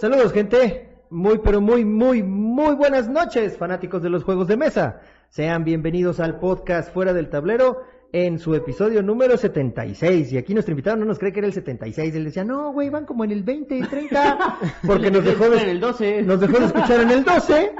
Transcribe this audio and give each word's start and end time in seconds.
Saludos, 0.00 0.32
gente. 0.32 0.88
Muy, 1.10 1.40
pero 1.44 1.60
muy, 1.60 1.84
muy, 1.84 2.22
muy 2.22 2.74
buenas 2.74 3.06
noches, 3.10 3.58
fanáticos 3.58 4.02
de 4.02 4.08
los 4.08 4.24
juegos 4.24 4.48
de 4.48 4.56
mesa. 4.56 5.02
Sean 5.28 5.62
bienvenidos 5.62 6.20
al 6.20 6.38
podcast 6.40 6.90
Fuera 6.90 7.12
del 7.12 7.28
Tablero 7.28 7.82
en 8.10 8.38
su 8.38 8.54
episodio 8.54 9.02
número 9.02 9.36
76. 9.36 10.32
Y 10.32 10.38
aquí 10.38 10.54
nuestro 10.54 10.72
invitado 10.72 10.96
no 10.96 11.04
nos 11.04 11.18
cree 11.18 11.34
que 11.34 11.40
era 11.40 11.48
el 11.48 11.52
76. 11.52 12.14
Él 12.14 12.24
decía, 12.24 12.44
no, 12.44 12.72
güey, 12.72 12.88
van 12.88 13.04
como 13.04 13.24
en 13.24 13.30
el 13.30 13.42
20, 13.42 13.88
30. 13.90 14.58
Porque 14.86 15.10
nos 15.10 15.22
dejó, 15.22 15.44
en 15.44 15.52
de, 15.52 15.70
el 15.70 15.80
12. 15.80 16.22
nos 16.22 16.40
dejó 16.40 16.60
de 16.60 16.64
escuchar 16.64 17.00
en 17.02 17.10
el 17.10 17.22
12. 17.22 17.72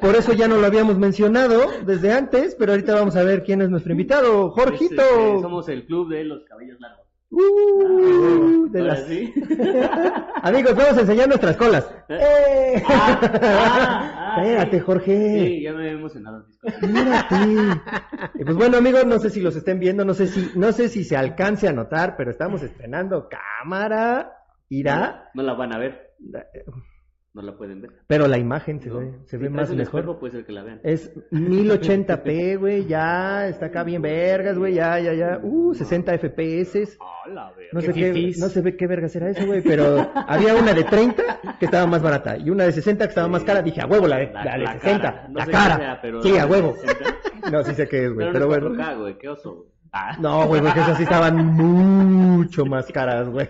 Por 0.00 0.16
eso 0.16 0.32
ya 0.32 0.48
no 0.48 0.56
lo 0.56 0.66
habíamos 0.66 0.98
mencionado 0.98 1.70
desde 1.86 2.12
antes. 2.12 2.56
Pero 2.56 2.72
ahorita 2.72 2.96
vamos 2.96 3.14
a 3.14 3.22
ver 3.22 3.44
quién 3.44 3.62
es 3.62 3.70
nuestro 3.70 3.92
invitado. 3.92 4.50
Jorgito. 4.50 5.02
Este, 5.02 5.40
somos 5.40 5.68
el 5.68 5.86
club 5.86 6.08
de 6.08 6.24
los 6.24 6.42
cabellos 6.46 6.80
largos. 6.80 7.03
Uh, 7.30 8.68
de 8.70 8.80
Ahora 8.80 8.92
las- 8.94 9.06
sí. 9.06 9.34
Amigos, 10.42 10.74
vamos 10.76 10.96
a 10.98 11.00
enseñar 11.00 11.26
nuestras 11.28 11.56
colas. 11.56 11.90
¡Eh! 12.08 12.82
Ah, 12.88 13.20
ah, 13.22 14.34
ah, 14.36 14.42
Espérate, 14.42 14.78
sí. 14.78 14.84
Jorge. 14.84 15.40
Sí, 15.46 15.62
ya 15.62 15.72
me 15.72 15.88
he 15.88 15.92
emocionado. 15.92 16.46
Mírate. 16.82 17.80
Pues 18.44 18.56
bueno, 18.56 18.76
amigos, 18.78 19.06
no 19.06 19.18
sé 19.18 19.30
si 19.30 19.40
los 19.40 19.56
estén 19.56 19.80
viendo, 19.80 20.04
no 20.04 20.14
sé 20.14 20.26
si, 20.28 20.50
no 20.58 20.72
sé 20.72 20.88
si 20.88 21.02
se 21.04 21.16
alcance 21.16 21.66
a 21.68 21.72
notar, 21.72 22.14
pero 22.16 22.30
estamos 22.30 22.62
estrenando 22.62 23.28
cámara. 23.28 24.32
Irá. 24.68 25.30
No 25.34 25.42
la 25.42 25.54
van 25.54 25.74
a 25.74 25.78
ver. 25.78 26.14
No 27.34 27.42
la 27.42 27.56
pueden 27.56 27.80
ver. 27.82 27.90
Pero 28.06 28.28
la 28.28 28.38
imagen 28.38 28.80
se 28.80 28.88
No. 28.90 29.00
ve, 29.00 29.12
se 29.24 29.36
Si 29.36 29.42
ve 29.42 29.50
más 29.50 29.68
un 29.68 29.78
mejor. 29.78 30.00
espejo, 30.02 30.18
puede 30.20 30.32
ser 30.34 30.46
que 30.46 30.52
la 30.52 30.62
vean. 30.62 30.80
Es 30.84 31.12
1080p, 31.32 32.56
güey, 32.58 32.86
ya, 32.86 33.48
está 33.48 33.66
acá 33.66 33.82
bien 33.82 34.02
vergas, 34.02 34.56
güey, 34.56 34.74
ya, 34.74 35.00
ya, 35.00 35.12
ya. 35.14 35.40
Uh, 35.42 35.74
60 35.74 36.12
FPS. 36.18 36.96
Hola. 37.26 37.52
No 37.72 37.80
Qué 37.80 37.86
sé 37.86 37.92
qué, 37.92 38.12
fifís. 38.12 38.38
no 38.38 38.48
sé 38.48 38.60
ve 38.60 38.76
qué 38.76 38.86
vergas 38.86 39.16
era 39.16 39.30
eso, 39.30 39.44
güey, 39.46 39.62
pero 39.62 40.10
había 40.14 40.54
una 40.54 40.72
de 40.74 40.84
30 40.84 41.40
que 41.58 41.64
estaba 41.64 41.86
más 41.86 42.02
barata 42.02 42.36
y 42.36 42.50
una 42.50 42.64
de 42.66 42.72
60 42.72 43.04
que 43.04 43.08
estaba 43.08 43.26
más 43.26 43.42
cara. 43.42 43.62
Dije, 43.62 43.80
a 43.80 43.86
huevo, 43.86 44.06
la 44.06 44.18
de, 44.18 44.32
la 44.32 44.56
de 44.58 44.66
60, 44.80 45.00
cara. 45.02 45.28
No 45.28 45.38
la 45.38 45.44
sé 45.44 45.50
qué 45.50 45.56
cara. 45.56 45.76
sea, 45.76 45.98
pero 46.00 46.22
sí, 46.22 46.32
la 46.32 46.42
a 46.42 46.46
huevo. 46.46 46.74
60. 46.76 47.04
No, 47.50 47.62
sí 47.64 47.74
sé 47.74 47.88
qué 47.88 48.04
es, 48.06 48.12
güey, 48.14 48.28
Pero, 48.32 48.32
pero 48.32 48.46
no 48.48 48.54
es 48.54 48.60
bueno. 48.76 48.84
4K, 48.84 48.98
güey. 49.00 49.18
Qué 49.18 49.28
oso. 49.28 49.66
Ah. 49.96 50.16
No, 50.18 50.48
güey, 50.48 50.60
porque 50.60 50.80
esas 50.80 50.96
sí 50.96 51.04
estaban 51.04 51.36
mucho 51.54 52.66
más 52.66 52.90
caras, 52.90 53.28
güey. 53.28 53.48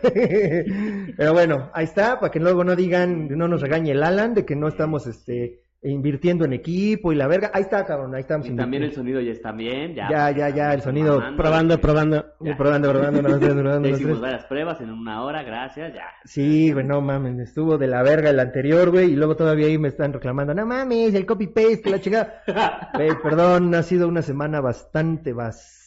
Pero 1.16 1.32
bueno, 1.32 1.70
ahí 1.72 1.84
está, 1.84 2.20
para 2.20 2.30
que 2.30 2.38
luego 2.38 2.62
no 2.64 2.76
digan, 2.76 3.28
no 3.28 3.48
nos 3.48 3.62
regañe 3.62 3.92
el 3.92 4.02
Alan 4.02 4.34
de 4.34 4.44
que 4.44 4.54
no 4.54 4.68
estamos, 4.68 5.06
este, 5.06 5.62
invirtiendo 5.82 6.44
en 6.44 6.52
equipo 6.52 7.12
y 7.12 7.16
la 7.16 7.28
verga. 7.28 7.50
Ahí 7.54 7.62
está, 7.62 7.86
cabrón, 7.86 8.14
ahí 8.14 8.20
estamos. 8.20 8.46
Y 8.46 8.54
también 8.54 8.82
el 8.82 8.92
sonido 8.92 9.22
ya 9.22 9.32
está 9.32 9.52
bien. 9.52 9.94
Ya, 9.94 10.10
Ya, 10.10 10.30
ya, 10.32 10.48
ya, 10.50 10.74
el 10.74 10.82
sonido. 10.82 11.22
Probando, 11.34 11.80
probando. 11.80 12.26
Probando, 12.58 12.90
probando, 12.90 13.88
hicimos 13.88 14.20
varias 14.20 14.44
pruebas 14.44 14.78
en 14.82 14.90
una 14.90 15.22
hora, 15.22 15.42
gracias, 15.44 15.94
ya. 15.94 16.08
Sí, 16.24 16.72
güey, 16.72 16.84
no 16.84 17.00
mames, 17.00 17.38
estuvo 17.38 17.78
de 17.78 17.86
la 17.86 18.02
verga 18.02 18.28
el 18.28 18.38
anterior, 18.38 18.90
güey, 18.90 19.12
y 19.12 19.16
luego 19.16 19.34
todavía 19.34 19.66
ahí 19.66 19.78
me 19.78 19.88
están 19.88 20.12
reclamando, 20.12 20.52
no 20.52 20.66
mames, 20.66 21.14
el 21.14 21.24
copy-paste, 21.24 21.88
la 21.90 22.00
chingada. 22.00 22.42
Güey, 22.94 23.10
perdón, 23.22 23.74
ha 23.74 23.82
sido 23.82 24.08
una 24.08 24.20
semana 24.20 24.60
bastante, 24.60 25.32
bastante 25.32 25.83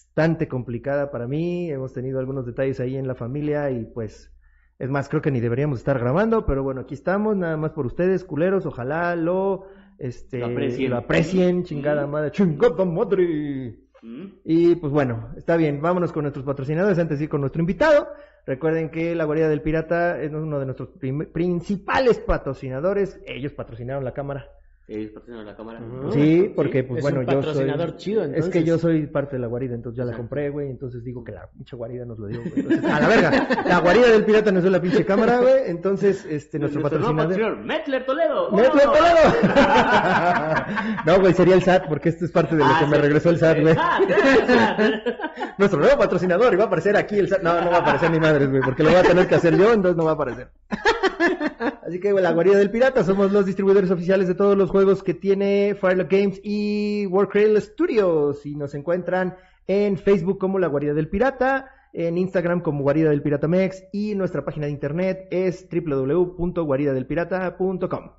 complicada 0.47 1.11
para 1.11 1.27
mí. 1.27 1.69
Hemos 1.69 1.93
tenido 1.93 2.19
algunos 2.19 2.45
detalles 2.45 2.79
ahí 2.79 2.95
en 2.97 3.07
la 3.07 3.13
familia 3.15 3.69
y 3.69 3.85
pues, 3.85 4.31
es 4.79 4.89
más, 4.89 5.09
creo 5.09 5.21
que 5.21 5.29
ni 5.31 5.39
deberíamos 5.39 5.77
estar 5.79 5.99
grabando, 5.99 6.45
pero 6.45 6.63
bueno, 6.63 6.81
aquí 6.81 6.95
estamos, 6.95 7.35
nada 7.37 7.55
más 7.57 7.71
por 7.71 7.85
ustedes, 7.85 8.23
culeros, 8.23 8.65
ojalá 8.65 9.15
lo, 9.15 9.65
este, 9.99 10.39
Lo 10.39 10.47
aprecien. 10.47 10.89
lo 10.89 10.97
aprecien, 10.97 11.63
chingada 11.63 12.07
Mm. 12.07 12.09
madre, 12.11 12.31
chingada 12.31 12.85
madre. 12.85 13.77
¿Mm? 14.01 14.25
Y 14.43 14.75
pues 14.75 14.91
bueno, 14.91 15.29
está 15.37 15.55
bien, 15.57 15.81
vámonos 15.81 16.11
con 16.11 16.23
nuestros 16.23 16.45
patrocinadores 16.45 16.97
antes 16.99 17.17
de 17.19 17.25
ir 17.25 17.29
con 17.29 17.41
nuestro 17.41 17.61
invitado. 17.61 18.07
Recuerden 18.45 18.89
que 18.89 19.13
la 19.13 19.25
Guarida 19.25 19.49
del 19.49 19.61
Pirata 19.61 20.21
es 20.21 20.31
uno 20.33 20.57
de 20.59 20.65
nuestros 20.65 20.89
principales 21.33 22.19
patrocinadores. 22.19 23.19
Ellos 23.25 23.51
patrocinaron 23.53 24.03
la 24.05 24.13
cámara. 24.13 24.47
¿Ellos 24.89 25.11
patrocinan 25.11 25.45
la 25.45 25.53
cámara? 25.53 25.81
Sí, 26.13 26.49
porque 26.55 26.81
pues 26.85 26.99
Es 26.99 27.03
bueno, 27.03 27.19
un 27.19 27.25
yo 27.25 27.31
soy... 27.33 27.41
patrocinador 27.41 27.97
chido, 27.97 28.21
Es 28.21 28.27
entonces. 28.29 28.53
que 28.53 28.63
yo 28.63 28.77
soy 28.79 29.05
parte 29.07 29.35
de 29.35 29.41
la 29.41 29.47
guarida, 29.47 29.75
entonces 29.75 29.97
ya 29.97 30.05
la 30.09 30.15
compré, 30.15 30.49
güey, 30.49 30.69
entonces 30.69 31.03
digo 31.03 31.25
que 31.25 31.33
la 31.33 31.45
pinche 31.49 31.75
guarida 31.75 32.05
nos 32.05 32.17
lo 32.17 32.27
dio, 32.27 32.39
güey. 32.39 32.53
Entonces, 32.55 32.85
a 32.89 32.99
la 33.01 33.07
verga, 33.09 33.47
la 33.67 33.79
guarida 33.81 34.07
del 34.07 34.23
pirata 34.23 34.49
nos 34.53 34.63
dio 34.63 34.71
la 34.71 34.79
pinche 34.81 35.03
cámara, 35.05 35.39
güey, 35.41 35.55
entonces, 35.65 36.25
este, 36.29 36.57
nuestro 36.57 36.79
nuevo 36.79 36.95
patrocinador... 36.95 37.57
Metler 37.57 38.05
Toledo. 38.05 38.49
¡Metro 38.51 38.71
¡Vámonos! 38.75 38.97
Toledo! 38.97 39.85
no, 41.05 41.19
güey, 41.19 41.33
sería 41.33 41.55
el 41.55 41.63
SAT, 41.63 41.87
porque 41.89 42.07
esto 42.09 42.23
es 42.23 42.31
parte 42.31 42.55
de 42.55 42.63
lo 42.63 42.69
Ah, 42.69 42.77
que 42.79 42.85
me 42.87 42.97
regresó 42.97 43.29
el 43.31 43.39
SAT, 43.39 43.59
güey. 43.59 43.75
Nuestro 45.57 45.79
nuevo 45.81 45.97
patrocinador, 45.97 46.53
y 46.53 46.55
va 46.57 46.63
a 46.63 46.67
aparecer 46.67 46.95
aquí 46.95 47.17
el 47.19 47.27
SAT. 47.27 47.41
No, 47.41 47.59
no 47.61 47.71
va 47.71 47.77
a 47.77 47.81
aparecer 47.81 48.09
ni 48.11 48.19
madres, 48.21 48.49
güey, 48.49 48.61
porque 48.63 48.83
lo 48.83 48.89
voy 48.91 48.99
a 48.99 49.03
tener 49.03 49.27
que 49.27 49.35
hacer 49.35 49.57
yo, 49.57 49.73
entonces 49.73 49.97
no 49.97 50.05
va 50.05 50.11
a 50.11 50.13
aparecer. 50.13 50.47
Así 51.87 51.99
que, 51.99 52.13
la 52.13 52.31
guarida 52.31 52.57
del 52.57 52.71
pirata, 52.71 53.03
somos 53.03 53.31
los 53.31 53.45
distribuidores 53.45 53.91
oficiales 53.91 54.27
de 54.27 54.33
todos 54.35 54.57
los 54.57 54.69
juegos 54.69 55.03
que 55.03 55.13
tiene 55.13 55.75
Firelock 55.79 56.11
Games 56.11 56.41
y 56.43 57.05
Warcraft 57.07 57.57
Studios. 57.59 58.45
Y 58.45 58.55
nos 58.55 58.75
encuentran 58.75 59.37
en 59.67 59.97
Facebook 59.97 60.39
como 60.39 60.59
la 60.59 60.67
guarida 60.67 60.93
del 60.93 61.09
pirata, 61.09 61.71
en 61.93 62.17
Instagram 62.17 62.59
como 62.61 62.83
guarida 62.83 63.09
del 63.09 63.21
pirata 63.21 63.47
mex, 63.47 63.83
y 63.91 64.15
nuestra 64.15 64.45
página 64.45 64.67
de 64.67 64.73
internet 64.73 65.27
es 65.31 65.67
www.guaridadelpirata.com. 65.69 68.11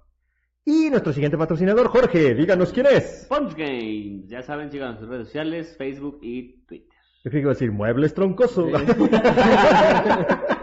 Y 0.65 0.91
nuestro 0.91 1.13
siguiente 1.15 1.39
patrocinador, 1.39 1.87
Jorge, 1.89 2.35
díganos 2.35 2.73
quién 2.73 2.87
es. 2.87 3.27
Punch 3.29 3.55
Games. 3.57 4.29
Ya 4.29 4.43
saben, 4.43 4.71
sigan 4.71 4.99
sus 4.99 5.09
redes 5.09 5.29
sociales, 5.29 5.75
Facebook 5.79 6.19
y 6.21 6.65
Twitter. 6.67 6.99
Yo 7.25 7.31
creo 7.31 7.33
que 7.33 7.41
iba 7.41 7.51
a 7.51 7.55
decir 7.55 7.73
muebles 7.73 8.13
troncosos. 8.13 8.71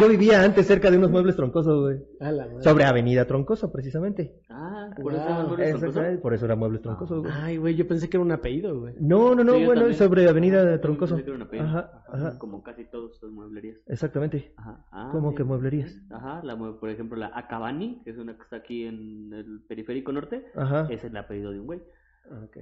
Yo 0.00 0.08
vivía 0.08 0.42
antes 0.42 0.66
cerca 0.66 0.90
de 0.90 0.98
unos 0.98 1.10
muebles 1.10 1.36
troncosos, 1.36 1.80
güey. 1.82 1.98
A 2.20 2.32
la 2.32 2.46
madre. 2.46 2.62
Sobre 2.62 2.84
Avenida 2.84 3.26
Troncoso, 3.26 3.70
precisamente. 3.70 4.40
Ah, 4.50 4.90
por 4.96 5.12
Wow. 5.12 5.20
eso 5.22 5.48
Muebles 5.48 6.20
por 6.20 6.34
era 6.34 6.56
muebles 6.56 6.82
troncosos, 6.82 7.20
güey. 7.20 7.32
Ay, 7.32 7.56
güey, 7.58 7.74
yo 7.76 7.86
pensé 7.86 8.08
que 8.10 8.16
era 8.16 8.24
un 8.24 8.32
apellido, 8.32 8.80
güey. 8.80 8.94
No, 8.98 9.34
no, 9.34 9.44
no, 9.44 9.54
Sí, 9.54 9.64
bueno, 9.64 9.92
sobre 9.92 10.28
Avenida 10.28 10.58
También 10.60 10.80
Troncoso. 10.80 11.14
pensé 11.14 11.24
que 11.24 11.30
era 11.30 11.36
una 11.42 11.48
pena. 11.50 11.64
Ajá, 11.64 12.04
ajá. 12.08 12.38
Como 12.38 12.62
casi 12.62 12.84
todos 12.86 13.16
son 13.18 13.34
mueblerías. 13.34 13.78
Exactamente. 13.86 14.52
Ajá. 14.56 14.84
Ah, 14.90 15.10
¿Cómo 15.12 15.30
sí. 15.30 15.36
que 15.36 15.44
mueblerías? 15.44 15.96
Ajá, 16.10 16.40
la, 16.42 16.56
por 16.56 16.90
ejemplo, 16.90 17.16
la 17.16 17.30
Acabani, 17.34 18.00
que 18.02 18.10
es 18.10 18.18
una 18.18 18.36
que 18.36 18.42
está 18.42 18.56
aquí 18.56 18.84
en 18.86 19.32
el 19.32 19.62
periférico 19.68 20.10
norte, 20.12 20.44
Ajá. 20.56 20.88
es 20.90 21.04
el 21.04 21.16
apellido 21.16 21.52
de 21.52 21.60
un 21.60 21.66
güey. 21.66 21.80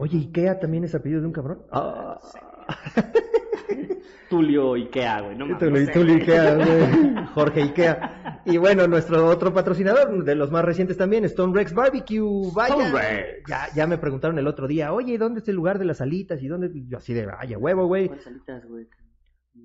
Oye, 0.01 0.19
¿Ikea 0.19 0.59
también 0.59 0.85
es 0.85 0.95
apellido 0.95 1.21
de 1.21 1.27
un 1.29 1.33
cabrón? 1.33 1.63
Ah, 1.71 2.19
Tulio 4.29 4.75
Ikea, 4.75 5.21
güey, 5.21 5.37
no. 5.37 5.47
Tulio- 5.59 5.71
no 5.71 5.87
sé, 5.87 5.93
Tulio 5.93 6.15
güey. 6.15 6.23
Ikea, 6.23 6.55
güey. 6.57 7.27
Jorge 7.35 7.63
Ikea. 7.63 8.41
Y 8.47 8.57
bueno, 8.57 8.87
nuestro 8.89 9.27
otro 9.27 9.53
patrocinador, 9.53 10.25
de 10.25 10.35
los 10.35 10.51
más 10.51 10.65
recientes 10.65 10.97
también, 10.97 11.25
Stone 11.27 11.55
Rex 11.55 11.75
Barbecue. 11.75 12.51
Vaya. 12.55 12.75
Stone 12.75 12.93
Rex. 12.93 13.43
Ya, 13.49 13.69
ya 13.75 13.87
me 13.87 13.99
preguntaron 13.99 14.39
el 14.39 14.47
otro 14.47 14.67
día, 14.67 14.93
oye, 14.93 15.19
¿dónde 15.19 15.39
está 15.41 15.51
el 15.51 15.57
lugar 15.57 15.79
de 15.79 15.85
las 15.85 16.01
alitas? 16.01 16.43
Y 16.43 16.49
dónde, 16.49 16.71
yo 16.89 16.99
así 16.99 17.13
de, 17.13 17.27
vaya 17.27 17.59
huevo, 17.59 17.87
güey. 17.87 18.09
¿Cuáles 18.09 18.27
alitas, 18.27 18.65
güey? 18.67 18.87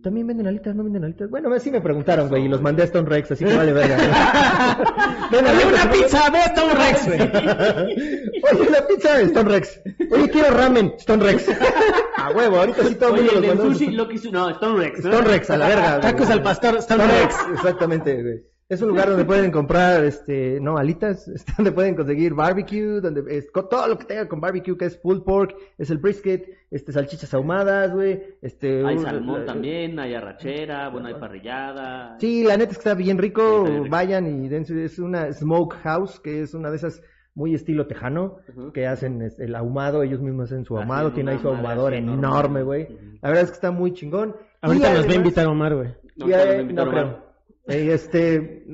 También 0.03 0.28
venden 0.28 0.48
alitas, 0.48 0.75
no 0.75 0.84
venden 0.84 1.03
alitas. 1.06 1.30
Bueno, 1.30 1.58
sí 1.59 1.72
me 1.72 1.81
preguntaron, 1.81 2.30
güey, 2.30 2.46
y 2.46 2.48
los 2.48 2.62
mandé 2.62 2.84
a 2.84 2.86
Stone 2.86 3.09
Rex, 3.09 3.31
así 3.31 3.44
que 3.46 3.56
vale 3.56 3.74
verga. 3.74 3.98
Ven, 5.31 5.46
Oye, 5.46 5.66
una 5.66 5.92
pizza, 5.92 6.30
ve 6.30 6.40
hasta 6.40 6.64
un 6.64 6.72
Rex, 6.72 7.06
güey. 7.08 7.20
Oye, 8.62 8.70
la 8.70 8.88
pizza, 8.88 9.20
Stone 9.22 9.50
Rex. 9.50 9.81
Oye, 10.12 10.30
quiero 10.30 10.50
ramen, 10.52 10.94
Stone 10.98 11.24
Rex. 11.24 11.50
A 12.18 12.31
huevo, 12.31 12.58
ahorita 12.58 12.84
sí 12.84 12.96
todo 12.96 13.16
el 13.16 13.24
mundo 13.24 13.31
los 13.34 13.48
mandó. 13.48 13.74
sushi, 13.74 13.92
lo 13.92 14.08
que 14.08 14.16
hizo, 14.16 14.31
no, 14.31 14.50
Stone 14.50 14.78
Rex. 14.80 15.03
¿no? 15.03 15.09
Stone 15.12 15.28
Rex, 15.30 15.50
a 15.50 15.58
la 15.58 15.68
verga. 15.70 15.90
güey. 15.90 16.02
Tacos 16.02 16.30
al 16.30 16.44
pastor, 16.44 16.78
Stone 16.78 17.04
Stone 17.04 17.22
Rex. 17.22 17.38
Rex, 17.38 17.54
exactamente, 17.58 18.22
güey. 18.24 18.44
Es 18.70 18.82
un 18.82 18.90
lugar 18.90 19.08
donde 19.08 19.24
pueden 19.24 19.50
comprar, 19.50 20.04
este, 20.04 20.60
no, 20.60 20.78
alitas, 20.78 21.26
este, 21.36 21.54
donde 21.56 21.72
pueden 21.72 21.96
conseguir 21.96 22.34
barbecue, 22.34 23.00
donde 23.00 23.24
es, 23.38 23.50
todo 23.54 23.88
lo 23.88 23.98
que 23.98 24.04
tenga 24.04 24.28
con 24.28 24.42
barbecue, 24.42 24.78
que 24.78 24.86
es 24.86 24.98
pulled 24.98 25.22
pork, 25.24 25.56
es 25.78 25.90
el 25.90 26.00
brisket, 26.00 26.44
este, 26.70 26.92
salchichas 26.92 27.34
ahumadas, 27.34 27.94
güey, 27.94 28.22
este... 28.42 28.86
Hay 28.86 28.98
un- 28.98 29.04
salmón 29.04 29.40
la- 29.40 29.46
también, 29.46 29.98
hay 30.00 30.14
arrachera, 30.16 30.90
bueno, 30.90 31.08
hay 31.08 31.14
parrillada. 31.14 32.18
Sí, 32.19 32.44
la 32.44 32.58
neta 32.58 32.72
es 32.72 32.78
que 32.78 32.81
está 32.90 32.94
bien 32.94 33.18
rico, 33.18 33.60
Está 33.60 33.69
bien 33.69 33.84
rico. 33.86 33.96
vayan 33.96 34.44
y 34.44 34.50
dense, 34.50 34.84
es 34.84 35.00
una 35.00 35.31
smoke 35.31 35.75
house, 35.84 36.20
que 36.20 36.42
es 36.42 36.54
una 36.54 36.70
de 36.70 36.75
esas 36.75 37.02
muy 37.36 37.54
estilo 37.54 37.88
tejano, 37.88 38.40
que 38.74 38.86
hacen 38.88 39.22
este, 39.22 39.46
el 39.46 39.56
ahumado, 39.56 40.04
ellos 40.04 40.20
mismos 40.20 40.52
hacen 40.52 40.66
su 40.66 40.78
ahumado, 40.78 41.13
tiene 41.13 41.31
ahí 41.31 41.38
su 41.40 41.48
ahumador 41.48 41.94
enorme, 41.94 42.63
güey. 42.63 42.88
La 43.22 43.30
verdad 43.30 43.44
es 43.44 43.52
que 43.52 43.56
está 43.56 43.72
muy 43.72 43.94
chingón. 43.94 44.36
Ahorita 44.60 44.90
Y 44.92 44.94
nos 44.96 45.08
va 45.08 45.12
a 45.12 45.16
invitar 45.16 45.48
Omar, 45.48 45.75
güey. 45.75 45.90
No, 46.16 46.28
y, 46.28 46.34
eh, 46.34 46.63
no 46.63 46.90
creo. 46.90 47.26
Eh, 47.68 47.94
este, 47.94 48.66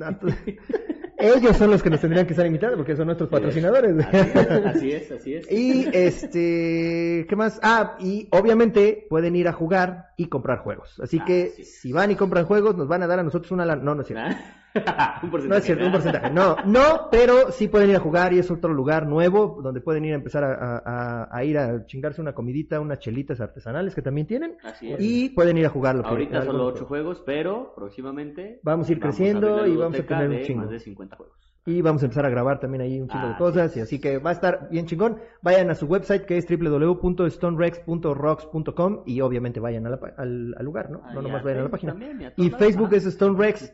ellos 1.18 1.56
son 1.56 1.70
los 1.70 1.82
que 1.82 1.90
nos 1.90 2.00
tendrían 2.00 2.26
que 2.26 2.32
estar 2.32 2.46
invitados 2.46 2.76
porque 2.76 2.96
son 2.96 3.06
nuestros 3.06 3.28
patrocinadores. 3.30 3.94
Así 4.06 4.20
es, 4.32 4.66
así 4.66 4.92
es, 4.92 5.10
así 5.12 5.34
es. 5.34 5.50
Y 5.52 5.88
este, 5.92 7.26
¿qué 7.28 7.36
más? 7.36 7.58
Ah, 7.62 7.96
y 8.00 8.28
obviamente 8.30 9.06
pueden 9.08 9.34
ir 9.36 9.48
a 9.48 9.52
jugar 9.52 10.08
y 10.16 10.26
comprar 10.28 10.58
juegos. 10.58 11.00
Así 11.00 11.18
Ah, 11.20 11.24
que 11.24 11.52
sí. 11.56 11.64
si 11.64 11.92
van 11.92 12.10
y 12.10 12.16
compran 12.16 12.44
juegos, 12.46 12.76
nos 12.76 12.88
van 12.88 13.02
a 13.02 13.06
dar 13.06 13.18
a 13.20 13.22
nosotros 13.22 13.50
una. 13.52 13.64
No, 13.76 13.94
no 13.94 14.00
es 14.02 14.06
cierto. 14.06 14.24
¿Ah? 14.28 14.60
un 15.22 15.30
porcentaje. 15.30 15.48
No 15.48 15.56
es 15.56 15.64
cierto, 15.64 15.86
un 15.86 15.92
porcentaje. 15.92 16.30
No, 16.30 16.56
no, 16.66 17.08
pero 17.10 17.50
sí 17.52 17.68
pueden 17.68 17.90
ir 17.90 17.96
a 17.96 18.00
jugar 18.00 18.32
y 18.32 18.38
es 18.40 18.50
otro 18.50 18.72
lugar 18.74 19.06
nuevo 19.06 19.60
donde 19.62 19.80
pueden 19.80 20.04
ir 20.04 20.12
a 20.12 20.16
empezar 20.16 20.42
a, 20.44 20.52
a- 20.54 20.82
a- 20.84 21.28
a 21.36 21.44
ir 21.44 21.56
a 21.58 21.86
chingarse 21.86 22.20
una 22.20 22.34
comidita, 22.34 22.80
unas 22.80 22.98
chelitas 22.98 23.40
artesanales 23.40 23.94
que 23.94 24.02
también 24.02 24.26
tienen 24.26 24.56
Así 24.64 24.92
es. 24.92 25.00
y 25.00 25.28
pueden 25.30 25.56
ir 25.58 25.66
a 25.66 25.70
jugar. 25.70 25.94
Lo 25.96 26.02
que- 26.02 26.08
Ahorita 26.08 26.44
solo 26.44 26.66
8 26.66 26.84
juegos, 26.86 27.22
pero 27.24 27.72
próximamente 27.76 28.58
Vamos 28.64 28.88
a 28.88 28.92
ir 28.92 28.98
creciendo 29.00 29.64
y 29.66 29.76
vamos 29.76 29.98
a 29.98 30.02
tener 30.02 30.28
un 30.30 30.40
chingo. 30.42 30.60
Más 30.62 30.70
de 30.70 30.80
50 30.80 31.16
juegos. 31.16 31.38
Y 31.66 31.80
vamos 31.80 32.02
a 32.02 32.06
empezar 32.06 32.26
a 32.26 32.28
grabar 32.28 32.60
también 32.60 32.82
ahí 32.82 33.00
un 33.00 33.08
chingo 33.08 33.26
de 33.28 33.36
cosas. 33.36 33.72
sí. 33.72 33.78
Y 33.78 33.82
así 33.82 33.98
que 33.98 34.18
va 34.18 34.28
a 34.30 34.34
estar 34.34 34.68
bien 34.70 34.84
chingón. 34.86 35.18
Vayan 35.40 35.70
a 35.70 35.74
su 35.74 35.86
website 35.86 36.26
que 36.26 36.36
es 36.36 36.46
www.stonerex.rocks.com 36.46 39.02
y 39.06 39.20
obviamente 39.20 39.60
vayan 39.60 39.86
a 39.86 39.90
la 39.90 40.00
al, 40.18 40.54
al 40.58 40.64
lugar, 40.64 40.90
¿no? 40.90 41.00
Ah, 41.04 41.14
no 41.14 41.22
nomás 41.22 41.42
vayan 41.42 41.60
a 41.60 41.64
la 41.64 41.70
página. 41.70 41.92
también, 41.92 42.32
y 42.36 42.50
Facebook 42.50 42.92
es 42.92 43.06
Stone 43.06 43.38
Rex 43.38 43.72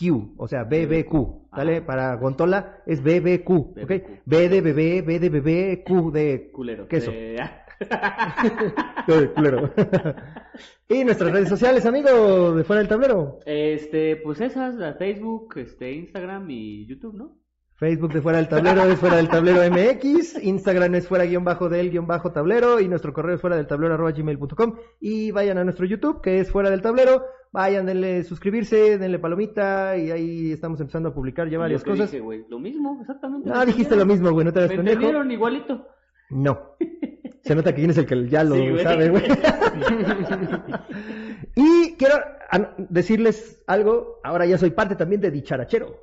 BBQ, 0.00 0.34
o 0.38 0.48
sea, 0.48 0.64
BBQ, 0.64 1.50
¿vale? 1.52 1.76
Ajá. 1.76 1.86
Para 1.86 2.14
Gontola 2.16 2.82
es 2.86 3.02
BBQ, 3.02 3.50
¿ok? 3.82 3.92
B 4.24 4.48
de 4.48 4.60
bebé, 4.60 5.02
B 5.02 5.18
de 5.18 5.28
bebé, 5.28 5.84
Q 5.86 6.10
de 6.10 6.50
Culero. 6.52 6.88
queso. 6.88 7.10
Qué 7.12 7.38
culero. 9.34 9.72
y 10.88 11.04
nuestras 11.04 11.32
redes 11.32 11.48
sociales, 11.48 11.86
amigo, 11.86 12.54
de 12.54 12.64
fuera 12.64 12.80
del 12.80 12.88
tablero. 12.88 13.38
Este, 13.46 14.16
pues 14.16 14.40
esas, 14.40 14.74
la 14.74 14.94
Facebook, 14.94 15.54
este, 15.56 15.92
Instagram 15.92 16.50
y 16.50 16.86
YouTube, 16.86 17.14
¿no? 17.14 17.36
Facebook 17.80 18.12
de 18.12 18.20
fuera 18.20 18.36
del 18.38 18.48
tablero 18.48 18.82
es 18.84 18.98
fuera 18.98 19.16
del 19.16 19.28
tablero 19.30 19.62
MX, 19.70 20.42
Instagram 20.44 20.94
es 20.96 21.08
fuera 21.08 21.24
guion 21.24 21.44
bajo 21.44 21.70
del 21.70 21.90
guion 21.90 22.06
bajo 22.06 22.30
tablero 22.30 22.78
y 22.78 22.88
nuestro 22.88 23.14
correo 23.14 23.36
es 23.36 23.40
fuera 23.40 23.56
del 23.56 23.66
tablero 23.66 23.94
arroba 23.94 24.10
gmail.com 24.12 24.74
y 25.00 25.30
vayan 25.30 25.56
a 25.56 25.64
nuestro 25.64 25.86
YouTube 25.86 26.20
que 26.20 26.40
es 26.40 26.50
fuera 26.50 26.68
del 26.68 26.82
tablero, 26.82 27.24
vayan, 27.52 27.86
denle 27.86 28.22
suscribirse, 28.24 28.98
denle 28.98 29.18
palomita 29.18 29.96
y 29.96 30.10
ahí 30.10 30.52
estamos 30.52 30.78
empezando 30.82 31.08
a 31.08 31.14
publicar 31.14 31.48
ya 31.48 31.58
varias 31.58 31.80
Lo 31.86 31.92
cosas. 31.92 32.12
dije, 32.12 32.22
lo 32.50 32.58
mismo, 32.58 32.98
exactamente. 33.00 33.48
No, 33.48 33.64
dijiste 33.64 33.96
lo 33.96 34.04
mismo, 34.04 34.30
güey, 34.30 34.44
no 34.44 34.52
te 34.52 34.58
hagas 34.58 34.72
pendejo. 34.76 35.24
igualito. 35.24 35.86
No. 36.28 36.76
Se 37.42 37.54
nota 37.54 37.70
que 37.72 37.76
quién 37.78 37.90
es 37.90 37.96
el 37.98 38.04
que 38.04 38.28
ya 38.28 38.44
lo 38.44 38.56
Sí, 38.56 38.68
güey. 38.68 38.84
sabe, 38.84 39.08
güey. 39.08 39.24
y 41.56 41.96
quiero 41.96 42.14
an- 42.50 42.74
decirles 42.90 43.62
algo, 43.66 44.20
ahora 44.22 44.44
ya 44.46 44.58
soy 44.58 44.70
parte 44.70 44.94
también 44.96 45.20
de 45.22 45.30
Dicharachero. 45.30 45.96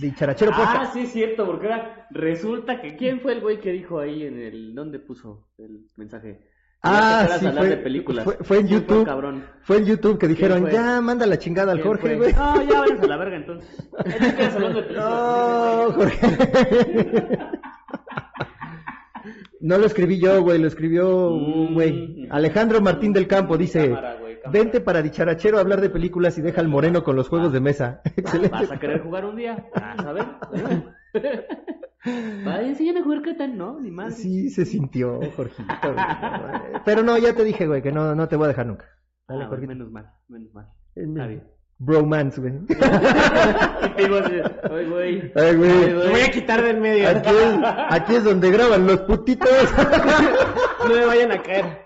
Dicharachero 0.00 0.52
Ah, 0.54 0.90
sí 0.92 1.00
es 1.00 1.12
cierto, 1.12 1.46
porque 1.46 1.66
ahora 1.66 2.06
resulta 2.10 2.80
que 2.80 2.96
¿quién 2.96 3.20
fue 3.20 3.32
el 3.32 3.40
güey 3.40 3.60
que 3.60 3.72
dijo 3.72 3.98
ahí 3.98 4.24
en 4.24 4.38
el 4.40 4.74
dónde 4.74 4.98
puso 4.98 5.48
el 5.58 5.86
mensaje? 5.96 6.40
Ah, 6.82 7.26
sí, 7.40 7.46
fue- 7.48 7.68
de 7.68 7.76
películas. 7.78 8.24
fue- 8.24 8.36
fue 8.42 8.58
en 8.58 8.66
¿Quién 8.68 8.80
YouTube. 8.82 9.04
cabrón? 9.06 9.44
Fue 9.62 9.78
en 9.78 9.86
YouTube 9.86 10.18
que 10.18 10.28
dijeron, 10.28 10.60
fue? 10.62 10.72
ya 10.72 11.00
manda 11.00 11.26
la 11.26 11.38
chingada 11.38 11.72
al 11.72 11.78
¿Quién 11.80 11.88
Jorge, 11.88 12.02
fue? 12.08 12.16
güey. 12.16 12.32
No, 12.34 12.62
ya 12.62 12.80
vayas 12.80 13.00
a 13.02 13.06
la 13.06 13.16
verga 13.16 13.36
entonces. 13.36 13.88
Es 14.04 14.14
que 14.34 14.48
de. 14.60 14.92
No, 14.94 15.92
Jorge. 15.92 17.38
No 19.60 19.78
lo 19.78 19.86
escribí 19.86 20.20
yo, 20.20 20.42
güey, 20.42 20.58
lo 20.60 20.68
escribió 20.68 21.30
un 21.30 21.74
güey. 21.74 22.26
Mm. 22.26 22.32
Alejandro 22.32 22.80
Martín 22.80 23.12
del 23.12 23.26
Campo 23.26 23.56
dice, 23.58 23.88
güey, 23.88 23.94
cámara. 23.94 24.16
Vente 24.50 24.80
para 24.80 25.02
dicharachero 25.02 25.58
a 25.58 25.60
hablar 25.60 25.80
de 25.80 25.90
películas 25.90 26.36
y 26.38 26.42
deja 26.42 26.60
al 26.60 26.68
moreno 26.68 27.02
con 27.04 27.16
los 27.16 27.28
juegos 27.28 27.52
de 27.52 27.60
mesa. 27.60 28.00
Excelente. 28.16 28.50
¿Vas 28.50 28.70
a 28.72 28.78
querer 28.78 29.02
jugar 29.02 29.24
un 29.24 29.36
día? 29.36 29.66
Vas 29.74 29.98
a 30.06 30.12
ver. 30.12 30.24
Vaya, 32.44 32.62
enséñame 32.68 33.00
a 33.00 33.04
jugar 33.04 33.22
Catán, 33.22 33.56
¿no? 33.56 33.80
Ni 33.80 33.90
más. 33.90 34.16
Sí, 34.16 34.48
se 34.50 34.64
sintió, 34.64 35.20
Jorgito. 35.36 35.64
güey. 35.82 36.04
Pero 36.84 37.02
no, 37.02 37.18
ya 37.18 37.34
te 37.34 37.44
dije, 37.44 37.66
güey, 37.66 37.82
que 37.82 37.92
no, 37.92 38.14
no 38.14 38.28
te 38.28 38.36
voy 38.36 38.44
a 38.46 38.48
dejar 38.48 38.66
nunca. 38.66 38.86
Dale, 39.28 39.44
Ah, 39.44 39.48
Jorgito. 39.48 39.68
menos 39.72 39.90
mal, 39.90 40.10
menos 40.28 40.52
mal. 40.54 40.66
Está 40.94 41.26
bien. 41.26 41.42
Bromance, 41.78 42.40
güey. 42.40 42.54
Y 42.54 44.02
digo 44.02 44.16
así, 44.16 44.34
Ay, 44.70 44.86
güey. 44.86 45.32
Ay, 45.34 45.56
voy 45.56 46.20
a 46.20 46.30
quitar 46.30 46.62
del 46.62 46.80
medio. 46.80 47.06
Aquí 47.08 47.28
es, 47.28 47.58
aquí 47.90 48.14
es 48.14 48.24
donde 48.24 48.50
graban 48.50 48.86
los 48.86 48.98
putitos. 49.00 49.48
No 50.88 50.94
me 50.94 51.04
vayan 51.06 51.32
a 51.32 51.42
caer. 51.42 51.82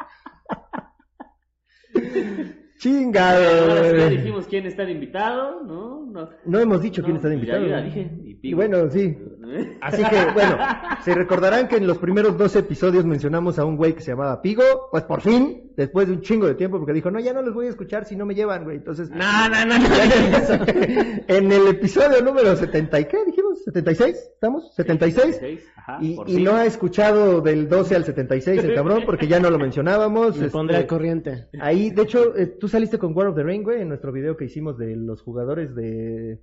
Chingado, 2.79 3.95
ya 3.97 4.09
dijimos 4.09 4.47
quién 4.47 4.65
está 4.65 4.89
invitado, 4.89 5.63
¿no? 5.65 6.01
No, 6.11 6.29
No 6.47 6.59
hemos 6.59 6.81
dicho 6.81 7.03
quién 7.03 7.17
está 7.17 7.29
pues 7.29 7.47
ya- 7.47 7.59
invitado. 7.59 7.67
ya 7.67 7.83
dije, 7.83 8.11
y 8.25 8.39
Y 8.51 8.55
bueno, 8.55 8.89
sí. 8.89 9.19
Así 9.83 10.03
que, 10.03 10.17
bueno, 10.33 10.57
se 11.05 11.15
recordarán 11.15 11.69
que 11.69 11.77
en 11.77 11.87
los 11.87 11.99
primeros 11.99 12.39
dos 12.39 12.57
episodios 12.57 13.05
mencionamos 13.05 13.59
a 13.59 13.65
un 13.67 13.77
güey 13.77 13.93
que 13.95 14.01
se 14.01 14.13
llamaba 14.13 14.41
Pigo, 14.41 14.63
pues 14.91 15.03
por 15.05 15.21
fin, 15.21 15.73
después 15.77 16.07
de 16.07 16.15
un 16.15 16.21
chingo 16.23 16.47
de 16.47 16.55
tiempo, 16.55 16.79
porque 16.79 16.95
dijo, 16.95 17.11
no, 17.11 17.21
ya 17.21 17.35
no 17.35 17.43
los 17.43 17.53
voy 17.53 17.67
a 17.67 17.71
escuchar 17.71 18.07
si 18.07 18.17
no 18.17 18.25
me 18.25 18.35
llevan, 18.35 18.65
güey. 18.65 18.79
Entonces, 18.79 19.11
No, 19.11 19.49
no, 19.51 19.67
no. 19.67 19.79
no. 19.79 19.85
en 21.29 21.53
el 21.53 21.67
episodio 21.69 22.23
número 22.23 22.57
70, 22.57 22.99
¿y 23.01 23.05
qué 23.05 23.19
dijimos? 23.27 23.40
¿76? 23.67 24.07
¿Estamos? 24.35 24.75
¿76? 24.77 25.11
76, 25.13 25.73
ajá, 25.77 25.99
Y, 26.01 26.17
y 26.27 26.43
no 26.43 26.53
ha 26.55 26.65
escuchado 26.67 27.41
del 27.41 27.69
12 27.69 27.97
al 27.97 28.05
76 28.05 28.65
el 28.65 28.75
cabrón, 28.75 29.03
porque 29.07 29.27
ya 29.29 29.41
no 29.41 29.51
lo 29.51 29.59
mencionábamos. 29.59 30.37
Me 30.39 30.47
este, 30.47 30.51
pondré 30.57 30.77
al 30.77 30.87
corriente. 30.87 31.49
Ahí, 31.61 31.91
de 31.91 32.03
hecho, 32.03 32.37
eh, 32.37 32.47
tú 32.47 32.69
saliste 32.69 32.99
con 32.99 33.17
War 33.17 33.29
of 33.29 33.37
the 33.37 33.43
Ring, 33.43 33.63
güey, 33.63 33.83
en 33.83 33.89
nuestro 33.89 34.13
video 34.13 34.37
que 34.37 34.45
hicimos 34.47 34.79
de 34.79 34.97
los 34.97 35.23
jugadores 35.23 35.75
de, 35.75 36.41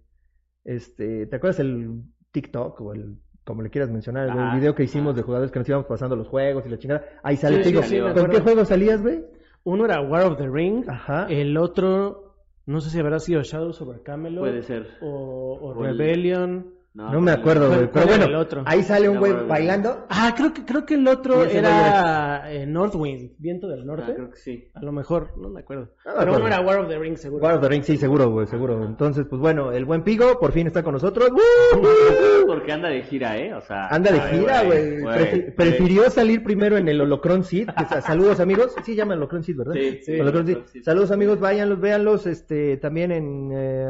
este, 0.65 1.25
¿te 1.27 1.35
acuerdas 1.35 1.59
el 1.59 2.01
TikTok 2.31 2.81
o 2.81 2.93
el, 2.93 3.17
como 3.45 3.61
le 3.61 3.69
quieras 3.69 3.89
mencionar, 3.89 4.29
Ajá, 4.29 4.53
el 4.53 4.59
video 4.59 4.75
que 4.75 4.83
hicimos 4.83 5.11
ajá. 5.11 5.17
de 5.17 5.23
jugadores 5.23 5.51
que 5.51 5.59
nos 5.59 5.69
íbamos 5.69 5.87
pasando 5.87 6.15
los 6.15 6.27
juegos 6.27 6.65
y 6.65 6.69
la 6.69 6.77
chingada? 6.77 7.05
Ahí 7.23 7.37
sale, 7.37 7.57
Sí, 7.57 7.63
te 7.63 7.69
digo, 7.69 7.81
sí, 7.83 7.89
sí, 7.89 7.95
me 7.95 8.01
¿con 8.01 8.09
acuerdo. 8.11 8.31
qué 8.31 8.41
juego 8.41 8.65
salías, 8.65 9.01
güey? 9.01 9.23
Uno 9.63 9.85
era 9.85 10.01
War 10.01 10.23
of 10.31 10.37
the 10.37 10.47
Ring. 10.49 10.83
Ajá. 10.89 11.27
El 11.29 11.57
otro, 11.57 12.35
no 12.65 12.79
sé 12.81 12.89
si 12.89 12.99
habrá 12.99 13.19
sido 13.19 13.41
Shadows 13.41 13.81
over 13.81 14.01
Camelot. 14.01 14.41
Puede 14.43 14.61
ser. 14.63 14.87
O, 15.01 15.57
o 15.61 15.73
O 15.73 15.85
el- 15.85 15.97
Rebellion. 15.97 16.73
No 16.97 17.21
me 17.21 17.31
acuerdo, 17.31 17.67
¿Cuál- 17.67 17.79
güey, 17.79 17.91
pero 17.93 18.07
bueno, 18.07 18.25
el 18.25 18.35
otro? 18.35 18.63
ahí 18.65 18.81
sale 18.81 19.07
un 19.07 19.19
güey 19.19 19.31
bailando. 19.47 20.05
Ah, 20.09 20.33
creo 20.35 20.51
que, 20.53 20.65
creo 20.65 20.85
que 20.85 20.95
el 20.95 21.07
otro 21.07 21.43
era 21.45 22.51
eh, 22.51 22.65
Northwind, 22.65 23.33
Viento 23.37 23.67
del 23.67 23.85
Norte. 23.85 24.05
Ah, 24.09 24.13
creo 24.15 24.29
que 24.31 24.37
sí. 24.37 24.67
A 24.73 24.81
lo 24.81 24.91
mejor, 24.91 25.33
no 25.37 25.49
me 25.49 25.59
acuerdo. 25.61 25.91
No 26.05 26.11
me 26.13 26.17
Pero 26.19 26.31
uno 26.31 26.37
acuerdo. 26.37 26.47
era 26.47 26.61
War 26.61 26.79
of 26.79 26.87
the 26.89 26.97
Ring, 26.97 27.15
seguro. 27.17 27.43
War 27.43 27.53
of 27.55 27.61
the 27.61 27.69
Ring, 27.69 27.83
sí, 27.83 27.97
seguro, 27.97 28.31
güey, 28.31 28.47
seguro. 28.47 28.83
Entonces, 28.83 29.25
pues 29.29 29.39
bueno, 29.39 29.71
el 29.71 29.85
buen 29.85 30.03
Pigo 30.03 30.39
por 30.39 30.51
fin 30.53 30.65
está 30.67 30.81
con 30.81 30.93
nosotros. 30.93 31.29
Porque 32.47 32.71
anda 32.71 32.89
de 32.89 33.03
gira, 33.03 33.37
¿eh? 33.37 33.53
O 33.53 33.61
sea. 33.61 33.87
Anda 33.87 34.11
de 34.11 34.19
ay, 34.21 34.39
gira, 34.39 34.63
güey. 34.63 35.01
güey. 35.01 35.15
Prefi- 35.17 35.55
Prefirió 35.55 36.09
salir 36.09 36.43
primero 36.43 36.77
en 36.77 36.87
el 36.87 36.99
Holocron 37.01 37.43
Seed. 37.43 37.69
Saludos, 38.01 38.39
amigos. 38.39 38.73
Sí, 38.83 38.95
llama 38.95 39.13
Holocron 39.15 39.43
Seed, 39.43 39.57
¿verdad? 39.57 39.73
Sí, 39.73 39.99
sí, 40.03 40.19
Holocron 40.19 40.45
Seed. 40.45 40.55
Holocron 40.55 40.73
Seed. 40.73 40.83
Saludos, 40.83 41.11
amigos. 41.11 41.39
Váyanlos, 41.39 41.79
véanlos. 41.79 42.25
Este, 42.25 42.77
también 42.77 43.11
en. 43.11 43.51
eh, 43.53 43.85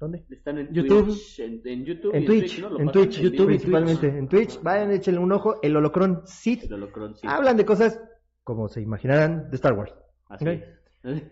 ¿Dónde? 0.00 0.24
Están 0.30 0.58
en 0.58 0.72
YouTube. 0.72 1.06
Twitch, 1.06 1.40
en, 1.40 1.60
en 1.64 1.84
YouTube. 1.84 2.14
En 2.14 2.24
Twitch. 2.24 2.47
En 2.78 2.90
Twitch, 2.90 3.18
en 3.18 3.22
YouTube 3.24 3.32
vivo. 3.32 3.46
principalmente. 3.46 4.06
En 4.08 4.28
Twitch. 4.28 4.62
Vayan, 4.62 4.90
échenle 4.92 5.20
un 5.20 5.32
ojo. 5.32 5.60
El 5.62 5.76
Holocron 5.76 6.22
Seed. 6.26 6.64
El 6.64 6.74
Holocron, 6.74 7.14
sí. 7.14 7.26
Hablan 7.28 7.56
de 7.56 7.64
cosas, 7.64 8.00
como 8.44 8.68
se 8.68 8.80
imaginarán, 8.80 9.50
de 9.50 9.56
Star 9.56 9.74
Wars. 9.74 9.94
Así 10.28 10.46
es. 10.48 10.62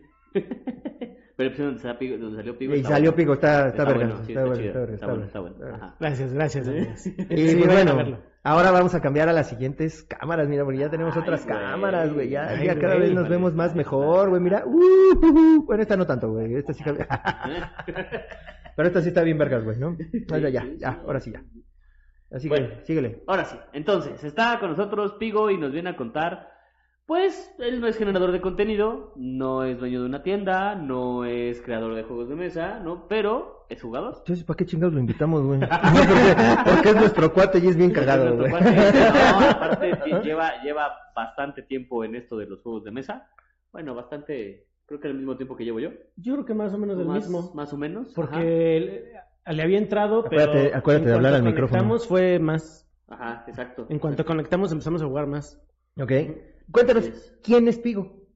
Pero 1.37 1.49
episodio 1.50 1.67
donde 1.69 1.83
salió 1.83 1.99
Pigo, 1.99 2.17
donde 2.19 2.37
salió 2.38 2.57
Pigo 2.59 2.75
Y 2.75 2.79
está 2.79 2.88
salió 2.90 3.11
bueno. 3.11 3.17
Pigo, 3.17 3.35
está, 3.35 3.69
está, 3.69 3.85
verga. 3.85 4.07
bueno, 4.07 4.25
sí, 4.25 4.33
está 4.33 4.40
está 4.40 4.45
bueno, 4.47 4.57
chido, 4.57 4.69
está 4.69 4.79
verga, 4.81 4.95
está 4.95 5.07
está 5.25 5.40
bueno, 5.40 5.55
está 5.57 5.67
bueno. 5.69 5.76
Ajá. 5.76 5.97
Gracias, 6.00 6.33
gracias. 6.33 6.67
Y 7.31 7.49
Sí, 7.49 7.57
pues 7.57 7.67
bueno, 7.67 7.97
verlo. 7.97 8.19
Ahora 8.47 8.71
vamos 8.71 8.95
a 8.95 9.00
cambiar 9.00 9.29
a 9.29 9.33
las 9.33 9.49
siguientes 9.49 10.05
cámaras, 10.05 10.49
mira, 10.49 10.65
porque 10.65 10.79
ya 10.79 10.88
tenemos 10.88 11.15
Ay, 11.17 11.23
otras 11.23 11.45
güey. 11.45 11.57
cámaras, 11.59 12.12
güey, 12.15 12.29
ya, 12.31 12.49
Ay, 12.49 12.67
ya 12.67 12.79
cada 12.79 12.95
güey, 12.95 13.07
vez 13.09 13.15
nos 13.15 13.25
vale, 13.25 13.35
vemos 13.37 13.55
más 13.55 13.75
mejor, 13.75 14.29
güey, 14.31 14.41
mira, 14.41 14.62
uh, 14.65 14.71
uh, 14.71 15.26
uh. 15.26 15.65
bueno, 15.67 15.83
esta 15.83 15.97
no 15.97 16.07
tanto, 16.07 16.31
güey, 16.31 16.55
esta 16.55 16.73
sí, 16.73 16.85
cambia. 16.85 17.09
pero 18.76 18.88
esta 18.88 19.03
sí 19.03 19.09
está 19.09 19.23
bien 19.23 19.38
vergas, 19.38 19.65
güey, 19.65 19.79
¿no? 19.79 19.97
Ya, 20.29 20.49
ya, 20.49 20.65
ya, 20.76 21.00
ahora 21.05 21.21
sí, 21.21 21.33
ya. 21.33 21.43
Así 22.31 22.49
Bueno. 22.49 22.69
que, 22.69 22.85
síguele. 22.87 23.23
Ahora 23.26 23.45
sí, 23.45 23.57
entonces, 23.73 24.23
está 24.23 24.59
con 24.61 24.71
nosotros 24.71 25.15
Pigo 25.19 25.50
y 25.50 25.59
nos 25.59 25.73
viene 25.73 25.91
a 25.91 25.97
contar, 25.97 26.49
pues, 27.07 27.55
él 27.59 27.81
no 27.81 27.87
es 27.87 27.97
generador 27.97 28.33
de 28.33 28.41
contenido, 28.41 29.13
no 29.17 29.63
es 29.65 29.79
dueño 29.79 30.01
de 30.01 30.07
una 30.07 30.23
tienda, 30.23 30.75
no 30.75 31.25
es 31.25 31.61
creador 31.63 31.95
de 31.95 32.03
juegos 32.03 32.29
de 32.29 32.35
mesa, 32.35 32.81
¿no? 32.81 33.07
Pero 33.09 33.65
es 33.69 33.81
jugador. 33.81 34.15
Entonces, 34.19 34.45
¿para 34.45 34.57
qué 34.57 34.67
chingados 34.67 34.95
lo 34.95 35.01
invitamos, 35.01 35.43
güey? 35.45 35.61
No, 35.61 35.69
porque, 35.71 36.71
porque 36.71 36.89
es 36.91 36.97
nuestro 36.97 37.33
cuate 37.33 37.59
y 37.61 37.69
es 37.69 37.77
bien 37.77 37.93
cagado, 37.93 38.35
Nuestro 38.35 38.49
güey. 38.51 38.63
cuate, 38.75 38.77
No, 39.41 39.51
aparte 39.51 39.93
lleva, 40.25 40.63
lleva 40.63 40.93
bastante 41.15 41.63
tiempo 41.63 42.03
en 42.05 42.17
esto 42.17 42.37
de 42.37 42.47
los 42.47 42.61
juegos 42.63 42.85
de 42.85 42.91
mesa. 42.91 43.29
Bueno, 43.73 43.95
bastante, 43.95 44.67
creo 44.87 44.99
que 45.01 45.09
al 45.09 45.15
mismo 45.15 45.37
tiempo 45.37 45.57
que 45.57 45.65
llevo 45.65 45.79
yo. 45.81 45.91
Yo 46.17 46.33
creo 46.35 46.45
que 46.45 46.55
más 46.55 46.73
o 46.75 46.79
menos 46.79 46.99
el 46.99 47.07
más, 47.07 47.19
mismo. 47.25 47.53
Más 47.55 47.73
o 47.73 47.77
menos. 47.77 48.13
Porque 48.15 48.77
él- 48.79 49.05
le 49.49 49.63
había 49.63 49.79
entrado, 49.79 50.25
pero. 50.29 50.53
Acuérdate- 50.75 51.05
de 51.07 51.15
hablar 51.15 51.35
al 51.35 51.43
micrófono. 51.45 51.69
conectamos 51.79 52.09
fue 52.09 52.39
más. 52.41 52.89
Ajá, 53.09 53.45
exacto. 53.47 53.87
En 53.91 54.01
cuanto 54.01 54.25
conectamos 54.25 54.73
empezamos 54.73 55.03
a 55.03 55.07
jugar 55.07 55.29
más. 55.29 55.61
Ok. 56.01 56.11
Cuéntanos. 56.70 57.11
¿quién 57.42 57.68
es 57.68 57.78
Pigo? 57.78 58.26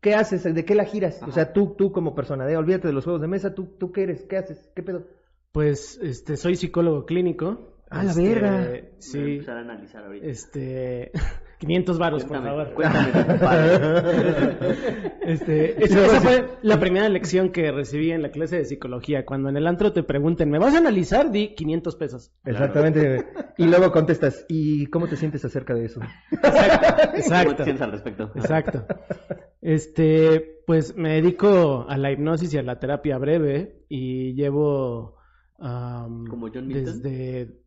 ¿Qué 0.00 0.14
haces? 0.14 0.42
¿De 0.42 0.64
qué 0.64 0.74
la 0.74 0.84
giras? 0.84 1.20
O 1.22 1.32
sea, 1.32 1.52
tú, 1.52 1.74
tú 1.76 1.92
como 1.92 2.14
persona, 2.14 2.46
de, 2.46 2.56
olvídate 2.56 2.88
de 2.88 2.94
los 2.94 3.04
juegos 3.04 3.20
de 3.20 3.28
mesa, 3.28 3.54
¿tú, 3.54 3.66
tú 3.78 3.90
qué 3.92 4.04
eres? 4.04 4.24
¿Qué 4.24 4.36
haces? 4.36 4.70
¿Qué 4.74 4.82
pedo? 4.82 5.06
Pues 5.52 5.98
este 6.02 6.36
soy 6.36 6.56
psicólogo 6.56 7.04
clínico. 7.04 7.77
¡Ah, 7.90 8.04
la 8.04 8.10
Este, 8.10 8.28
verga! 8.28 8.66
Voy 8.68 8.78
a 8.78 8.82
Sí. 8.98 9.18
empezar 9.18 9.56
a 9.56 9.60
analizar 9.60 10.04
ahorita. 10.04 10.26
Este 10.26 11.10
500 11.58 11.98
varos, 11.98 12.24
por 12.24 12.42
favor. 12.42 12.74
cuéntame. 12.74 13.12
Este, 15.28 15.84
esa, 15.84 16.06
esa 16.06 16.20
fue 16.20 16.48
la 16.62 16.80
primera 16.80 17.08
lección 17.08 17.50
que 17.50 17.70
recibí 17.70 18.10
en 18.12 18.22
la 18.22 18.30
clase 18.30 18.56
de 18.56 18.64
psicología. 18.64 19.26
Cuando 19.26 19.50
en 19.50 19.56
el 19.58 19.66
antro 19.66 19.92
te 19.92 20.02
pregunten, 20.02 20.50
¿me 20.50 20.58
vas 20.58 20.74
a 20.74 20.78
analizar? 20.78 21.30
Di 21.30 21.54
500 21.54 21.96
pesos. 21.96 22.32
Exactamente. 22.44 23.26
Y 23.60 23.64
luego 23.66 23.90
contestas, 23.90 24.46
¿y 24.48 24.86
cómo 24.86 25.08
te 25.08 25.16
sientes 25.16 25.44
acerca 25.44 25.74
de 25.74 25.86
eso? 25.86 26.00
Exacto. 26.30 26.46
¿Cómo 26.46 27.10
te 27.12 27.18
Exacto. 27.18 27.64
sientes 27.64 27.82
al 27.82 27.90
respecto? 27.90 28.30
Exacto. 28.36 28.86
Este, 29.60 30.60
pues 30.64 30.96
me 30.96 31.14
dedico 31.14 31.84
a 31.88 31.96
la 31.96 32.12
hipnosis 32.12 32.54
y 32.54 32.58
a 32.58 32.62
la 32.62 32.78
terapia 32.78 33.18
breve 33.18 33.82
y 33.88 34.34
llevo 34.34 35.16
am, 35.58 36.28
¿Como 36.28 36.48
John 36.54 36.68
Milton? 36.68 37.02
desde 37.02 37.58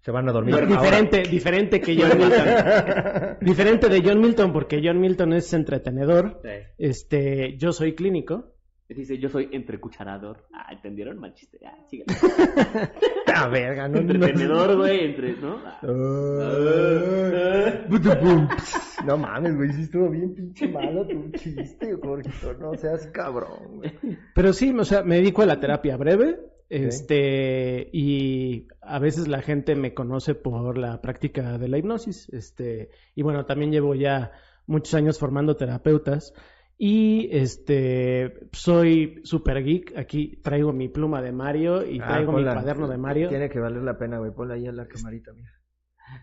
Se 0.00 0.10
van 0.10 0.28
a 0.28 0.32
dormir. 0.32 0.66
diferente, 0.66 1.22
diferente 1.22 1.80
que 1.80 1.96
John 1.96 2.18
Milton. 2.18 3.36
diferente 3.40 3.88
de 3.88 4.02
John 4.02 4.20
Milton 4.20 4.52
porque 4.52 4.80
John 4.82 5.00
Milton 5.00 5.34
es 5.34 5.52
entretenedor. 5.52 6.40
Sí. 6.42 6.48
Este, 6.78 7.56
yo 7.58 7.72
soy 7.72 7.94
clínico. 7.94 8.54
Dice, 8.88 9.18
yo 9.18 9.28
soy 9.28 9.48
entrecucharador. 9.52 10.48
Ah, 10.52 10.66
¿entendieron? 10.72 11.18
Mal 11.18 11.32
chiste. 11.34 11.60
Ah, 11.64 11.78
síganle. 11.88 12.14
Ah, 13.32 13.48
verga, 13.48 13.88
no. 13.88 13.98
Entretenedor, 13.98 14.76
güey, 14.76 15.04
entre, 15.04 15.34
¿no? 15.36 15.60
Ah. 15.64 15.78
Ah. 15.82 15.90
No 19.06 19.16
mames, 19.16 19.56
güey, 19.56 19.72
sí 19.72 19.82
estuvo 19.82 20.10
bien 20.10 20.34
pinche 20.34 20.66
malo 20.68 21.06
tu 21.06 21.30
chiste, 21.38 21.94
Jorgito. 22.02 22.52
No 22.54 22.74
seas 22.74 23.06
cabrón, 23.06 23.76
güey. 23.76 23.92
Pero 24.34 24.52
sí, 24.52 24.74
o 24.76 24.84
sea, 24.84 25.04
me 25.04 25.16
dedico 25.16 25.42
a 25.42 25.46
la 25.46 25.60
terapia 25.60 25.96
breve. 25.96 26.40
Este, 26.70 27.90
y 27.92 28.68
a 28.80 29.00
veces 29.00 29.26
la 29.26 29.42
gente 29.42 29.74
me 29.74 29.92
conoce 29.92 30.36
por 30.36 30.78
la 30.78 31.00
práctica 31.00 31.58
de 31.58 31.68
la 31.68 31.78
hipnosis. 31.78 32.28
Este, 32.32 32.90
y 33.14 33.22
bueno, 33.22 33.44
también 33.44 33.72
llevo 33.72 33.94
ya 33.94 34.30
muchos 34.66 34.94
años 34.94 35.18
formando 35.18 35.56
terapeutas. 35.56 36.32
Y 36.78 37.28
este, 37.32 38.48
soy 38.52 39.20
super 39.24 39.62
geek. 39.62 39.98
Aquí 39.98 40.40
traigo 40.42 40.72
mi 40.72 40.88
pluma 40.88 41.20
de 41.20 41.32
Mario 41.32 41.84
y 41.86 42.00
Ah, 42.00 42.06
traigo 42.06 42.32
mi 42.32 42.44
cuaderno 42.44 42.88
de 42.88 42.96
Mario. 42.96 43.28
Tiene 43.28 43.50
que 43.50 43.58
valer 43.58 43.82
la 43.82 43.98
pena, 43.98 44.18
güey. 44.18 44.30
Ponla 44.30 44.54
ahí 44.54 44.66
a 44.66 44.72
la 44.72 44.86
camarita, 44.86 45.32
mira. 45.34 45.50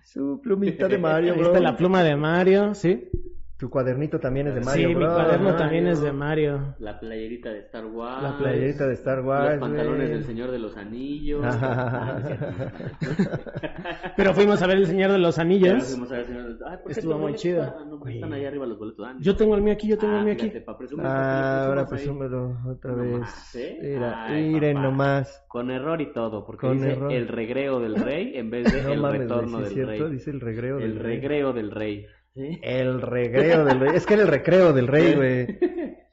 Su 0.03 0.39
plumita 0.41 0.87
de 0.87 0.97
Mario, 0.97 1.35
bro. 1.35 1.47
está 1.47 1.59
la 1.59 1.75
pluma 1.75 2.03
de 2.03 2.15
Mario, 2.15 2.73
¿sí? 2.73 3.09
Tu 3.57 3.71
cuadernito 3.71 4.19
también 4.19 4.45
es 4.49 4.53
de 4.53 4.61
Mario, 4.61 4.87
sí, 4.89 4.93
mi 4.95 5.03
cuaderno 5.03 5.49
Ah, 5.49 5.55
también 5.57 5.87
es 5.87 5.99
de 5.99 6.11
Mario. 6.11 6.75
La 6.77 6.99
playerita 6.99 7.49
de 7.49 7.59
Star 7.61 7.85
Wars. 7.87 8.21
La 8.21 8.37
Playerita 8.37 8.85
de 8.85 8.93
Star 8.93 9.21
Wars, 9.21 9.49
Los 9.53 9.59
pantalones 9.59 10.09
del 10.11 10.23
Señor 10.25 10.51
de 10.51 10.59
los 10.59 10.77
Anillos. 10.77 11.43
Ah. 11.43 12.19
Pero 14.15 14.33
fuimos 14.35 14.61
a 14.61 14.67
ver 14.67 14.77
El 14.77 14.85
Señor 14.85 15.11
de 15.11 15.17
los 15.17 15.39
Anillos. 15.39 15.83
fuimos 15.85 16.11
a 16.11 16.17
ver, 16.17 16.25
señor. 16.27 16.57
Ay, 16.67 16.77
¿por 16.77 16.85
qué 16.85 16.91
Estuvo 16.91 17.11
tu 17.13 17.17
muy 17.17 17.21
boleto 17.31 17.41
chido. 17.41 17.63
está- 17.63 17.85
no, 17.85 18.07
están 18.07 18.33
ahí 18.33 18.45
arriba 18.45 18.65
los 18.67 18.77
boletos. 18.77 19.07
Ah, 19.07 19.15
Yo 19.19 19.35
tengo 19.35 19.55
el 19.55 19.61
mío 19.63 19.73
aquí, 19.73 19.87
yo 19.87 19.97
tengo 19.97 20.13
ah, 20.13 20.19
el 20.19 20.25
mío 20.25 20.33
aquí. 20.33 20.49
pa' 20.59 20.77
presumir, 20.77 21.05
Ah, 21.07 21.65
ahora 21.65 21.87
presúmelo 21.87 22.57
otra 22.69 22.93
vez. 22.93 23.55
¿eh? 23.55 23.79
Mira, 23.81 24.25
Ay, 24.25 24.49
miren 24.49 24.75
papá. 24.75 24.85
nomás. 24.87 25.43
Con 25.47 25.71
error 25.71 25.99
y 26.01 26.11
todo, 26.13 26.45
porque 26.45 26.67
Con 26.67 26.77
dice 26.77 26.91
error. 26.91 27.11
el 27.11 27.27
regreo 27.27 27.79
del 27.79 27.95
rey 27.95 28.33
en 28.35 28.49
vez 28.51 28.71
de 28.71 28.81
No 28.83 28.93
el 28.93 29.01
mames, 29.01 29.21
retorno 29.21 29.57
sí 29.57 29.63
del 29.63 29.73
cierto, 29.73 29.91
rey. 30.03 30.11
dice 30.11 30.29
el 30.31 30.41
regreo 30.41 30.77
El 30.77 30.93
del 30.93 30.99
rey. 31.03 31.15
regreo 31.15 31.53
del 31.53 31.71
rey. 31.71 32.05
¿Sí? 32.37 32.59
El 32.61 33.01
regreo 33.01 33.65
del 33.65 33.79
rey. 33.79 33.95
Es 33.95 34.05
que 34.05 34.13
era 34.13 34.21
el 34.21 34.29
recreo 34.29 34.71
del 34.71 34.85
rey, 34.87 35.15
güey. 35.15 35.59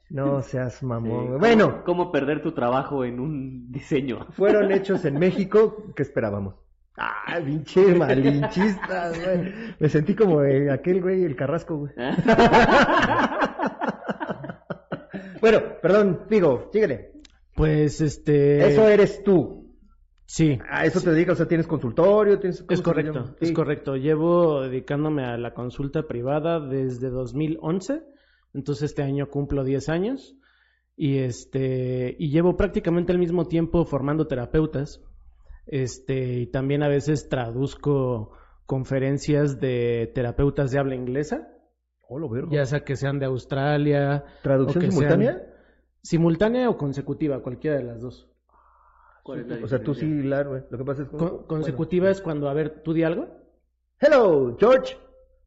No 0.09 0.41
seas 0.41 0.81
mamón. 0.81 1.37
Bueno, 1.37 1.83
¿Cómo 1.85 2.11
perder 2.11 2.41
tu 2.41 2.51
trabajo 2.53 3.05
en 3.05 3.19
un 3.19 3.71
diseño? 3.71 4.25
fueron 4.31 4.71
hechos 4.71 5.05
en 5.05 5.19
México. 5.19 5.93
¿Qué 5.95 6.01
esperábamos? 6.01 6.55
Ah, 6.97 7.37
pinche 7.45 7.93
malinchista, 7.93 9.09
güey. 9.09 9.53
Me 9.77 9.87
sentí 9.89 10.15
como 10.15 10.41
eh, 10.43 10.71
aquel 10.71 11.01
güey, 11.01 11.23
el 11.23 11.35
carrasco, 11.35 11.77
güey. 11.77 11.93
Bueno, 15.41 15.59
perdón, 15.79 16.21
digo, 16.27 16.69
síguele. 16.73 17.11
Pues 17.53 18.01
este. 18.01 18.67
Eso 18.67 18.87
eres 18.89 19.23
tú. 19.23 19.64
Sí. 20.27 20.57
A 20.69 20.85
eso 20.85 21.01
te 21.01 21.11
dedicas, 21.11 21.33
o 21.33 21.37
sea, 21.37 21.47
tienes 21.47 21.67
consultorio, 21.67 22.39
tienes... 22.39 22.61
¿cómo 22.61 22.73
Es 22.73 22.81
correcto, 22.81 23.35
es 23.39 23.51
correcto. 23.51 23.95
Llevo 23.95 24.61
dedicándome 24.61 25.23
a 25.23 25.37
la 25.37 25.53
consulta 25.53 26.07
privada 26.07 26.59
desde 26.59 27.09
2011, 27.09 28.01
entonces 28.53 28.89
este 28.89 29.03
año 29.03 29.29
cumplo 29.29 29.63
10 29.63 29.89
años 29.89 30.35
y 30.97 31.17
este 31.19 32.15
y 32.17 32.31
llevo 32.31 32.55
prácticamente 32.55 33.11
el 33.11 33.19
mismo 33.19 33.45
tiempo 33.45 33.85
formando 33.85 34.27
terapeutas. 34.27 35.01
Este, 35.67 36.39
y 36.41 36.47
también 36.47 36.83
a 36.83 36.87
veces 36.87 37.27
traduzco 37.27 38.31
conferencias 38.65 39.59
de 39.59 40.11
terapeutas 40.13 40.71
de 40.71 40.79
habla 40.79 40.95
inglesa, 40.95 41.47
Oh, 42.07 42.19
lo 42.19 42.29
vergo. 42.29 42.51
ya 42.51 42.65
sea 42.65 42.81
que 42.83 42.95
sean 42.95 43.17
de 43.19 43.25
Australia, 43.25 44.23
¿Traducción 44.43 44.91
simultánea? 44.91 45.41
simultánea 46.03 46.69
o 46.69 46.77
consecutiva, 46.77 47.41
cualquiera 47.41 47.77
de 47.77 47.83
las 47.83 47.99
dos. 48.01 48.29
¿Cuál 49.25 49.39
es 49.39 49.47
la 49.47 49.65
O 49.65 49.67
sea, 49.67 49.81
tú 49.81 49.95
sí, 49.95 50.05
hilar, 50.05 50.47
güey. 50.47 50.61
Lo 50.69 50.77
que 50.77 50.85
pasa 50.85 51.01
es 51.01 51.09
que... 51.09 51.17
Con- 51.17 51.47
consecutiva 51.47 52.11
es 52.11 52.21
cuando, 52.21 52.47
a 52.47 52.53
ver, 52.53 52.83
tú 52.83 52.93
di 52.93 53.01
algo. 53.01 53.27
Hello, 53.99 54.55
George. 54.59 54.97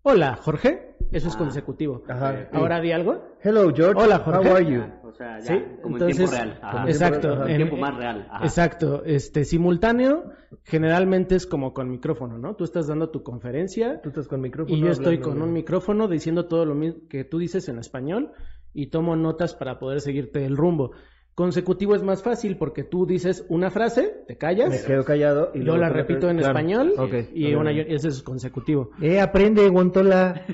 Hola, 0.02 0.35
Jorge. 0.35 0.97
Eso 1.12 1.28
es 1.28 1.37
Ah. 1.37 1.38
consecutivo. 1.38 2.02
Ajá. 2.08 2.32
Sí. 2.37 2.56
Ahora 2.56 2.80
di 2.80 2.90
algo. 2.90 3.23
Hello, 3.40 3.73
George. 3.73 4.02
Hola, 4.02 4.18
Jorge. 4.18 4.49
How 4.50 4.56
are 4.56 4.66
you? 4.66 4.80
Ah, 4.82 5.00
O 5.04 5.12
sea, 5.12 5.38
ya, 5.38 5.44
Sí, 5.47 5.62
como 5.80 5.97
entonces- 5.97 6.18
en 6.18 6.26
tiempo 6.28 6.32
real. 6.32 6.58
Ajá. 6.61 6.88
Exacto. 6.88 7.32
Ajá. 7.35 7.50
En 7.50 7.56
tiempo 7.56 7.76
más 7.76 7.97
real. 7.97 8.26
Ajá. 8.30 8.44
Exacto. 8.44 9.02
Este 9.04 9.44
simultáneo 9.44 10.25
generalmente 10.64 11.37
es 11.37 11.47
como 11.47 11.73
con 11.73 11.88
micrófono, 11.88 12.37
¿no? 12.37 12.56
Tú 12.56 12.64
estás 12.64 12.88
dando 12.88 13.11
tu 13.11 13.23
conferencia 13.23 14.00
Tú 14.02 14.08
estás 14.08 14.26
con 14.28 14.40
micrófono. 14.40 14.76
y 14.76 14.80
yo 14.80 14.88
estoy 14.90 15.16
hablando, 15.18 15.28
con 15.30 15.42
un 15.42 15.52
micrófono 15.52 16.08
diciendo 16.08 16.47
todo 16.47 16.64
lo 16.64 16.75
mismo 16.75 17.02
que 17.08 17.25
tú 17.25 17.38
dices 17.38 17.68
en 17.68 17.78
español 17.78 18.32
y 18.75 18.88
tomo 18.90 19.14
notas 19.16 19.54
para 19.54 19.78
poder 19.78 20.00
seguirte 20.00 20.44
el 20.44 20.56
rumbo. 20.56 20.90
Consecutivo 21.38 21.95
es 21.95 22.02
más 22.02 22.21
fácil 22.25 22.57
porque 22.57 22.83
tú 22.83 23.07
dices 23.07 23.47
una 23.49 23.71
frase, 23.71 24.25
te 24.26 24.37
callas, 24.37 24.71
Me 24.71 24.83
quedo 24.85 25.04
callado 25.04 25.52
y 25.54 25.59
yo 25.59 25.66
luego 25.66 25.78
la 25.83 25.88
repito 25.88 26.28
en 26.28 26.38
Claro. 26.38 26.49
español 26.59 26.95
y 27.33 27.54
una, 27.54 27.71
ese 27.71 28.09
es 28.09 28.25
consecutivo. 28.25 28.90
Eh, 29.00 29.21
aprende, 29.21 29.68
Guantola. 29.68 30.45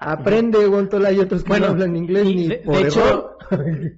Aprende, 0.00 0.64
Guantola. 0.66 1.10
Hay 1.10 1.18
otros 1.18 1.42
que 1.44 1.48
Bueno, 1.50 1.66
no 1.66 1.72
hablan 1.72 1.94
inglés 1.94 2.26
y 2.26 2.34
ni 2.34 2.48
de- 2.48 2.56
por 2.56 2.74
de 2.74 2.82
hecho, 2.88 3.36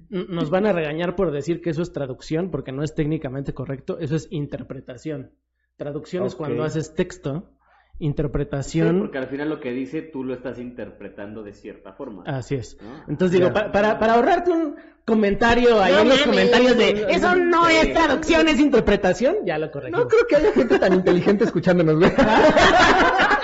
Nos 0.09 0.49
van 0.49 0.65
a 0.65 0.73
regañar 0.73 1.15
por 1.15 1.31
decir 1.31 1.61
que 1.61 1.69
eso 1.69 1.81
es 1.81 1.93
traducción, 1.93 2.51
porque 2.51 2.73
no 2.73 2.83
es 2.83 2.93
técnicamente 2.93 3.53
correcto, 3.53 3.97
eso 3.99 4.17
es 4.17 4.27
interpretación. 4.29 5.31
Traducción 5.77 6.25
es 6.25 6.35
cuando 6.35 6.63
haces 6.63 6.93
texto, 6.93 7.52
Sí, 7.97 8.05
interpretación, 8.05 8.99
porque 8.99 9.17
al 9.19 9.27
final 9.27 9.49
lo 9.49 9.59
que 9.59 9.71
dice 9.71 10.01
tú 10.01 10.23
lo 10.23 10.33
estás 10.33 10.57
interpretando 10.59 11.43
de 11.43 11.53
cierta 11.53 11.93
forma. 11.93 12.23
así 12.25 12.55
es. 12.55 12.77
¿no? 12.81 12.89
Entonces 13.07 13.39
digo, 13.39 13.53
pa- 13.53 13.71
para, 13.71 13.99
para 13.99 14.13
ahorrarte 14.15 14.51
un 14.51 14.75
comentario 15.05 15.79
ahí 15.81 15.93
No 15.93 15.99
en 16.01 16.09
los 16.09 16.21
comentarios 16.23 16.75
de 16.77 16.93
no, 16.93 17.07
eso 17.07 17.35
no, 17.35 17.45
no 17.45 17.65
sí. 17.69 17.75
es 17.81 17.93
traducción, 17.93 18.47
es 18.47 18.59
interpretación, 18.59 19.35
ya 19.45 19.57
lo 19.59 19.69
corregimos. 19.71 20.01
No 20.01 20.07
creo 20.07 20.25
que 20.27 20.35
haya 20.37 20.51
gente 20.53 20.79
tan 20.79 20.93
inteligente 20.93 21.43
escuchándonos, 21.45 21.97
güey. 21.99 22.11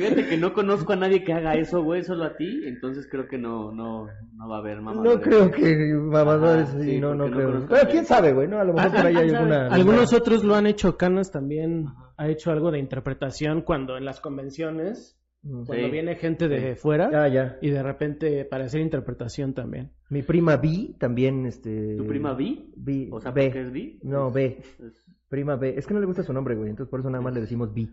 Fíjate 0.00 0.28
que 0.28 0.36
no 0.36 0.52
conozco 0.52 0.92
a 0.92 0.96
nadie 0.96 1.22
que 1.24 1.32
haga 1.32 1.54
eso, 1.54 1.82
güey, 1.82 2.02
solo 2.02 2.24
a 2.24 2.36
ti, 2.36 2.62
entonces 2.66 3.06
creo 3.10 3.28
que 3.28 3.38
no, 3.38 3.72
no, 3.72 4.06
no 4.34 4.48
va 4.48 4.56
a 4.56 4.58
haber 4.60 4.80
mamá. 4.80 5.02
No 5.02 5.20
creo 5.20 5.50
que 5.50 5.94
mamadores, 5.94 6.68
Ajá, 6.70 6.78
sí, 6.80 6.90
sí, 6.92 7.00
no, 7.00 7.14
no 7.14 7.28
no 7.28 7.36
creo. 7.36 7.66
Pero 7.68 7.88
quién 7.90 8.04
sabe, 8.04 8.32
güey, 8.32 8.48
¿no? 8.48 8.58
A 8.58 8.64
lo 8.64 8.72
mejor 8.74 8.90
Ah, 8.92 8.96
por 8.96 9.06
ahí 9.06 9.14
ah, 9.16 9.18
hay 9.20 9.24
¿quién 9.26 9.36
alguna... 9.36 9.66
Algunos 9.68 10.12
otros 10.12 10.44
lo 10.44 10.54
han 10.54 10.66
hecho, 10.66 10.96
Canas 10.96 11.30
también 11.30 11.86
ha 12.16 12.28
hecho 12.28 12.50
algo 12.50 12.70
de 12.70 12.78
interpretación 12.78 13.62
cuando 13.62 13.96
en 13.96 14.04
las 14.04 14.20
convenciones, 14.20 15.16
Mm. 15.42 15.64
cuando 15.64 15.86
Sí. 15.86 15.90
viene 15.90 16.16
gente 16.16 16.48
de 16.48 16.76
fuera 16.76 17.10
Ya, 17.10 17.26
ya. 17.28 17.56
y 17.62 17.70
de 17.70 17.82
repente 17.82 18.44
para 18.44 18.64
hacer 18.66 18.82
interpretación 18.82 19.54
también. 19.54 19.90
Mi 20.10 20.20
prima 20.22 20.56
Vi 20.58 20.96
también, 20.98 21.46
este... 21.46 21.96
¿Tu 21.96 22.06
prima 22.06 22.34
Vi? 22.34 22.74
Vi. 22.76 23.08
O 23.10 23.20
sea, 23.20 23.30
B. 23.30 23.44
¿por 23.44 23.52
qué 23.54 23.60
es 23.62 23.72
Vi? 23.72 24.00
No, 24.02 24.30
B. 24.30 24.58
es- 24.78 25.06
Prima 25.30 25.56
B. 25.56 25.74
Es 25.78 25.86
que 25.86 25.94
no 25.94 26.00
le 26.00 26.04
gusta 26.06 26.22
su 26.24 26.34
nombre, 26.34 26.56
güey, 26.56 26.68
entonces 26.68 26.90
por 26.90 27.00
eso 27.00 27.08
nada 27.08 27.22
más 27.24 27.32
le 27.32 27.40
decimos 27.40 27.72
Vi. 27.72 27.88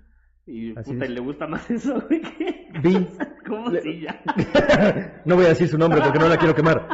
Y 0.48 0.72
Así 0.78 0.94
puta, 0.94 1.06
es. 1.06 1.12
¿y 1.12 1.14
le 1.14 1.20
gusta 1.20 1.46
más 1.48 1.70
eso, 1.72 2.02
güey? 2.08 2.22
¿Cómo 3.48 3.70
Le- 3.70 3.82
si 3.82 4.00
ya? 4.02 4.22
no 5.26 5.36
voy 5.36 5.46
a 5.46 5.50
decir 5.50 5.68
su 5.68 5.78
nombre 5.78 6.02
porque 6.02 6.20
no 6.20 6.28
la 6.30 6.38
quiero 6.38 6.56
quemar. 6.56 6.88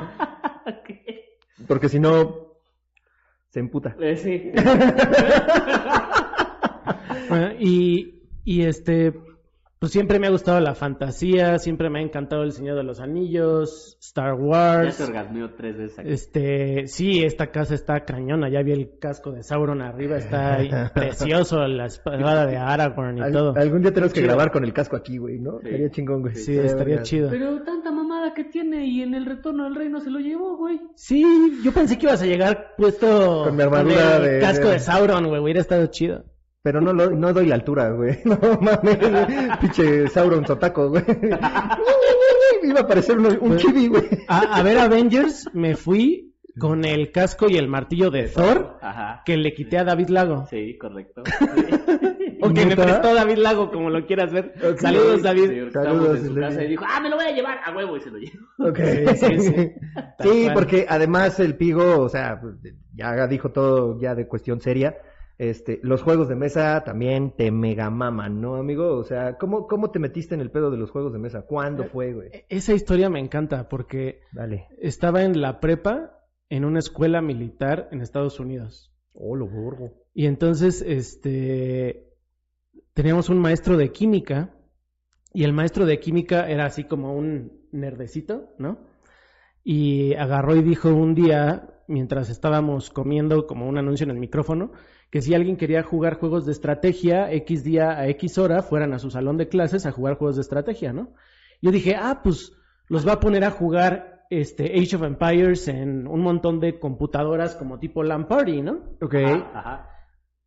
Porque 1.67 1.87
si 1.87 1.99
no, 1.99 2.47
se 3.49 3.59
emputa. 3.59 3.95
Eh, 3.99 4.15
sí. 4.17 4.51
Ah, 7.29 7.53
y, 7.59 8.21
y 8.43 8.63
este, 8.63 9.13
pues 9.83 9.91
siempre 9.91 10.17
me 10.17 10.27
ha 10.27 10.29
gustado 10.29 10.61
la 10.61 10.75
fantasía, 10.75 11.59
siempre 11.59 11.89
me 11.89 11.99
ha 11.99 12.01
encantado 12.03 12.43
El 12.43 12.53
Señor 12.53 12.77
de 12.77 12.83
los 12.83 13.01
Anillos, 13.01 13.97
Star 13.99 14.37
Ya 14.37 14.41
Wars. 14.41 14.95
te 14.95 15.03
orgasmeó 15.03 15.49
tres 15.57 15.75
veces 15.77 15.99
aquí. 15.99 16.09
Este, 16.09 16.87
sí, 16.87 17.21
esta 17.25 17.47
casa 17.51 17.75
está 17.75 18.05
cañona, 18.05 18.47
ya 18.49 18.61
vi 18.61 18.71
el 18.71 18.97
casco 18.97 19.33
de 19.33 19.43
Sauron 19.43 19.81
arriba, 19.81 20.15
está 20.15 20.55
ahí 20.55 20.69
precioso, 20.93 21.67
la 21.67 21.87
espada 21.87 22.45
de 22.45 22.55
Aragorn 22.55 23.17
y 23.17 23.21
Al- 23.23 23.33
todo. 23.33 23.53
algún 23.57 23.81
día 23.81 23.91
tenemos 23.91 24.13
que 24.13 24.21
Chido. 24.21 24.29
grabar 24.33 24.51
con 24.53 24.63
el 24.63 24.71
casco 24.71 24.95
aquí, 24.95 25.17
güey, 25.17 25.39
¿no? 25.39 25.59
Sí. 25.59 25.65
Estaría 25.65 25.89
chingón, 25.89 26.21
güey. 26.21 26.35
Sí, 26.35 26.57
estaría 26.57 27.01
chido. 27.01 27.29
Pero 27.29 27.61
tanta 27.63 27.91
mamada 27.91 28.33
que 28.33 28.45
tiene 28.45 28.85
y 28.85 29.01
en 29.01 29.13
el 29.15 29.25
retorno 29.25 29.65
del 29.65 29.75
reino 29.75 29.99
se 29.99 30.09
lo 30.09 30.19
llevó, 30.19 30.55
güey. 30.55 30.79
Sí, 30.95 31.25
yo 31.61 31.73
pensé 31.73 31.97
que 31.97 32.05
ibas 32.05 32.21
a 32.21 32.25
llegar 32.25 32.73
puesto 32.77 33.43
Con 33.43 33.57
mi 33.57 33.63
armadura 33.63 34.15
el 34.15 34.23
de- 34.23 34.39
casco 34.39 34.67
de- 34.67 34.73
de 34.75 34.79
Sauron, 34.79 35.27
güey, 35.27 35.41
hubiera 35.41 35.59
estado 35.59 35.85
chido. 35.87 36.23
Pero 36.63 36.79
no, 36.81 36.93
lo- 36.93 37.11
no 37.11 37.33
doy 37.33 37.45
la 37.47 37.55
altura, 37.55 37.89
güey. 37.91 38.19
No 38.25 38.37
mames, 38.61 38.97
pinche 39.59 40.07
Sauron 40.07 40.47
Sotaco, 40.47 40.89
güey. 40.89 41.03
Iba 42.63 42.79
a 42.79 42.87
parecer 42.87 43.17
un, 43.19 43.37
un 43.41 43.57
chibi, 43.57 43.87
güey. 43.89 44.03
A, 44.27 44.57
a 44.57 44.63
ver 44.63 44.77
Avengers 44.79 45.49
me 45.53 45.75
fui 45.75 46.33
con 46.57 46.85
el 46.85 47.11
casco 47.11 47.49
y 47.49 47.57
el 47.57 47.67
martillo 47.67 48.09
de 48.09 48.29
Thor 48.29 48.77
Ajá. 48.81 49.21
que 49.25 49.35
le 49.37 49.53
quité 49.53 49.77
a 49.79 49.83
David 49.83 50.07
Lago. 50.09 50.45
Sí, 50.49 50.77
correcto. 50.77 51.23
O 52.45 52.49
que 52.53 52.65
me 52.65 52.75
prestó 52.75 53.13
David 53.15 53.37
Lago, 53.37 53.71
como 53.71 53.89
lo 53.89 54.05
quieras 54.05 54.33
ver. 54.33 54.53
Saludos, 54.77 55.21
David. 55.21 55.69
Saludos, 55.71 56.19
en 56.19 56.27
su 56.27 56.35
casa 56.35 56.61
y 56.61 56.67
dijo, 56.67 56.83
ah, 56.85 56.99
me 56.99 57.09
lo 57.09 57.15
voy 57.15 57.23
a 57.23 57.31
llevar 57.31 57.59
a 57.63 57.73
huevo 57.73 57.95
y 57.95 58.01
se 58.01 58.11
lo 58.11 58.17
llevo. 58.17 58.45
Ok. 58.59 58.79
Sí, 59.15 59.15
sí, 59.15 59.39
sí. 59.39 59.71
Tal 60.17 60.27
Sí, 60.29 60.41
cual. 60.43 60.53
porque 60.53 60.85
además 60.89 61.39
el 61.39 61.55
Pigo, 61.55 62.01
o 62.01 62.09
sea, 62.09 62.41
ya 62.95 63.27
dijo 63.27 63.51
todo 63.53 63.97
ya 64.01 64.13
de 64.13 64.27
cuestión 64.27 64.59
seria. 64.59 64.93
Este, 65.49 65.81
los 65.83 66.01
juegos 66.03 66.29
de 66.29 66.35
mesa 66.35 66.85
también 66.85 67.31
te 67.35 67.51
mega 67.51 67.89
maman, 67.89 68.39
¿no, 68.39 68.55
amigo? 68.55 68.95
O 68.95 69.03
sea, 69.03 69.37
¿cómo, 69.37 69.67
¿cómo 69.67 69.91
te 69.91 69.99
metiste 69.99 70.33
en 70.35 70.39
el 70.39 70.49
pedo 70.51 70.71
de 70.71 70.77
los 70.77 70.89
juegos 70.89 71.11
de 71.11 71.19
mesa? 71.19 71.41
¿Cuándo 71.41 71.83
fue, 71.83 72.13
güey? 72.13 72.29
E- 72.31 72.45
Esa 72.47 72.73
historia 72.73 73.09
me 73.09 73.19
encanta 73.19 73.67
porque 73.67 74.21
Dale. 74.31 74.67
estaba 74.77 75.23
en 75.23 75.41
la 75.41 75.59
prepa 75.59 76.21
en 76.47 76.63
una 76.63 76.79
escuela 76.79 77.21
militar 77.21 77.89
en 77.91 77.99
Estados 77.99 78.39
Unidos. 78.39 78.93
Oh, 79.11 79.35
lo 79.35 79.45
burgo. 79.47 80.05
Y 80.13 80.27
entonces, 80.27 80.81
este, 80.81 82.07
teníamos 82.93 83.27
un 83.27 83.39
maestro 83.39 83.75
de 83.75 83.91
química 83.91 84.55
y 85.33 85.43
el 85.43 85.51
maestro 85.51 85.85
de 85.85 85.99
química 85.99 86.49
era 86.49 86.67
así 86.67 86.85
como 86.85 87.17
un 87.17 87.67
nerdecito, 87.73 88.53
¿no? 88.59 88.79
Y 89.61 90.13
agarró 90.13 90.55
y 90.55 90.61
dijo 90.61 90.87
un 90.87 91.15
día, 91.15 91.67
mientras 91.89 92.29
estábamos 92.29 92.89
comiendo 92.89 93.45
como 93.45 93.67
un 93.67 93.77
anuncio 93.77 94.05
en 94.05 94.11
el 94.11 94.19
micrófono, 94.19 94.71
que 95.13 95.21
si 95.21 95.35
alguien 95.35 95.57
quería 95.57 95.83
jugar 95.83 96.17
juegos 96.17 96.47
de 96.47 96.53
estrategia, 96.53 97.31
X 97.31 97.63
día 97.63 97.99
a 97.99 98.07
X 98.07 98.39
hora, 98.39 98.63
fueran 98.63 98.93
a 98.93 98.97
su 98.97 99.11
salón 99.11 99.37
de 99.37 99.47
clases 99.47 99.85
a 99.85 99.91
jugar 99.91 100.17
juegos 100.17 100.37
de 100.37 100.41
estrategia, 100.41 100.91
¿no? 100.91 101.13
Yo 101.61 101.69
dije, 101.69 101.95
ah, 101.95 102.21
pues 102.23 102.51
los 102.87 103.07
va 103.07 103.11
a 103.11 103.19
poner 103.19 103.43
a 103.43 103.51
jugar 103.51 104.25
este 104.31 104.75
Age 104.75 104.95
of 104.95 105.03
Empires 105.03 105.67
en 105.67 106.07
un 106.07 106.21
montón 106.21 106.59
de 106.59 106.79
computadoras 106.79 107.53
como 107.53 107.77
tipo 107.77 108.01
LAN 108.01 108.27
Party, 108.27 108.63
¿no? 108.63 108.95
Ok. 109.03 109.13
Ajá, 109.13 109.51
ajá. 109.53 109.89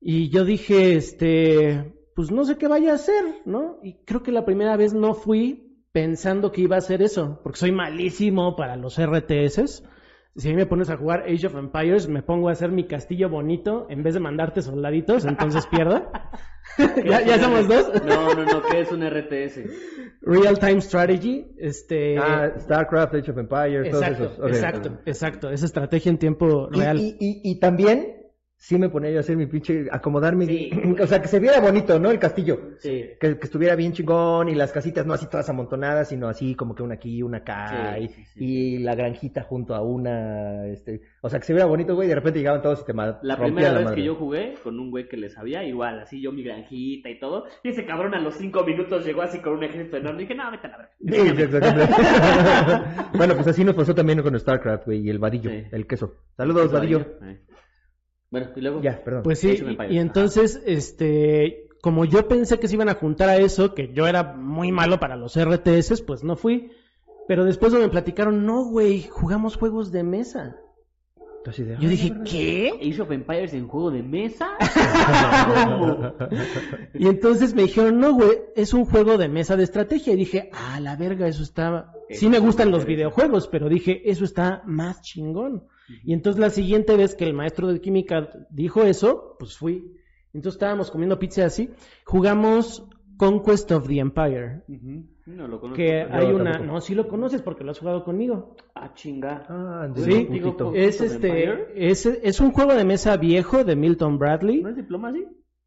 Y 0.01 0.31
yo 0.31 0.45
dije, 0.45 0.97
este, 0.97 1.95
pues 2.17 2.33
no 2.33 2.45
sé 2.45 2.59
qué 2.59 2.67
vaya 2.67 2.91
a 2.91 2.97
hacer, 2.97 3.23
¿no? 3.45 3.79
Y 3.85 4.03
creo 4.05 4.25
que 4.25 4.33
la 4.33 4.45
primera 4.45 4.77
vez 4.77 4.95
no 4.95 5.15
fui 5.15 5.87
pensando 5.93 6.51
que 6.51 6.63
iba 6.63 6.75
a 6.75 6.81
hacer 6.81 7.03
eso, 7.03 7.39
porque 7.45 7.61
soy 7.61 7.71
malísimo 7.71 8.57
para 8.57 8.75
los 8.75 9.01
RTS. 9.01 9.85
Si 10.37 10.49
a 10.49 10.51
mí 10.51 10.57
me 10.57 10.67
pones 10.67 10.91
a 10.91 10.97
jugar 10.97 11.23
Age 11.23 11.47
of 11.47 11.55
Empires, 11.57 12.09
me 12.09 12.23
pongo 12.23 12.49
a 12.49 12.53
hacer 12.53 12.71
mi 12.71 12.87
castillo 12.87 13.31
bonito 13.31 13.87
en 13.89 14.03
vez 14.03 14.15
de 14.15 14.21
mandarte 14.21 14.61
soldaditos, 14.61 15.25
entonces 15.25 15.67
pierdo. 15.67 16.11
¿Qué 16.77 17.05
¿Ya, 17.09 17.19
es 17.21 17.27
ya 17.27 17.39
somos 17.39 17.67
dos. 17.69 17.91
No, 18.05 18.35
no, 18.35 18.45
no, 18.45 18.63
¿qué 18.71 18.81
es 18.81 18.93
un 18.93 19.03
RTS? 19.03 19.61
Real 20.21 20.59
Time 20.59 20.81
Strategy, 20.81 21.47
este... 21.59 22.19
Ah, 22.19 22.53
StarCraft, 22.59 23.15
Age 23.15 23.31
of 23.31 23.39
Empires, 23.39 23.91
todos 23.91 24.03
exacto, 24.03 24.25
esos. 24.25 24.39
Ok. 24.41 24.49
exacto, 24.49 24.99
exacto. 25.07 25.51
Esa 25.51 25.67
estrategia 25.67 26.11
en 26.11 26.19
tiempo 26.19 26.69
Y, 26.73 26.81
real. 26.81 26.99
y, 26.99 27.17
y, 27.19 27.41
y 27.53 27.59
también, 27.61 28.26
sí 28.59 28.79
me 28.79 28.89
ponía 28.89 29.11
yo 29.11 29.19
a 29.19 29.21
hacer 29.21 29.37
mi 29.37 29.47
pinche, 29.47 29.87
acomodar 29.91 30.35
mi, 30.35 30.47
Sí. 30.47 30.71
o 31.01 31.07
sea, 31.07 31.21
que 31.21 31.29
se 31.29 31.39
viera 31.39 31.61
bonito, 31.61 31.99
¿no? 31.99 32.11
El 32.11 32.19
castillo. 32.19 32.59
Sí. 32.79 33.05
Que, 33.21 33.39
que 33.39 33.45
estuviera 33.45 33.77
bien 33.77 33.93
chingón 33.93 34.49
y 34.49 34.55
las 34.55 34.73
casitas 34.73 35.07
no 35.07 35.15
así 35.15 35.27
todas 35.27 35.49
amontonadas, 35.49 36.09
sino 36.09 36.29
así 36.29 36.55
como 36.55 36.75
que 36.75 36.83
una 36.83 36.95
aquí, 36.95 37.23
una 37.23 37.39
acá 37.39 37.97
Sí, 37.99 38.27
y, 38.37 38.77
y 38.77 38.79
la 38.79 38.95
granjita 38.95 39.43
junto 39.43 39.75
a 39.75 39.83
una, 39.83 40.67
este, 40.67 41.01
o 41.21 41.29
sea, 41.29 41.39
que 41.39 41.47
se 41.47 41.53
viera 41.53 41.67
bonito, 41.67 41.95
güey, 41.95 42.07
y 42.07 42.09
de 42.11 42.15
repente 42.15 42.39
llegaban 42.39 42.63
todos 42.63 42.83
y 42.83 42.85
te 42.85 42.95
La 43.23 43.37
primera 43.37 43.73
la 43.73 43.79
vez 43.79 43.85
madre. 43.87 43.97
que 43.97 44.07
yo 44.07 44.15
jugué 44.15 44.55
con 44.63 44.79
un 44.79 44.91
güey 44.91 45.09
que 45.09 45.17
le 45.17 45.29
sabía, 45.29 45.65
igual, 45.65 46.01
así 46.01 46.21
yo 46.21 46.33
mi 46.33 46.43
granjita 46.43 47.09
y 47.09 47.19
todo, 47.19 47.45
y 47.63 47.69
ese 47.71 47.85
cabrón 47.85 48.15
a 48.15 48.21
los 48.21 48.35
cinco 48.35 48.65
minutos 48.65 49.05
llegó 49.05 49.23
así 49.23 49.39
con 49.41 49.55
un 49.55 49.65
ejército 49.65 49.97
enorme, 49.97 50.23
y 50.23 50.27
dije, 50.27 50.35
no, 50.35 50.51
vete 50.51 50.67
a 50.67 50.71
la 50.71 50.79
verga. 50.79 50.93
Sí, 51.01 51.37
sí, 51.37 51.43
exactamente. 51.43 51.95
bueno, 53.17 53.35
pues 53.35 53.47
así 53.49 53.65
nos 53.65 53.75
pasó 53.75 53.95
también 53.95 54.23
con 54.23 54.39
StarCraft, 54.39 54.87
güey, 54.87 55.01
y 55.01 55.11
el 55.11 55.19
vadillo, 55.19 55.51
el 55.51 55.87
queso. 55.87 56.15
Saludos, 56.37 56.73
vadillo. 56.73 57.07
Ahí. 57.21 57.39
Bueno, 58.31 58.49
y 58.57 58.61
luego. 58.61 58.83
Ya, 58.83 59.03
perdón. 59.05 59.23
Pues 59.23 59.39
sí, 59.39 59.57
y, 59.89 59.99
entonces, 59.99 60.61
este, 60.67 61.69
como 61.81 62.05
yo 62.05 62.27
pensé 62.29 62.59
que 62.59 62.69
se 62.69 62.75
iban 62.75 62.89
a 62.89 62.95
juntar 62.95 63.29
a 63.29 63.37
eso, 63.37 63.75
que 63.75 63.93
yo 63.93 64.07
era 64.07 64.35
muy 64.35 64.73
malo 64.73 64.99
para 64.99 65.17
los 65.17 65.39
RTS, 65.39 66.03
pues 66.03 66.25
no 66.25 66.37
fui. 66.37 66.71
Pero 67.29 67.45
después 67.45 67.73
me 67.73 67.89
platicaron, 67.89 68.47
no, 68.47 68.65
güey, 68.65 69.03
jugamos 69.03 69.57
juegos 69.57 69.91
de 69.91 70.05
mesa. 70.05 70.57
Entonces, 71.39 71.67
de, 71.67 71.75
Yo 71.75 71.87
"Ah, 71.87 71.91
dije, 71.91 72.11
¿verdad?". 72.11 72.25
¿qué? 72.29 72.71
Age 72.83 73.03
of 73.03 73.11
Empires 73.13 73.55
en 73.55 73.69
juego 73.69 73.91
de 73.91 74.03
mesa. 74.03 74.49
Y 76.95 77.07
entonces 77.07 77.55
me 77.55 77.63
dijeron, 77.63 77.99
no, 77.99 78.15
güey, 78.15 78.39
es 78.55 78.75
un 78.75 78.85
juego 78.85 79.19
de 79.19 79.29
mesa 79.29 79.57
de 79.57 79.65
estrategia. 79.65 80.13
Y 80.13 80.17
dije, 80.17 80.51
ah, 80.53 80.81
la 80.81 80.97
verga, 80.97 81.29
eso 81.29 81.43
está... 81.43 81.93
Sí 82.11 82.29
me 82.29 82.39
gustan 82.39 82.71
los 82.71 82.85
videojuegos, 82.85 83.49
pero 83.49 83.69
dije, 83.69 84.09
eso 84.11 84.25
está 84.25 84.63
más 84.67 85.01
chingón. 85.03 85.65
Y 86.05 86.13
entonces 86.13 86.41
la 86.41 86.51
siguiente 86.51 86.97
vez 86.97 87.15
que 87.15 87.25
el 87.25 87.35
maestro 87.35 87.69
de 87.69 87.81
química 87.81 88.31
dijo 88.51 88.83
eso, 88.83 89.37
pues 89.39 89.57
fui. 89.57 89.93
Entonces 90.33 90.57
estábamos 90.57 90.91
comiendo 90.91 91.19
pizza 91.19 91.45
así. 91.47 91.71
Jugamos 92.05 92.87
Conquest 93.17 93.73
of 93.73 93.89
the 93.89 93.99
Empire. 93.99 94.63
No 95.27 95.49
lo 95.49 95.61
conozco. 95.61 95.77
Que 95.77 96.03
hay 96.03 96.29
Yo 96.29 96.37
una... 96.37 96.53
tampoco. 96.53 96.73
No, 96.73 96.81
sí 96.81 96.95
lo 96.95 97.09
conoces 97.09 97.43
porque 97.43 97.65
lo 97.65 97.71
has 97.71 97.79
jugado 97.79 98.05
conmigo. 98.05 98.57
Ah, 98.75 98.93
chinga. 98.95 99.47
Ah, 99.49 99.89
Sí, 99.97 100.27
digo, 100.31 100.73
Es 100.75 101.01
este... 101.01 101.89
Es, 101.91 102.07
es 102.07 102.41
un 102.41 102.53
juego 102.53 102.75
de 102.75 102.85
mesa 102.85 103.17
viejo 103.17 103.65
de 103.65 103.77
Milton 103.77 104.19
Bradley. 104.19 104.63
¿No 104.63 104.69
es 104.69 104.77
Diplomacy? 104.77 105.27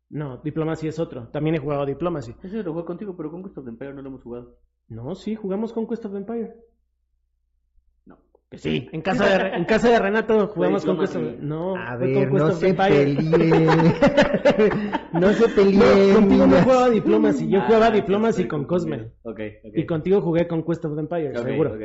No, 0.09 0.37
Diplomacy 0.43 0.87
es 0.87 0.99
otro. 0.99 1.27
También 1.29 1.55
he 1.55 1.59
jugado 1.59 1.85
Diplomacy. 1.85 2.35
Ese 2.43 2.63
lo 2.63 2.73
jugué 2.73 2.85
contigo, 2.85 3.15
pero 3.15 3.31
con 3.31 3.41
Gusto 3.41 3.61
of 3.61 3.65
the 3.65 3.71
Empire 3.71 3.93
no 3.93 4.01
lo 4.01 4.09
hemos 4.09 4.23
jugado. 4.23 4.57
No, 4.87 5.13
sí, 5.15 5.35
jugamos 5.35 5.73
Conquest 5.73 6.05
of 6.05 6.11
the 6.13 6.17
Empire. 6.17 6.53
Que 8.49 8.57
sí, 8.57 8.89
en 8.91 9.01
casa 9.01 9.37
de, 9.37 9.49
en 9.57 9.65
casa 9.65 9.89
de 9.91 9.99
Renato 9.99 10.47
jugamos 10.47 10.83
of 10.83 10.99
Diplomacy. 10.99 11.37
No, 11.39 11.75
A 11.75 11.95
ver, 11.97 12.31
no 12.31 12.51
se 12.51 12.73
peleen. 12.73 13.15
no 15.13 15.33
se 15.33 15.49
peleen. 15.49 16.15
Contigo 16.15 16.47
no 16.47 16.61
jugaba 16.63 16.89
Diplomacy, 16.89 17.47
yo 17.47 17.59
Ah, 17.59 17.65
jugaba 17.67 17.85
estoy 17.85 18.01
Diplomacy 18.01 18.47
con. 18.47 18.65
Cosme. 18.65 19.11
Y 19.75 19.85
contigo 19.85 20.21
jugué 20.21 20.47
Conquest 20.47 20.83
of 20.85 20.95
the 20.95 21.01
Empire, 21.01 21.35
seguro. 21.35 21.77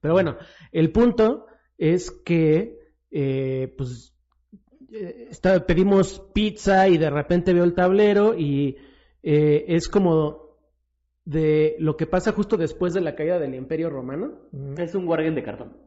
Pero 0.00 0.14
bueno, 0.14 0.36
el 0.72 0.92
punto 0.92 1.46
es 1.78 2.10
que, 2.10 2.78
eh, 3.10 3.74
pues, 3.78 4.14
eh, 4.92 5.30
pedimos 5.66 6.20
pizza 6.34 6.86
y 6.88 6.98
de 6.98 7.08
repente 7.08 7.54
veo 7.54 7.64
el 7.64 7.74
tablero 7.74 8.34
y 8.36 8.76
eh, 9.22 9.64
es 9.68 9.88
como 9.88 10.44
de 11.24 11.76
lo 11.78 11.96
que 11.96 12.06
pasa 12.06 12.32
justo 12.32 12.58
después 12.58 12.92
de 12.92 13.00
la 13.00 13.14
caída 13.14 13.38
del 13.38 13.54
Imperio 13.54 13.88
Romano. 13.88 14.42
Es 14.76 14.94
un 14.94 15.08
wargame 15.08 15.34
de 15.36 15.42
cartón. 15.42 15.83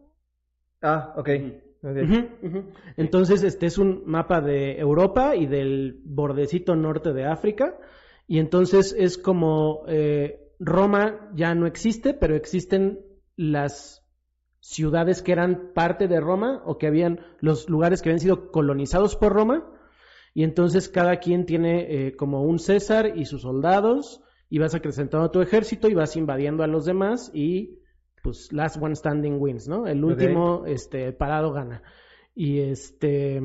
Ah, 0.82 1.14
ok. 1.18 1.30
Entonces, 2.98 3.44
este 3.44 3.66
es 3.68 3.78
un 3.78 4.04
mapa 4.06 4.42
de 4.42 4.80
Europa 4.80 5.36
y 5.36 5.46
del 5.46 6.02
bordecito 6.04 6.76
norte 6.76 7.14
de 7.14 7.26
África. 7.26 7.78
Y 8.28 8.40
entonces 8.40 8.94
es 8.98 9.18
como 9.18 9.84
eh, 9.88 10.52
Roma 10.60 11.32
ya 11.34 11.56
no 11.56 11.66
existe, 11.66 12.14
pero 12.14 12.36
existen 12.36 13.00
las 13.36 14.04
ciudades 14.60 15.22
que 15.22 15.32
eran 15.32 15.72
parte 15.74 16.08
de 16.08 16.20
Roma 16.20 16.62
o 16.66 16.78
que 16.78 16.88
habían 16.88 17.22
los 17.40 17.70
lugares 17.70 18.02
que 18.02 18.10
habían 18.10 18.20
sido 18.20 18.52
colonizados 18.52 19.16
por 19.16 19.32
Roma. 19.32 19.72
Y 20.34 20.44
entonces 20.44 20.90
cada 20.90 21.18
quien 21.18 21.46
tiene 21.46 22.08
eh, 22.08 22.16
como 22.16 22.44
un 22.44 22.60
César 22.60 23.18
y 23.18 23.26
sus 23.26 23.44
soldados 23.44 24.22
y 24.50 24.60
vas 24.60 24.76
acrecentando 24.76 25.32
tu 25.32 25.42
ejército 25.42 25.88
y 25.88 25.94
vas 25.94 26.16
invadiendo 26.16 26.64
a 26.64 26.68
los 26.68 26.86
demás 26.86 27.32
y 27.34 27.80
pues 28.28 28.52
last 28.52 28.76
one 28.82 28.94
standing 28.94 29.38
wins, 29.40 29.70
¿no? 29.70 29.88
El 29.88 30.04
último 30.04 30.66
este 30.66 31.14
parado 31.14 31.54
gana. 31.54 31.82
Y 32.36 32.60
este 32.60 33.38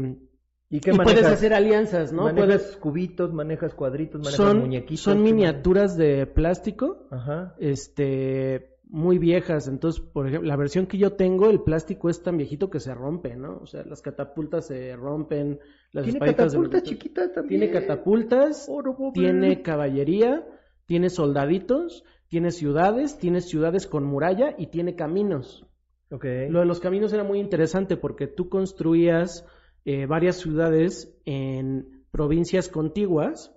¿Y 0.69 0.81
qué 0.81 0.91
y 0.91 0.97
manejas? 0.97 1.21
puedes 1.21 1.33
hacer 1.33 1.55
alianzas, 1.55 2.13
¿no? 2.13 2.25
Manejas 2.25 2.47
Puedes 2.47 2.77
cubitos, 2.79 3.33
manejas 3.33 3.75
cuadritos, 3.75 4.19
manejas 4.19 4.37
son 4.37 4.59
muñequitos. 4.59 5.05
son 5.05 5.19
¿qué 5.19 5.23
miniaturas 5.23 5.97
de 5.97 6.27
plástico? 6.27 7.07
Ajá. 7.13 7.55
este 7.61 8.71
muy 8.89 9.19
viejas. 9.19 9.69
Entonces, 9.69 10.03
por 10.03 10.27
ejemplo, 10.27 10.49
la 10.49 10.57
versión 10.57 10.87
que 10.87 10.99
yo 10.99 11.13
tengo, 11.13 11.49
el 11.49 11.61
plástico 11.61 12.11
es 12.11 12.25
tan 12.25 12.37
viejito 12.37 12.71
que 12.71 12.81
se 12.81 12.93
rompe, 12.93 13.37
¿no? 13.37 13.59
O 13.59 13.67
sea, 13.67 13.85
las 13.85 14.03
catapultas 14.03 14.67
se 14.67 14.97
rompen, 14.97 15.61
las 15.93 16.05
Tiene 16.05 16.19
catapultas 16.19 16.83
chiquitas 16.83 17.33
también. 17.33 17.61
Tiene 17.61 17.73
catapultas, 17.73 18.69
tiene 19.15 19.63
caballería, 19.63 20.45
tiene 20.87 21.09
soldaditos, 21.09 22.05
tiene 22.33 22.51
ciudades, 22.51 23.19
tiene 23.19 23.43
ciudades 23.43 23.87
con 23.87 24.05
muralla 24.05 24.55
y 24.57 24.69
tiene 24.69 24.95
caminos. 24.97 25.67
Lo 26.09 26.19
de 26.61 26.65
los 26.65 26.81
caminos 26.81 27.13
era 27.13 27.25
muy 27.25 27.39
interesante 27.39 27.99
porque 27.99 28.27
tú 28.27 28.49
construías 28.49 29.45
eh, 29.85 30.07
varias 30.07 30.37
ciudades 30.37 31.15
en 31.27 32.07
provincias 32.11 32.71
contiguas 32.71 33.55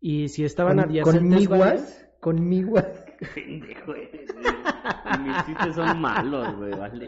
y 0.00 0.28
si 0.28 0.44
estaban 0.44 0.76
Con- 0.76 0.90
adyacentes 0.90 1.48
¿Con 1.48 1.58
varias- 1.58 1.80
miguas? 1.80 2.08
¿Con 2.20 2.48
miguas? 2.48 3.04
Pendejo 3.34 3.94
eres, 3.96 4.32
güey. 4.32 5.24
Mis 5.24 5.46
chistes 5.46 5.74
son 5.74 6.00
malos, 6.00 6.56
güey, 6.56 6.70
vale. 6.70 7.06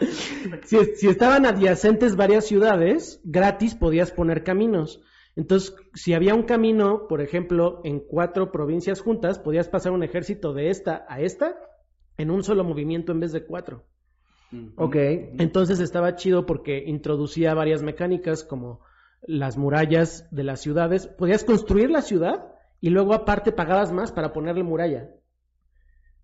si, 0.65 0.77
si 0.97 1.09
estaban 1.09 1.47
adyacentes 1.47 2.17
varias 2.17 2.47
ciudades, 2.47 3.21
gratis 3.23 3.77
podías 3.77 4.11
poner 4.11 4.43
caminos. 4.43 5.01
Entonces, 5.37 5.77
si 5.95 6.15
había 6.15 6.35
un 6.35 6.45
camino, 6.45 7.07
por 7.09 7.21
ejemplo, 7.21 7.83
en 7.85 8.01
cuatro 8.01 8.51
provincias 8.51 9.01
juntas, 9.01 9.39
podías 9.39 9.69
pasar 9.69 9.93
un 9.93 10.03
ejército 10.03 10.55
de 10.55 10.71
esta 10.71 11.05
a 11.09 11.21
esta 11.21 11.57
en 12.17 12.31
un 12.31 12.43
solo 12.43 12.65
movimiento 12.65 13.13
en 13.13 13.21
vez 13.21 13.33
de 13.33 13.45
cuatro. 13.45 13.85
Ok. 14.77 14.97
Entonces 14.97 15.81
estaba 15.81 16.17
chido 16.17 16.47
porque 16.47 16.85
introducía 16.87 17.53
varias 17.53 17.83
mecánicas 17.83 18.45
como 18.45 18.81
las 19.23 19.59
murallas 19.59 20.27
de 20.31 20.45
las 20.45 20.61
ciudades. 20.61 21.07
Podías 21.07 21.45
construir 21.45 21.91
la 21.91 22.01
ciudad 22.01 22.53
y 22.81 22.91
luego 22.91 23.13
aparte 23.13 23.53
pagabas 23.53 23.93
más 23.93 24.13
para 24.13 24.33
ponerle 24.33 24.63
muralla. 24.63 25.11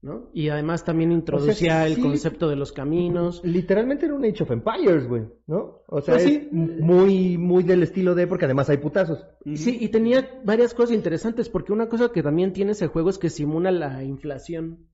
¿No? 0.02 0.30
Y 0.34 0.48
además 0.48 0.84
también 0.84 1.12
introducía 1.12 1.86
el 1.86 1.94
sí. 1.94 2.02
concepto 2.02 2.48
de 2.48 2.56
los 2.56 2.72
caminos. 2.72 3.40
Literalmente 3.44 4.06
era 4.06 4.14
un 4.16 4.24
Age 4.24 4.42
of 4.42 4.50
Empires, 4.50 5.06
güey, 5.06 5.22
¿no? 5.46 5.82
O 5.86 6.00
sea, 6.00 6.16
es 6.16 6.24
sí. 6.24 6.48
muy, 6.50 7.38
muy 7.38 7.62
del 7.62 7.84
estilo 7.84 8.16
de, 8.16 8.26
porque 8.26 8.46
además 8.46 8.68
hay 8.68 8.78
putazos. 8.78 9.24
Sí, 9.54 9.78
y 9.80 9.88
tenía 9.90 10.40
varias 10.44 10.74
cosas 10.74 10.96
interesantes, 10.96 11.48
porque 11.48 11.72
una 11.72 11.88
cosa 11.88 12.10
que 12.10 12.20
también 12.20 12.52
tiene 12.52 12.72
ese 12.72 12.88
juego 12.88 13.10
es 13.10 13.18
que 13.18 13.30
simula 13.30 13.70
la 13.70 14.02
inflación 14.02 14.88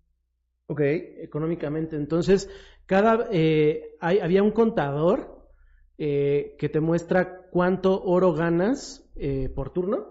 Ok. 0.66 0.82
económicamente. 0.82 1.96
Entonces, 1.96 2.50
cada 2.84 3.28
eh, 3.32 3.96
hay- 4.00 4.18
había 4.18 4.42
un 4.42 4.50
contador 4.50 5.38
eh, 5.96 6.54
que 6.58 6.68
te 6.68 6.80
muestra 6.80 7.46
cuánto 7.50 8.02
oro 8.04 8.34
ganas 8.34 9.10
eh, 9.16 9.48
por 9.48 9.72
turno. 9.72 10.06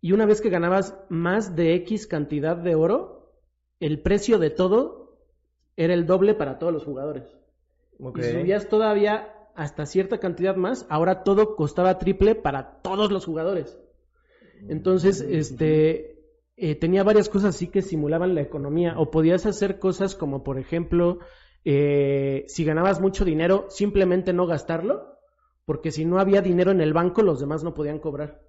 Y 0.00 0.12
una 0.12 0.26
vez 0.26 0.40
que 0.40 0.48
ganabas 0.50 0.96
más 1.08 1.56
de 1.56 1.74
X 1.74 2.06
cantidad 2.06 2.56
de 2.56 2.76
oro, 2.76 3.25
el 3.80 4.00
precio 4.00 4.38
de 4.38 4.50
todo 4.50 5.18
era 5.76 5.94
el 5.94 6.06
doble 6.06 6.34
para 6.34 6.58
todos 6.58 6.72
los 6.72 6.84
jugadores. 6.84 7.24
ok. 8.00 8.18
Y 8.18 8.22
si 8.22 8.32
subías 8.32 8.68
todavía 8.68 9.32
hasta 9.54 9.86
cierta 9.86 10.18
cantidad 10.18 10.56
más, 10.56 10.86
ahora 10.88 11.22
todo 11.22 11.56
costaba 11.56 11.98
triple 11.98 12.34
para 12.34 12.80
todos 12.82 13.10
los 13.10 13.24
jugadores. 13.24 13.78
Entonces, 14.68 15.20
este, 15.20 16.16
eh, 16.56 16.74
tenía 16.74 17.04
varias 17.04 17.28
cosas 17.28 17.54
así 17.54 17.68
que 17.68 17.82
simulaban 17.82 18.34
la 18.34 18.42
economía. 18.42 18.98
O 18.98 19.10
podías 19.10 19.46
hacer 19.46 19.78
cosas 19.78 20.14
como, 20.14 20.42
por 20.42 20.58
ejemplo, 20.58 21.18
eh, 21.64 22.44
si 22.48 22.64
ganabas 22.64 23.00
mucho 23.00 23.24
dinero, 23.24 23.66
simplemente 23.68 24.32
no 24.32 24.46
gastarlo, 24.46 25.18
porque 25.64 25.90
si 25.90 26.04
no 26.04 26.18
había 26.18 26.40
dinero 26.40 26.70
en 26.70 26.80
el 26.80 26.92
banco, 26.92 27.22
los 27.22 27.40
demás 27.40 27.64
no 27.64 27.74
podían 27.74 27.98
cobrar. 27.98 28.45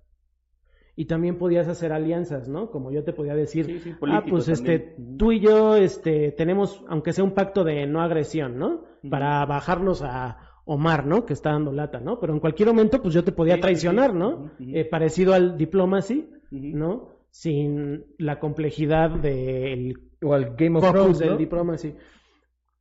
Y 0.98 1.06
también 1.06 1.38
podías 1.38 1.68
hacer 1.68 1.94
alianzas, 1.94 2.50
¿no? 2.50 2.72
Como 2.72 2.92
yo 2.92 3.04
te 3.04 3.14
podía 3.14 3.36
decir, 3.36 3.66
Sí, 3.68 3.80
sí, 3.80 3.96
ah, 4.08 4.24
pues 4.28 4.50
este, 4.50 4.96
tú 5.18 5.32
y 5.32 5.40
yo, 5.40 5.78
este, 5.78 6.32
tenemos, 6.32 6.84
aunque 6.90 7.14
sea 7.14 7.24
un 7.24 7.36
pacto 7.36 7.64
de 7.64 7.86
no 7.86 8.02
agresión, 8.02 8.58
¿no? 8.58 8.84
Para 9.10 9.46
bajarnos 9.46 10.02
a 10.02 10.40
Omar, 10.66 11.06
¿no? 11.06 11.26
Que 11.26 11.34
está 11.34 11.52
dando 11.52 11.72
lata, 11.72 12.00
¿no? 12.00 12.20
Pero 12.20 12.34
en 12.34 12.40
cualquier 12.40 12.68
momento, 12.70 13.02
pues 13.02 13.14
yo 13.14 13.24
te 13.24 13.32
podía 13.32 13.56
Sí, 13.56 13.62
traicionar, 13.62 14.12
sí. 14.12 14.18
¿no? 14.18 14.52
Eh, 14.60 14.84
parecido 14.84 15.34
al 15.34 15.56
diplomacy. 15.58 16.28
¿no? 16.52 17.10
Sin 17.30 18.06
la 18.18 18.40
complejidad 18.40 19.12
del 19.12 20.00
O 20.24 20.34
al 20.34 20.56
Game 20.56 20.80
of 20.80 20.90
Thrones, 20.90 21.20
del 21.20 21.38
diplomacy. 21.38 21.94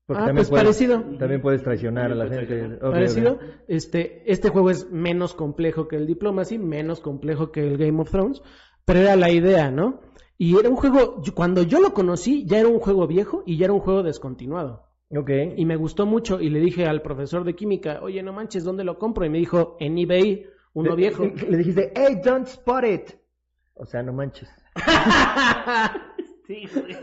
Porque 0.07 0.23
Ah, 0.23 0.27
también 0.27 0.37
pues 0.47 0.51
puedes- 0.51 0.65
parecido. 0.65 1.19
También 1.19 1.41
puedes 1.43 1.63
traicionar 1.63 2.13
a 2.13 2.15
la 2.15 2.29
gente. 2.29 2.77
Parecido. 2.81 3.39
Este, 3.67 4.23
este 4.31 4.49
juego 4.51 4.71
es 4.71 4.91
menos 4.91 5.35
complejo 5.35 5.89
que 5.89 5.97
el 5.97 6.07
Diplomacy, 6.07 6.59
menos 6.59 7.01
complejo 7.01 7.51
que 7.51 7.61
el 7.67 7.77
Game 7.77 8.01
of 8.01 8.11
Thrones, 8.11 8.41
pero 8.85 9.01
era 9.01 9.17
la 9.17 9.31
idea, 9.31 9.71
¿no? 9.71 10.01
Y 10.39 10.57
era 10.59 10.69
un 10.69 10.77
juego, 10.77 11.23
cuando 11.35 11.63
yo 11.63 11.81
lo 11.81 11.93
conocí, 11.93 12.45
ya 12.47 12.59
era 12.61 12.69
un 12.69 12.79
juego 12.79 13.07
viejo 13.09 13.43
y 13.47 13.57
ya 13.59 13.65
era 13.65 13.73
un 13.73 13.81
juego 13.81 14.03
descontinuado. 14.05 14.85
Ok. 15.11 15.31
Y 15.57 15.65
me 15.67 15.77
gustó 15.77 16.05
mucho 16.07 16.41
y 16.41 16.51
le 16.51 16.61
dije 16.61 16.85
al 16.87 17.03
profesor 17.03 17.43
de 17.45 17.55
química, 17.55 18.01
oye, 18.03 18.23
no 18.23 18.33
manches, 18.33 18.63
¿dónde 18.65 18.85
lo 18.85 18.99
compro? 18.99 19.25
Y 19.25 19.31
me 19.31 19.39
dijo, 19.39 19.77
en 19.81 19.99
eBay, 19.99 20.47
uno 20.75 20.91
Le- 20.91 20.97
viejo. 20.97 21.25
Le, 21.25 21.31
le 21.51 21.57
dijiste, 21.59 21.93
hey, 21.97 22.21
don't 22.25 22.47
spot 22.47 22.85
it. 22.85 23.11
O 23.75 23.87
sea, 23.87 24.03
no 24.05 24.13
manches. 24.13 24.49
Sí, 26.47 26.69
güey. 26.73 26.97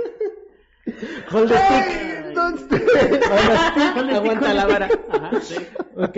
Hold 1.31 1.49
the 1.49 1.57
stick. 1.57 2.13
St- 2.57 4.13
Aguanta 4.15 4.53
la 4.53 4.65
vara. 4.65 4.89
Ajá, 5.09 5.41
sí. 5.41 5.55
Ok. 5.95 6.17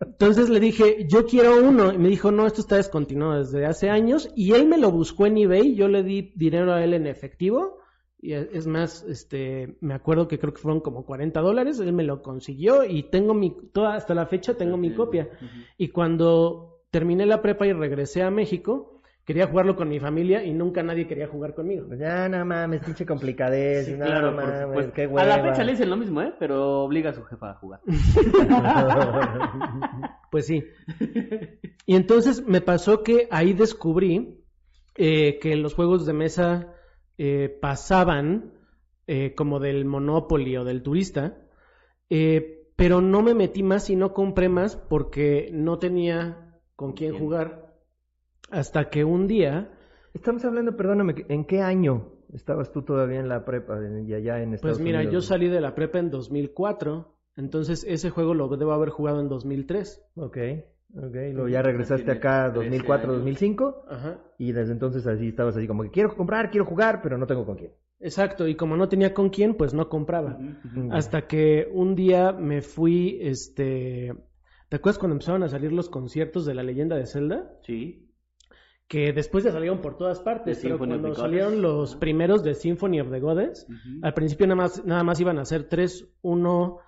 Entonces 0.00 0.48
le 0.48 0.60
dije, 0.60 1.06
yo 1.08 1.26
quiero 1.26 1.62
uno. 1.62 1.92
Y 1.92 1.98
me 1.98 2.08
dijo, 2.08 2.30
no, 2.30 2.46
esto 2.46 2.60
está 2.60 2.76
descontinuado 2.76 3.38
desde 3.40 3.66
hace 3.66 3.90
años. 3.90 4.30
Y 4.36 4.52
él 4.52 4.66
me 4.66 4.78
lo 4.78 4.90
buscó 4.90 5.26
en 5.26 5.38
eBay. 5.38 5.74
Yo 5.74 5.88
le 5.88 6.02
di 6.02 6.32
dinero 6.36 6.72
a 6.72 6.82
él 6.84 6.94
en 6.94 7.06
efectivo. 7.06 7.78
Y 8.20 8.32
es 8.32 8.66
más, 8.66 9.04
este, 9.08 9.76
me 9.80 9.94
acuerdo 9.94 10.26
que 10.26 10.38
creo 10.40 10.52
que 10.52 10.60
fueron 10.60 10.80
como 10.80 11.04
40 11.06 11.40
dólares. 11.40 11.78
Él 11.80 11.92
me 11.92 12.02
lo 12.04 12.22
consiguió 12.22 12.84
y 12.84 13.04
tengo 13.04 13.32
mi, 13.32 13.56
toda, 13.72 13.94
hasta 13.94 14.14
la 14.14 14.26
fecha 14.26 14.54
tengo 14.54 14.76
mi 14.76 14.92
copia. 14.92 15.28
Y 15.76 15.88
cuando 15.88 16.82
terminé 16.90 17.26
la 17.26 17.40
prepa 17.42 17.66
y 17.66 17.72
regresé 17.72 18.22
a 18.22 18.30
México, 18.30 18.97
quería 19.28 19.46
jugarlo 19.46 19.76
con 19.76 19.90
mi 19.90 20.00
familia 20.00 20.42
y 20.42 20.54
nunca 20.54 20.82
nadie 20.82 21.06
quería 21.06 21.28
jugar 21.28 21.54
conmigo. 21.54 21.86
Pues 21.86 22.00
ya, 22.00 22.30
no 22.30 22.42
mames, 22.46 22.82
pinche 22.82 23.04
complicadez. 23.04 23.84
Sí, 23.84 23.92
no 23.92 24.06
claro, 24.06 24.34
por 24.34 24.42
mames, 24.42 24.92
qué 24.92 25.04
A 25.04 25.08
hueva. 25.08 25.36
la 25.36 25.42
fecha 25.42 25.64
le 25.64 25.72
dicen 25.72 25.90
lo 25.90 25.98
mismo, 25.98 26.22
¿eh? 26.22 26.32
Pero 26.38 26.84
obliga 26.84 27.10
a 27.10 27.12
su 27.12 27.22
jefa 27.24 27.50
a 27.50 27.54
jugar. 27.56 27.80
Pues 30.30 30.46
sí. 30.46 30.62
Y 31.86 31.96
entonces 31.96 32.46
me 32.46 32.60
pasó 32.60 33.02
que 33.02 33.28
ahí 33.30 33.54
descubrí 33.54 34.44
eh, 34.94 35.38
que 35.40 35.56
los 35.56 35.74
juegos 35.74 36.04
de 36.04 36.12
mesa 36.12 36.74
eh, 37.16 37.48
pasaban 37.62 38.52
eh, 39.06 39.34
como 39.34 39.58
del 39.58 39.86
Monopoly 39.86 40.58
o 40.58 40.64
del 40.64 40.82
turista, 40.82 41.38
eh, 42.10 42.66
pero 42.76 43.00
no 43.00 43.22
me 43.22 43.34
metí 43.34 43.62
más 43.62 43.88
y 43.88 43.96
no 43.96 44.12
compré 44.12 44.50
más 44.50 44.76
porque 44.76 45.48
no 45.52 45.78
tenía 45.78 46.60
con 46.76 46.92
quién 46.92 47.18
jugar. 47.18 47.67
Hasta 48.50 48.88
que 48.88 49.04
un 49.04 49.26
día, 49.26 49.70
Estamos 50.14 50.44
hablando, 50.44 50.76
perdóname, 50.76 51.14
¿en 51.28 51.44
qué 51.44 51.60
año 51.60 52.12
estabas 52.32 52.72
tú 52.72 52.82
todavía 52.82 53.20
en 53.20 53.28
la 53.28 53.44
prepa 53.44 53.78
y 54.04 54.14
allá 54.14 54.42
en 54.42 54.54
Estados 54.54 54.78
pues 54.78 54.84
mira, 54.84 54.98
Unidos? 54.98 55.14
yo 55.14 55.20
salí 55.20 55.48
de 55.48 55.60
la 55.60 55.74
prepa 55.74 55.98
en 55.98 56.10
2004, 56.10 57.14
entonces 57.36 57.84
ese 57.86 58.10
juego 58.10 58.34
lo 58.34 58.48
debo 58.56 58.72
haber 58.72 58.88
jugado 58.88 59.20
en 59.20 59.28
2003. 59.28 60.02
Ok, 60.16 60.38
ok. 60.96 61.14
Luego 61.32 61.48
ya 61.48 61.62
regresaste 61.62 62.10
acá 62.10 62.50
13 62.52 62.64
2004, 62.64 63.10
años. 63.12 63.18
2005 63.18 63.84
Ajá. 63.88 64.18
y 64.38 64.52
desde 64.52 64.72
entonces 64.72 65.06
así 65.06 65.28
estabas 65.28 65.56
así 65.56 65.66
como 65.66 65.82
que 65.84 65.90
quiero 65.90 66.16
comprar, 66.16 66.50
quiero 66.50 66.66
jugar, 66.66 67.00
pero 67.02 67.18
no 67.18 67.26
tengo 67.26 67.44
con 67.44 67.56
quién. 67.56 67.72
Exacto, 68.00 68.48
y 68.48 68.54
como 68.54 68.76
no 68.76 68.88
tenía 68.88 69.12
con 69.12 69.28
quién, 69.28 69.54
pues 69.54 69.74
no 69.74 69.88
compraba. 69.88 70.38
Hasta 70.90 71.26
que 71.26 71.68
un 71.72 71.94
día 71.94 72.32
me 72.32 72.62
fui, 72.62 73.18
este... 73.20 74.14
¿Te 74.68 74.76
acuerdas 74.76 74.98
cuando 74.98 75.14
empezaron 75.14 75.42
a 75.42 75.48
salir 75.48 75.72
los 75.72 75.88
conciertos 75.88 76.44
de 76.44 76.54
la 76.54 76.62
leyenda 76.62 76.96
de 76.96 77.06
Zelda? 77.06 77.56
Sí. 77.62 78.07
Que 78.88 79.12
después 79.12 79.44
ya 79.44 79.52
salieron 79.52 79.82
por 79.82 79.98
todas 79.98 80.20
partes, 80.20 80.60
pero 80.62 80.78
cuando 80.78 81.14
salieron 81.14 81.60
los 81.60 81.94
primeros 81.96 82.42
de 82.42 82.54
Symphony 82.54 83.00
of 83.00 83.10
the 83.10 83.20
Goddess, 83.20 83.66
al 84.02 84.14
principio 84.14 84.46
nada 84.46 84.62
más, 84.62 84.84
nada 84.84 85.04
más 85.04 85.20
iban 85.20 85.38
a 85.38 85.44
ser 85.44 85.68
tres, 85.68 86.08
uno 86.22 86.78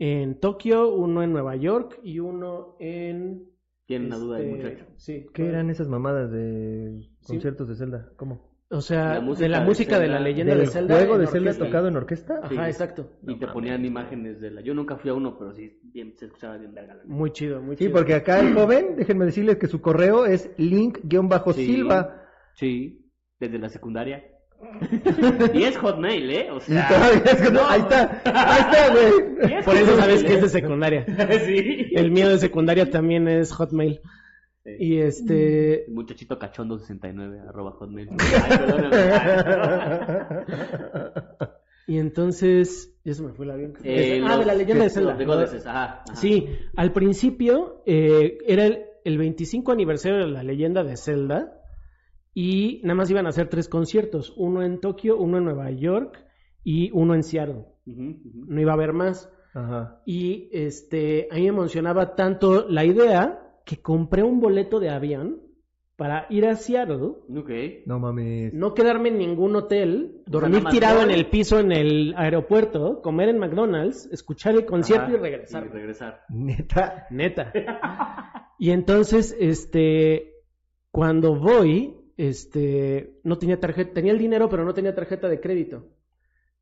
en 0.00 0.40
Tokio, 0.40 0.92
uno 0.92 1.22
en 1.22 1.32
Nueva 1.32 1.54
York 1.56 2.00
y 2.02 2.18
uno 2.18 2.76
en... 2.80 3.44
Tiene 3.86 4.06
una 4.06 4.16
duda 4.18 4.40
este, 4.40 4.50
muchacho. 4.50 4.86
Sí. 4.96 5.26
¿Qué 5.32 5.46
eran 5.46 5.70
esas 5.70 5.88
mamadas 5.88 6.30
de 6.32 7.02
Sí. 7.20 7.34
conciertos 7.34 7.68
de 7.68 7.76
Zelda? 7.76 8.10
¿Cómo? 8.16 8.53
O 8.70 8.80
sea, 8.80 9.14
La 9.14 9.20
música 9.20 9.44
de 9.44 9.48
la 9.50 9.60
de 9.60 9.64
música 9.66 9.98
de 10.00 10.06
la 10.08 10.14
Zelda. 10.14 10.28
leyenda 10.28 10.54
¿Del 10.54 10.64
de 10.64 10.70
Zelda. 10.72 10.96
juego 10.96 11.18
de 11.18 11.26
Zelda 11.26 11.54
tocado 11.54 11.88
en 11.88 11.96
orquesta? 11.96 12.34
Ajá, 12.42 12.48
Sí. 12.48 12.56
exacto. 12.70 13.10
Y 13.28 13.38
te 13.38 13.46
ponían 13.46 13.84
imágenes 13.84 14.40
de 14.40 14.50
la. 14.50 14.62
Yo 14.62 14.74
nunca 14.74 14.96
fui 14.96 15.10
a 15.10 15.14
uno, 15.14 15.36
pero 15.38 15.52
sí 15.54 15.78
bien, 15.82 16.14
se 16.16 16.26
escuchaba 16.26 16.56
bien 16.56 16.72
verga. 16.74 16.96
Muy 17.04 17.30
chido, 17.30 17.60
muy 17.62 17.76
Sí, 17.76 17.84
chido. 17.84 17.92
porque 17.96 18.14
acá 18.14 18.40
el 18.40 18.54
joven, 18.54 18.96
déjenme 18.96 19.26
decirles 19.26 19.56
que 19.58 19.66
su 19.68 19.80
correo 19.80 20.24
es 20.26 20.50
link-silva. 20.56 22.22
Sí, 22.54 23.10
desde 23.38 23.58
la 23.58 23.68
secundaria. 23.68 24.24
y 25.54 25.62
es 25.64 25.76
Hotmail, 25.76 26.30
¿eh? 26.30 26.50
O 26.50 26.58
sea. 26.60 26.88
todavía 26.88 27.32
es 27.32 27.52
no- 27.52 27.68
ahí 27.68 27.80
está, 27.80 28.22
ahí 28.24 28.60
está, 28.60 28.92
güey. 28.92 29.34
Es 29.58 29.64
Por 29.64 29.74
eso 29.76 29.96
sabes 29.96 30.24
que 30.24 30.34
es 30.34 30.42
de 30.42 30.48
secundaria. 30.48 31.04
sí. 31.44 31.88
El 31.92 32.10
mío 32.10 32.28
de 32.30 32.38
secundaria 32.38 32.88
también 32.90 33.28
es 33.28 33.52
Hotmail. 33.52 34.00
Sí. 34.64 34.70
Y 34.78 34.98
este. 34.98 35.84
Muchachito 35.88 36.38
cachondo 36.38 36.78
69 36.78 37.40
arroba 37.48 37.72
hotmail. 37.72 38.08
Y 41.86 41.98
entonces. 41.98 42.98
Ya 43.04 43.14
se 43.14 43.22
me 43.22 43.32
fue 43.32 43.44
el 43.44 43.50
avión. 43.50 43.74
Eh, 43.84 44.22
ah, 44.24 44.38
de 44.38 44.46
la 44.46 44.54
leyenda 44.54 44.84
de 44.84 44.90
Zelda. 44.90 45.10
los 45.10 45.18
de 45.18 45.24
Goddesses, 45.26 45.66
ajá, 45.66 46.02
ajá. 46.08 46.16
Sí, 46.16 46.48
al 46.76 46.92
principio 46.92 47.82
eh, 47.84 48.38
era 48.46 48.64
el, 48.64 48.84
el 49.04 49.18
25 49.18 49.72
aniversario 49.72 50.18
de 50.18 50.30
la 50.30 50.42
leyenda 50.42 50.82
de 50.82 50.96
Zelda. 50.96 51.60
Y 52.32 52.80
nada 52.82 52.94
más 52.94 53.10
iban 53.10 53.26
a 53.26 53.28
hacer 53.28 53.48
tres 53.48 53.68
conciertos: 53.68 54.32
uno 54.36 54.62
en 54.62 54.80
Tokio, 54.80 55.18
uno 55.18 55.38
en 55.38 55.44
Nueva 55.44 55.70
York 55.70 56.24
y 56.62 56.90
uno 56.92 57.14
en 57.14 57.22
Seattle. 57.22 57.66
No 57.84 58.60
iba 58.60 58.72
a 58.72 58.74
haber 58.74 58.94
más. 58.94 59.30
Ajá. 59.52 60.00
Y 60.06 60.48
este, 60.52 61.28
a 61.30 61.34
mí 61.34 61.42
me 61.42 61.48
emocionaba 61.48 62.16
tanto 62.16 62.66
la 62.66 62.84
idea 62.84 63.43
que 63.64 63.80
compré 63.80 64.22
un 64.22 64.40
boleto 64.40 64.80
de 64.80 64.90
avión 64.90 65.40
para 65.96 66.26
ir 66.28 66.44
a 66.46 66.56
Seattle, 66.56 67.12
Ok. 67.36 67.50
No 67.86 68.00
mames. 68.00 68.52
no 68.52 68.74
quedarme 68.74 69.10
en 69.10 69.18
ningún 69.18 69.54
hotel, 69.54 70.22
dormir 70.26 70.64
tirado 70.64 71.02
en 71.02 71.10
el 71.10 71.30
piso 71.30 71.60
en 71.60 71.70
el 71.70 72.14
aeropuerto, 72.16 73.00
comer 73.00 73.28
en 73.28 73.38
McDonald's, 73.38 74.08
escuchar 74.12 74.54
el 74.54 74.64
concierto 74.66 75.04
Ajá, 75.06 75.14
y 75.14 75.18
regresar. 75.18 75.66
Y 75.66 75.68
regresar. 75.68 76.20
Neta. 76.28 77.06
Neta. 77.10 77.52
Y 78.56 78.70
entonces, 78.70 79.36
este, 79.40 80.32
cuando 80.92 81.34
voy, 81.34 81.96
este, 82.16 83.18
no 83.24 83.36
tenía 83.36 83.58
tarjeta, 83.58 83.94
tenía 83.94 84.12
el 84.12 84.18
dinero, 84.18 84.48
pero 84.48 84.64
no 84.64 84.72
tenía 84.72 84.94
tarjeta 84.94 85.28
de 85.28 85.40
crédito 85.40 85.88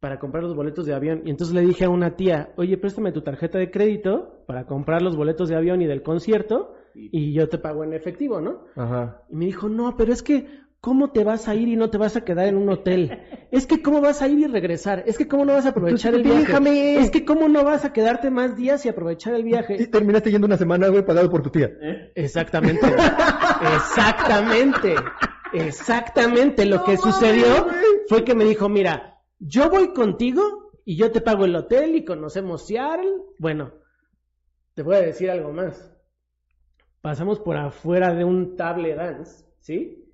para 0.01 0.19
comprar 0.19 0.43
los 0.43 0.57
boletos 0.57 0.87
de 0.87 0.95
avión. 0.95 1.21
Y 1.27 1.31
entonces 1.31 1.55
le 1.55 1.61
dije 1.61 1.85
a 1.85 1.91
una 1.91 2.17
tía, 2.17 2.55
oye, 2.57 2.79
préstame 2.79 3.13
tu 3.13 3.21
tarjeta 3.21 3.59
de 3.59 3.71
crédito 3.71 4.43
para 4.47 4.67
comprar 4.67 5.03
los 5.03 5.17
boletos 5.17 5.51
de 5.51 5.55
avión 5.55 5.83
y 5.83 5.87
del 5.87 6.03
concierto 6.03 6.75
Y- 6.95 7.11
y 7.13 7.33
yo 7.33 7.49
te 7.49 7.59
pago 7.59 7.85
en 7.85 7.93
efectivo, 7.95 8.41
¿no? 8.41 8.65
Ajá. 8.77 9.23
Y 9.31 9.37
me 9.37 9.47
dijo, 9.47 9.69
no, 9.69 9.97
pero 9.97 10.13
es 10.13 10.23
que 10.23 10.47
¿cómo 10.81 11.13
te 11.13 11.23
vas 11.23 11.47
a 11.49 11.55
ir 11.55 11.69
y 11.69 11.77
no 11.77 11.91
te 11.91 11.97
vas 11.99 12.17
a 12.17 12.25
quedar 12.25 12.47
en 12.49 12.57
un 12.57 12.69
hotel? 12.69 13.21
Es 13.53 13.67
que 13.69 13.83
cómo 13.83 14.01
vas 14.01 14.21
a 14.21 14.27
ir 14.29 14.39
y 14.41 14.47
regresar, 14.49 15.05
es 15.07 15.17
que 15.17 15.29
cómo 15.29 15.45
no 15.45 15.53
vas 15.53 15.65
a 15.67 15.69
aprovechar 15.71 16.13
el 16.15 16.23
viaje, 16.25 16.41
déjame. 16.41 16.97
es 16.97 17.11
que 17.11 17.25
cómo 17.25 17.49
no 17.49 17.63
vas 17.65 17.85
a 17.85 17.93
quedarte 17.93 18.31
más 18.31 18.57
días 18.57 18.85
y 18.85 18.89
aprovechar 18.89 19.35
el 19.35 19.43
Y 19.43 19.45
viaje. 19.45 19.87
terminaste 19.87 20.31
yendo 20.33 20.47
una 20.49 20.57
semana, 20.57 20.89
güey, 20.89 21.05
pagado 21.05 21.31
por 21.31 21.41
tu 21.43 21.51
tía. 21.51 21.71
¿Eh? 21.81 22.13
Exactamente, 22.17 22.87
exactamente, 23.77 24.95
exactamente. 25.53 26.67
Lo 26.67 26.83
que 26.85 26.97
sucedió 26.97 27.67
fue 28.09 28.25
que 28.25 28.35
me 28.35 28.45
dijo, 28.45 28.69
mira, 28.69 29.19
yo 29.39 29.71
voy 29.71 29.93
contigo 29.93 30.73
y 30.85 30.97
yo 30.97 31.11
te 31.13 31.21
pago 31.21 31.45
el 31.45 31.55
hotel 31.55 31.95
y 31.95 32.05
conocemos 32.05 32.67
Seattle. 32.67 33.11
Bueno, 33.39 33.73
te 34.75 34.83
voy 34.83 34.97
a 34.97 35.01
decir 35.03 35.31
algo 35.31 35.53
más. 35.53 35.92
Pasamos 37.03 37.41
por 37.41 37.57
afuera 37.57 38.15
de 38.15 38.25
un 38.25 38.57
table 38.57 38.95
dance, 38.95 39.45
¿sí? 39.59 40.09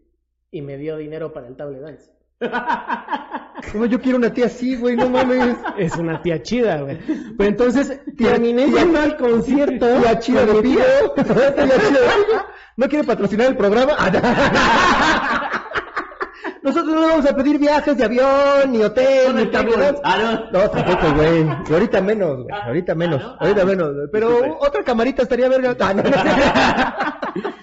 Y 0.51 0.62
me 0.62 0.79
dio 0.79 0.96
dinero 0.96 1.35
para 1.35 1.46
el 1.46 1.55
table 1.55 1.81
dance. 1.81 2.11
Como 3.72 3.85
yo 3.87 4.01
quiero 4.01 4.16
una 4.16 4.33
tía 4.33 4.46
así, 4.46 4.74
güey, 4.77 4.96
no 4.96 5.11
mames. 5.11 5.59
Es 5.77 5.96
una 5.96 6.22
tía 6.22 6.42
chida, 6.42 6.81
güey. 6.81 6.98
Pero 7.37 7.51
entonces 7.51 8.01
terminé 8.16 8.70
yendo 8.70 9.01
al 9.01 9.18
concierto. 9.18 9.87
Tía 10.01 10.18
chida 10.18 10.46
de 10.46 10.62
Pigo. 10.62 10.81
tía. 11.14 11.24
Tía 11.24 11.55
chida 11.55 12.01
de. 12.01 12.38
¿No 12.77 12.88
quiere 12.88 13.05
patrocinar 13.05 13.48
el 13.48 13.57
programa? 13.57 13.92
Nosotros 16.68 16.94
no 16.94 17.00
vamos 17.00 17.26
a 17.26 17.35
pedir 17.35 17.59
viajes 17.59 17.96
de 17.96 18.04
avión, 18.04 18.72
ni 18.72 18.83
hotel, 18.83 19.35
ni 19.35 19.46
tablero. 19.46 20.00
Ah, 20.04 20.48
no. 20.52 20.61
No, 20.61 20.70
tampoco, 20.70 21.14
güey. 21.14 21.46
Y 21.68 21.72
ahorita 21.72 22.00
menos, 22.02 22.42
güey. 22.42 22.61
Ahorita 22.62 22.94
menos. 22.94 23.22
¿no? 23.22 23.37
Ahorita 23.40 23.62
Ah, 23.62 23.64
menos. 23.64 23.94
Pero 24.12 24.59
otra 24.61 24.85
camarita 24.85 25.22
estaría 25.22 25.48
verga. 25.48 25.76
Ah, 25.81 25.94
no, 25.94 26.02
no. 26.02 26.11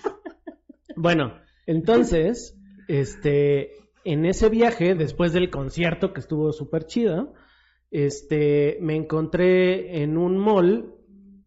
Bueno, 0.97 1.33
entonces, 1.67 2.57
este, 2.87 3.71
en 4.05 4.25
ese 4.25 4.49
viaje, 4.49 4.95
después 4.95 5.33
del 5.33 5.49
concierto 5.49 6.13
que 6.13 6.21
estuvo 6.21 6.51
súper 6.51 6.85
chido, 6.85 7.33
este, 7.91 8.77
me 8.81 8.95
encontré 8.95 10.01
en 10.01 10.17
un 10.17 10.37
mall 10.37 10.93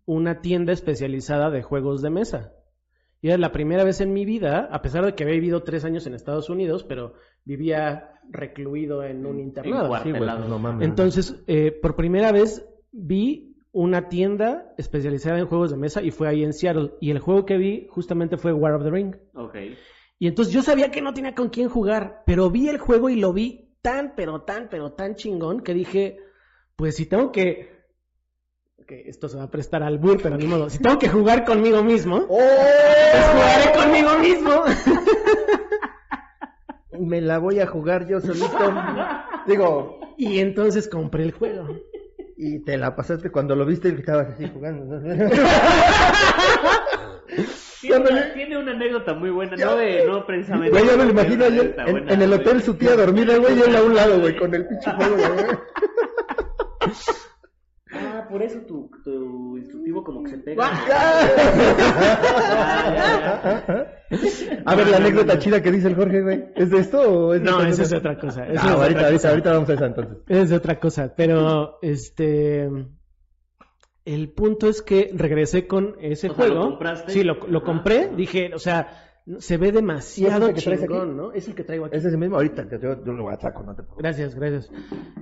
una 0.04 0.40
tienda 0.40 0.72
especializada 0.72 1.50
de 1.50 1.62
juegos 1.62 2.02
de 2.02 2.10
mesa. 2.10 2.52
Y 3.20 3.28
era 3.28 3.38
la 3.38 3.52
primera 3.52 3.84
vez 3.84 4.00
en 4.00 4.12
mi 4.12 4.24
vida, 4.24 4.68
a 4.70 4.80
pesar 4.80 5.04
de 5.04 5.14
que 5.14 5.24
había 5.24 5.34
vivido 5.34 5.62
tres 5.62 5.84
años 5.84 6.06
en 6.06 6.14
Estados 6.14 6.50
Unidos, 6.50 6.84
pero 6.84 7.14
vivía 7.44 8.12
recluido 8.30 9.02
en 9.02 9.26
un 9.26 9.40
internado. 9.40 9.96
Sí, 10.02 10.10
güey, 10.10 10.18
pues 10.18 10.48
no 10.48 10.58
mames. 10.58 10.86
Entonces, 10.86 11.42
eh, 11.46 11.72
por 11.72 11.96
primera 11.96 12.30
vez 12.30 12.68
vi 12.92 13.56
una 13.72 14.08
tienda 14.08 14.72
especializada 14.76 15.38
en 15.38 15.46
juegos 15.46 15.70
de 15.70 15.76
mesa 15.76 16.02
y 16.02 16.10
fue 16.10 16.28
ahí 16.28 16.44
en 16.44 16.52
Seattle. 16.52 16.92
Y 17.00 17.10
el 17.10 17.18
juego 17.18 17.44
que 17.44 17.58
vi 17.58 17.86
justamente 17.90 18.36
fue 18.36 18.52
War 18.52 18.74
of 18.74 18.84
the 18.84 18.90
Ring. 18.90 19.16
Ok. 19.34 19.56
Y 20.18 20.26
entonces 20.26 20.52
yo 20.52 20.62
sabía 20.62 20.90
que 20.90 21.00
no 21.00 21.14
tenía 21.14 21.34
con 21.34 21.48
quién 21.48 21.68
jugar, 21.68 22.22
pero 22.26 22.50
vi 22.50 22.68
el 22.68 22.78
juego 22.78 23.08
y 23.08 23.16
lo 23.16 23.32
vi 23.32 23.76
tan, 23.82 24.14
pero 24.16 24.42
tan, 24.42 24.68
pero 24.68 24.92
tan 24.92 25.14
chingón 25.14 25.60
que 25.60 25.74
dije, 25.74 26.18
pues 26.76 26.96
si 26.96 27.06
tengo 27.06 27.30
que... 27.30 27.77
que 28.88 29.02
esto 29.06 29.28
se 29.28 29.36
va 29.36 29.42
a 29.44 29.50
prestar 29.50 29.82
al 29.82 29.98
bur, 29.98 30.18
pero 30.22 30.38
ni 30.38 30.46
modo. 30.46 30.70
Si 30.70 30.78
tengo 30.78 30.98
que 30.98 31.10
jugar 31.10 31.44
conmigo 31.44 31.84
mismo, 31.84 32.24
¡Oh! 32.26 32.38
pues 33.12 33.26
jugaré 33.26 33.72
conmigo 33.78 34.18
mismo. 34.18 34.64
Me 36.98 37.20
la 37.20 37.38
voy 37.38 37.60
a 37.60 37.66
jugar 37.66 38.08
yo 38.08 38.18
solito. 38.20 38.74
Digo, 39.46 40.00
y 40.16 40.38
entonces 40.40 40.88
compré 40.88 41.24
el 41.24 41.32
juego. 41.32 41.68
y 42.38 42.64
te 42.64 42.78
la 42.78 42.96
pasaste 42.96 43.30
cuando 43.30 43.54
lo 43.54 43.66
viste 43.66 43.90
y 43.90 43.92
estabas 43.92 44.28
así 44.30 44.48
jugando. 44.48 44.98
Tiene 47.80 47.96
una, 48.10 48.32
tiene 48.32 48.58
una 48.58 48.72
anécdota 48.72 49.14
muy 49.14 49.30
buena, 49.30 49.54
no, 49.56 49.76
de, 49.76 50.04
no 50.06 50.26
precisamente. 50.26 50.70
Güey, 50.70 50.86
ya 50.90 50.96
me 50.96 51.04
lo 51.04 51.10
imagino 51.10 51.44
en, 51.44 51.56
buena, 51.56 51.84
el 51.84 52.16
güey. 52.16 52.32
hotel 52.32 52.62
su 52.62 52.74
tía 52.74 52.96
dormida, 52.96 53.36
güey, 53.36 53.56
y 53.56 53.62
él 53.62 53.76
a 53.76 53.82
un 53.82 53.94
lado, 53.94 54.18
güey, 54.18 54.36
con 54.36 54.52
el 54.54 54.66
pinche 54.66 54.90
juego, 54.92 55.14
güey. 55.16 55.46
Ah, 58.28 58.30
por 58.30 58.42
eso 58.42 58.60
tu, 58.60 58.90
tu 59.02 59.56
instructivo 59.56 60.04
como 60.04 60.22
que 60.22 60.30
se 60.30 60.38
pega. 60.38 60.64
A 64.64 64.74
ver, 64.74 64.88
la 64.88 64.96
anécdota 64.98 65.38
chida 65.38 65.62
que 65.62 65.70
dice 65.70 65.88
el 65.88 65.94
Jorge, 65.94 66.22
güey. 66.22 66.44
¿Es 66.56 66.70
de 66.70 66.78
esto 66.78 67.00
o 67.00 67.34
es 67.34 67.42
de 67.42 67.50
No, 67.50 67.62
esa 67.62 67.82
es 67.82 67.92
otra 67.92 68.18
cosa. 68.18 68.42
Ah, 68.42 68.52
esa 68.52 68.66
es 68.66 68.70
ahorita, 68.70 68.74
otra 68.74 68.86
ahorita, 68.86 69.12
cosa. 69.12 69.28
ahorita 69.30 69.52
vamos 69.52 69.68
a 69.70 69.74
esa 69.74 69.86
entonces. 69.86 70.16
Es 70.28 70.50
de 70.50 70.56
otra 70.56 70.80
cosa, 70.80 71.14
pero 71.16 71.78
este 71.82 72.70
el 74.04 74.30
punto 74.30 74.68
es 74.68 74.80
que 74.82 75.10
regresé 75.14 75.66
con 75.66 75.96
ese 76.00 76.30
O 76.30 76.34
sea, 76.34 76.46
¿lo 76.46 76.54
juego. 76.54 76.70
compraste? 76.70 77.12
Sí, 77.12 77.24
lo, 77.24 77.62
compré, 77.62 78.08
dije, 78.16 78.50
o 78.54 78.58
sea, 78.58 79.07
se 79.38 79.56
ve 79.58 79.72
demasiado 79.72 80.52
chingón, 80.52 81.16
¿no? 81.16 81.32
Es 81.32 81.46
el 81.48 81.54
que 81.54 81.64
traigo 81.64 81.84
aquí. 81.86 81.96
¿Es 81.96 82.04
ese 82.04 82.16
mismo? 82.16 82.36
Ahorita, 82.36 82.66
yo, 82.70 82.78
yo, 82.78 83.04
yo 83.04 83.12
lo 83.12 83.24
voy 83.24 83.34
a 83.34 83.40
saco, 83.40 83.62
no 83.62 83.72
te 83.74 83.82
preocupes. 83.82 84.02
Gracias, 84.02 84.34
gracias. 84.34 84.70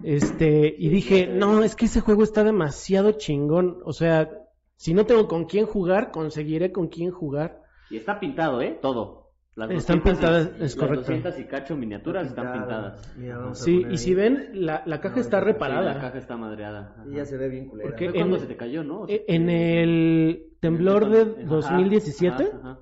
Este, 0.02 0.74
y 0.78 0.88
dije, 0.88 1.26
no, 1.26 1.62
es 1.64 1.74
que 1.76 1.86
ese 1.86 2.00
juego 2.00 2.22
está 2.22 2.44
demasiado 2.44 3.12
chingón, 3.12 3.78
o 3.84 3.92
sea, 3.92 4.30
si 4.76 4.94
no 4.94 5.06
tengo 5.06 5.26
con 5.26 5.46
quién 5.46 5.66
jugar, 5.66 6.10
conseguiré 6.10 6.70
con 6.72 6.88
quién 6.88 7.10
jugar. 7.10 7.62
Y 7.90 7.96
está 7.96 8.20
pintado, 8.20 8.60
¿eh? 8.62 8.78
Todo. 8.80 9.24
Las 9.54 9.70
Están 9.70 10.00
200 10.00 10.12
y- 10.12 10.14
pintadas, 10.20 10.46
es 10.46 10.60
las 10.60 10.74
correcto. 10.76 11.00
200 11.00 11.38
y 11.38 11.44
cacho 11.44 11.76
miniaturas 11.76 12.26
están 12.26 12.52
pintadas. 12.52 13.16
Mira, 13.16 13.38
vamos 13.38 13.58
a 13.60 13.64
Sí, 13.64 13.80
y 13.80 13.84
ahí. 13.86 13.96
si 13.96 14.14
ven, 14.14 14.50
la, 14.52 14.82
la 14.84 15.00
caja 15.00 15.14
No, 15.16 15.20
está 15.22 15.38
Sí, 15.38 15.44
reparada. 15.46 15.94
la 15.94 15.98
caja 16.00 16.18
está 16.18 16.36
madreada. 16.36 16.92
Ajá. 16.94 17.04
Y 17.10 17.14
ya 17.14 17.24
se 17.24 17.38
ve 17.38 17.48
bien 17.48 17.68
culera. 17.68 17.88
Porque 17.88 18.12
cuando 18.12 18.36
en- 18.36 18.42
se 18.42 18.48
te 18.48 18.56
cayó, 18.58 18.84
¿no? 18.84 19.06
En 19.08 19.48
el 19.48 20.48
temblor 20.60 21.08
de 21.08 21.20
Ajá, 21.22 21.42
2017, 21.46 22.42
ajá, 22.44 22.58
ajá. 22.58 22.78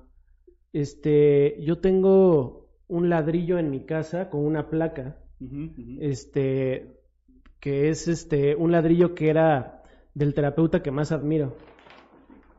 Este, 0.75 1.55
yo 1.61 1.77
tengo 1.77 2.67
un 2.89 3.07
ladrillo 3.07 3.57
en 3.57 3.69
mi 3.69 3.85
casa 3.85 4.29
con 4.29 4.45
una 4.45 4.69
placa, 4.69 5.15
este, 6.01 6.99
que 7.61 7.87
es 7.87 8.09
este, 8.09 8.57
un 8.57 8.73
ladrillo 8.73 9.15
que 9.15 9.29
era 9.29 9.83
del 10.13 10.33
terapeuta 10.33 10.83
que 10.83 10.91
más 10.91 11.13
admiro. 11.13 11.55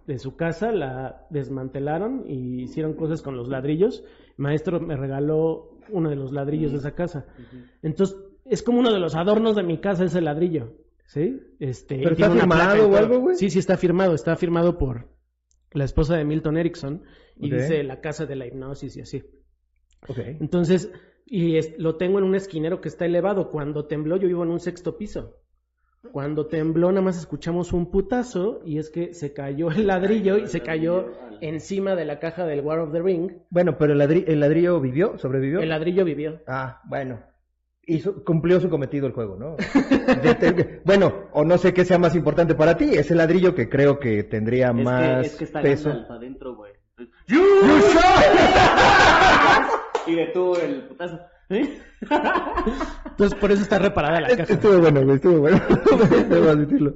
De 0.06 0.18
su 0.18 0.34
casa 0.34 0.72
la 0.72 1.26
desmantelaron 1.28 2.24
y 2.26 2.62
hicieron 2.62 2.94
cosas 2.94 3.20
con 3.20 3.36
los 3.36 3.50
ladrillos. 3.50 4.02
Maestro 4.38 4.80
me 4.80 4.96
regaló 4.96 5.76
uno 5.90 6.08
de 6.08 6.16
los 6.16 6.32
ladrillos 6.32 6.72
de 6.72 6.78
esa 6.78 6.94
casa. 6.94 7.26
Entonces, 7.82 8.16
es 8.46 8.62
como 8.62 8.78
uno 8.78 8.94
de 8.94 8.98
los 8.98 9.14
adornos 9.14 9.56
de 9.56 9.62
mi 9.62 9.76
casa 9.76 10.04
ese 10.04 10.22
ladrillo. 10.22 10.72
¿Sí? 11.04 11.38
Este, 11.60 11.98
¿Pero 11.98 12.12
está 12.12 12.30
firmado 12.30 12.88
o 12.88 12.96
algo, 12.96 13.20
güey? 13.20 13.36
Sí, 13.36 13.50
sí 13.50 13.58
está 13.58 13.76
firmado. 13.76 14.14
Está 14.14 14.36
firmado 14.36 14.78
por 14.78 15.15
la 15.72 15.84
esposa 15.84 16.16
de 16.16 16.24
Milton 16.24 16.56
Erickson 16.56 17.02
y 17.36 17.50
dice 17.62 17.82
la 17.84 18.00
casa 18.00 18.26
de 18.26 18.36
la 18.36 18.46
hipnosis 18.46 18.96
y 18.96 19.00
así. 19.02 19.22
Entonces, 20.40 20.90
y 21.26 21.56
es- 21.56 21.74
lo 21.78 21.96
tengo 21.96 22.18
en 22.18 22.24
un 22.24 22.34
esquinero 22.34 22.80
que 22.80 22.88
está 22.88 23.04
elevado. 23.06 23.50
Cuando 23.50 23.86
tembló, 23.86 24.16
yo 24.16 24.28
vivo 24.28 24.42
en 24.44 24.50
un 24.50 24.60
sexto 24.60 24.96
piso. 24.96 25.36
Cuando 26.12 26.46
tembló, 26.46 26.90
nada 26.92 27.02
más 27.02 27.18
escuchamos 27.18 27.72
un 27.72 27.90
putazo 27.90 28.60
y 28.64 28.78
es 28.78 28.90
que 28.90 29.12
se 29.12 29.32
cayó 29.32 29.70
el 29.72 29.88
ladrillo 29.88 30.38
y 30.38 30.46
se 30.46 30.60
cayó 30.60 31.06
encima 31.40 31.96
de 31.96 32.04
la 32.04 32.20
caja 32.20 32.46
del 32.46 32.60
War 32.60 32.78
of 32.78 32.92
the 32.92 33.02
Ring. 33.02 33.32
Bueno, 33.50 33.76
pero 33.76 33.92
el, 33.92 33.98
ladri- 33.98 34.24
el 34.28 34.38
ladrillo 34.38 34.80
vivió, 34.80 35.18
sobrevivió. 35.18 35.58
El 35.60 35.70
ladrillo 35.70 36.04
vivió. 36.04 36.40
Ah, 36.46 36.80
bueno. 36.88 37.20
Hizo, 37.88 38.24
cumplió 38.24 38.58
su 38.60 38.68
cometido 38.68 39.06
el 39.06 39.12
juego, 39.12 39.36
¿no? 39.36 39.54
Te- 39.56 40.80
bueno, 40.84 41.26
o 41.32 41.44
no 41.44 41.56
sé 41.56 41.72
qué 41.72 41.84
sea 41.84 41.98
más 41.98 42.16
importante 42.16 42.56
para 42.56 42.76
ti, 42.76 42.90
ese 42.92 43.14
ladrillo 43.14 43.54
que 43.54 43.68
creo 43.68 44.00
que 44.00 44.24
tendría 44.24 44.68
Es 44.70 44.74
más 44.74 45.20
que, 45.20 45.26
es 45.26 45.36
que 45.36 45.44
está 45.44 45.60
peso. 45.62 45.90
Adentro, 46.10 46.56
güey. 46.56 46.72
¡You 47.28 47.44
Y 50.06 50.14
detuvo 50.14 50.56
el 50.58 50.82
putazo. 50.88 51.20
¿Eh? 51.48 51.78
Entonces, 53.06 53.38
por 53.38 53.52
eso 53.52 53.62
está 53.62 53.78
reparada 53.78 54.20
la 54.20 54.36
caja. 54.36 54.52
Estuvo 54.54 54.78
bueno, 54.80 55.02
güey, 55.04 55.16
estuvo 55.16 55.38
bueno. 55.38 55.60
Debo 56.28 56.50
admitirlo. 56.50 56.94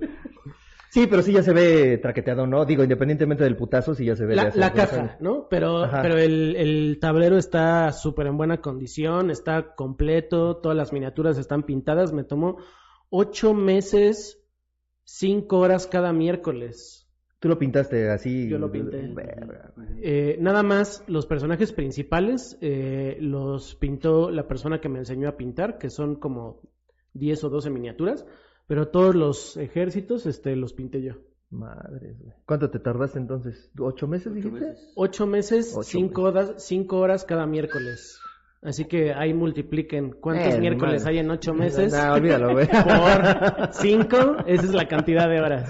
Sí, 0.91 1.07
pero 1.07 1.23
sí 1.23 1.33
ya 1.33 1.43
se 1.43 1.53
ve 1.53 1.99
traqueteado, 1.99 2.47
¿no? 2.49 2.65
Digo, 2.65 2.83
independientemente 2.83 3.45
del 3.45 3.57
putazo, 3.57 3.95
sí 3.95 4.05
ya 4.05 4.17
se 4.17 4.27
ve. 4.27 4.35
La, 4.35 4.51
la 4.55 4.73
caja, 4.73 5.17
¿no? 5.21 5.47
Pero, 5.49 5.85
Ajá. 5.85 6.03
pero 6.03 6.19
el, 6.19 6.57
el 6.57 6.99
tablero 7.01 7.39
está 7.39 7.93
súper 7.93 8.27
en 8.27 8.37
buena 8.37 8.61
condición, 8.61 9.31
está 9.31 9.77
completo, 9.77 10.57
todas 10.57 10.77
las 10.77 10.93
miniaturas 10.93 11.39
están 11.39 11.63
pintadas. 11.63 12.13
Me 12.13 12.25
tomó 12.25 12.59
ocho 13.09 13.55
meses, 13.55 14.43
cinco 15.05 15.59
horas 15.59 15.87
cada 15.87 16.13
miércoles. 16.13 17.09
Tú 17.41 17.49
lo 17.49 17.59
pintaste 17.59 18.11
así. 18.11 18.49
Yo 18.49 18.59
lo 18.59 18.71
pinté. 18.71 19.15
Eh, 20.03 20.37
nada 20.41 20.63
más 20.63 21.05
los 21.07 21.27
personajes 21.27 21.73
principales 21.73 22.59
eh, 22.61 23.17
los 23.19 23.77
pintó 23.77 24.31
la 24.31 24.47
persona 24.47 24.81
que 24.81 24.91
me 24.91 24.99
enseñó 24.99 25.29
a 25.29 25.37
pintar, 25.37 25.79
que 25.79 25.89
son 25.89 26.17
como 26.17 26.61
10 27.15 27.45
o 27.45 27.49
12 27.49 27.71
miniaturas, 27.71 28.27
pero 28.71 28.87
todos 28.87 29.17
los 29.17 29.57
ejércitos 29.57 30.27
este, 30.27 30.55
los 30.55 30.75
pinté 30.75 31.03
yo. 31.03 31.15
Madre, 31.51 32.15
güey. 32.21 32.33
¿Cuánto 32.47 32.71
te 32.71 32.79
tardaste 32.79 33.19
entonces? 33.19 33.69
¿Ocho 33.77 34.07
meses 34.07 34.33
dijiste? 34.33 34.61
meses. 34.61 34.93
Ocho 34.95 35.27
meses, 35.27 35.73
Ocho 35.77 35.89
cinco, 35.91 36.23
horas, 36.23 36.55
cinco 36.59 36.99
horas 37.01 37.25
cada 37.25 37.47
miércoles. 37.47 38.21
Así 38.63 38.85
que 38.85 39.13
ahí 39.13 39.35
multipliquen 39.35 40.13
cuántos 40.13 40.55
Eh, 40.55 40.61
miércoles 40.61 41.03
madre. 41.03 41.15
hay 41.17 41.19
en 41.25 41.31
ocho 41.33 41.53
meses 41.53 41.93
No, 41.93 42.13
olvídalo, 42.13 42.53
güey. 42.53 42.69
por 42.71 43.73
cinco, 43.73 44.37
esa 44.47 44.63
es 44.67 44.73
la 44.73 44.87
cantidad 44.87 45.29
de 45.29 45.41
horas. 45.41 45.69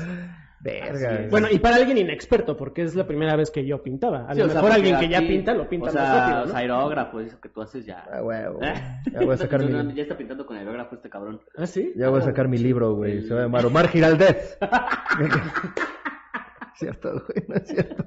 Verga. 0.62 1.26
Bueno, 1.30 1.48
y 1.50 1.58
para 1.58 1.76
alguien 1.76 1.96
inexperto, 1.96 2.54
porque 2.56 2.82
es 2.82 2.94
la 2.94 3.06
primera 3.06 3.34
vez 3.34 3.50
que 3.50 3.64
yo 3.64 3.82
pintaba. 3.82 4.26
A 4.28 4.34
Sí, 4.34 4.40
lo 4.40 4.46
o 4.46 4.48
sea, 4.50 4.56
mejor 4.60 4.72
alguien 4.72 4.98
que 4.98 5.08
ya 5.08 5.18
aquí- 5.18 5.28
pinta 5.28 5.54
lo 5.54 5.66
pinta 5.68 5.88
o 5.88 5.92
sea, 5.92 6.02
más 6.02 6.18
rápido, 6.30 6.46
¿no? 6.46 6.54
aerógrafo, 6.58 7.20
eso 7.20 7.40
que 7.40 7.48
tú 7.48 7.62
haces 7.62 7.86
ya. 7.86 8.04
Ah, 8.12 8.22
huevo. 8.22 8.60
¿Eh? 8.62 8.74
Ya 9.12 9.20
voy 9.20 9.34
a 9.34 9.36
sacar 9.38 9.62
no, 9.64 9.84
mi, 9.84 9.94
Ya 9.94 10.02
está 10.02 10.16
pintando 10.18 10.44
con 10.44 10.56
aerógrafo 10.58 10.94
este 10.96 11.08
cabrón. 11.08 11.40
¿Ah, 11.56 11.66
sí? 11.66 11.92
ya 11.96 12.10
voy 12.10 12.20
a 12.20 12.22
sacar 12.24 12.46
mi 12.48 12.58
libro, 12.58 12.94
güey. 12.94 13.22
Se 13.22 13.32
va 13.32 13.40
a 13.40 13.42
llamar 13.44 13.64
Omar 13.66 13.88
Giraldez. 13.88 14.58
cierto, 16.80 17.12
güey, 17.28 17.44
no 17.46 17.54
es 17.54 17.68
cierto. 17.68 18.04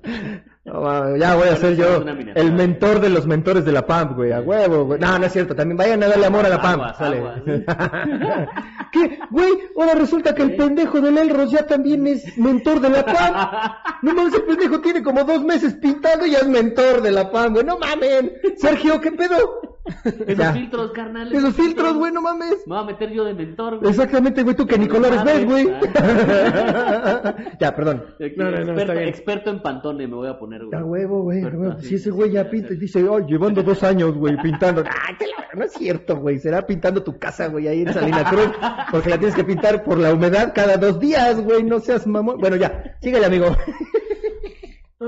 No, 0.65 1.15
ya 1.17 1.35
voy 1.35 1.47
a 1.47 1.55
ser 1.55 1.75
yo 1.75 2.03
el 2.35 2.51
mentor 2.53 2.99
de 2.99 3.09
los 3.09 3.25
mentores 3.25 3.63
de 3.63 3.71
la 3.71 3.85
PAMP, 3.85 4.15
güey, 4.15 4.31
a 4.31 4.41
huevo, 4.41 4.85
güey. 4.85 4.99
No, 4.99 5.17
no 5.17 5.25
es 5.25 5.31
cierto, 5.31 5.55
también 5.55 5.77
vayan 5.77 6.03
a 6.03 6.07
darle 6.07 6.25
amor 6.25 6.45
a 6.45 6.49
la 6.49 6.61
PAMP, 6.61 6.81
Aguas, 6.81 6.97
sale. 6.97 7.17
aguas. 7.17 7.41
¿Qué? 8.91 9.19
Güey, 9.31 9.51
ahora 9.77 9.95
resulta 9.95 10.35
que 10.35 10.43
el 10.43 10.55
pendejo 10.55 10.99
del 10.99 11.17
Elros 11.17 11.51
ya 11.51 11.65
también 11.65 12.05
es 12.07 12.37
mentor 12.37 12.81
de 12.81 12.89
la 12.89 13.05
PAMP. 13.05 13.73
No 14.03 14.13
mames, 14.13 14.33
el 14.33 14.43
pendejo 14.43 14.81
tiene 14.81 15.01
como 15.01 15.23
dos 15.23 15.41
meses 15.45 15.75
pintando 15.75 16.25
y 16.25 16.31
ya 16.31 16.39
es 16.39 16.47
mentor 16.47 17.01
de 17.01 17.11
la 17.11 17.31
PAMP, 17.31 17.53
güey. 17.53 17.65
No 17.65 17.79
mamen. 17.79 18.33
Sergio, 18.57 18.99
¿qué 18.99 19.13
pedo? 19.13 19.72
Esos 20.05 20.37
Ya. 20.37 20.53
filtros, 20.53 20.91
carnal. 20.93 21.33
Esos 21.33 21.53
filtros, 21.55 21.93
güey, 21.95 22.11
no 22.13 22.21
mames. 22.21 22.63
Me 22.65 22.73
voy 22.75 22.83
a 22.83 22.85
meter 22.85 23.11
yo 23.11 23.25
de 23.25 23.33
mentor, 23.33 23.79
güey. 23.79 23.91
Exactamente, 23.91 24.41
güey, 24.43 24.55
tú 24.55 24.65
que 24.65 24.77
ni 24.77 24.87
colores 24.87 25.21
ves, 25.25 25.45
güey. 25.45 25.65
ya, 27.59 27.75
perdón. 27.75 28.05
No, 28.37 28.45
no, 28.45 28.51
no, 28.51 28.57
experto, 28.57 28.81
está 28.81 28.93
bien. 28.93 29.09
experto 29.09 29.49
en 29.49 29.61
pantone 29.61 30.07
me 30.07 30.15
voy 30.15 30.27
a 30.29 30.37
poner, 30.39 30.63
güey. 30.65 30.79
A 30.79 30.85
huevo, 30.85 31.23
güey. 31.23 31.43
sí, 31.81 31.87
Si 31.89 31.95
ese 31.95 32.11
güey 32.11 32.31
ya 32.31 32.49
pinta 32.49 32.73
y 32.73 32.77
dice, 32.77 33.03
oh, 33.07 33.19
llevando 33.19 33.61
dos 33.63 33.83
años, 33.83 34.13
güey, 34.15 34.37
pintando. 34.41 34.83
Ay, 34.85 35.15
que 35.17 35.25
la- 35.27 35.33
no 35.53 35.65
es 35.65 35.73
cierto, 35.73 36.17
güey. 36.17 36.39
Será 36.39 36.65
pintando 36.65 37.03
tu 37.03 37.17
casa, 37.19 37.47
güey, 37.47 37.67
ahí 37.67 37.81
en 37.81 37.93
Salina 37.93 38.23
Cruz. 38.29 38.49
Porque 38.91 39.09
la 39.09 39.17
tienes 39.17 39.35
que 39.35 39.43
pintar 39.43 39.83
por 39.83 39.97
la 39.99 40.13
humedad 40.13 40.51
cada 40.55 40.77
dos 40.77 40.99
días, 40.99 41.39
güey. 41.43 41.63
No 41.63 41.79
seas 41.79 42.07
mamón. 42.07 42.37
Bueno, 42.39 42.55
ya, 42.55 42.95
síguele, 43.01 43.25
amigo. 43.25 43.47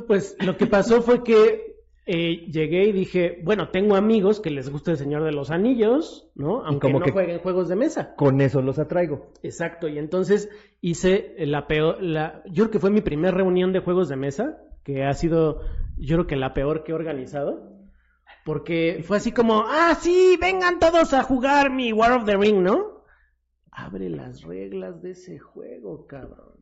Pues 0.07 0.35
lo 0.41 0.57
que 0.57 0.67
pasó 0.67 1.01
fue 1.01 1.23
que 1.23 1.74
eh, 2.05 2.45
llegué 2.51 2.85
y 2.85 2.91
dije, 2.91 3.41
bueno, 3.43 3.69
tengo 3.69 3.95
amigos 3.95 4.39
que 4.39 4.51
les 4.51 4.69
gusta 4.69 4.91
el 4.91 4.97
Señor 4.97 5.23
de 5.23 5.31
los 5.31 5.49
Anillos, 5.51 6.29
¿no? 6.35 6.63
Aunque 6.65 6.87
como 6.87 6.99
no 6.99 7.05
que- 7.05 7.11
jueguen 7.11 7.39
juegos 7.39 7.67
de 7.69 7.75
mesa. 7.75 8.13
Con 8.15 8.41
eso 8.41 8.61
los 8.61 8.77
atraigo. 8.79 9.31
Exacto, 9.41 9.87
y 9.87 9.97
entonces 9.97 10.49
hice 10.81 11.33
la 11.39 11.67
peor, 11.67 12.01
la, 12.01 12.43
yo 12.45 12.65
creo 12.65 12.71
que 12.71 12.79
fue 12.79 12.91
mi 12.91 13.01
primera 13.01 13.35
reunión 13.35 13.73
de 13.73 13.79
juegos 13.79 14.07
de 14.09 14.15
mesa, 14.17 14.57
que 14.83 15.03
ha 15.03 15.13
sido, 15.13 15.61
yo 15.97 16.17
creo 16.17 16.27
que 16.27 16.35
la 16.35 16.53
peor 16.53 16.83
que 16.83 16.91
he 16.91 16.95
organizado, 16.95 17.71
porque 18.45 19.03
fue 19.03 19.17
así 19.17 19.31
como, 19.31 19.63
ah, 19.67 19.95
sí, 19.99 20.37
vengan 20.39 20.77
todos 20.79 21.13
a 21.13 21.23
jugar 21.23 21.71
mi 21.71 21.91
War 21.91 22.11
of 22.11 22.25
the 22.25 22.37
Ring, 22.37 22.61
¿no? 22.61 23.03
Abre 23.71 24.09
las 24.09 24.43
reglas 24.43 25.01
de 25.01 25.11
ese 25.11 25.39
juego, 25.39 26.05
cabrón. 26.05 26.53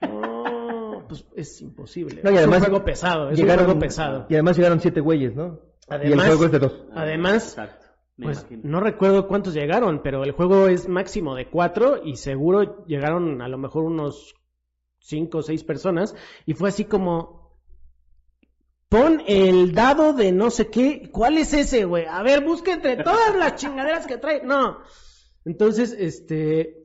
No, 0.00 1.04
pues 1.08 1.24
es 1.36 1.60
imposible. 1.60 2.20
No, 2.22 2.30
y 2.30 2.36
además 2.36 2.58
es 2.58 2.62
un 2.64 2.70
juego 2.70 2.84
pesado, 2.84 3.30
es 3.30 3.38
llegaron, 3.38 3.64
un 3.64 3.66
juego 3.66 3.80
pesado. 3.80 4.26
Y 4.28 4.34
además 4.34 4.56
llegaron 4.56 4.80
siete 4.80 5.00
güeyes, 5.00 5.34
¿no? 5.34 5.60
y 5.90 5.94
el 5.94 6.00
Además- 6.02 6.26
juego 6.28 6.44
es 6.46 6.52
de 6.52 6.58
dos. 6.58 6.84
Además, 6.94 7.48
Exacto. 7.48 7.86
Pues 8.22 8.40
imagino. 8.40 8.60
no 8.64 8.80
recuerdo 8.80 9.26
cuántos 9.26 9.54
llegaron, 9.54 10.02
pero 10.02 10.24
el 10.24 10.32
juego 10.32 10.68
es 10.68 10.88
máximo 10.88 11.34
de 11.34 11.48
cuatro 11.48 12.00
y 12.04 12.16
seguro 12.16 12.84
llegaron 12.86 13.40
a 13.40 13.48
lo 13.48 13.56
mejor 13.58 13.84
unos 13.84 14.34
cinco 14.98 15.38
o 15.38 15.42
seis 15.42 15.64
personas 15.64 16.14
y 16.44 16.52
fue 16.52 16.68
así 16.68 16.84
como 16.84 17.58
pon 18.90 19.22
el 19.26 19.72
dado 19.72 20.12
de 20.12 20.32
no 20.32 20.50
sé 20.50 20.68
qué, 20.68 21.08
¿cuál 21.10 21.38
es 21.38 21.54
ese, 21.54 21.84
güey? 21.86 22.04
A 22.06 22.22
ver, 22.22 22.44
busca 22.44 22.72
entre 22.72 22.96
todas 23.02 23.34
las 23.36 23.54
chingaderas 23.56 24.06
que 24.06 24.18
trae. 24.18 24.42
No. 24.44 24.78
Entonces, 25.46 25.96
este 25.98 26.79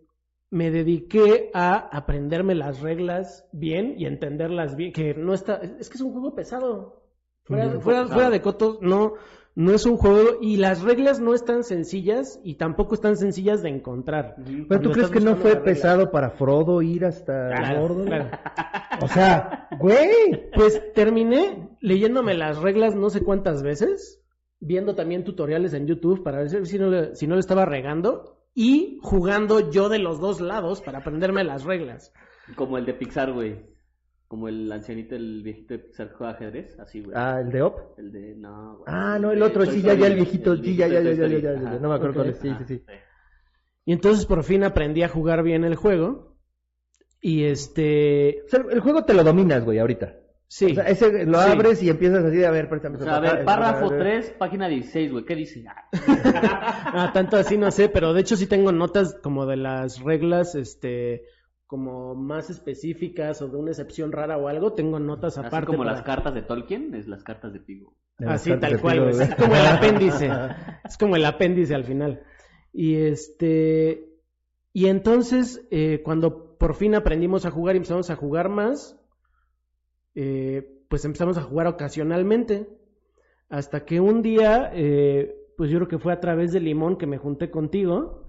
me 0.52 0.72
dediqué 0.72 1.50
a 1.54 1.74
aprenderme 1.96 2.56
las 2.56 2.82
reglas 2.82 3.48
bien 3.52 3.96
y 3.98 4.06
entenderlas 4.06 4.76
bien, 4.76 4.94
que 4.94 5.14
no 5.14 5.34
está 5.34 5.56
es 5.80 5.90
que 5.90 5.96
es 5.96 6.02
un 6.02 6.12
juego 6.12 6.36
pesado. 6.36 7.04
Fuera, 7.44 7.68
Ujú. 7.68 7.82
fuera, 7.82 8.08
fuera 8.08 8.30
de 8.30 8.42
cotos, 8.42 8.80
no, 8.82 9.14
no 9.54 9.72
es 9.74 9.86
un 9.86 9.98
juego 9.98 10.40
y 10.42 10.58
las 10.58 10.82
reglas 10.82 11.20
no 11.20 11.34
están 11.34 11.64
sencillas 11.64 12.40
y 12.44 12.56
tampoco 12.56 12.96
están 12.96 13.18
sencillas 13.18 13.62
de 13.62 13.70
encontrar. 13.70 14.36
Pero 14.38 14.68
Cuando 14.68 14.90
tú 14.90 14.92
crees 14.94 15.10
que 15.12 15.20
no 15.20 15.36
fue 15.36 15.56
pesado 15.64 16.12
para 16.12 16.32
Frodo 16.32 16.82
ir 16.82 17.06
hasta 17.06 17.50
Claro, 17.50 17.80
Mordor? 17.82 18.06
claro. 18.08 18.30
O 19.02 19.08
sea, 19.08 19.68
güey. 19.80 20.50
Pues 20.56 20.94
terminé 20.94 21.70
leyéndome 21.82 22.34
las 22.34 22.58
reglas 22.62 22.96
no 22.96 23.10
sé 23.10 23.22
cuántas 23.24 23.62
veces, 23.62 24.22
viendo 24.60 24.96
también 24.96 25.24
tutoriales 25.24 25.74
en 25.74 25.86
YouTube 25.86 26.24
para 26.24 26.40
ver 26.40 26.66
si 26.66 26.80
no 26.80 26.90
le, 26.90 27.16
si 27.16 27.28
no 27.28 27.36
le 27.36 27.42
estaba 27.42 27.66
regando 27.66 28.35
y 28.56 29.00
jugando 29.02 29.70
yo 29.70 29.90
de 29.90 30.00
los 30.00 30.20
dos 30.20 30.40
lados 30.40 30.82
para 30.82 31.00
aprenderme 31.00 31.44
las 31.44 31.66
reglas. 31.66 32.14
Como 32.56 32.78
el 32.78 32.86
de 32.86 32.94
Pixar, 32.94 33.34
güey. 33.34 33.58
Como 34.28 34.48
el 34.48 34.72
ancianito, 34.72 35.16
el 35.16 35.44
viejito 35.44 35.74
de 35.74 35.80
Pixar 35.80 36.10
que 36.10 36.16
juega 36.16 36.34
ajedrez. 36.34 36.80
Así, 36.80 37.02
güey. 37.02 37.16
Ah, 37.16 37.42
el 37.42 37.52
de 37.52 37.62
Op. 37.62 38.00
El 38.00 38.12
de. 38.12 38.34
No, 38.36 38.78
güey. 38.78 38.86
Ah, 38.88 39.20
no, 39.20 39.32
el 39.32 39.44
otro, 39.44 39.66
sí, 39.66 39.82
ya, 39.82 39.94
ya, 39.94 40.08
el 40.08 40.16
viejito, 40.16 40.56
sí, 40.56 40.76
ya, 40.76 40.88
ya, 40.88 41.02
ya, 41.02 41.12
ya, 41.12 41.28
ya, 41.28 41.54
ya, 41.54 41.80
no 41.80 41.90
me 41.90 41.96
acuerdo 41.96 42.16
cuál 42.16 42.30
es, 42.30 42.40
sí, 42.40 42.50
Ajá, 42.50 42.66
sí, 42.66 42.78
sí. 42.78 42.84
Y 43.84 43.94
entonces 43.94 44.26
por 44.26 44.44
fin 44.44 44.64
aprendí 44.64 45.04
a 45.04 45.10
jugar 45.10 45.44
bien 45.44 45.64
el 45.66 45.76
juego. 45.76 46.38
Y 47.22 47.44
este, 47.44 48.42
O 48.46 48.50
sea, 48.50 48.64
el 48.72 48.80
juego 48.80 49.04
te 49.04 49.14
lo 49.14 49.24
dominas, 49.24 49.66
güey, 49.66 49.80
ahorita. 49.80 50.16
Sí. 50.58 50.72
O 50.72 50.76
sea, 50.76 50.84
ese 50.86 51.26
lo 51.26 51.42
Sí. 51.42 51.52
abres 51.52 51.84
y 51.84 51.90
empiezas 51.90 52.24
así 52.24 52.38
de, 52.38 52.46
a 52.48 52.52
ver, 52.52 52.70
préstame. 52.70 52.98
O 52.98 53.00
sea, 53.04 53.18
a 53.18 53.20
ver, 53.20 53.44
párrafo 53.46 53.94
eh, 53.94 53.98
3, 53.98 54.36
página 54.40 54.68
16, 54.68 55.12
güey. 55.12 55.26
¿Qué 55.26 55.36
dice? 55.36 55.66
Ah, 55.68 55.90
Ah, 56.98 57.12
tanto 57.14 57.38
así 57.38 57.58
no 57.58 57.72
sé, 57.72 57.90
pero 57.90 58.14
de 58.14 58.22
hecho 58.22 58.36
sí 58.38 58.48
tengo 58.48 58.72
notas 58.72 59.18
como 59.22 59.46
de 59.46 59.58
las 59.58 60.00
reglas, 60.02 60.56
este, 60.56 61.24
como 61.68 62.16
más 62.16 62.50
específicas 62.50 63.42
o 63.42 63.48
de 63.50 63.58
una 63.58 63.72
excepción 63.72 64.12
rara 64.12 64.38
o 64.38 64.48
algo, 64.48 64.74
tengo 64.74 65.00
notas 65.00 65.38
Así 65.38 65.48
aparte. 65.48 65.68
como 65.68 65.80
para- 65.80 65.92
las 65.94 66.04
cartas 66.04 66.34
de 66.34 66.42
Tolkien, 66.44 66.94
es 66.96 67.08
las 67.08 67.24
cartas 67.24 67.52
de 67.54 67.60
Pigo. 67.60 67.96
Así 68.26 68.56
tal 68.60 68.80
cual, 68.80 69.10
Pigo. 69.10 69.22
Es 69.22 69.36
como 69.36 69.56
el 69.56 69.66
apéndice. 69.68 70.30
Es 70.86 70.98
como 70.98 71.16
el 71.18 71.26
apéndice 71.26 71.76
al 71.76 71.84
final. 71.84 72.22
Y 72.72 72.96
este. 72.96 74.10
Y 74.74 74.88
entonces, 74.88 75.66
eh, 75.72 76.02
cuando 76.04 76.58
por 76.58 76.76
fin 76.76 76.96
aprendimos 76.96 77.46
a 77.46 77.52
jugar 77.52 77.76
y 77.76 77.78
empezamos 77.78 78.10
a 78.10 78.16
jugar 78.16 78.50
más, 78.50 78.98
eh, 80.16 80.82
pues 80.90 81.06
empezamos 81.06 81.38
a 81.38 81.42
jugar 81.42 81.68
ocasionalmente. 81.68 82.68
Hasta 83.50 83.86
que 83.86 84.00
un 84.00 84.22
día, 84.22 84.72
eh, 84.74 85.36
pues 85.58 85.70
yo 85.70 85.78
creo 85.78 85.88
que 85.88 86.00
fue 86.00 86.14
a 86.14 86.20
través 86.20 86.52
de 86.52 86.60
Limón 86.60 86.98
que 86.98 87.06
me 87.06 87.18
junté 87.18 87.52
contigo 87.52 88.24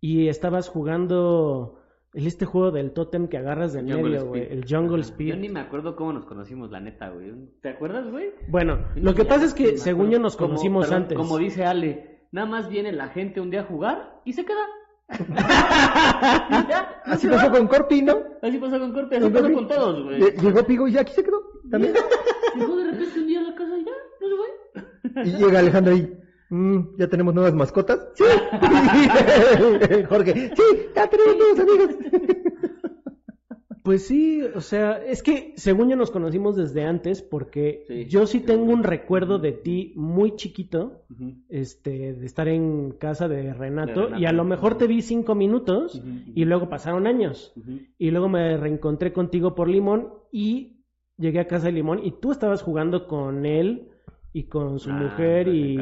y 0.00 0.28
estabas 0.28 0.68
jugando 0.68 1.80
el 2.14 2.26
este 2.26 2.46
juego 2.46 2.70
del 2.70 2.92
tótem 2.92 3.28
que 3.28 3.36
agarras 3.36 3.72
de 3.74 3.82
medio, 3.82 4.26
güey, 4.26 4.42
el 4.50 4.64
Jungle. 4.68 5.02
Speed. 5.02 5.28
Yo 5.28 5.36
ni 5.36 5.48
me 5.48 5.60
acuerdo 5.60 5.94
cómo 5.96 6.12
nos 6.12 6.24
conocimos, 6.24 6.70
la 6.70 6.80
neta, 6.80 7.10
güey. 7.10 7.32
¿Te 7.60 7.68
acuerdas, 7.68 8.10
güey? 8.10 8.30
Bueno, 8.48 8.86
lo 8.96 9.14
que 9.14 9.24
pasa 9.24 9.44
es 9.44 9.52
que 9.54 9.76
según 9.76 10.10
yo 10.10 10.18
nos 10.18 10.36
Como- 10.36 10.48
conocimos 10.48 10.86
perdón, 10.86 11.02
antes. 11.02 11.18
Como 11.18 11.38
dice 11.38 11.64
Ale, 11.64 12.26
nada 12.32 12.46
más 12.46 12.68
viene 12.68 12.92
la 12.92 13.08
gente 13.08 13.40
un 13.40 13.50
día 13.50 13.60
a 13.60 13.64
jugar 13.64 14.20
y 14.24 14.32
se 14.32 14.44
queda. 14.44 14.64
Ya, 15.08 17.00
Así 17.04 17.28
pasó 17.28 17.50
con 17.50 17.68
Corpi, 17.68 18.02
¿no? 18.02 18.18
Así 18.42 18.58
pasó 18.58 18.78
con 18.80 18.92
Corte, 18.92 19.16
así 19.16 19.28
pasó 19.28 19.42
Corpi. 19.42 19.54
con 19.54 19.68
todos, 19.68 20.04
güey. 20.04 20.20
Lle- 20.20 20.40
Llegó 20.42 20.64
Pigo 20.66 20.88
y 20.88 20.92
ya 20.92 21.00
aquí 21.02 21.12
se 21.14 21.22
quedó. 21.24 21.40
También. 21.70 21.94
Llegó 22.56 22.76
de 22.76 22.84
repente 22.90 23.18
un 23.20 23.26
día 23.26 23.40
a 23.40 23.42
la 23.44 23.54
casa 23.54 23.76
y 23.78 23.84
ya, 23.84 23.92
no 24.20 24.28
se 24.28 24.36
fue. 24.36 25.24
Y 25.24 25.30
llega 25.44 25.58
Alejandro 25.60 25.92
ahí. 25.94 26.12
"Mm, 26.50 26.96
¿Ya 26.98 27.08
tenemos 27.08 27.34
nuevas 27.34 27.54
mascotas? 27.54 28.00
Sí. 28.14 28.24
Jorge. 30.08 30.52
Sí, 30.56 30.62
ya 30.94 31.06
tenemos 31.08 31.36
nuevos 31.36 31.58
amigos. 31.60 31.90
Pues 33.86 34.06
sí, 34.08 34.42
o 34.42 34.60
sea, 34.60 34.98
es 35.02 35.22
que 35.22 35.52
según 35.56 35.88
yo 35.88 35.94
nos 35.96 36.10
conocimos 36.10 36.56
desde 36.56 36.82
antes 36.84 37.22
porque 37.22 37.84
Sí, 37.86 38.06
yo 38.06 38.26
sí 38.26 38.40
tengo 38.40 38.72
un 38.72 38.82
recuerdo 38.82 39.38
de 39.38 39.52
ti 39.52 39.92
muy 39.94 40.34
chiquito, 40.34 41.04
este, 41.48 42.12
de 42.14 42.26
estar 42.26 42.48
en 42.48 42.90
casa 42.98 43.28
de 43.28 43.54
Renato, 43.54 44.00
De 44.00 44.06
Renato. 44.06 44.18
y 44.20 44.26
a 44.26 44.32
lo 44.32 44.42
mejor 44.44 44.76
te 44.76 44.88
vi 44.88 45.02
cinco 45.02 45.36
minutos 45.36 46.02
y 46.34 46.44
luego 46.44 46.68
pasaron 46.68 47.06
años. 47.06 47.54
Y 47.96 48.10
luego 48.10 48.28
me 48.28 48.56
reencontré 48.56 49.12
contigo 49.12 49.54
por 49.54 49.68
Limón 49.68 50.08
y 50.32 50.82
llegué 51.16 51.38
a 51.38 51.46
casa 51.46 51.66
de 51.66 51.72
Limón 51.72 52.00
y 52.04 52.10
tú 52.20 52.32
estabas 52.32 52.62
jugando 52.62 53.06
con 53.06 53.46
él 53.46 53.88
y 54.32 54.48
con 54.48 54.80
su 54.80 54.90
Ah, 54.90 54.94
mujer 55.00 55.48
en 55.48 55.54
y 55.54 55.78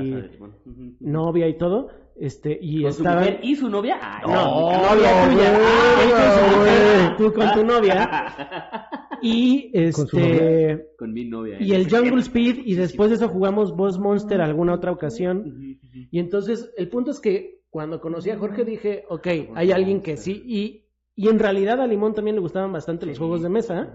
novia 1.01 1.49
y 1.49 1.57
todo, 1.59 1.89
este, 2.17 2.59
y 2.61 2.83
¿Con 2.83 2.93
su 2.93 2.99
estaban... 3.03 3.19
mujer 3.25 3.41
y 3.43 3.57
su 3.57 3.69
novia? 3.69 3.99
Ay, 4.01 4.23
No, 4.27 4.35
No, 4.35 4.95
novia 4.95 5.29
no, 5.29 5.35
tuya. 5.35 7.15
tú 7.17 7.33
con 7.33 7.53
tu 7.53 7.65
novia. 7.65 8.89
Y 9.23 9.73
Con 9.93 10.07
su 10.07 10.19
este 10.19 10.87
Con 10.99 11.13
mi 11.13 11.25
novia. 11.25 11.57
y 11.61 11.73
el 11.73 11.89
Jungle 11.91 12.21
Speed 12.21 12.59
y 12.65 12.75
después 12.75 13.11
de 13.11 13.17
eso 13.17 13.29
jugamos 13.29 13.75
Boss 13.77 13.99
Monster 13.99 14.41
alguna 14.41 14.75
otra 14.75 14.93
ocasión. 14.93 15.79
Y 16.11 16.19
entonces 16.19 16.71
el 16.77 16.89
punto 16.89 17.11
es 17.11 17.21
que 17.21 17.63
cuando 17.71 18.01
conocí 18.01 18.31
a 18.31 18.39
Jorge 18.39 18.65
dije, 18.65 19.05
ok, 19.09 19.27
hay 19.55 19.73
alguien 19.73 20.01
que 20.03 20.17
sí 20.17 20.43
y 20.47 20.81
y 21.17 21.29
en 21.29 21.39
realidad 21.39 21.81
a 21.81 21.87
Limón 21.87 22.13
también 22.13 22.35
le 22.35 22.41
gustaban 22.43 22.73
bastante 22.73 23.07
los 23.07 23.19
juegos 23.19 23.41
de 23.41 23.49
mesa, 23.49 23.93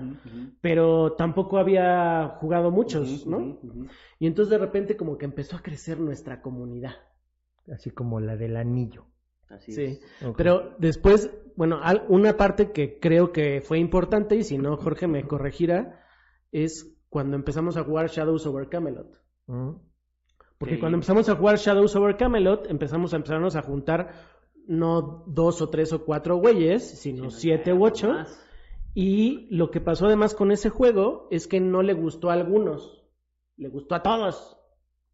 pero 0.62 1.14
tampoco 1.18 1.58
había 1.58 2.38
jugado 2.40 2.72
muchos, 2.72 3.28
¿no? 3.28 3.60
Y 4.20 4.26
entonces 4.26 4.50
de 4.52 4.58
repente 4.58 4.96
como 4.96 5.18
que 5.18 5.26
empezó 5.26 5.58
a 5.58 5.62
crecer 5.62 6.00
nuestra 6.00 6.42
comunidad. 6.42 6.94
Así 7.74 7.92
como 7.92 8.20
la 8.20 8.36
del 8.36 8.58
anillo. 8.58 9.06
Así 9.50 9.72
Sí, 9.72 9.84
es. 9.84 10.02
Pero 10.38 10.76
después, 10.78 11.32
bueno, 11.56 11.80
una 12.08 12.38
parte 12.38 12.72
que 12.72 13.00
creo 13.00 13.32
que 13.32 13.62
fue 13.62 13.80
importante, 13.80 14.36
y 14.36 14.44
si 14.44 14.58
no, 14.58 14.78
Jorge 14.78 15.08
me 15.08 15.28
corregirá, 15.28 16.04
es 16.52 16.96
cuando 17.10 17.36
empezamos 17.36 17.76
a 17.78 17.84
jugar 17.84 18.10
Shadows 18.10 18.46
over 18.46 18.70
Camelot. 18.70 19.08
Ujú. 19.48 19.82
Porque 20.60 20.76
Sí. 20.76 20.80
cuando 20.80 20.98
empezamos 20.98 21.30
a 21.30 21.36
jugar 21.36 21.58
Shadows 21.58 21.96
over 21.96 22.18
Camelot, 22.18 22.70
empezamos 22.70 23.14
a 23.14 23.18
empezarnos 23.18 23.56
a 23.56 23.62
juntar 23.62 24.14
no 24.68 25.24
dos 25.28 25.62
o 25.64 25.70
tres 25.70 25.94
o 25.94 26.06
cuatro 26.06 26.38
güeyes, 26.38 27.00
sino 27.02 27.32
Sí, 27.32 27.42
siete 27.42 27.74
u 27.74 27.84
ocho. 27.84 28.10
más. 28.10 28.46
Y 28.94 29.48
lo 29.56 29.72
que 29.72 29.82
pasó 29.82 30.06
además 30.08 30.36
con 30.36 30.52
ese 30.52 30.70
juego 30.70 31.28
es 31.32 31.48
que 31.48 31.60
no 31.60 31.82
le 31.82 31.94
gustó 31.94 32.30
a 32.30 32.34
algunos, 32.34 33.04
le 33.58 33.70
gustó 33.70 33.96
a 33.96 34.04
todos. 34.04 34.58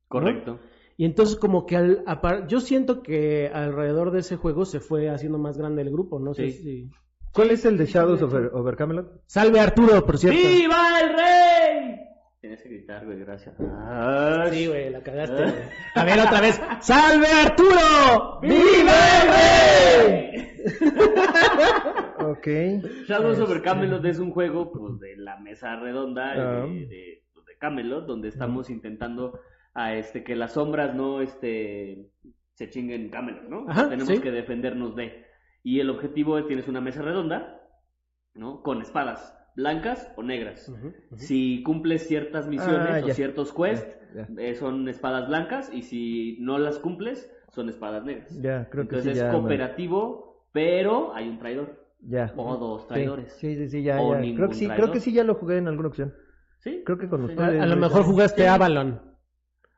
Correcto. 0.08 0.60
Y 0.98 1.06
entonces 1.06 1.36
como 1.36 1.66
que 1.66 1.76
al, 1.76 2.04
apar- 2.06 2.48
yo 2.48 2.60
siento 2.62 3.02
que 3.04 3.50
alrededor 3.54 4.12
de 4.12 4.20
ese 4.22 4.38
juego 4.38 4.66
se 4.66 4.80
fue 4.80 5.10
haciendo 5.10 5.38
más 5.38 5.58
grande 5.58 5.82
el 5.82 5.91
grupo, 5.91 6.20
no 6.20 6.34
sé 6.34 6.52
Sí. 6.52 6.64
si... 6.64 6.89
¿Cuál 7.34 7.52
es 7.52 7.66
el 7.66 7.78
de 7.78 7.86
Shadows 7.86 8.22
over, 8.22 8.50
over 8.54 8.78
Camelot? 8.78 9.22
Salve 9.26 9.60
Arturo, 9.60 10.06
por 10.06 10.18
cierto. 10.18 10.39
¡Viva 10.39 11.02
el 11.02 11.10
rey! 11.10 12.00
Tienes 12.39 12.62
que 12.64 12.70
gritar, 12.70 13.04
güey, 13.06 13.20
gracias. 13.20 13.56
Ah, 13.60 14.46
Sí, 14.52 14.68
güey, 14.68 14.89
la 14.89 15.02
cagaste. 15.04 15.36
güey. 15.41 15.54
A 15.96 16.06
ver, 16.06 16.20
otra 16.22 16.39
vez. 16.39 16.62
¡Salve 16.80 17.28
Arturo! 17.28 18.39
¡Viva 18.41 18.93
el 19.22 20.32
rey! 20.32 20.48
Ok. 22.20 22.48
Shadows 23.08 23.39
over 23.39 23.58
Este, 23.58 23.62
Camelot 23.70 24.06
es 24.06 24.20
un 24.20 24.32
juego 24.32 24.72
pues, 24.72 25.00
de 25.00 25.16
la 25.18 25.38
mesa 25.39 25.76
redonda 25.76 26.32
Ah. 26.32 26.66
de, 26.66 26.88
de- 26.88 27.24
pues, 27.34 27.46
de 27.46 27.58
Camelot, 27.58 28.06
donde 28.08 28.30
estamos 28.30 28.70
intentando 28.70 29.39
a 29.76 29.93
este 29.95 30.23
que 30.23 30.36
las 30.36 30.53
sombras 30.53 30.95
no 30.95 31.21
este 31.21 32.09
se 32.53 32.69
chinguen 32.69 33.09
Camelot, 33.09 33.43
¿no? 33.49 33.65
Ajá, 33.69 33.89
Tenemos 33.89 34.07
sí. 34.15 34.21
que 34.21 34.32
defendernos 34.32 34.95
de. 34.95 35.26
Y 35.63 35.80
el 35.82 35.89
objetivo 35.89 36.38
es 36.38 36.47
tienes 36.47 36.67
una 36.67 36.80
mesa 36.82 37.01
redonda, 37.01 37.61
¿no? 38.34 38.61
Con 38.63 38.82
espadas 38.82 39.38
blancas 39.55 40.11
o 40.15 40.23
negras. 40.23 40.67
Ujú, 40.69 40.88
ujú. 40.88 41.17
Si 41.17 41.61
cumples 41.63 42.07
ciertas 42.07 42.47
misiones 42.47 42.89
Ah, 42.89 43.01
o 43.03 43.07
ya. 43.07 43.13
ciertos 43.13 43.53
quests, 43.53 43.99
Ya, 44.15 44.28
eh, 44.38 44.55
son 44.55 44.88
espadas 44.88 45.28
blancas 45.28 45.69
y 45.73 45.82
si 45.82 46.38
no 46.39 46.57
las 46.57 46.80
cumples, 46.80 47.30
son 47.49 47.67
espadas 47.69 48.03
negras. 48.05 48.30
Ya, 48.41 48.69
creo 48.69 48.88
que 48.88 48.95
Entonces 48.95 49.13
sí, 49.13 49.19
es 49.19 49.26
ya. 49.26 49.32
cooperativo, 49.32 50.45
pero 50.53 51.13
hay 51.13 51.28
un 51.28 51.38
traidor. 51.39 51.86
Ya. 51.99 52.32
O 52.38 52.55
dos 52.57 52.88
traidores. 52.88 53.34
Sí, 53.34 53.55
sí, 53.55 53.67
sí, 53.67 53.84
ya, 53.84 53.97
Creo 53.97 54.47
que 54.49 54.55
sí, 54.55 54.65
creo 54.67 54.76
traidor. 54.78 54.91
que 54.93 54.99
sí 54.99 55.11
ya 55.11 55.23
lo 55.23 55.36
jugué 55.36 55.57
en 55.57 55.67
alguna 55.67 55.88
ocasión. 55.89 56.13
¿Sí? 56.59 56.84
Creo 56.86 56.97
que 56.97 57.09
con 57.09 57.26
Sí. 57.26 57.34
ustedes. 57.34 57.59
A, 57.59 57.63
a 57.63 57.65
lo 57.65 57.76
mejor 57.76 58.03
jugaste 58.03 58.47
Avalon. 58.47 59.01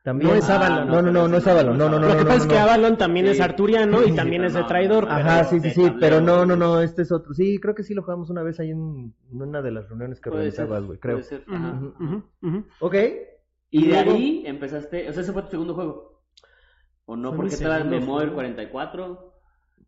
También. 0.04 0.30
No 0.30 0.36
es 0.36 0.48
Avalon. 0.48 0.88
No, 0.88 1.02
no, 1.02 1.10
no, 1.12 1.28
no 1.28 1.36
es 1.36 1.46
Avalon. 1.46 1.76
No, 1.76 1.88
no, 1.88 1.98
no, 1.98 2.06
Lo 2.08 2.14
que 2.14 2.20
no, 2.22 2.26
pasa 2.28 2.36
es 2.40 2.46
que 2.46 2.54
no. 2.54 2.60
Avalon 2.60 2.96
también 2.96 3.26
Sí. 3.26 3.32
es 3.32 3.40
arturiano 3.40 4.04
y 4.06 4.12
también 4.14 4.44
es 4.44 4.54
de 4.54 4.60
no, 4.60 4.66
traidor. 4.66 5.06
Ajá, 5.10 5.44
sí, 5.44 5.60
sí, 5.60 5.70
sí, 5.70 5.92
pero 6.00 6.20
no, 6.20 6.46
no, 6.46 6.56
no, 6.56 6.80
este 6.80 7.02
es 7.02 7.12
otro. 7.12 7.34
Sí, 7.34 7.58
creo 7.60 7.74
que 7.74 7.82
sí 7.82 7.94
lo 7.94 8.02
jugamos 8.02 8.30
una 8.30 8.42
vez 8.42 8.58
ahí 8.60 8.70
en 8.70 9.12
una 9.30 9.60
de 9.60 9.70
las 9.72 9.88
reuniones 9.88 10.20
que 10.20 10.30
organizabas, 10.30 10.84
güey, 10.84 10.98
creo. 10.98 11.20
Ok. 12.80 12.94
Y 13.70 13.86
de 13.88 13.98
ahí 13.98 14.42
empezaste, 14.46 15.08
o 15.10 15.12
sea, 15.12 15.22
ese 15.22 15.32
fue 15.32 15.42
tu 15.42 15.50
segundo 15.50 15.74
juego. 15.74 16.22
¿O 17.04 17.16
no? 17.16 17.34
Porque 17.34 17.54
estaba 17.54 17.76
el 17.76 17.82
segundo 17.84 18.00
Memoir 18.00 18.22
juego. 18.28 18.34
44. 18.36 19.34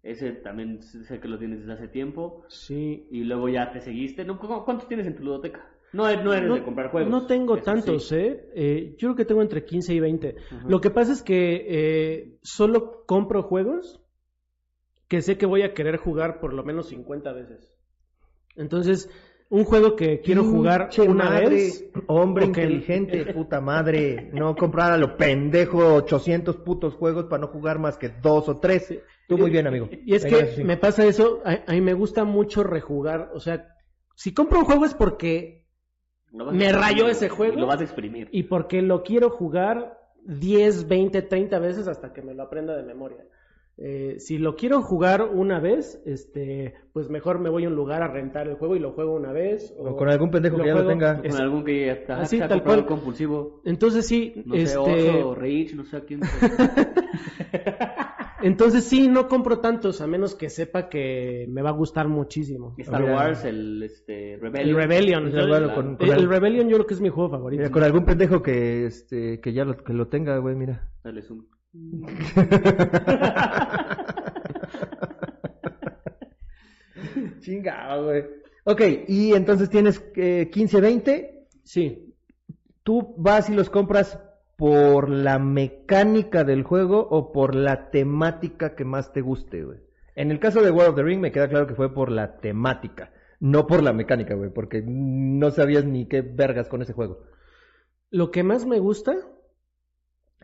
Ese 0.02 0.32
también 0.32 0.82
sé 0.82 1.20
que 1.20 1.28
lo 1.28 1.38
tienes 1.38 1.60
desde 1.60 1.72
hace 1.74 1.88
tiempo. 1.88 2.44
Sí. 2.48 3.06
Y 3.10 3.24
luego 3.24 3.48
ya 3.48 3.70
te 3.72 3.80
seguiste. 3.80 4.24
¿No? 4.24 4.38
¿Cu- 4.38 4.64
¿Cuántos 4.64 4.88
tienes 4.88 5.06
en 5.06 5.16
tu 5.16 5.22
ludoteca? 5.22 5.69
No, 5.92 6.04
no 6.22 6.32
eres 6.32 6.48
No, 6.48 6.54
de 6.54 6.62
comprar 6.62 6.90
juegos. 6.90 7.10
no 7.10 7.26
tengo 7.26 7.56
Eso 7.56 7.64
tantos, 7.64 8.08
sí. 8.08 8.14
¿eh? 8.16 8.48
Eh, 8.54 8.94
Yo 8.98 9.08
creo 9.08 9.16
que 9.16 9.24
tengo 9.24 9.42
entre 9.42 9.64
15 9.64 9.94
y 9.94 10.00
20. 10.00 10.36
Ajá. 10.50 10.64
Lo 10.68 10.80
que 10.80 10.90
pasa 10.90 11.12
es 11.12 11.22
que 11.22 11.66
eh, 11.68 12.38
solo 12.42 13.04
compro 13.06 13.42
juegos 13.42 14.00
que 15.08 15.22
sé 15.22 15.36
que 15.36 15.46
voy 15.46 15.62
a 15.62 15.74
querer 15.74 15.96
jugar 15.96 16.38
por 16.40 16.52
lo 16.54 16.62
menos 16.62 16.88
50 16.88 17.32
veces. 17.32 17.74
Entonces, 18.54 19.10
un 19.48 19.64
juego 19.64 19.96
que 19.96 20.20
quiero 20.20 20.44
jugar 20.44 20.90
una 21.08 21.24
madre, 21.24 21.48
vez. 21.48 21.90
Hombre 22.06 22.46
inteligente, 22.46 23.26
puta 23.34 23.60
madre. 23.60 24.30
No 24.32 24.54
comprar 24.54 24.92
a 24.92 24.96
lo 24.96 25.16
pendejo 25.16 25.94
800 25.96 26.58
putos 26.58 26.94
juegos 26.94 27.24
para 27.24 27.40
no 27.40 27.48
jugar 27.48 27.80
más 27.80 27.98
que 27.98 28.08
dos 28.22 28.48
o 28.48 28.60
tres. 28.60 28.94
Tú 29.26 29.36
muy 29.38 29.50
bien, 29.50 29.66
amigo. 29.66 29.88
Y 30.06 30.14
es 30.14 30.22
Venga, 30.22 30.38
que 30.38 30.46
sí. 30.52 30.62
me 30.64 30.76
pasa 30.76 31.04
eso, 31.04 31.40
a, 31.44 31.58
a 31.66 31.72
mí 31.72 31.80
me 31.80 31.94
gusta 31.94 32.22
mucho 32.24 32.62
rejugar. 32.62 33.30
O 33.34 33.40
sea, 33.40 33.66
si 34.14 34.32
compro 34.32 34.60
un 34.60 34.64
juego 34.64 34.84
es 34.84 34.94
porque 34.94 35.59
me 36.32 36.72
rayó 36.72 37.08
ese 37.08 37.28
juego. 37.28 37.56
y 37.56 37.60
Lo 37.60 37.66
vas 37.66 37.80
a 37.80 37.84
exprimir. 37.84 38.28
y 38.32 38.44
porque 38.44 38.82
lo 38.82 39.02
quiero 39.02 39.30
jugar 39.30 39.98
10, 40.26 40.86
20, 40.88 41.22
30 41.22 41.58
veces 41.58 41.88
hasta 41.88 42.12
que 42.12 42.22
me 42.22 42.34
lo 42.34 42.42
aprenda 42.42 42.76
de 42.76 42.82
memoria. 42.82 43.24
Eh, 43.82 44.16
si 44.18 44.36
lo 44.36 44.56
quiero 44.56 44.82
jugar 44.82 45.22
una 45.22 45.58
vez, 45.58 46.02
este, 46.04 46.74
pues 46.92 47.08
mejor 47.08 47.38
me 47.38 47.48
voy 47.48 47.64
a 47.64 47.68
un 47.68 47.74
lugar 47.74 48.02
a 48.02 48.08
rentar 48.08 48.46
el 48.46 48.56
juego 48.56 48.76
y 48.76 48.78
lo 48.78 48.92
juego 48.92 49.14
una 49.14 49.32
vez. 49.32 49.74
O 49.78 49.96
con 49.96 50.10
algún 50.10 50.30
pendejo 50.30 50.58
que 50.58 50.66
ya 50.66 50.74
lo 50.74 50.86
tenga. 50.86 51.16
Con 51.16 51.26
es- 51.26 51.40
algún 51.40 51.64
que 51.64 51.86
ya 51.86 51.92
está, 51.92 52.20
Así, 52.20 52.38
tal 52.38 52.62
cual. 52.62 52.84
compulsivo. 52.84 53.62
Entonces 53.64 54.06
sí, 54.06 54.42
No 54.44 54.54
sé, 54.54 54.62
este, 54.64 54.76
Oso, 54.76 55.34
Rich, 55.34 55.74
no 55.76 55.84
sé 55.84 55.96
a 55.96 56.00
quién. 56.04 56.20
entonces 58.42 58.84
sí, 58.84 59.08
no 59.08 59.28
compro 59.28 59.60
tantos 59.60 60.00
a 60.00 60.06
menos 60.06 60.34
que 60.34 60.50
sepa 60.50 60.88
que 60.88 61.46
me 61.48 61.62
va 61.62 61.70
a 61.70 61.74
gustar 61.74 62.08
muchísimo. 62.08 62.74
Star 62.78 63.02
Mira. 63.02 63.14
Wars, 63.14 63.44
el 63.44 63.82
este, 63.82 64.34
El 64.34 64.40
Rebellion. 64.40 64.76
Rebellion, 64.76 65.22
Pues, 65.30 65.34
yo- 65.42 65.48
bueno, 65.48 65.74
con- 65.74 65.96
con 65.96 66.08
el, 66.08 66.18
el- 66.20 66.28
Rebellion 66.28 66.68
yo 66.68 66.76
creo 66.76 66.86
que 66.86 66.94
es 66.94 67.00
mi 67.00 67.08
juego 67.08 67.30
favorito. 67.30 67.60
Mira, 67.62 67.72
con 67.72 67.82
algún 67.82 68.04
pendejo 68.04 68.42
que, 68.42 68.86
este, 68.86 69.40
que 69.40 69.52
ya 69.52 69.64
lo, 69.64 69.76
que 69.76 69.92
lo 69.92 70.08
tenga, 70.08 70.38
güey, 70.38 70.54
mira. 70.56 70.90
Dale 71.04 71.22
zoom. 71.22 71.44
Chingado, 77.40 78.04
güey. 78.04 78.24
Ok, 78.64 78.80
y 79.08 79.32
entonces 79.32 79.70
tienes 79.70 80.02
eh, 80.16 80.48
15, 80.52 80.80
20. 80.80 81.46
Sí, 81.64 82.06
¿Tú 82.82 83.14
vas 83.18 83.48
y 83.50 83.54
los 83.54 83.70
compras 83.70 84.18
por 84.60 85.08
la 85.08 85.38
mecánica 85.38 86.44
del 86.44 86.64
juego 86.64 87.00
o 87.00 87.32
por 87.32 87.54
la 87.54 87.88
temática 87.88 88.76
que 88.76 88.84
más 88.84 89.10
te 89.10 89.22
guste, 89.22 89.64
güey? 89.64 89.78
En 90.14 90.30
el 90.30 90.38
caso 90.38 90.60
de 90.60 90.70
World 90.70 90.90
of 90.90 90.96
the 90.96 91.02
Ring 91.02 91.18
me 91.18 91.32
queda 91.32 91.48
claro 91.48 91.66
que 91.66 91.74
fue 91.74 91.94
por 91.94 92.12
la 92.12 92.36
temática, 92.40 93.10
no 93.40 93.66
por 93.66 93.82
la 93.82 93.94
mecánica, 93.94 94.34
güey, 94.34 94.50
porque 94.50 94.82
no 94.86 95.50
sabías 95.50 95.86
ni 95.86 96.04
qué 96.04 96.20
vergas 96.20 96.68
con 96.68 96.82
ese 96.82 96.92
juego. 96.92 97.22
Lo 98.10 98.30
que 98.30 98.42
más 98.42 98.66
me 98.66 98.80
gusta 98.80 99.16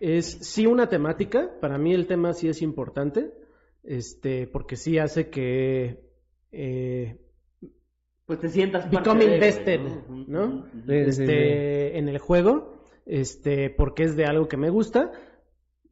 es 0.00 0.38
sí 0.40 0.66
una 0.66 0.88
temática. 0.88 1.50
Para 1.60 1.76
mí 1.76 1.92
el 1.92 2.06
tema 2.06 2.32
sí 2.32 2.48
es 2.48 2.62
importante. 2.62 3.34
Este, 3.84 4.46
porque 4.46 4.76
sí 4.76 4.98
hace 4.98 5.28
que 5.28 6.00
eh, 6.52 7.20
Pues 8.24 8.40
te 8.40 8.48
sientas 8.48 8.86
parte 8.86 8.96
become 8.96 9.38
de, 9.38 9.78
Ujú, 9.78 10.24
¿no? 10.26 10.64
Sí, 10.72 10.80
sí, 10.86 10.94
este, 10.94 11.98
en 11.98 12.08
el 12.08 12.16
juego. 12.16 12.75
Este, 13.06 13.70
porque 13.70 14.02
es 14.02 14.16
de 14.16 14.26
algo 14.26 14.48
que 14.48 14.56
me 14.56 14.68
gusta. 14.68 15.12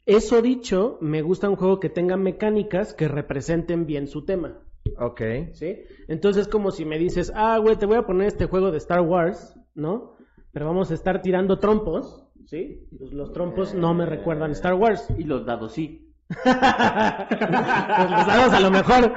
Eso 0.05 0.43
dicho, 0.43 0.99
me 1.01 1.23
gusta 1.23 1.49
un 1.49 1.57
juego 1.57 1.81
que 1.81 1.89
tenga 1.89 2.17
mecánicas 2.17 2.93
que 2.93 3.09
representen 3.09 3.87
bien 3.87 4.07
su 4.07 4.25
tema. 4.27 4.61
Ok. 4.99 5.23
¿Sí? 5.53 5.77
Entonces, 6.09 6.47
como 6.49 6.71
si 6.71 6.85
me 6.85 6.99
dices, 6.99 7.33
ah, 7.35 7.57
güey, 7.59 7.77
te 7.77 7.87
voy 7.87 7.97
a 7.97 8.05
poner 8.07 8.27
este 8.27 8.47
juego 8.47 8.71
de 8.71 8.79
Star 8.79 9.01
Wars, 9.01 9.59
¿no? 9.75 10.17
Pero 10.53 10.67
vamos 10.67 10.91
a 10.91 10.95
estar 10.95 11.23
tirando 11.23 11.59
trompos, 11.59 12.29
¿sí? 12.47 12.87
Pues 12.99 13.12
los 13.12 13.33
trompos 13.33 13.75
no 13.75 13.95
me 13.95 14.05
recuerdan 14.07 14.51
Star 14.51 14.75
Wars. 14.75 15.09
Y 15.17 15.25
los 15.25 15.47
dados 15.47 15.73
sí. 15.73 16.12
pues 16.29 16.45
los 18.11 18.27
dados 18.27 18.53
a 18.53 18.61
lo 18.61 18.71
mejor. 18.71 19.12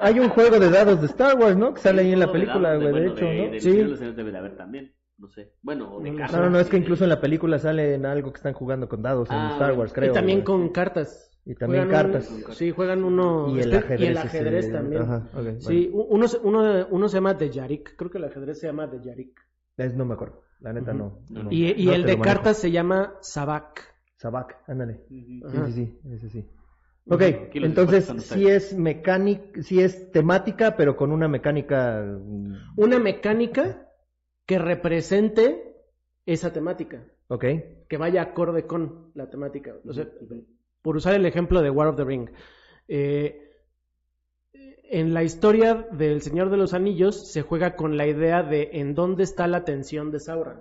Hay 0.00 0.18
un 0.18 0.28
juego 0.28 0.58
de 0.58 0.70
dados 0.70 1.00
de 1.00 1.06
Star 1.06 1.38
Wars, 1.38 1.56
¿no? 1.56 1.72
Que 1.74 1.80
sale 1.80 2.02
ahí 2.02 2.12
en 2.12 2.20
la 2.20 2.30
película, 2.32 2.74
güey, 2.76 2.86
de 2.86 2.92
bueno, 2.92 3.12
hecho, 3.12 3.24
de- 3.24 3.36
¿no? 3.44 3.50
del 3.52 3.60
Sí. 3.60 3.82
Los 3.82 4.00
de 4.00 4.38
haber 4.38 4.56
también. 4.56 4.92
No 5.18 5.28
sé. 5.28 5.52
Bueno, 5.62 5.94
o 5.94 6.00
de 6.02 6.10
No, 6.10 6.18
cartas. 6.18 6.36
No, 6.36 6.44
no, 6.44 6.50
no, 6.50 6.58
es 6.60 6.68
que 6.68 6.76
incluso 6.76 7.04
en 7.04 7.10
la 7.10 7.20
película 7.20 7.58
sale 7.58 7.94
en 7.94 8.04
algo 8.04 8.32
que 8.32 8.36
están 8.36 8.52
jugando 8.52 8.88
con 8.88 9.02
dados 9.02 9.30
en 9.30 9.36
Ah, 9.36 9.50
Star. 9.52 9.72
Wars, 9.72 9.92
creo. 9.92 10.10
y 10.12 10.14
también 10.14 10.38
güey. 10.38 10.44
con 10.44 10.68
cartas. 10.70 11.30
Y 11.46 11.54
también 11.54 11.84
Juegan 11.84 12.06
un- 12.06 12.12
cartas. 12.12 12.56
sí, 12.56 12.70
juegan 12.72 13.04
uno. 13.04 13.48
Y 13.48 13.60
el 13.60 13.72
este- 13.72 13.76
ajedrez. 13.76 14.00
y 14.00 14.06
el 14.06 14.18
ajedrez 14.18 14.72
también. 14.72 15.02
Ajá, 15.02 15.28
ok, 15.32 15.60
Sí, 15.60 15.90
u- 15.92 16.06
uno, 16.10 16.26
se- 16.28 16.38
uno, 16.38 16.86
uno 16.90 17.08
se 17.08 17.14
llama 17.16 17.34
de 17.34 17.50
Yarik. 17.50 17.94
Creo 17.96 18.10
que 18.10 18.18
el 18.18 18.24
ajedrez 18.24 18.58
se 18.60 18.66
llama 18.66 18.86
de 18.88 19.00
Yarik. 19.00 19.40
Es- 19.76 19.94
no 19.94 20.04
me 20.04 20.14
acuerdo. 20.14 20.42
La 20.60 20.72
neta 20.72 20.92
no. 20.92 21.20
no, 21.30 21.52
y 21.52 21.70
y 21.82 21.86
no 21.86 21.92
el 21.92 22.04
de 22.04 22.18
cartas 22.18 22.56
se 22.58 22.70
llama 22.70 23.14
Sabak. 23.20 23.94
Sabac, 24.16 24.56
ándale. 24.66 25.04
Ujú. 25.10 25.50
Sí, 25.50 25.62
sí, 25.66 25.72
sí, 25.72 25.98
ese 26.14 26.28
sí. 26.30 26.50
Ok, 27.08 27.22
entonces 27.54 28.06
sí 28.18 28.48
es 28.48 28.76
mecánica, 28.76 29.62
sí 29.62 29.80
es 29.80 30.10
temática, 30.10 30.74
pero 30.76 30.96
con 30.96 31.12
una 31.12 31.28
mecánica. 31.28 32.02
mm, 32.02 32.54
Una 32.76 32.98
mecánica 32.98 33.85
que 34.46 34.58
represente 34.58 35.76
esa 36.24 36.52
temática. 36.52 37.04
Ok, 37.28 37.44
que 37.88 37.96
vaya 37.98 38.22
acorde 38.22 38.66
con 38.66 39.10
la 39.14 39.28
temática. 39.28 39.74
O 39.86 39.92
sea, 39.92 40.08
por 40.82 40.96
usar 40.96 41.14
el 41.14 41.26
ejemplo 41.26 41.60
de 41.60 41.70
War 41.70 41.88
of 41.88 41.96
the 41.96 42.04
Ring. 42.04 42.30
eh, 42.88 43.42
en 44.88 45.14
la 45.14 45.24
historia 45.24 45.88
del 45.90 46.22
Señor 46.22 46.50
de 46.50 46.56
los 46.56 46.72
Anillos 46.72 47.32
se 47.32 47.42
juega 47.42 47.74
con 47.74 47.96
la 47.96 48.06
idea 48.06 48.42
de 48.42 48.70
en 48.74 48.94
dónde 48.94 49.24
está 49.24 49.48
la 49.48 49.64
tensión 49.64 50.10
de 50.12 50.20
Sauron. 50.20 50.60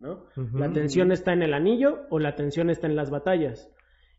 ¿no? 0.00 0.24
La 0.54 0.72
tensión 0.72 1.12
está 1.12 1.32
en 1.32 1.42
el 1.42 1.54
anillo 1.54 2.00
o 2.10 2.18
la 2.18 2.34
tensión 2.34 2.70
está 2.70 2.86
en 2.86 2.96
las 2.96 3.10
batallas. 3.10 3.70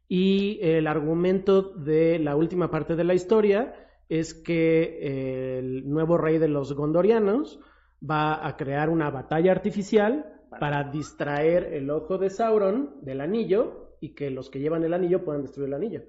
Y 0.07 0.59
el 0.62 0.88
argumento 0.88 1.64
de 1.74 2.20
la 2.20 2.36
última 2.36 2.70
parte 2.70 2.95
de 2.95 3.03
la 3.03 3.14
historia 3.14 3.74
es 4.09 4.34
que 4.34 5.57
el 5.57 5.89
nuevo 5.89 6.18
rey 6.18 6.38
de 6.38 6.47
los 6.47 6.74
gondorianos 6.74 7.59
va 8.02 8.45
a 8.45 8.58
crear 8.58 8.89
una 8.89 9.10
batalla 9.10 9.52
artificial 9.52 10.26
para 10.60 10.91
distraer 10.91 11.74
el 11.74 11.89
ojo 11.89 12.18
de 12.18 12.30
Sauron 12.30 12.95
del 13.02 13.22
anillo 13.22 13.95
y 14.02 14.16
que 14.16 14.32
los 14.32 14.49
que 14.49 14.60
llevan 14.60 14.84
el 14.84 14.93
anillo 14.93 15.24
puedan 15.24 15.43
destruir 15.43 15.70
el 15.70 15.76
anillo. 15.76 16.04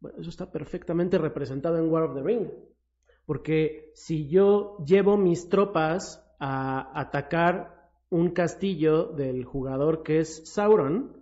Bueno, 0.00 0.18
eso 0.18 0.30
está 0.30 0.50
perfectamente 0.50 1.18
representado 1.18 1.76
en 1.76 1.90
War 1.90 2.04
of 2.04 2.14
the 2.14 2.22
Ring. 2.22 2.48
Porque 3.26 3.90
si 3.94 4.28
yo 4.28 4.76
llevo 4.86 5.16
mis 5.16 5.48
tropas 5.48 6.24
a 6.38 6.98
atacar 6.98 7.90
un 8.08 8.30
castillo 8.30 9.08
del 9.08 9.44
jugador 9.44 10.04
que 10.04 10.20
es 10.20 10.52
Sauron 10.52 11.15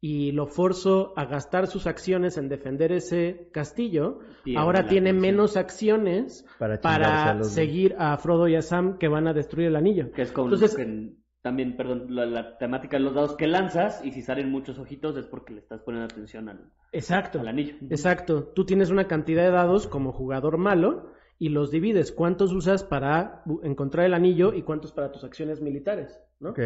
y 0.00 0.30
lo 0.32 0.46
forzo 0.46 1.12
a 1.16 1.24
gastar 1.24 1.66
sus 1.66 1.86
acciones 1.86 2.38
en 2.38 2.48
defender 2.48 2.92
ese 2.92 3.48
castillo, 3.52 4.20
ahora 4.56 4.86
tiene 4.86 5.12
menos 5.12 5.56
acciones 5.56 6.46
Para 6.58 7.30
a 7.30 7.34
los- 7.34 7.48
seguir 7.50 7.96
a 7.98 8.16
Frodo 8.18 8.46
y 8.48 8.54
a 8.54 8.62
Sam 8.62 8.98
que 8.98 9.08
van 9.08 9.26
a 9.26 9.32
destruir 9.32 9.68
el 9.68 9.76
anillo. 9.76 10.12
Que 10.12 10.22
es 10.22 10.30
como 10.32 10.46
Entonces- 10.52 10.76
que 10.76 11.14
también, 11.42 11.76
perdón, 11.76 12.06
la, 12.14 12.26
la 12.26 12.58
temática 12.58 12.96
de 12.98 13.02
los 13.04 13.14
dados 13.14 13.34
que 13.36 13.46
lanzas 13.46 14.04
y 14.04 14.12
si 14.12 14.22
salen 14.22 14.50
muchos 14.50 14.78
ojitos 14.78 15.16
es 15.16 15.26
porque 15.26 15.52
le 15.54 15.60
estás 15.60 15.80
poniendo 15.82 16.04
atención 16.12 16.48
al, 16.48 16.70
Exacto. 16.92 17.40
al 17.40 17.48
anillo. 17.48 17.74
Exacto. 17.90 18.44
Tú 18.54 18.64
tienes 18.66 18.90
una 18.90 19.06
cantidad 19.08 19.44
de 19.44 19.50
dados 19.50 19.86
como 19.88 20.12
jugador 20.12 20.58
malo 20.58 21.12
y 21.38 21.48
los 21.50 21.70
divides. 21.70 22.12
¿Cuántos 22.12 22.52
usas 22.52 22.82
para 22.84 23.42
encontrar 23.62 24.06
el 24.06 24.14
anillo 24.14 24.52
y 24.52 24.62
cuántos 24.62 24.92
para 24.92 25.10
tus 25.12 25.24
acciones 25.24 25.60
militares? 25.60 26.20
¿No? 26.40 26.50
Ok. 26.50 26.60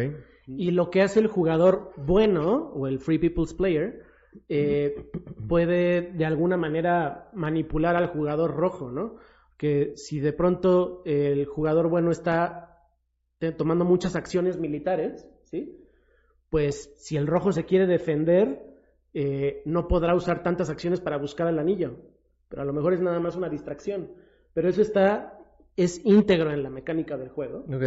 Y 0.47 0.71
lo 0.71 0.89
que 0.89 1.01
hace 1.01 1.19
el 1.19 1.27
jugador 1.27 1.91
bueno 1.97 2.71
o 2.73 2.87
el 2.87 2.99
Free 2.99 3.19
People's 3.19 3.53
Player 3.53 4.03
eh, 4.49 5.09
puede 5.47 6.11
de 6.13 6.25
alguna 6.25 6.57
manera 6.57 7.29
manipular 7.33 7.95
al 7.95 8.07
jugador 8.07 8.55
rojo, 8.55 8.91
¿no? 8.91 9.17
Que 9.57 9.93
si 9.95 10.19
de 10.19 10.33
pronto 10.33 11.01
el 11.05 11.45
jugador 11.45 11.89
bueno 11.89 12.11
está 12.11 12.73
tomando 13.57 13.85
muchas 13.85 14.15
acciones 14.15 14.57
militares, 14.57 15.27
¿sí? 15.43 15.79
Pues 16.49 16.93
si 16.97 17.17
el 17.17 17.27
rojo 17.27 17.51
se 17.51 17.65
quiere 17.65 17.87
defender, 17.87 18.61
eh, 19.13 19.61
no 19.65 19.87
podrá 19.87 20.15
usar 20.15 20.43
tantas 20.43 20.69
acciones 20.69 21.01
para 21.01 21.17
buscar 21.17 21.47
el 21.47 21.59
anillo. 21.59 21.97
Pero 22.49 22.61
a 22.61 22.65
lo 22.65 22.73
mejor 22.73 22.93
es 22.93 23.01
nada 23.01 23.19
más 23.19 23.35
una 23.35 23.49
distracción. 23.49 24.11
Pero 24.53 24.69
eso 24.69 24.81
está, 24.81 25.39
es 25.75 26.03
íntegro 26.05 26.51
en 26.51 26.63
la 26.63 26.69
mecánica 26.69 27.17
del 27.17 27.29
juego 27.29 27.65
Ok. 27.67 27.83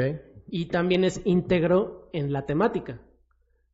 Y 0.49 0.67
también 0.67 1.05
es 1.05 1.21
íntegro 1.25 2.09
en 2.13 2.33
la 2.33 2.47
temática. 2.47 3.01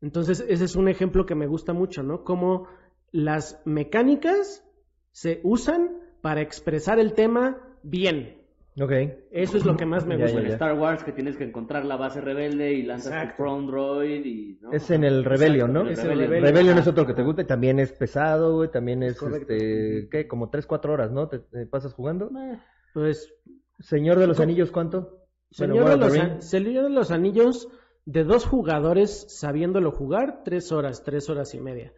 Entonces, 0.00 0.44
ese 0.48 0.64
es 0.64 0.76
un 0.76 0.88
ejemplo 0.88 1.26
que 1.26 1.34
me 1.34 1.46
gusta 1.46 1.72
mucho, 1.72 2.02
¿no? 2.02 2.24
Cómo 2.24 2.66
las 3.12 3.62
mecánicas 3.64 4.64
se 5.12 5.40
usan 5.44 5.98
para 6.22 6.40
expresar 6.40 6.98
el 6.98 7.12
tema 7.12 7.58
bien. 7.82 8.38
Ok. 8.80 8.90
Eso 9.30 9.58
es 9.58 9.66
lo 9.66 9.76
que 9.76 9.84
más 9.84 10.06
me 10.06 10.16
gusta. 10.16 10.40
En. 10.40 10.46
Star 10.46 10.78
Wars 10.78 11.04
que 11.04 11.12
tienes 11.12 11.36
que 11.36 11.44
encontrar 11.44 11.84
la 11.84 11.96
base 11.96 12.22
rebelde 12.22 12.72
y 12.72 12.82
lanzas 12.82 13.12
Exacto. 13.12 13.36
tu 13.36 13.42
Crown 13.42 13.66
Droid 13.66 14.24
y... 14.24 14.58
¿no? 14.62 14.72
Es 14.72 14.90
en 14.90 15.04
el 15.04 15.24
Rebellion, 15.24 15.72
¿no? 15.72 15.80
en 15.82 15.88
el 15.88 15.92
Es 15.92 15.98
el 15.98 16.08
Rebellion. 16.08 16.30
Rebellion. 16.30 16.54
Rebellion 16.54 16.78
es 16.78 16.86
otro 16.86 17.06
que 17.06 17.12
te 17.12 17.22
gusta 17.22 17.42
y 17.42 17.46
también 17.46 17.78
es 17.78 17.92
pesado, 17.92 18.56
güey. 18.56 18.70
También 18.70 19.02
es, 19.02 19.18
correcto. 19.18 19.52
este, 19.52 20.08
¿qué? 20.10 20.26
Como 20.26 20.48
3, 20.48 20.66
4 20.66 20.92
horas, 20.92 21.12
¿no? 21.12 21.28
¿Te, 21.28 21.40
te 21.40 21.66
pasas 21.66 21.92
jugando? 21.92 22.30
Pues, 22.94 23.34
Señor 23.78 24.18
de 24.18 24.26
los 24.26 24.40
Anillos, 24.40 24.70
¿cuánto? 24.70 25.21
Señor, 25.52 25.88
de 25.90 25.96
los, 25.96 26.12
Señor 26.44 26.84
de 26.84 26.90
los 26.90 27.10
Anillos, 27.10 27.68
de 28.04 28.24
dos 28.24 28.44
jugadores 28.44 29.26
sabiéndolo 29.28 29.92
jugar, 29.92 30.42
tres 30.44 30.72
horas, 30.72 31.02
tres 31.04 31.30
horas 31.30 31.54
y 31.54 31.60
media. 31.60 31.92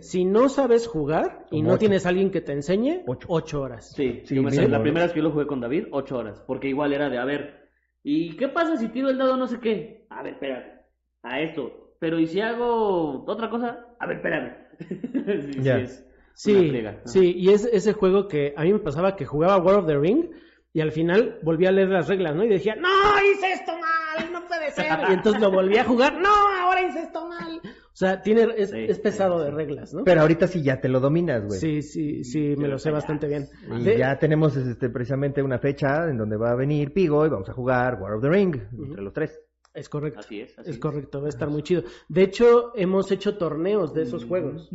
Si 0.00 0.24
no 0.24 0.48
sabes 0.48 0.86
jugar 0.86 1.46
y 1.50 1.56
Como 1.56 1.62
no 1.64 1.72
ocho. 1.74 1.80
tienes 1.80 2.06
alguien 2.06 2.30
que 2.30 2.40
te 2.40 2.52
enseñe, 2.52 3.02
Ocho. 3.06 3.26
ocho 3.30 3.60
horas. 3.62 3.92
Sí, 3.96 4.22
Sí, 4.24 4.36
yo 4.36 4.42
me- 4.42 4.50
mínimo, 4.50 4.68
la 4.68 4.82
primera 4.82 5.06
vez 5.06 5.12
que 5.12 5.18
yo 5.18 5.24
lo 5.24 5.32
jugué 5.32 5.46
con 5.46 5.60
David, 5.60 5.86
ocho 5.90 6.16
horas, 6.18 6.42
porque 6.46 6.68
igual 6.68 6.92
era 6.92 7.08
de, 7.08 7.18
a 7.18 7.24
ver, 7.24 7.68
¿y 8.04 8.36
qué 8.36 8.48
pasa 8.48 8.76
si 8.76 8.88
tiro 8.88 9.08
el 9.10 9.18
dado 9.18 9.36
no 9.36 9.46
sé 9.46 9.58
qué? 9.58 10.06
A 10.10 10.22
ver, 10.22 10.34
espérate, 10.34 10.82
a 11.22 11.40
esto, 11.40 11.94
pero 11.98 12.18
¿y 12.20 12.26
si 12.26 12.40
hago 12.40 13.24
otra 13.26 13.50
cosa? 13.50 13.86
A 13.98 14.06
ver, 14.06 14.16
espérame. 14.18 14.52
sí, 15.52 15.62
Ya. 15.62 15.78
sí, 15.78 15.82
es 15.84 16.04
Sí, 16.34 16.72
sí, 17.04 17.34
y 17.36 17.48
es 17.50 17.64
ese 17.64 17.94
juego 17.94 18.28
que 18.28 18.54
a 18.56 18.62
mí 18.62 18.72
me 18.72 18.78
pasaba 18.78 19.16
que 19.16 19.24
jugaba 19.26 19.58
War 19.58 19.80
of 19.80 19.86
the 19.86 19.98
Ring 19.98 20.30
y 20.72 20.80
al 20.80 20.92
final 20.92 21.38
volví 21.42 21.66
a 21.66 21.72
leer 21.72 21.88
las 21.88 22.08
reglas, 22.08 22.34
¿no? 22.34 22.44
Y 22.44 22.48
decía, 22.48 22.76
no, 22.76 22.88
hice 23.32 23.52
esto 23.52 23.72
mal, 23.72 24.32
no 24.32 24.46
puede 24.46 24.70
ser. 24.70 24.86
Y 25.08 25.12
entonces 25.14 25.40
lo 25.40 25.50
volví 25.50 25.76
a 25.78 25.84
jugar, 25.84 26.20
no, 26.20 26.28
ahora 26.28 26.82
hice 26.82 27.00
esto 27.00 27.26
mal. 27.26 27.60
O 27.64 27.96
sea, 27.98 28.22
tiene, 28.22 28.46
es, 28.56 28.70
Sí, 28.70 28.86
es 28.88 29.00
pesado 29.00 29.38
sí, 29.38 29.46
de 29.46 29.50
reglas, 29.50 29.92
¿no? 29.92 30.04
Pero 30.04 30.20
ahorita 30.20 30.46
sí 30.46 30.62
ya 30.62 30.80
te 30.80 30.88
lo 30.88 31.00
dominas, 31.00 31.44
güey. 31.44 31.58
Sí, 31.58 31.82
sí, 31.82 32.22
sí, 32.22 32.54
me 32.56 32.68
lo 32.68 32.78
sé 32.78 32.90
bastante 32.90 33.26
bien. 33.26 33.46
Y 33.80 33.98
ya 33.98 34.18
tenemos 34.18 34.56
este, 34.56 34.88
precisamente 34.90 35.42
una 35.42 35.58
fecha 35.58 36.08
en 36.08 36.16
donde 36.16 36.36
va 36.36 36.50
a 36.50 36.54
venir 36.54 36.92
Pigo 36.92 37.26
y 37.26 37.28
vamos 37.28 37.48
a 37.48 37.54
jugar 37.54 38.00
War 38.00 38.14
of 38.14 38.22
the 38.22 38.28
Ring 38.28 38.54
entre 38.72 39.02
los 39.02 39.12
tres. 39.12 39.40
Es 39.74 39.88
correcto. 39.88 40.20
Así 40.20 40.40
es, 40.40 40.58
así 40.58 40.70
Es 40.70 40.78
correcto, 40.78 41.20
va 41.20 41.26
a 41.26 41.28
estar 41.28 41.48
muy 41.48 41.62
chido. 41.62 41.82
De 42.08 42.22
hecho, 42.22 42.72
hemos 42.74 43.10
hecho 43.12 43.36
torneos 43.36 43.94
de 43.94 44.02
esos 44.02 44.24
juegos. 44.24 44.70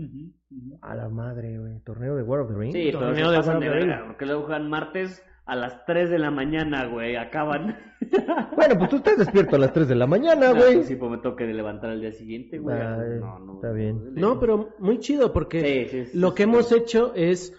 A 0.81 0.95
la 0.95 1.09
madre, 1.09 1.57
güey. 1.59 1.79
Torneo 1.81 2.15
de 2.15 2.23
War 2.23 2.41
of 2.41 2.49
the 2.49 2.57
Ring. 2.57 2.73
Sí, 2.73 2.91
Torneo 2.91 3.31
de 3.31 3.37
War 3.39 3.55
of 3.55 3.59
the 3.59 3.69
Ring. 3.69 3.91
porque 4.07 4.25
luego 4.25 4.43
juegan 4.43 4.69
martes 4.69 5.23
a 5.45 5.55
las 5.55 5.85
3 5.85 6.09
de 6.09 6.19
la 6.19 6.31
mañana, 6.31 6.85
güey, 6.87 7.15
acaban. 7.15 7.77
Bueno, 8.55 8.77
pues 8.77 8.89
tú 8.91 8.97
estás 8.97 9.17
despierto 9.17 9.55
a 9.55 9.59
las 9.59 9.73
3 9.73 9.87
de 9.87 9.95
la 9.95 10.05
mañana, 10.05 10.49
No, 10.49 10.55
güey. 10.57 10.75
pues 10.75 10.87
sí, 10.87 10.95
pues 10.95 11.09
me 11.09 11.17
toque 11.17 11.45
de 11.45 11.53
levantar 11.53 11.89
al 11.89 12.01
día 12.01 12.11
siguiente, 12.11 12.59
güey. 12.59 12.75
Ay, 12.77 13.19
no, 13.19 13.39
no, 13.39 13.53
está 13.55 13.71
bien. 13.71 14.13
No, 14.13 14.39
pero 14.39 14.69
muy 14.79 14.99
chido 14.99 15.33
porque 15.33 15.61
Sí, 15.89 15.89
sí, 15.89 16.05
sí, 16.11 16.17
lo 16.19 16.29
sí, 16.29 16.35
que 16.35 16.43
sí. 16.43 16.49
hemos 16.49 16.71
hecho 16.71 17.13
es 17.15 17.53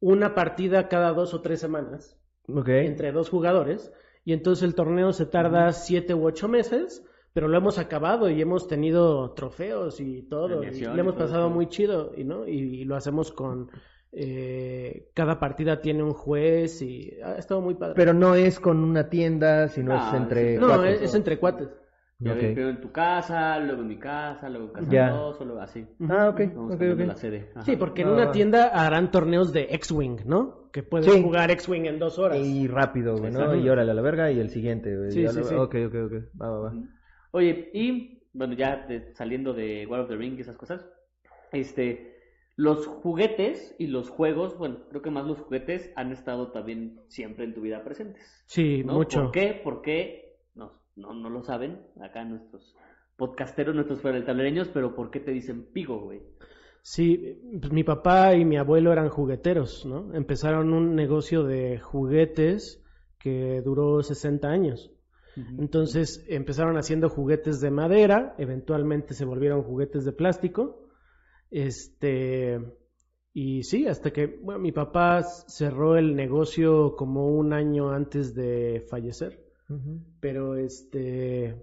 una 0.00 0.34
partida 0.34 0.88
cada 0.88 1.12
dos 1.12 1.34
o 1.34 1.40
tres 1.40 1.58
semanas 1.60 2.16
Ok. 2.48 2.68
entre 2.68 3.10
dos 3.12 3.28
jugadores 3.30 3.92
y 4.24 4.32
entonces 4.34 4.62
el 4.62 4.74
torneo 4.74 5.12
se 5.12 5.26
tarda 5.26 5.72
siete 5.72 6.14
u 6.14 6.24
ocho 6.26 6.48
meses, 6.48 7.02
pero 7.32 7.48
lo 7.48 7.56
hemos 7.58 7.78
acabado 7.78 8.30
y 8.30 8.40
hemos 8.40 8.68
tenido 8.68 9.32
trofeos 9.32 10.00
y 10.00 10.22
todo. 10.22 10.62
y 10.62 10.70
le 10.70 10.78
y 10.78 10.84
hemos 11.00 11.14
todo 11.16 11.24
pasado 11.26 11.50
muy 11.50 11.66
chido 11.68 12.12
y 12.16 12.24
no 12.24 12.46
y, 12.46 12.52
y 12.82 12.84
lo 12.84 12.94
hacemos 12.94 13.32
con 13.32 13.70
eh, 14.12 15.10
cada 15.14 15.38
partida 15.38 15.80
tiene 15.80 16.02
un 16.02 16.12
juez 16.14 16.80
y 16.82 17.12
ha 17.22 17.34
estado 17.36 17.60
muy 17.60 17.74
padre. 17.74 17.94
Pero 17.96 18.12
no 18.14 18.34
es 18.34 18.58
con 18.60 18.78
una 18.82 19.08
tienda, 19.08 19.68
sino 19.68 19.94
No, 19.96 20.08
es 20.08 20.14
entre 20.14 20.54
sí. 20.54 20.60
no, 20.60 20.66
cuatro. 20.68 20.84
es, 20.86 21.02
es 21.02 21.14
entre 21.14 21.38
cuates. 21.38 21.68
Ya 22.20 22.32
Ok. 22.32 22.36
ves, 22.38 22.44
primero 22.46 22.70
en 22.70 22.80
tu 22.80 22.90
casa, 22.90 23.60
luego 23.60 23.82
en 23.82 23.88
mi 23.88 23.96
casa, 23.98 24.48
luego 24.48 24.66
en 24.68 24.72
casa 24.72 24.90
Ya. 24.90 25.06
de 25.06 25.12
dos, 25.12 25.40
o 25.40 25.44
luego 25.44 25.60
así. 25.60 25.86
Ah, 26.08 26.30
ok, 26.30 26.40
Vamos 26.52 26.72
ok, 26.74 26.78
cambiando 26.80 27.02
ok. 27.04 27.08
la 27.10 27.14
sede. 27.14 27.50
Ajá. 27.54 27.62
Sí, 27.64 27.76
porque 27.76 28.02
en 28.02 28.08
una 28.08 28.32
tienda 28.32 28.66
harán 28.68 29.12
torneos 29.12 29.52
de 29.52 29.68
X-Wing, 29.70 30.22
¿no? 30.26 30.68
Que 30.72 30.82
puedes 30.82 31.06
Sí. 31.06 31.22
jugar 31.22 31.50
X-Wing 31.52 31.86
en 31.86 32.00
dos 32.00 32.18
horas. 32.18 32.38
Y 32.44 32.66
rápido, 32.66 33.16
güey, 33.16 33.30
¿no? 33.30 33.54
Y 33.54 33.68
órale 33.68 33.92
a 33.92 33.94
la 33.94 34.02
verga 34.02 34.32
y 34.32 34.40
el 34.40 34.50
siguiente, 34.50 34.96
güey. 34.96 35.12
Sí, 35.12 35.28
sí, 35.28 35.36
lo- 35.38 35.44
sí. 35.44 35.54
Ok, 35.54 35.76
ok, 35.86 35.94
ok. 36.06 36.12
Va, 36.42 36.50
va, 36.50 36.58
va. 36.60 36.72
Oye, 37.30 37.70
y 37.72 38.24
bueno, 38.32 38.54
ya 38.54 38.84
de- 38.88 39.14
saliendo 39.14 39.52
de 39.54 39.86
War 39.86 40.00
of 40.00 40.08
the 40.08 40.16
Ring 40.16 40.36
y 40.38 40.40
esas 40.40 40.56
cosas, 40.56 40.84
este, 41.52 42.17
los 42.58 42.88
juguetes 42.88 43.76
y 43.78 43.86
los 43.86 44.10
juegos, 44.10 44.58
bueno, 44.58 44.80
creo 44.88 45.00
que 45.00 45.12
más 45.12 45.24
los 45.24 45.38
juguetes 45.38 45.92
han 45.94 46.10
estado 46.10 46.50
también 46.50 47.00
siempre 47.06 47.44
en 47.44 47.54
tu 47.54 47.60
vida 47.60 47.84
presentes. 47.84 48.42
Sí, 48.46 48.82
¿no? 48.82 48.94
mucho. 48.94 49.22
¿Por 49.22 49.30
qué? 49.30 49.60
Porque 49.62 50.40
no, 50.56 50.72
no, 50.96 51.14
no 51.14 51.30
lo 51.30 51.44
saben 51.44 51.78
acá 52.02 52.24
nuestros 52.24 52.74
podcasteros, 53.14 53.76
nuestros 53.76 54.02
tablereños, 54.02 54.68
pero 54.74 54.96
¿por 54.96 55.12
qué 55.12 55.20
te 55.20 55.30
dicen 55.30 55.66
pigo, 55.72 56.00
güey? 56.00 56.20
Sí, 56.82 57.38
pues 57.60 57.70
mi 57.70 57.84
papá 57.84 58.34
y 58.34 58.44
mi 58.44 58.56
abuelo 58.56 58.90
eran 58.90 59.08
jugueteros, 59.08 59.86
¿no? 59.86 60.12
Empezaron 60.12 60.72
un 60.72 60.96
negocio 60.96 61.44
de 61.44 61.78
juguetes 61.78 62.84
que 63.20 63.62
duró 63.64 64.02
60 64.02 64.48
años. 64.48 64.90
Entonces 65.60 66.26
empezaron 66.28 66.76
haciendo 66.76 67.08
juguetes 67.08 67.60
de 67.60 67.70
madera, 67.70 68.34
eventualmente 68.36 69.14
se 69.14 69.24
volvieron 69.24 69.62
juguetes 69.62 70.04
de 70.04 70.10
plástico. 70.10 70.87
Este, 71.50 72.60
y 73.32 73.62
sí, 73.62 73.86
hasta 73.86 74.10
que, 74.12 74.26
bueno, 74.42 74.60
mi 74.60 74.72
papá 74.72 75.22
cerró 75.22 75.96
el 75.96 76.14
negocio 76.16 76.94
como 76.96 77.28
un 77.28 77.52
año 77.52 77.90
antes 77.90 78.34
de 78.34 78.84
fallecer. 78.90 79.44
Pero 80.20 80.56
este, 80.56 81.62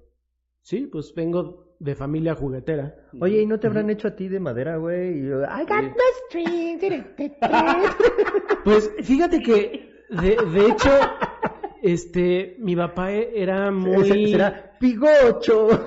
sí, 0.62 0.88
pues 0.92 1.12
vengo 1.16 1.76
de 1.80 1.96
familia 1.96 2.36
juguetera. 2.36 2.96
Oye, 3.20 3.42
¿y 3.42 3.46
no 3.48 3.60
te 3.60 3.66
habrán 3.68 3.90
hecho 3.90 4.08
a 4.08 4.16
ti 4.16 4.28
de 4.28 4.40
madera, 4.40 4.78
güey? 4.78 5.20
Y 5.20 5.28
yo, 5.28 5.42
I 5.44 5.66
got 5.68 5.84
Sí. 6.30 6.44
my 6.44 6.78
string. 6.78 7.04
Pues 8.64 8.92
fíjate 9.04 9.42
que, 9.42 9.90
de, 10.10 10.38
de 10.54 10.68
hecho, 10.68 10.90
este, 11.82 12.56
mi 12.60 12.76
papá 12.76 13.12
era 13.12 13.72
muy... 13.72 14.32
Será 14.32 14.72
pigocho. 14.80 15.68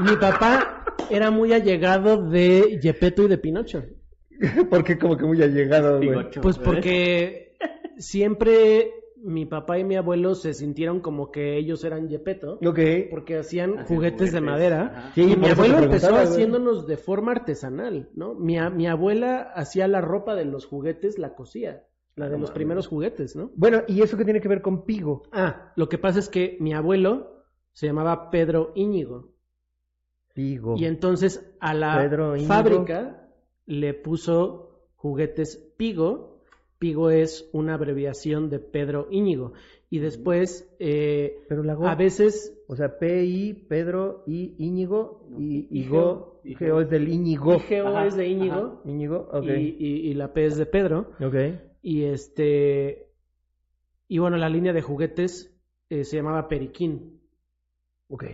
Mi 0.00 0.14
papá 0.16 0.77
era 1.10 1.30
muy 1.30 1.52
allegado 1.52 2.28
de 2.28 2.78
Gepetto 2.82 3.22
y 3.24 3.28
de 3.28 3.38
Pinocho. 3.38 3.84
Porque 4.70 4.98
como 4.98 5.16
que 5.16 5.24
muy 5.24 5.42
allegado, 5.42 5.98
güey. 5.98 6.30
Pues 6.40 6.56
¿eh? 6.56 6.60
porque 6.64 7.56
siempre 7.98 8.92
mi 9.20 9.46
papá 9.46 9.78
y 9.80 9.84
mi 9.84 9.96
abuelo 9.96 10.36
se 10.36 10.54
sintieron 10.54 11.00
como 11.00 11.32
que 11.32 11.56
ellos 11.58 11.82
eran 11.82 12.08
Yepeto, 12.08 12.60
Ok. 12.64 12.78
porque 13.10 13.36
hacían 13.38 13.78
Hacían 13.80 13.86
juguetes, 13.86 14.32
de 14.32 14.40
madera. 14.40 15.10
Sí, 15.14 15.22
y 15.22 15.28
por 15.30 15.38
mi 15.38 15.48
abuelo 15.48 15.78
empezó 15.78 16.14
haciéndonos 16.14 16.86
de 16.86 16.96
forma 16.96 17.32
artesanal, 17.32 18.10
¿no? 18.14 18.34
Mi, 18.34 18.58
a- 18.58 18.70
mi 18.70 18.86
abuela 18.86 19.40
hacía 19.56 19.88
la 19.88 20.00
ropa 20.00 20.36
de 20.36 20.44
los 20.44 20.66
juguetes, 20.66 21.18
la 21.18 21.34
cosía, 21.34 21.82
la 22.14 22.26
de 22.28 22.36
no 22.36 22.42
los 22.42 22.52
primeros 22.52 22.86
juguetes, 22.86 23.34
¿no? 23.34 23.50
Bueno, 23.56 23.82
¿y 23.88 24.02
eso 24.02 24.16
qué 24.16 24.24
tiene 24.24 24.40
que 24.40 24.48
ver 24.48 24.62
con 24.62 24.84
Pigo? 24.84 25.22
Ah, 25.32 25.72
lo 25.74 25.88
que 25.88 25.98
pasa 25.98 26.20
es 26.20 26.28
que 26.28 26.56
mi 26.60 26.72
abuelo 26.72 27.42
se 27.72 27.86
llamaba 27.86 28.30
Pedro 28.30 28.70
Íñigo. 28.76 29.32
Y 30.76 30.84
entonces 30.86 31.54
a 31.60 31.74
la 31.74 31.96
fábrica 32.46 33.28
le 33.66 33.94
puso 33.94 34.86
juguetes 34.96 35.56
Pigo. 35.76 36.42
Pigo 36.78 37.10
es 37.10 37.48
una 37.52 37.74
abreviación 37.74 38.48
de 38.50 38.60
Pedro 38.60 39.08
Íñigo. 39.10 39.52
Y 39.90 39.98
después, 39.98 40.72
eh, 40.78 41.38
Pero 41.48 41.62
la 41.62 41.74
Go- 41.74 41.86
a 41.88 41.94
veces, 41.94 42.54
O 42.68 42.76
sea, 42.76 42.98
P-I, 42.98 43.54
Pedro, 43.68 44.22
I, 44.26 44.54
Íñigo, 44.58 45.26
y. 45.38 45.66
Igo. 45.70 46.40
Geo 46.44 46.80
es 46.80 46.88
del 46.90 47.08
Íñigo. 47.08 47.54
IGO 47.54 47.88
Ajá, 47.88 48.06
es 48.06 48.16
de 48.16 48.26
Íñigo 48.28 48.82
Íñigo, 48.84 49.28
y, 49.42 49.48
y- 49.78 50.10
y 50.10 50.14
la 50.14 50.32
P 50.32 50.44
es 50.46 50.56
de 50.56 50.66
Pedro. 50.66 51.10
Ok. 51.20 51.34
Y 51.82 52.04
este, 52.04 53.08
y 54.06 54.18
bueno, 54.18 54.36
la 54.36 54.48
línea 54.48 54.72
de 54.72 54.82
juguetes 54.82 55.54
eh, 55.90 56.04
se 56.04 56.16
llamaba 56.16 56.48
Periquín. 56.48 57.20
Ok. 58.08 58.24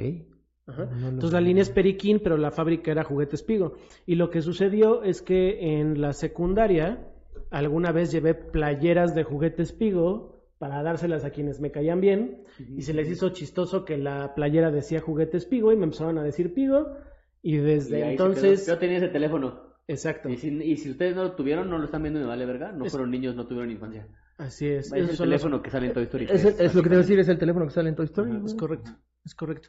Ajá. 0.66 0.86
No, 0.86 1.08
Entonces 1.08 1.32
la 1.32 1.40
línea 1.40 1.62
es 1.62 1.70
Periquín, 1.70 2.20
pero 2.22 2.36
la 2.36 2.50
fábrica 2.50 2.90
era 2.90 3.04
Juguetes 3.04 3.42
Pigo. 3.42 3.74
Y 4.06 4.14
lo 4.14 4.30
que 4.30 4.40
sucedió 4.42 5.02
es 5.02 5.20
que 5.22 5.78
en 5.80 6.00
la 6.00 6.12
secundaria 6.12 7.06
alguna 7.50 7.92
vez 7.92 8.10
llevé 8.12 8.34
playeras 8.34 9.14
de 9.14 9.24
Juguetes 9.24 9.72
Pigo 9.72 10.32
para 10.58 10.82
dárselas 10.82 11.24
a 11.24 11.30
quienes 11.30 11.60
me 11.60 11.70
caían 11.70 12.00
bien 12.00 12.44
y 12.76 12.82
se 12.82 12.94
les 12.94 13.10
hizo 13.10 13.28
chistoso 13.30 13.84
que 13.84 13.98
la 13.98 14.34
playera 14.34 14.70
decía 14.70 15.00
Juguetes 15.00 15.44
Pigo 15.44 15.72
y 15.72 15.76
me 15.76 15.84
empezaron 15.84 16.16
a 16.18 16.22
decir 16.22 16.54
Pigo 16.54 16.96
y 17.42 17.56
Y 17.56 17.58
desde 17.58 18.12
entonces... 18.12 18.66
Yo 18.66 18.78
tenía 18.78 18.96
ese 18.98 19.08
teléfono. 19.08 19.74
Exacto, 19.86 20.30
Y 20.30 20.38
si, 20.38 20.48
y 20.48 20.78
si 20.78 20.90
ustedes 20.92 21.14
no 21.14 21.24
lo 21.24 21.32
tuvieron, 21.32 21.68
no 21.68 21.76
lo 21.76 21.84
están 21.84 22.02
viendo, 22.02 22.18
me 22.18 22.24
vale 22.24 22.46
verga. 22.46 22.72
No 22.72 22.86
Es- 22.86 22.92
fueron 22.92 23.10
niños, 23.10 23.36
no 23.36 23.46
tuvieron 23.46 23.70
infancia. 23.70 24.08
así 24.38 24.66
es. 24.66 24.86
Es 24.86 24.92
el 24.94 25.06
los- 25.08 25.18
teléfono 25.18 25.60
que 25.60 25.68
sale 25.68 25.88
en 25.88 25.92
Toy 25.92 26.04
Story. 26.04 26.24
Es, 26.30 26.40
3, 26.40 26.60
es 26.60 26.74
lo 26.74 26.82
que 26.82 26.88
te 26.88 26.94
a 26.94 26.98
decir, 26.98 27.18
es 27.18 27.28
el 27.28 27.36
teléfono 27.36 27.66
que 27.66 27.72
sale 27.72 27.90
en 27.90 27.94
Toy 27.96 28.06
Story. 28.06 28.32
Es 28.46 28.54
correcto, 28.54 28.90
es 29.26 29.34
correcto. 29.34 29.68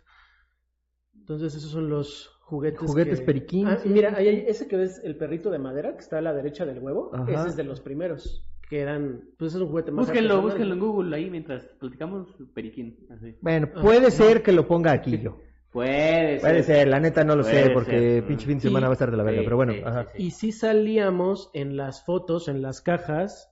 Entonces 1.25 1.55
esos 1.55 1.71
son 1.71 1.89
los 1.89 2.37
juguetes. 2.41 2.79
Juguetes 2.79 3.19
que- 3.19 3.25
periquín, 3.25 3.65
Ah, 3.67 3.77
sí. 3.77 3.89
mira, 3.89 4.13
ahí 4.15 4.27
hay 4.27 4.45
ese 4.47 4.67
que 4.67 4.77
ves, 4.77 5.01
el 5.03 5.17
perrito 5.17 5.49
de 5.49 5.57
madera 5.57 5.93
que 5.93 5.99
está 6.01 6.19
a 6.19 6.21
la 6.21 6.33
derecha 6.35 6.65
del 6.65 6.77
huevo, 6.79 7.09
Ajá. 7.13 7.31
ese 7.33 7.47
es 7.49 7.55
de 7.55 7.63
los 7.63 7.81
primeros, 7.81 8.45
que 8.69 8.79
eran, 8.81 9.21
pues 9.39 9.55
es 9.55 9.59
un 9.61 9.67
juguete 9.69 9.91
más 9.91 10.05
Búsquenlo, 10.05 10.39
búsquenlo 10.43 10.75
en 10.75 10.79
Google 10.79 11.15
ahí 11.15 11.31
mientras 11.31 11.63
platicamos. 11.79 12.27
Periquín. 12.53 13.07
Así. 13.09 13.35
Bueno, 13.41 13.69
puede 13.81 14.11
ser 14.11 14.43
que 14.43 14.51
lo 14.51 14.67
ponga 14.67 14.91
aquí 14.91 15.17
yo. 15.19 15.37
Puede 15.71 16.39
ser. 16.39 16.41
Puede 16.41 16.63
ser, 16.63 16.87
la 16.87 16.99
neta 17.01 17.23
no 17.25 17.35
lo 17.35 17.43
sé, 17.43 17.69
porque 17.73 17.91
ser. 17.99 18.27
pinche 18.27 18.45
fin 18.45 18.59
de 18.59 18.65
Y- 18.65 18.67
semana 18.69 18.85
va 18.87 18.91
a 18.91 18.93
estar 18.93 19.09
de 19.11 19.17
la 19.17 19.23
verga, 19.23 19.39
sí, 19.41 19.43
pero 19.45 19.55
bueno, 19.57 19.73
sí, 19.73 19.81
ajá. 19.83 20.07
sí. 20.15 20.23
Y 20.23 20.31
sí 20.31 20.51
salíamos 20.53 21.49
en 21.53 21.75
las 21.75 22.05
fotos, 22.05 22.47
en 22.47 22.61
las 22.61 22.81
cajas, 22.81 23.51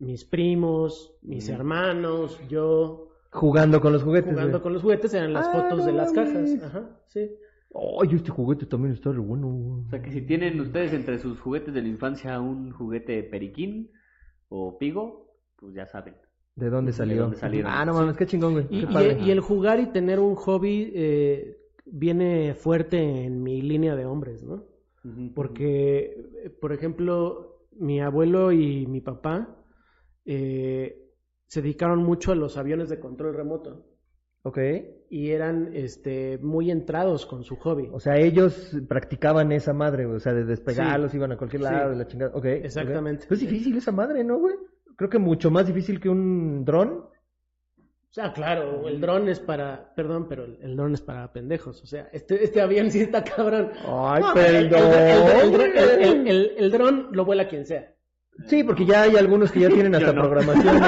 mis 0.00 0.24
primos, 0.26 1.14
mis 1.22 1.48
Mm. 1.48 1.52
hermanos, 1.54 2.38
yo, 2.48 3.11
Jugando 3.32 3.80
con 3.80 3.92
los 3.92 4.02
juguetes. 4.02 4.30
jugando 4.30 4.52
güey. 4.58 4.62
con 4.62 4.72
los 4.74 4.82
juguetes, 4.82 5.14
eran 5.14 5.32
las 5.32 5.46
Ah, 5.48 5.52
fotos 5.52 5.78
no 5.78 5.86
de 5.86 5.92
las 5.92 6.12
mames. 6.12 6.32
cajas. 6.60 6.64
Ajá, 6.64 7.00
sí. 7.06 7.30
Ay, 7.74 8.08
este 8.16 8.30
juguete 8.30 8.66
también 8.66 8.92
está 8.92 9.10
re 9.10 9.18
bueno. 9.18 9.48
O 9.86 9.88
sea 9.88 10.02
que 10.02 10.12
si 10.12 10.20
tienen 10.22 10.60
ustedes 10.60 10.92
entre 10.92 11.18
sus 11.18 11.40
juguetes 11.40 11.72
de 11.72 11.80
la 11.82 11.88
infancia 11.88 12.38
un 12.40 12.70
juguete 12.72 13.22
periquín 13.22 13.90
o 14.48 14.76
pigo, 14.78 15.34
pues 15.56 15.74
ya 15.74 15.86
saben. 15.86 16.14
¿De 16.54 16.68
dónde 16.68 16.90
¿De 16.92 16.96
salió? 16.98 17.22
dónde 17.22 17.38
salieron? 17.38 17.72
Ah, 17.74 17.86
no 17.86 17.94
mames, 17.94 18.16
qué 18.18 18.26
chingón, 18.26 18.52
güey. 18.52 18.66
Y, 18.68 18.80
Qué 18.80 18.90
y- 18.90 18.92
padre. 18.92 19.18
y 19.22 19.30
el 19.30 19.40
jugar 19.40 19.80
y 19.80 19.86
tener 19.86 20.20
un 20.20 20.34
hobby 20.34 20.92
eh, 20.94 21.56
viene 21.86 22.54
fuerte 22.54 22.98
en 23.24 23.42
mi 23.42 23.62
línea 23.62 23.96
de 23.96 24.04
hombres, 24.04 24.42
¿no? 24.44 24.64
Porque, 25.34 26.14
eh, 26.44 26.50
por 26.50 26.72
ejemplo, 26.74 27.64
mi 27.72 28.00
abuelo 28.02 28.52
y 28.52 28.86
mi 28.86 29.00
papá 29.00 29.56
eh, 30.26 31.01
se 31.52 31.60
dedicaron 31.60 32.02
mucho 32.02 32.32
a 32.32 32.34
los 32.34 32.56
aviones 32.56 32.88
de 32.88 32.98
control 32.98 33.34
remoto 33.34 33.84
Ok. 34.42 34.58
y 35.10 35.30
eran 35.32 35.68
este, 35.74 36.38
muy 36.38 36.70
entrados 36.70 37.26
con 37.26 37.44
su 37.44 37.56
hobby. 37.56 37.90
O 37.92 38.00
sea, 38.00 38.16
ellos 38.16 38.74
practicaban 38.88 39.52
esa 39.52 39.74
madre, 39.74 40.06
o 40.06 40.18
sea, 40.18 40.32
de 40.32 40.44
despegarlos, 40.46 41.12
iban 41.14 41.32
a 41.32 41.36
cualquier 41.36 41.60
Sí. 41.60 41.68
lado, 41.68 41.90
de 41.90 41.96
la 41.96 42.06
chingada. 42.06 42.32
Ok. 42.34 42.46
Exactamente. 42.46 43.26
ok. 43.26 43.32
Es 43.32 43.40
difícil 43.40 43.76
esa 43.76 43.92
madre, 43.92 44.24
¿no, 44.24 44.38
güey? 44.38 44.54
Creo 44.96 45.10
que 45.10 45.18
mucho 45.18 45.50
más 45.50 45.66
difícil 45.66 46.00
que 46.00 46.08
un 46.08 46.64
dron. 46.64 46.88
O 46.90 48.14
sea, 48.14 48.32
claro, 48.32 48.88
el 48.88 48.98
dron 48.98 49.28
es 49.28 49.38
para, 49.38 49.92
perdón, 49.94 50.28
pero 50.30 50.44
el, 50.46 50.58
el 50.62 50.74
dron 50.74 50.94
es 50.94 51.02
para 51.02 51.30
pendejos. 51.34 51.82
O 51.82 51.86
sea, 51.86 52.08
este, 52.14 52.42
este 52.42 52.62
avión 52.62 52.90
sí 52.90 53.00
está 53.02 53.22
cabrón. 53.22 53.72
Ay, 53.86 54.22
No, 54.22 54.32
perdón. 54.32 55.60
el- 56.00 56.28
el- 56.28 56.52
el 56.56 56.70
dron 56.70 57.08
lo 57.12 57.26
vuela 57.26 57.46
quien 57.46 57.66
sea. 57.66 57.91
Sí, 58.46 58.64
porque 58.64 58.86
ya 58.86 59.02
hay 59.02 59.16
algunos 59.16 59.52
que 59.52 59.60
ya 59.60 59.68
tienen 59.74 59.94
hasta 59.94 60.12
no. 60.12 60.22
programación. 60.22 60.80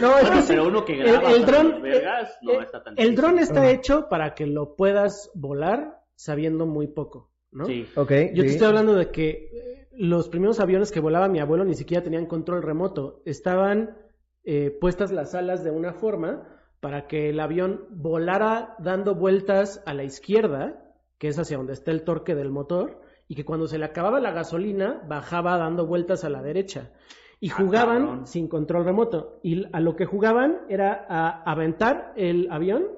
No, 0.00 0.18
es 0.22 0.30
que 0.30 0.42
sí. 0.42 0.46
pero 0.48 0.68
uno 0.68 0.84
que 0.84 1.00
El, 1.00 1.06
graba 1.12 1.30
el 1.32 1.44
dron, 1.46 1.82
vergas, 1.82 2.38
no 2.42 2.52
eh, 2.52 2.58
está 2.62 2.82
tan 2.82 2.92
el 2.92 2.96
difícil. 2.96 3.16
dron 3.16 3.38
está 3.38 3.62
Ah. 3.62 3.70
hecho 3.70 4.08
para 4.08 4.34
que 4.34 4.46
lo 4.46 4.76
puedas 4.76 5.30
volar 5.34 6.00
sabiendo 6.14 6.66
muy 6.66 6.86
poco, 6.88 7.30
¿no? 7.52 7.64
Sí. 7.64 7.86
Ok. 7.96 8.12
Yo 8.34 8.42
te 8.44 8.50
estoy 8.50 8.66
hablando 8.66 8.94
de 8.94 9.10
que 9.10 9.30
eh, 9.30 9.88
los 9.92 10.28
primeros 10.28 10.60
aviones 10.60 10.92
que 10.92 11.00
volaba 11.00 11.28
mi 11.28 11.40
abuelo 11.40 11.64
ni 11.64 11.74
siquiera 11.74 12.02
tenían 12.04 12.26
control 12.26 12.62
remoto. 12.62 13.22
Estaban 13.24 13.96
eh, 14.44 14.70
puestas 14.80 15.10
las 15.12 15.34
alas 15.34 15.64
de 15.64 15.70
una 15.70 15.94
forma 15.94 16.46
para 16.80 17.06
que 17.06 17.28
el 17.30 17.40
avión 17.40 17.86
volara 17.90 18.74
dando 18.78 19.14
vueltas 19.14 19.82
a 19.86 19.92
la 19.94 20.04
izquierda, 20.04 20.82
que 21.18 21.28
es 21.28 21.38
hacia 21.38 21.58
donde 21.58 21.74
está 21.74 21.90
el 21.90 22.04
torque 22.04 22.34
del 22.34 22.50
motor, 22.50 22.99
y 23.30 23.36
que 23.36 23.44
cuando 23.44 23.68
se 23.68 23.78
le 23.78 23.84
acababa 23.84 24.18
la 24.18 24.32
gasolina 24.32 25.00
bajaba 25.06 25.56
dando 25.56 25.86
vueltas 25.86 26.24
a 26.24 26.28
la 26.30 26.42
derecha. 26.42 26.90
Y 27.38 27.50
Ah, 27.50 27.54
jugaban 27.58 28.26
sin 28.26 28.48
control 28.48 28.84
remoto. 28.84 29.38
Y 29.44 29.64
a 29.72 29.78
lo 29.78 29.94
que 29.94 30.04
jugaban 30.04 30.62
era 30.68 31.06
a 31.08 31.42
aventar 31.48 32.12
el 32.16 32.48
avión 32.50 32.88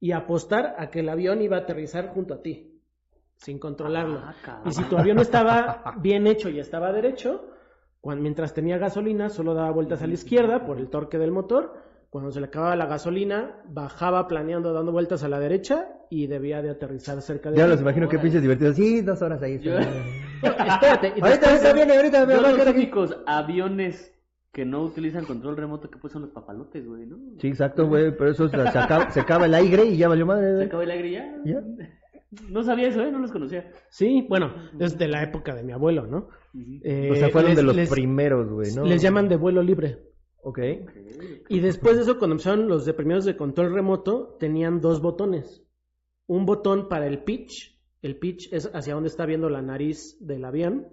y 0.00 0.12
apostar 0.12 0.74
a 0.78 0.88
que 0.88 1.00
el 1.00 1.08
avión 1.10 1.42
iba 1.42 1.58
a 1.58 1.60
aterrizar 1.60 2.08
junto 2.14 2.32
a 2.32 2.40
ti, 2.40 2.80
sin 3.36 3.58
controlarlo. 3.58 4.20
Ah. 4.24 4.62
Y 4.64 4.72
si 4.72 4.82
tu 4.84 4.96
avión 4.96 5.18
estaba 5.18 5.94
bien 6.00 6.26
hecho 6.26 6.48
y 6.48 6.58
estaba 6.60 6.90
derecho, 6.90 7.44
cuan- 8.00 8.22
mientras 8.22 8.54
tenía 8.54 8.78
gasolina, 8.78 9.28
solo 9.28 9.52
daba 9.52 9.70
vueltas 9.70 10.00
a 10.02 10.06
la 10.06 10.14
izquierda 10.14 10.64
por 10.64 10.78
el 10.78 10.88
torque 10.88 11.18
del 11.18 11.30
motor. 11.30 11.74
Cuando 12.14 12.30
se 12.30 12.38
le 12.38 12.46
acababa 12.46 12.76
la 12.76 12.86
gasolina, 12.86 13.56
bajaba 13.68 14.28
planeando, 14.28 14.72
dando 14.72 14.92
vueltas 14.92 15.24
a 15.24 15.28
la 15.28 15.40
derecha 15.40 15.88
y 16.10 16.28
debía 16.28 16.62
de 16.62 16.70
aterrizar 16.70 17.20
cerca 17.20 17.50
de 17.50 17.56
Ya 17.56 17.66
los 17.66 17.80
imagino 17.80 18.08
que 18.08 18.20
pinches 18.20 18.40
divertidos. 18.40 18.76
Sí, 18.76 19.00
dos 19.00 19.20
horas 19.20 19.42
ahí. 19.42 19.58
Yo- 19.58 19.76
Espérate, 20.44 21.12
y 21.16 21.20
ahorita, 21.20 21.50
ahorita 21.50 21.72
viene, 21.72 21.96
ahorita 21.96 22.24
me 22.26 22.36
los 22.36 22.66
únicos 22.68 23.16
aviones 23.26 24.14
que 24.52 24.64
no 24.64 24.82
utilizan 24.84 25.24
control 25.24 25.56
remoto 25.56 25.90
que 25.90 25.98
pues 25.98 26.12
son 26.12 26.22
los 26.22 26.30
papalotes, 26.30 26.86
güey, 26.86 27.04
¿no? 27.04 27.16
Sí, 27.40 27.48
exacto, 27.48 27.88
güey, 27.88 28.16
pero 28.16 28.30
eso 28.30 28.48
se, 28.48 28.60
acaba, 28.60 29.10
se 29.10 29.18
acaba 29.18 29.46
el 29.46 29.54
aire 29.54 29.84
y 29.86 29.96
ya 29.96 30.06
valió 30.06 30.24
madre. 30.24 30.56
Se 30.58 30.64
acabó 30.66 30.82
el 30.84 30.92
aire 30.92 31.08
y 31.08 31.12
ya. 31.14 31.34
Ya. 31.44 31.60
No 32.48 32.62
sabía 32.62 32.86
eso, 32.90 33.00
¿eh? 33.00 33.10
No 33.10 33.18
los 33.18 33.32
conocía. 33.32 33.72
Sí, 33.88 34.24
bueno, 34.28 34.54
es 34.78 34.96
de 34.96 35.08
la 35.08 35.24
época 35.24 35.52
de 35.56 35.64
mi 35.64 35.72
abuelo, 35.72 36.06
¿no? 36.06 36.28
Eh, 36.84 37.08
O 37.10 37.16
sea, 37.16 37.28
fueron 37.30 37.50
les- 37.50 37.56
de 37.56 37.62
los 37.64 37.74
les- 37.74 37.90
primeros, 37.90 38.48
güey, 38.52 38.72
¿no? 38.72 38.84
Les 38.84 39.02
llaman 39.02 39.28
de 39.28 39.34
vuelo 39.36 39.60
libre. 39.60 39.98
Ok. 40.44 40.58
Y 41.48 41.60
después 41.60 41.96
de 41.96 42.02
eso, 42.02 42.18
cuando 42.18 42.34
empezaron 42.34 42.68
los 42.68 42.84
de 42.84 42.92
primeros 42.92 43.24
de 43.24 43.36
control 43.36 43.72
remoto, 43.72 44.36
tenían 44.38 44.80
dos 44.80 45.00
botones. 45.00 45.62
Un 46.26 46.44
botón 46.44 46.88
para 46.88 47.06
el 47.06 47.24
pitch. 47.24 47.80
El 48.02 48.18
pitch 48.18 48.52
es 48.52 48.70
hacia 48.74 48.94
donde 48.94 49.08
está 49.08 49.24
viendo 49.24 49.48
la 49.48 49.62
nariz 49.62 50.18
del 50.20 50.44
avión. 50.44 50.88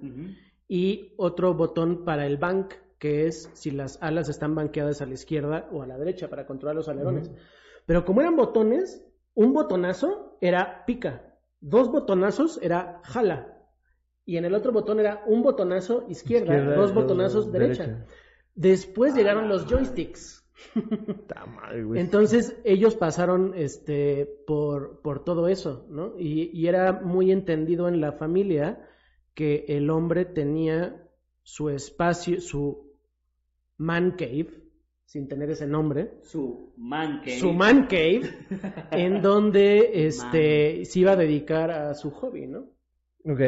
Y 0.68 1.14
otro 1.18 1.54
botón 1.54 2.06
para 2.06 2.26
el 2.26 2.38
bank, 2.38 2.74
que 2.98 3.28
es 3.28 3.50
si 3.54 3.72
las 3.72 4.02
alas 4.02 4.30
están 4.30 4.56
banqueadas 4.56 5.02
a 5.02 5.06
la 5.06 5.14
izquierda 5.14 5.68
o 5.74 5.82
a 5.82 5.88
la 5.88 5.98
derecha 5.98 6.30
para 6.30 6.46
controlar 6.46 6.76
los 6.78 6.88
alerones. 6.88 7.30
Pero 7.86 8.06
como 8.06 8.22
eran 8.22 8.38
botones, 8.38 9.06
un 9.34 9.52
botonazo 9.52 10.38
era 10.40 10.86
pica. 10.86 11.36
Dos 11.60 11.92
botonazos 11.92 12.58
era 12.62 13.02
jala. 13.04 13.58
Y 14.26 14.38
en 14.38 14.46
el 14.46 14.54
otro 14.54 14.72
botón 14.72 15.02
era 15.02 15.24
un 15.28 15.44
botonazo 15.44 16.06
izquierda, 16.08 16.54
Izquierda, 16.54 16.76
dos 16.76 16.94
dos 16.94 17.04
botonazos 17.04 17.52
derecha. 17.52 18.06
Después 18.56 19.16
llegaron 19.16 19.50
los 19.50 19.66
joysticks. 19.66 20.46
Madre, 21.56 21.84
güey. 21.84 22.00
Entonces 22.00 22.56
ellos 22.64 22.96
pasaron 22.96 23.54
este 23.56 24.28
por, 24.46 25.02
por 25.02 25.24
todo 25.24 25.48
eso, 25.48 25.88
¿no? 25.90 26.14
Y, 26.20 26.52
y 26.54 26.68
era 26.68 26.94
muy 27.02 27.32
entendido 27.32 27.88
en 27.88 28.00
la 28.00 28.12
familia 28.12 28.88
que 29.34 29.66
el 29.70 29.90
hombre 29.90 30.26
tenía 30.26 31.08
su 31.44 31.70
espacio, 31.70 32.40
su 32.42 32.92
man 33.78 34.12
cave, 34.18 34.50
sin 35.06 35.28
tener 35.28 35.50
ese 35.50 35.66
nombre, 35.66 36.12
Su 36.22 36.74
man 36.78 37.20
cave. 37.20 37.40
su 37.40 37.52
man 37.54 37.88
cave, 37.88 38.22
en 38.92 39.22
donde 39.24 40.06
este 40.06 40.86
se 40.86 41.00
iba 41.00 41.14
a 41.14 41.16
dedicar 41.16 41.72
a 41.72 41.94
su 41.96 42.12
hobby, 42.12 42.48
¿no? 42.48 42.70
Ok. 43.26 43.42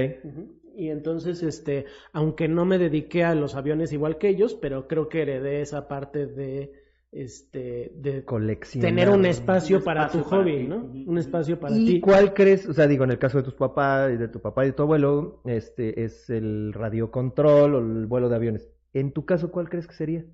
Y 0.76 0.89
entonces, 0.89 1.43
este, 1.43 1.86
aunque 2.13 2.47
no 2.47 2.65
me 2.65 2.78
dediqué 2.80 3.24
a 3.24 3.36
los 3.36 3.55
aviones 3.55 3.93
igual 3.93 4.17
que 4.17 4.30
ellos, 4.30 4.55
pero 4.55 4.88
creo 4.88 5.07
que 5.07 5.21
heredé 5.21 5.61
esa 5.61 5.88
parte 5.88 6.26
de 6.26 6.71
este, 7.11 7.91
de 7.95 8.26
Coleccionar. 8.26 8.89
tener 8.89 9.09
un 9.09 9.26
espacio 9.26 9.78
Un 9.78 9.84
para 9.84 10.05
espacio 10.05 10.24
tu 10.24 10.30
para 10.30 10.41
hobby, 10.41 10.57
ti. 10.57 10.67
¿no? 10.67 10.78
Un 11.11 11.17
espacio 11.19 11.59
para 11.59 11.76
¿Y 11.78 11.86
ti. 11.86 12.01
cuál 12.01 12.34
crees, 12.34 12.67
o 12.67 12.74
sea, 12.74 12.88
digo, 12.88 13.03
en 13.03 13.11
el 13.11 13.19
caso 13.19 13.38
de 13.38 13.43
tus 13.43 13.53
papás, 13.53 14.11
y 14.13 14.17
de 14.17 14.28
tu 14.30 14.41
papá 14.41 14.63
y 14.63 14.69
de 14.69 14.74
tu 14.74 14.82
abuelo, 14.82 15.41
este, 15.45 16.03
es 16.03 16.28
el 16.32 16.74
radiocontrol 16.74 17.76
o 17.76 17.80
el 17.80 18.07
vuelo 18.07 18.30
de 18.30 18.36
aviones? 18.36 18.67
En 18.93 19.11
tu 19.13 19.26
caso, 19.26 19.51
¿cuál 19.51 19.69
crees 19.69 19.86
que 19.86 19.93
sería? 19.93 20.26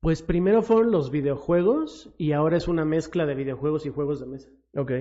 Pues 0.00 0.22
primero 0.22 0.62
fueron 0.62 0.90
los 0.90 1.10
videojuegos 1.10 2.12
y 2.18 2.32
ahora 2.32 2.56
es 2.56 2.66
una 2.68 2.84
mezcla 2.84 3.26
de 3.26 3.34
videojuegos 3.34 3.86
y 3.86 3.90
juegos 3.90 4.20
de 4.20 4.26
mesa, 4.26 4.48
Ok. 4.76 4.92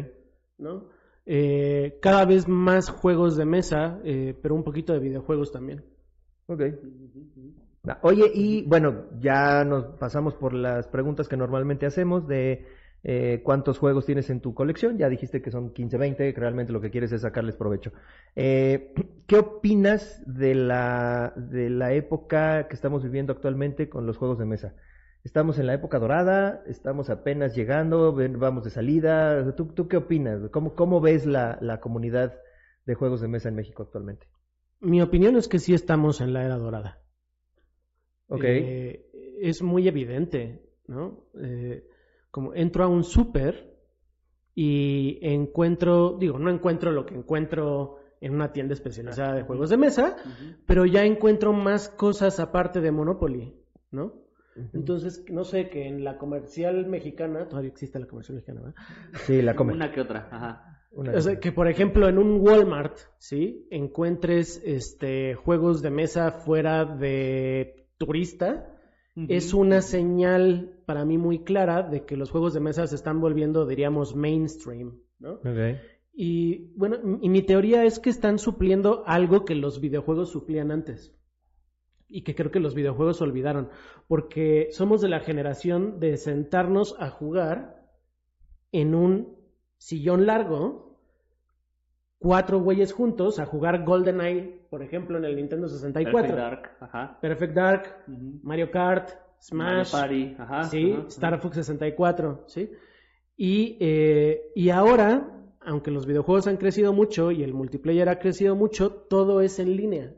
¿no? 0.57 0.89
Eh, 1.25 1.99
cada 2.01 2.25
vez 2.25 2.47
más 2.47 2.89
juegos 2.89 3.37
de 3.37 3.45
mesa, 3.45 3.99
eh, 4.03 4.37
pero 4.41 4.55
un 4.55 4.63
poquito 4.63 4.93
de 4.93 4.99
videojuegos 4.99 5.51
también. 5.51 5.83
Ok. 6.47 6.61
Ah, 7.87 7.99
Oye, 8.03 8.31
y 8.33 8.63
bueno, 8.63 9.05
ya 9.19 9.63
nos 9.63 9.85
pasamos 9.97 10.35
por 10.35 10.53
las 10.53 10.87
preguntas 10.87 11.27
que 11.27 11.37
normalmente 11.37 11.85
hacemos 11.85 12.27
de 12.27 12.65
eh, 13.03 13.41
cuántos 13.43 13.79
juegos 13.79 14.05
tienes 14.05 14.29
en 14.29 14.41
tu 14.41 14.53
colección. 14.53 14.97
Ya 14.97 15.09
dijiste 15.09 15.41
que 15.41 15.51
son 15.51 15.73
15, 15.73 15.97
20, 15.97 16.33
que 16.33 16.39
realmente 16.39 16.73
lo 16.73 16.81
que 16.81 16.91
quieres 16.91 17.11
es 17.11 17.21
sacarles 17.21 17.55
provecho. 17.55 17.91
Eh, 18.35 18.93
¿Qué 19.27 19.37
opinas 19.37 20.21
de 20.25 20.55
la, 20.55 21.33
de 21.35 21.69
la 21.69 21.93
época 21.93 22.67
que 22.67 22.75
estamos 22.75 23.03
viviendo 23.03 23.33
actualmente 23.33 23.89
con 23.89 24.05
los 24.05 24.17
juegos 24.17 24.37
de 24.37 24.45
mesa? 24.45 24.75
¿Estamos 25.23 25.59
en 25.59 25.67
la 25.67 25.75
época 25.75 25.99
dorada? 25.99 26.63
¿Estamos 26.65 27.09
apenas 27.09 27.55
llegando? 27.55 28.13
¿Vamos 28.13 28.63
de 28.63 28.71
salida? 28.71 29.55
¿Tú, 29.55 29.67
tú 29.67 29.87
qué 29.87 29.97
opinas? 29.97 30.49
¿Cómo, 30.49 30.73
cómo 30.73 30.99
ves 30.99 31.25
la, 31.25 31.59
la 31.61 31.79
comunidad 31.79 32.33
de 32.85 32.95
juegos 32.95 33.21
de 33.21 33.27
mesa 33.27 33.49
en 33.49 33.55
México 33.55 33.83
actualmente? 33.83 34.27
Mi 34.79 35.01
opinión 35.01 35.35
es 35.35 35.47
que 35.47 35.59
sí 35.59 35.75
estamos 35.75 36.21
en 36.21 36.33
la 36.33 36.43
era 36.43 36.57
dorada. 36.57 37.01
Ok. 38.27 38.43
Eh, 38.43 39.37
es 39.41 39.61
muy 39.61 39.87
evidente, 39.87 40.63
¿no? 40.87 41.25
Eh, 41.39 41.85
como 42.31 42.55
entro 42.55 42.83
a 42.83 42.87
un 42.87 43.03
súper 43.03 43.77
y 44.55 45.19
encuentro, 45.21 46.17
digo, 46.17 46.39
no 46.39 46.49
encuentro 46.49 46.91
lo 46.91 47.05
que 47.05 47.13
encuentro 47.13 47.97
en 48.21 48.33
una 48.33 48.53
tienda 48.53 48.73
especializada 48.73 49.33
de 49.35 49.43
juegos 49.43 49.69
de 49.69 49.77
mesa, 49.77 50.15
pero 50.65 50.85
ya 50.85 51.03
encuentro 51.03 51.53
más 51.53 51.89
cosas 51.89 52.39
aparte 52.39 52.79
de 52.79 52.91
Monopoly, 52.91 53.55
¿no? 53.91 54.13
Entonces, 54.73 55.25
no 55.29 55.43
sé, 55.43 55.69
que 55.69 55.87
en 55.87 56.03
la 56.03 56.17
comercial 56.17 56.85
mexicana, 56.87 57.47
todavía 57.47 57.69
existe 57.71 57.99
la 57.99 58.07
comercial 58.07 58.35
mexicana, 58.35 58.61
¿verdad? 58.61 58.75
Sí, 59.25 59.41
la 59.41 59.55
come. 59.55 59.73
Una 59.73 59.91
que 59.91 60.01
otra, 60.01 60.27
ajá. 60.31 60.67
Una- 60.91 61.13
O 61.13 61.21
sea, 61.21 61.39
que 61.39 61.51
por 61.53 61.69
ejemplo 61.69 62.09
en 62.09 62.17
un 62.17 62.41
Walmart, 62.41 62.97
¿sí? 63.17 63.65
Encuentres 63.71 64.61
este 64.65 65.35
juegos 65.35 65.81
de 65.81 65.89
mesa 65.89 66.31
fuera 66.31 66.83
de 66.85 67.87
turista, 67.97 68.67
es 69.27 69.53
una 69.53 69.81
señal 69.81 70.79
para 70.85 71.03
mí 71.05 71.17
muy 71.17 71.43
clara 71.43 71.83
de 71.83 72.05
que 72.05 72.15
los 72.17 72.31
juegos 72.31 72.53
de 72.53 72.61
mesa 72.61 72.87
se 72.87 72.95
están 72.95 73.19
volviendo, 73.19 73.65
diríamos, 73.65 74.15
mainstream, 74.15 74.99
¿no? 75.19 75.33
Ok. 75.33 75.77
Y 76.13 76.73
bueno, 76.77 76.97
y 77.21 77.29
mi 77.29 77.41
teoría 77.41 77.83
es 77.85 77.99
que 77.99 78.09
están 78.09 78.37
supliendo 78.39 79.03
algo 79.05 79.43
que 79.45 79.55
los 79.55 79.79
videojuegos 79.81 80.29
suplían 80.31 80.71
antes. 80.71 81.13
Y 82.11 82.23
que 82.23 82.35
creo 82.35 82.51
que 82.51 82.59
los 82.59 82.75
videojuegos 82.75 83.21
olvidaron. 83.21 83.69
Porque 84.07 84.67
somos 84.71 85.01
de 85.01 85.09
la 85.09 85.21
generación 85.21 85.99
de 85.99 86.17
sentarnos 86.17 86.95
a 86.99 87.09
jugar 87.09 87.87
en 88.71 88.95
un 88.95 89.37
sillón 89.77 90.25
largo, 90.25 90.99
cuatro 92.19 92.59
güeyes 92.59 92.93
juntos, 92.93 93.39
a 93.39 93.45
jugar 93.45 93.83
GoldenEye, 93.83 94.67
por 94.69 94.83
ejemplo, 94.83 95.17
en 95.17 95.25
el 95.25 95.35
Nintendo 95.35 95.67
64. 95.67 96.21
Perfect 96.21 96.37
Dark, 96.37 96.77
ajá. 96.79 97.17
Perfect 97.19 97.53
Dark. 97.53 97.83
Mario 98.43 98.69
Kart, 98.69 99.09
Smash, 99.41 99.91
Mario 99.91 99.91
Party, 99.91 100.35
ajá. 100.37 100.63
sí, 100.65 100.93
ajá, 100.93 101.07
Star 101.07 101.41
Fox 101.41 101.55
64, 101.55 102.43
sí. 102.47 102.69
Y, 103.35 103.77
eh, 103.79 104.51
y 104.53 104.69
ahora, 104.69 105.27
aunque 105.61 105.89
los 105.89 106.05
videojuegos 106.05 106.45
han 106.45 106.57
crecido 106.57 106.93
mucho 106.93 107.31
y 107.31 107.43
el 107.43 107.53
multiplayer 107.53 108.07
ha 108.07 108.19
crecido 108.19 108.55
mucho, 108.55 108.91
todo 108.91 109.41
es 109.41 109.57
en 109.57 109.75
línea. 109.75 110.13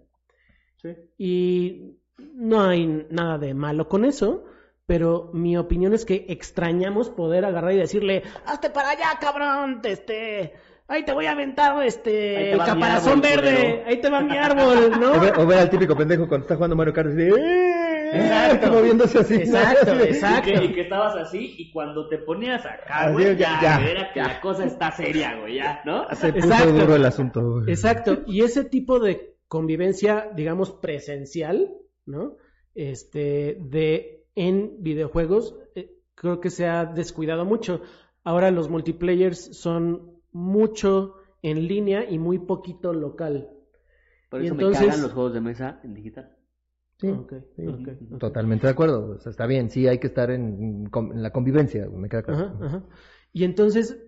Y 1.18 1.96
no 2.36 2.62
hay 2.62 3.06
nada 3.10 3.38
de 3.38 3.54
malo 3.54 3.88
con 3.88 4.06
eso, 4.06 4.46
pero 4.86 5.30
mi 5.34 5.58
opinión 5.58 5.94
es 5.94 6.06
que 6.06 6.26
extrañamos 6.30 7.10
poder 7.10 7.46
agarrar 7.46 7.74
y 7.74 7.78
decirle, 7.78 8.24
hazte 8.46 8.70
para 8.70 8.92
allá, 8.92 9.18
cabrón, 9.20 9.82
este, 9.84 10.54
ahí 10.88 11.04
te 11.06 11.14
voy 11.14 11.26
a 11.26 11.32
aventar 11.32 11.82
este, 11.86 12.56
caparazón 12.58 13.20
árbol, 13.20 13.22
verde, 13.22 13.56
culero". 13.56 13.84
ahí 13.88 14.02
te 14.02 14.10
va 14.10 14.22
mi 14.22 14.38
árbol, 14.38 15.00
¿no? 15.00 15.14
O 15.14 15.20
ver, 15.20 15.40
o 15.40 15.46
ver 15.48 15.60
al 15.60 15.70
típico 15.70 15.96
pendejo 15.96 16.28
cuando 16.28 16.44
está 16.44 16.56
jugando 16.56 16.76
Mario 16.76 16.94
Kart 16.94 17.10
y 17.12 17.14
dice, 17.16 17.40
"Eh", 17.40 18.12
Exacto. 18.16 18.72
moviéndose 18.72 19.20
así. 19.20 19.36
Exacto, 19.36 19.92
exacto. 20.04 20.50
Y 20.50 20.54
que, 20.54 20.66
y 20.66 20.74
que 20.74 20.82
estabas 20.82 21.16
así, 21.16 21.56
y 21.58 21.72
cuando 21.72 22.08
te 22.10 22.18
ponías 22.20 22.64
acá, 22.66 23.06
Así, 23.06 23.14
güey, 23.14 23.38
ya, 23.38 23.60
ya, 23.62 23.80
era 23.90 24.12
que 24.14 24.22
la 24.22 24.40
cosa 24.42 24.66
está 24.66 24.92
seria, 24.92 25.36
güey, 25.40 25.56
ya, 25.56 25.82
¿no? 25.86 26.08
Se 26.14 26.32
puso 26.34 26.48
Exacto. 26.48 26.74
duro 26.74 26.96
el 26.96 27.06
asunto. 27.06 27.42
güey. 27.42 27.70
Exacto, 27.72 28.20
y 28.28 28.42
ese 28.44 28.66
tipo 28.66 29.00
de 29.00 29.33
convivencia, 29.54 30.32
digamos, 30.36 30.72
presencial, 30.72 31.78
¿no? 32.08 32.38
Este, 32.74 33.56
de 33.62 34.26
en 34.34 34.82
videojuegos, 34.82 35.56
eh, 35.76 35.92
creo 36.16 36.40
que 36.42 36.50
se 36.50 36.66
ha 36.66 36.86
descuidado 36.86 37.46
mucho. 37.46 37.82
Ahora 38.24 38.50
los 38.50 38.68
multiplayers 38.68 39.56
son 39.56 40.14
mucho 40.32 41.14
en 41.44 41.68
línea 41.68 42.10
y 42.10 42.18
muy 42.18 42.40
poquito 42.40 42.94
local. 42.94 43.48
Por 44.32 44.42
Y 44.42 44.46
eso 44.46 44.56
entonces- 44.56 44.82
me 44.82 44.88
cagan 44.88 45.04
los 45.04 45.14
juegos 45.14 45.34
de 45.36 45.42
mesa 45.42 45.80
en 45.84 45.94
digital. 45.94 46.36
Sí. 46.98 47.14
Totalmente 48.18 48.66
de 48.66 48.72
acuerdo. 48.74 49.18
O 49.18 49.20
sea, 49.20 49.30
está 49.30 49.46
bien, 49.46 49.70
sí 49.70 49.88
hay 49.88 50.00
que 50.00 50.08
estar 50.08 50.32
en, 50.32 50.90
en 50.92 51.22
la 51.22 51.32
convivencia, 51.32 51.88
me 51.90 52.10
queda 52.10 52.24
claro. 52.24 52.46
Ajá, 52.46 52.66
ajá. 52.66 52.84
Y 53.32 53.44
entonces, 53.44 54.04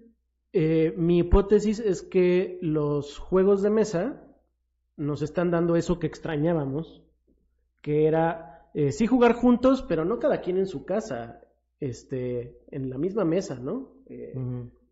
eh, 0.53 0.91
mi 0.97 1.19
hipótesis 1.19 1.79
es 1.79 2.01
que 2.01 2.57
los 2.63 3.19
juegos 3.19 3.61
de 3.61 3.69
mesa 3.69 4.24
nos 4.97 5.21
están 5.21 5.51
dando 5.51 5.75
eso 5.75 5.99
que 5.99 6.07
extrañábamos, 6.07 7.03
que 7.81 8.07
era 8.07 8.69
eh, 8.73 8.91
sí 8.91 9.07
jugar 9.07 9.33
juntos, 9.33 9.85
pero 9.87 10.05
no 10.05 10.19
cada 10.19 10.41
quien 10.41 10.57
en 10.57 10.67
su 10.67 10.85
casa, 10.85 11.41
este, 11.79 12.57
en 12.71 12.89
la 12.89 12.97
misma 12.97 13.25
mesa, 13.25 13.59
¿no? 13.59 13.93
Eh, 14.07 14.33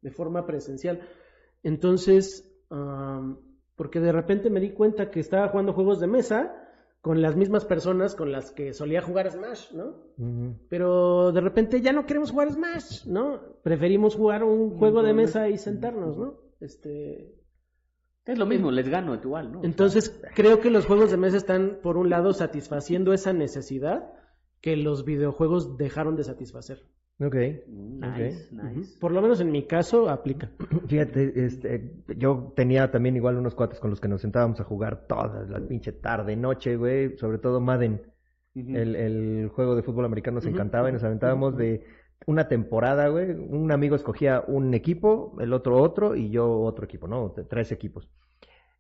de 0.01 0.11
forma 0.11 0.45
presencial. 0.45 1.01
Entonces, 1.63 2.49
am, 2.69 3.39
porque 3.75 3.99
de 3.99 4.11
repente 4.11 4.49
me 4.49 4.59
di 4.59 4.71
cuenta 4.71 5.09
que 5.09 5.19
estaba 5.19 5.49
jugando 5.49 5.73
juegos 5.73 5.99
de 5.99 6.07
mesa 6.07 6.59
con 7.01 7.21
las 7.21 7.35
mismas 7.35 7.65
personas 7.65 8.15
con 8.15 8.31
las 8.31 8.51
que 8.51 8.71
solía 8.71 9.01
jugar 9.01 9.29
Smash, 9.29 9.73
¿no? 9.73 9.97
Pero 10.69 11.33
de 11.33 11.41
repente 11.41 11.81
ya 11.81 11.91
no 11.91 12.05
queremos 12.05 12.31
jugar 12.31 12.53
Smash, 12.53 13.05
¿no? 13.07 13.41
Preferimos 13.61 14.15
jugar 14.15 14.45
un 14.45 14.77
juego 14.77 15.03
de 15.03 15.13
mesa 15.13 15.49
y 15.49 15.57
sentarnos, 15.57 16.17
¿no? 16.17 16.39
Este, 16.61 17.35
Es 18.25 18.37
lo 18.37 18.45
mismo, 18.45 18.71
les 18.71 18.87
gano 18.87 19.15
igual, 19.15 19.51
¿no? 19.51 19.63
entonces 19.63 20.21
creo 20.33 20.61
que 20.61 20.69
los 20.69 20.85
juegos 20.85 21.11
de 21.11 21.17
mesa 21.17 21.37
están 21.37 21.79
por 21.83 21.97
un 21.97 22.09
lado 22.09 22.33
satisfaciendo 22.33 23.11
esa 23.13 23.33
necesidad 23.33 24.13
que 24.61 24.77
los 24.77 25.03
videojuegos 25.03 25.77
dejaron 25.77 26.15
de 26.15 26.23
satisfacer. 26.23 26.85
Ok. 27.19 27.35
Mm, 27.67 27.99
Nice, 27.99 28.49
nice. 28.51 28.97
Por 28.99 29.11
lo 29.11 29.21
menos 29.21 29.39
en 29.41 29.51
mi 29.51 29.67
caso 29.67 30.09
aplica. 30.09 30.49
Fíjate, 30.87 31.45
este, 31.45 32.03
yo 32.17 32.53
tenía 32.55 32.89
también 32.89 33.15
igual 33.15 33.37
unos 33.37 33.55
cuates 33.55 33.79
con 33.79 33.89
los 33.89 33.99
que 33.99 34.07
nos 34.07 34.21
sentábamos 34.21 34.59
a 34.59 34.63
jugar 34.63 35.05
todas 35.05 35.49
las 35.49 35.61
pinche 35.63 35.91
tarde, 35.91 36.35
noche, 36.35 36.75
güey, 36.75 37.17
sobre 37.17 37.37
todo 37.37 37.59
Madden. 37.59 38.01
El, 38.55 38.95
el 38.95 39.49
juego 39.49 39.75
de 39.75 39.81
fútbol 39.81 40.05
americano 40.05 40.35
nos 40.35 40.45
encantaba 40.45 40.87
y 40.89 40.93
nos 40.93 41.03
aventábamos 41.03 41.57
de 41.57 41.83
una 42.25 42.47
temporada, 42.47 43.07
güey. 43.07 43.31
Un 43.31 43.71
amigo 43.71 43.95
escogía 43.95 44.43
un 44.47 44.73
equipo, 44.73 45.35
el 45.39 45.53
otro 45.53 45.81
otro 45.81 46.15
y 46.15 46.29
yo 46.29 46.61
otro 46.61 46.85
equipo, 46.85 47.07
¿no? 47.07 47.33
Tres 47.49 47.71
equipos. 47.71 48.09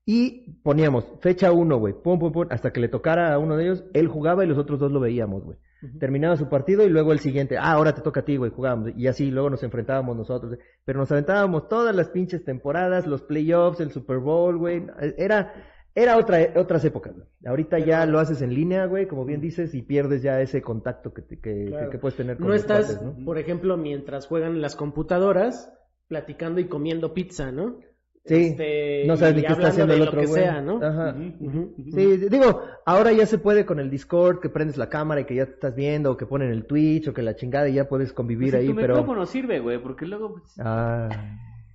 Y 0.05 0.59
poníamos 0.63 1.05
fecha 1.21 1.51
uno, 1.53 1.77
güey, 1.77 1.93
pum, 1.93 2.19
pum, 2.19 2.31
pum, 2.31 2.47
hasta 2.49 2.73
que 2.73 2.81
le 2.81 2.89
tocara 2.89 3.33
a 3.33 3.39
uno 3.39 3.55
de 3.55 3.63
ellos, 3.63 3.85
él 3.93 4.07
jugaba 4.07 4.43
y 4.43 4.47
los 4.47 4.57
otros 4.57 4.79
dos 4.79 4.91
lo 4.91 4.99
veíamos, 4.99 5.43
güey. 5.43 5.57
Terminaba 5.99 6.37
su 6.37 6.47
partido 6.47 6.85
y 6.85 6.89
luego 6.89 7.11
el 7.11 7.19
siguiente, 7.19 7.57
ah, 7.57 7.73
ahora 7.73 7.93
te 7.93 8.01
toca 8.01 8.21
a 8.21 8.25
ti, 8.25 8.37
güey, 8.37 8.51
jugábamos. 8.51 8.91
Y 8.95 9.07
así, 9.07 9.29
luego 9.31 9.49
nos 9.49 9.63
enfrentábamos 9.63 10.15
nosotros. 10.15 10.57
Pero 10.85 10.99
nos 10.99 11.11
aventábamos 11.11 11.67
todas 11.67 11.93
las 11.93 12.09
pinches 12.09 12.45
temporadas, 12.45 13.05
los 13.05 13.21
playoffs, 13.21 13.81
el 13.81 13.91
Super 13.91 14.19
Bowl, 14.19 14.57
güey. 14.57 14.85
Era, 15.17 15.53
era 15.95 16.17
otra, 16.17 16.39
otras 16.55 16.83
épocas, 16.85 17.13
güey. 17.15 17.27
Ahorita 17.45 17.77
ya 17.79 18.05
lo 18.05 18.19
haces 18.19 18.41
en 18.41 18.53
línea, 18.53 18.85
güey, 18.85 19.07
como 19.07 19.25
bien 19.25 19.41
dices, 19.41 19.73
y 19.75 19.81
pierdes 19.81 20.21
ya 20.23 20.41
ese 20.41 20.61
contacto 20.61 21.13
que, 21.13 21.21
te- 21.21 21.39
que, 21.39 21.65
Claro. 21.65 21.85
que- 21.85 21.91
que 21.91 21.97
puedes 21.99 22.17
tener 22.17 22.37
con 22.37 22.47
No 22.47 22.53
los 22.53 22.61
estás, 22.61 22.85
cuates, 22.97 23.01
¿no? 23.19 23.25
por 23.25 23.37
ejemplo, 23.37 23.77
mientras 23.77 24.25
juegan 24.27 24.61
las 24.61 24.75
computadoras, 24.75 25.71
platicando 26.07 26.59
y 26.59 26.65
comiendo 26.65 27.13
pizza, 27.13 27.51
¿no? 27.51 27.77
Sí, 28.25 28.35
Este, 28.35 29.03
no 29.05 29.17
sabes 29.17 29.35
ni 29.35 29.41
qué 29.41 29.51
está 29.51 29.67
haciendo 29.67 29.93
el 29.93 29.99
lo 29.99 30.05
otro, 30.05 30.21
que 30.21 30.27
güey. 30.27 30.41
sea, 30.43 30.61
¿no? 30.61 30.81
Ajá. 30.81 31.13
Ujú. 31.41 31.75
Sí, 31.91 32.17
digo, 32.29 32.61
ahora 32.85 33.11
ya 33.11 33.25
se 33.25 33.37
puede 33.37 33.65
con 33.65 33.81
el 33.81 33.89
Discord, 33.89 34.39
que 34.39 34.47
prendes 34.47 34.77
la 34.77 34.87
cámara 34.87 35.19
y 35.21 35.25
que 35.25 35.35
ya 35.35 35.45
te 35.45 35.51
estás 35.51 35.75
viendo, 35.75 36.11
o 36.11 36.15
que 36.17 36.25
ponen 36.25 36.49
el 36.49 36.65
Twitch, 36.65 37.09
o 37.09 37.13
que 37.13 37.21
la 37.21 37.35
chingada 37.35 37.67
y 37.67 37.73
ya 37.73 37.89
puedes 37.89 38.13
convivir 38.13 38.51
Pues 38.51 38.61
ahí, 38.61 38.67
tu 38.69 38.75
pero... 38.75 38.95
micrófono 38.95 39.25
sirve, 39.25 39.59
güey, 39.59 39.77
porque 39.83 40.05
luego... 40.05 40.35
pues, 40.35 40.55
Ah. 40.59 41.09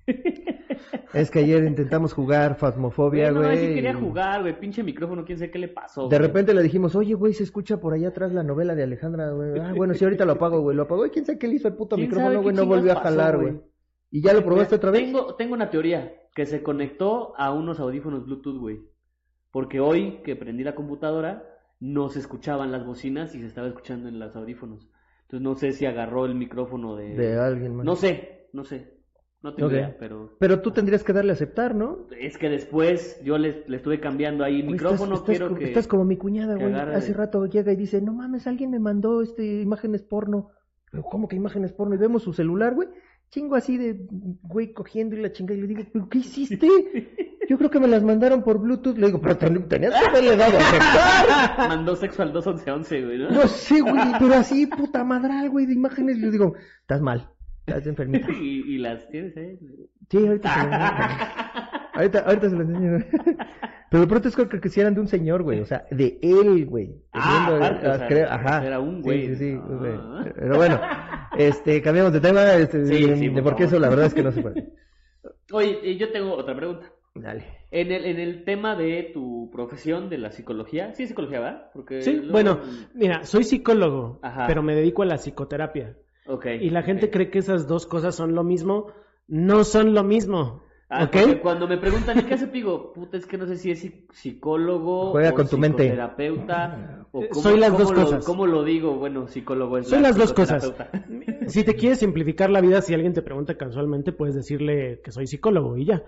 Es 1.13 1.31
que 1.31 1.39
ayer 1.39 1.63
intentamos 1.63 2.13
jugar 2.13 2.55
Fasmofobia, 2.55 3.31
Güey, 3.31 3.49
no, 3.49 3.55
sí 3.55 3.73
quería 3.73 3.95
jugar, 3.95 4.41
güey. 4.41 4.59
Pinche 4.59 4.83
micrófono, 4.83 5.25
quién 5.25 5.39
sabe 5.39 5.49
qué 5.49 5.59
le 5.59 5.67
pasó. 5.69 6.07
De 6.07 6.17
güey. 6.17 6.27
repente 6.27 6.53
le 6.53 6.61
dijimos, 6.61 6.95
oye, 6.95 7.15
güey, 7.15 7.33
se 7.33 7.43
escucha 7.43 7.79
por 7.79 7.93
allá 7.93 8.09
atrás 8.09 8.31
la 8.31 8.43
novela 8.43 8.75
de 8.75 8.83
Alejandra, 8.83 9.31
güey. 9.31 9.59
Ah, 9.59 9.73
bueno, 9.75 9.93
sí, 9.95 10.03
ahorita 10.03 10.25
lo 10.25 10.33
apago, 10.33 10.61
güey. 10.61 10.75
Lo 10.75 10.83
apagó 10.83 11.05
y 11.05 11.09
quién 11.09 11.25
sabe 11.25 11.39
qué 11.39 11.47
le 11.47 11.55
hizo 11.55 11.67
el 11.67 11.73
puto 11.75 11.95
¿Quién 11.95 12.09
micrófono, 12.09 12.41
güey. 12.43 12.55
No 12.55 12.65
volvió 12.65 12.91
a 12.91 13.01
jalar, 13.01 13.33
pasó, 13.33 13.41
güey. 13.41 13.53
güey? 13.53 13.65
¿Y 14.11 14.21
ya 14.21 14.33
lo 14.33 14.43
probaste 14.43 14.75
otra 14.75 14.91
vez? 14.91 15.01
Tengo, 15.01 15.35
tengo 15.35 15.53
una 15.53 15.69
teoría 15.69 16.13
que 16.35 16.45
se 16.45 16.61
conectó 16.61 17.33
a 17.37 17.53
unos 17.53 17.79
audífonos 17.79 18.25
Bluetooth, 18.25 18.59
güey. 18.59 18.79
Porque 19.51 19.79
hoy 19.79 20.21
que 20.23 20.35
prendí 20.35 20.63
la 20.63 20.75
computadora, 20.75 21.43
no 21.79 22.09
se 22.09 22.19
escuchaban 22.19 22.71
las 22.71 22.85
bocinas 22.85 23.33
y 23.33 23.39
se 23.39 23.47
estaba 23.47 23.67
escuchando 23.67 24.09
en 24.09 24.19
los 24.19 24.35
audífonos. 24.35 24.87
Entonces 25.23 25.41
no 25.41 25.55
sé 25.55 25.71
si 25.71 25.85
agarró 25.85 26.25
el 26.25 26.35
micrófono 26.35 26.95
de... 26.95 27.15
De 27.15 27.39
alguien 27.39 27.75
más. 27.75 27.85
No 27.85 27.95
sé, 27.95 28.47
no 28.53 28.63
sé. 28.63 28.98
No 29.41 29.53
tengo 29.53 29.67
Ok. 29.67 29.73
idea, 29.73 29.95
pero... 29.97 30.35
Pero 30.37 30.61
tú 30.61 30.71
tendrías 30.71 31.03
que 31.03 31.13
darle 31.13 31.31
a 31.31 31.33
aceptar, 31.33 31.73
¿no? 31.73 32.07
Es 32.19 32.37
que 32.37 32.49
después 32.49 33.21
yo 33.23 33.37
le, 33.37 33.63
le 33.67 33.77
estuve 33.77 33.99
cambiando 34.01 34.43
ahí 34.43 34.61
Güey, 34.61 34.73
micrófono, 34.73 35.15
estás, 35.15 35.29
estás 35.29 35.37
quiero 35.47 35.55
que... 35.55 35.65
estás 35.65 35.87
como 35.87 36.03
mi 36.03 36.17
cuñada, 36.17 36.55
güey. 36.55 36.73
Hace 36.73 37.09
de- 37.09 37.13
rato 37.13 37.45
llega 37.45 37.71
y 37.71 37.77
dice, 37.77 38.01
no 38.01 38.13
mames, 38.13 38.47
alguien 38.47 38.69
me 38.71 38.79
mandó 38.79 39.21
este 39.21 39.61
imágenes 39.61 40.01
porno. 40.03 40.49
Pero, 40.91 41.03
¿Cómo 41.03 41.27
que 41.29 41.35
imágenes 41.37 41.71
porno? 41.71 41.95
Y 41.95 41.97
vemos 41.99 42.23
su 42.23 42.33
celular, 42.33 42.73
güey. 42.75 42.89
Chingo 43.29 43.55
así 43.55 43.77
de 43.77 44.07
güey 44.09 44.73
cogiendo 44.73 45.15
y 45.15 45.21
la 45.21 45.31
chinga. 45.31 45.53
Y 45.53 45.61
le 45.61 45.67
digo, 45.67 45.83
¿pero 45.93 46.09
qué 46.09 46.17
hiciste? 46.17 46.67
Yo 47.49 47.57
creo 47.57 47.69
que 47.69 47.79
me 47.79 47.87
las 47.87 48.03
mandaron 48.03 48.43
por 48.43 48.59
Bluetooth. 48.59 48.97
Le 48.97 49.07
digo, 49.07 49.21
pero 49.21 49.37
ten- 49.37 49.67
tenías 49.69 49.93
que 49.99 50.07
haberle 50.09 50.35
dado 50.35 50.57
a 50.57 50.59
aceptar. 50.59 51.57
Mandó 51.69 51.95
sexo 51.95 52.23
al 52.23 52.33
21111, 52.33 53.05
güey, 53.05 53.17
¿no? 53.19 53.29
No 53.29 53.47
sé, 53.47 53.81
güey, 53.81 54.01
pero 54.19 54.33
así, 54.35 54.65
puta 54.67 55.03
madral, 55.03 55.49
güey, 55.49 55.65
de 55.65 55.73
imágenes. 55.73 56.17
Le 56.17 56.29
digo, 56.31 56.53
estás 56.81 57.01
mal, 57.01 57.29
estás 57.65 57.85
enfermita. 57.87 58.27
Y, 58.41 58.75
y 58.75 58.77
las 58.77 59.07
tienes, 59.09 59.35
¿eh? 59.37 59.57
Sí, 60.09 60.17
ahorita 60.25 60.53
se 60.53 60.59
enseño. 60.61 60.79
Ahorita, 61.93 62.19
ahorita 62.19 62.49
se 62.49 62.55
lo 62.55 62.61
enseño. 62.61 63.05
Pero 63.91 64.01
de 64.01 64.07
pronto 64.07 64.27
es 64.29 64.35
que 64.35 64.61
quisieran 64.61 64.93
de 64.93 65.01
un 65.01 65.07
señor, 65.07 65.41
güey, 65.43 65.59
o 65.61 65.65
sea, 65.65 65.85
de 65.91 66.17
él, 66.21 66.65
güey. 66.67 66.95
Ah, 67.11 67.47
aparte, 67.55 67.87
o 67.89 67.97
sea, 67.97 68.07
creo- 68.07 68.29
ajá. 68.31 68.65
era 68.65 68.79
un 68.79 69.01
güey. 69.01 69.27
Sí, 69.27 69.35
sí, 69.35 69.59
Ah. 69.61 70.25
Pero 70.35 70.55
bueno, 70.57 70.79
este, 71.37 71.81
cambiamos 71.81 72.13
de 72.13 72.21
tema, 72.21 72.53
este, 72.53 72.85
Sí, 72.85 73.05
de, 73.07 73.15
sí, 73.17 73.27
de 73.29 73.41
por 73.41 73.53
favor. 73.53 73.61
eso 73.67 73.79
la 73.79 73.89
verdad 73.89 74.05
es 74.05 74.13
que 74.13 74.23
no 74.23 74.31
se 74.31 74.41
puede. 74.41 74.69
Oye, 75.51 75.97
yo 75.97 76.11
tengo 76.11 76.35
otra 76.35 76.55
pregunta. 76.55 76.87
Dale. 77.15 77.43
En 77.71 77.91
el, 77.91 78.05
en 78.05 78.19
el 78.19 78.43
tema 78.45 78.75
de 78.75 79.09
tu 79.13 79.49
profesión 79.51 80.09
de 80.09 80.19
la 80.19 80.31
psicología, 80.31 80.93
sí 80.93 81.03
es 81.03 81.09
psicología, 81.09 81.39
¿verdad? 81.39 81.69
Porque 81.73 82.01
Sí, 82.03 82.13
luego- 82.13 82.31
bueno, 82.31 82.59
mira, 82.93 83.23
soy 83.25 83.43
psicólogo, 83.43 84.19
Ajá. 84.21 84.45
pero 84.47 84.61
me 84.61 84.75
dedico 84.75 85.01
a 85.01 85.05
la 85.07 85.17
psicoterapia. 85.17 85.95
Ok. 86.29 86.45
Y 86.61 86.69
la 86.69 86.83
gente 86.83 87.09
cree 87.09 87.29
que 87.29 87.39
esas 87.39 87.67
dos 87.67 87.85
cosas 87.87 88.15
son 88.15 88.35
lo 88.35 88.43
mismo. 88.43 88.87
No 89.27 89.63
son 89.63 89.93
lo 89.93 90.03
mismo. 90.03 90.63
Ah, 90.91 91.03
¿Ok? 91.03 91.11
porque 91.11 91.39
Cuando 91.39 91.67
me 91.67 91.77
preguntan, 91.77 92.17
¿y 92.17 92.23
qué 92.23 92.33
hace 92.33 92.47
Pigo? 92.47 92.93
Puta, 92.93 93.15
es 93.17 93.27
que 93.27 93.37
no 93.37 93.45
sé 93.45 93.57
si 93.57 93.69
es 93.69 93.83
psi- 93.83 94.07
psicólogo 94.11 95.11
Juega 95.11 95.29
o 95.29 95.33
con 95.35 95.47
tu 95.47 95.57
mente. 95.59 95.83
psicoterapeuta 95.83 97.05
o 97.11 97.21
cómo, 97.29 97.41
soy 97.43 97.59
las 97.59 97.69
cómo 97.71 97.83
dos 97.83 97.93
lo- 97.93 98.03
cosas. 98.03 98.25
¿Cómo 98.25 98.47
lo 98.47 98.63
digo? 98.63 98.95
Bueno, 98.95 99.27
psicólogo 99.27 99.77
es 99.77 99.91
la 99.91 99.99
las 100.01 100.17
dos 100.17 100.33
cosas. 100.33 100.73
Si 101.47 101.63
te 101.63 101.75
quieres 101.75 101.97
simplificar 101.99 102.49
la 102.51 102.61
vida, 102.61 102.81
si 102.81 102.93
alguien 102.93 103.13
te 103.13 103.23
pregunta 103.23 103.55
casualmente, 103.57 104.11
puedes 104.11 104.35
decirle 104.35 105.01
que 105.03 105.11
soy 105.11 105.25
psicólogo 105.25 105.77
y 105.77 105.85
ya. 105.85 106.03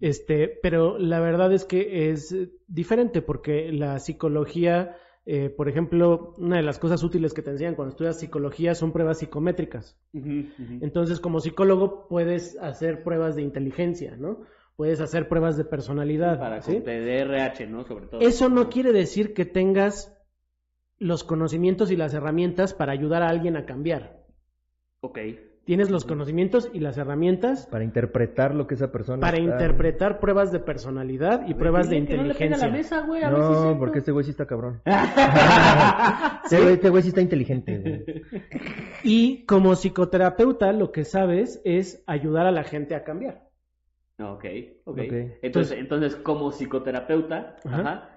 Este, 0.00 0.48
pero 0.62 0.98
la 0.98 1.20
verdad 1.20 1.52
es 1.52 1.64
que 1.64 2.10
es 2.10 2.34
diferente 2.66 3.22
porque 3.22 3.70
la 3.72 3.98
psicología, 4.00 4.96
eh, 5.32 5.48
por 5.48 5.68
ejemplo, 5.68 6.34
una 6.38 6.56
de 6.56 6.64
las 6.64 6.80
cosas 6.80 7.04
útiles 7.04 7.32
que 7.32 7.40
te 7.40 7.50
enseñan 7.50 7.76
cuando 7.76 7.90
estudias 7.90 8.18
psicología 8.18 8.74
son 8.74 8.90
pruebas 8.90 9.20
psicométricas. 9.20 9.96
Entonces, 10.12 11.20
como 11.20 11.38
psicólogo, 11.38 12.08
puedes 12.08 12.58
hacer 12.58 13.04
pruebas 13.04 13.36
de 13.36 13.42
inteligencia, 13.42 14.16
¿no? 14.16 14.40
Puedes 14.74 15.00
hacer 15.00 15.28
pruebas 15.28 15.56
de 15.56 15.64
personalidad. 15.64 16.40
Para 16.40 16.62
¿sí? 16.62 16.80
TDRH, 16.80 17.68
¿no? 17.68 17.84
Sobre 17.84 18.08
todo. 18.08 18.20
Eso 18.20 18.48
no 18.48 18.70
quiere 18.70 18.90
decir 18.90 19.32
que 19.32 19.44
tengas 19.44 20.12
los 20.98 21.22
conocimientos 21.22 21.92
y 21.92 21.96
las 21.96 22.12
herramientas 22.12 22.74
para 22.74 22.90
ayudar 22.90 23.22
a 23.22 23.28
alguien 23.28 23.56
a 23.56 23.66
cambiar. 23.66 24.24
Ok. 25.00 25.20
Tienes 25.64 25.90
los 25.90 26.04
conocimientos 26.04 26.68
y 26.72 26.80
las 26.80 26.98
herramientas 26.98 27.66
Para 27.66 27.84
interpretar 27.84 28.54
lo 28.54 28.66
que 28.66 28.74
esa 28.74 28.90
persona 28.90 29.20
para 29.20 29.36
está- 29.38 29.52
interpretar 29.52 30.18
pruebas 30.18 30.50
de 30.50 30.58
personalidad 30.58 31.46
y 31.46 31.54
pruebas 31.54 31.88
de 31.88 31.96
no 31.96 32.00
inteligencia. 32.02 32.66
la 32.66 32.72
mesa, 32.72 33.00
güey, 33.06 33.22
a 33.22 33.30
ver 33.30 33.38
si 33.44 33.52
es 33.52 33.58
No, 33.60 33.78
porque 33.78 33.98
este 33.98 34.10
güey 34.10 34.24
sí 34.24 34.30
está 34.32 34.46
cabrón. 34.46 34.80
Este 36.44 36.58
güey- 36.60 36.72
Este 36.74 36.88
güey 36.88 37.02
sí 37.02 37.08
está 37.10 37.20
inteligente, 37.20 37.78
güey. 37.78 38.22
Y 39.04 39.44
como 39.46 39.74
psicoterapeuta, 39.76 40.72
lo 40.72 40.90
que 40.92 41.04
sabes 41.04 41.60
es 41.64 42.02
ayudar 42.06 42.46
a 42.46 42.50
la 42.52 42.64
gente 42.64 42.94
a 42.94 43.04
cambiar. 43.04 43.48
Ok, 44.18 44.44
ok. 44.84 44.98
Ok. 44.98 45.12
Entonces, 45.42 45.78
entonces, 45.78 46.16
como 46.16 46.50
psicoterapeuta, 46.52 47.56
Ajá. 47.64 47.80
ajá, 47.80 48.08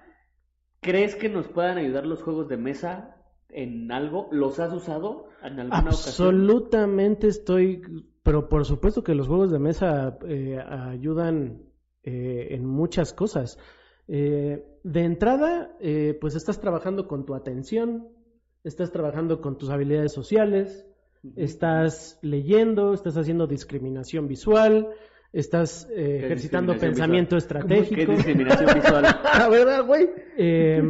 ¿crees 0.80 1.14
que 1.14 1.28
nos 1.28 1.46
puedan 1.48 1.78
ayudar 1.78 2.04
los 2.06 2.22
juegos 2.22 2.48
de 2.48 2.56
mesa 2.56 3.16
en 3.54 3.90
algo? 3.92 4.28
¿Los 4.32 4.58
has 4.60 4.72
usado 4.72 5.28
en 5.42 5.60
alguna 5.60 5.80
ocasión? 5.80 6.28
Absolutamente 6.28 7.28
estoy, 7.28 7.82
pero 8.22 8.48
por 8.48 8.64
supuesto 8.64 9.02
que 9.02 9.14
los 9.14 9.28
juegos 9.28 9.50
de 9.50 9.58
mesa 9.58 10.18
eh, 10.26 10.58
ayudan 10.58 11.62
eh, 12.02 12.48
en 12.50 12.66
muchas 12.66 13.14
cosas. 13.14 13.58
Eh, 14.08 14.62
de 14.82 15.04
entrada, 15.04 15.74
eh, 15.80 16.18
pues 16.20 16.34
estás 16.34 16.60
trabajando 16.60 17.08
con 17.08 17.24
tu 17.24 17.34
atención, 17.34 18.08
estás 18.64 18.92
trabajando 18.92 19.40
con 19.40 19.56
tus 19.56 19.70
habilidades 19.70 20.12
sociales, 20.12 20.86
estás 21.36 22.18
leyendo, 22.20 22.92
estás 22.92 23.16
haciendo 23.16 23.46
discriminación 23.46 24.28
visual, 24.28 24.88
estás 25.32 25.88
eh, 25.90 26.18
¿Qué 26.20 26.26
ejercitando 26.26 26.76
pensamiento 26.76 27.36
¿Qué 27.36 27.38
estratégico. 27.38 28.12
discriminación 28.12 28.74
visual? 28.74 29.04
¿verdad, 29.50 29.86
güey? 29.86 30.10
Eh, 30.36 30.82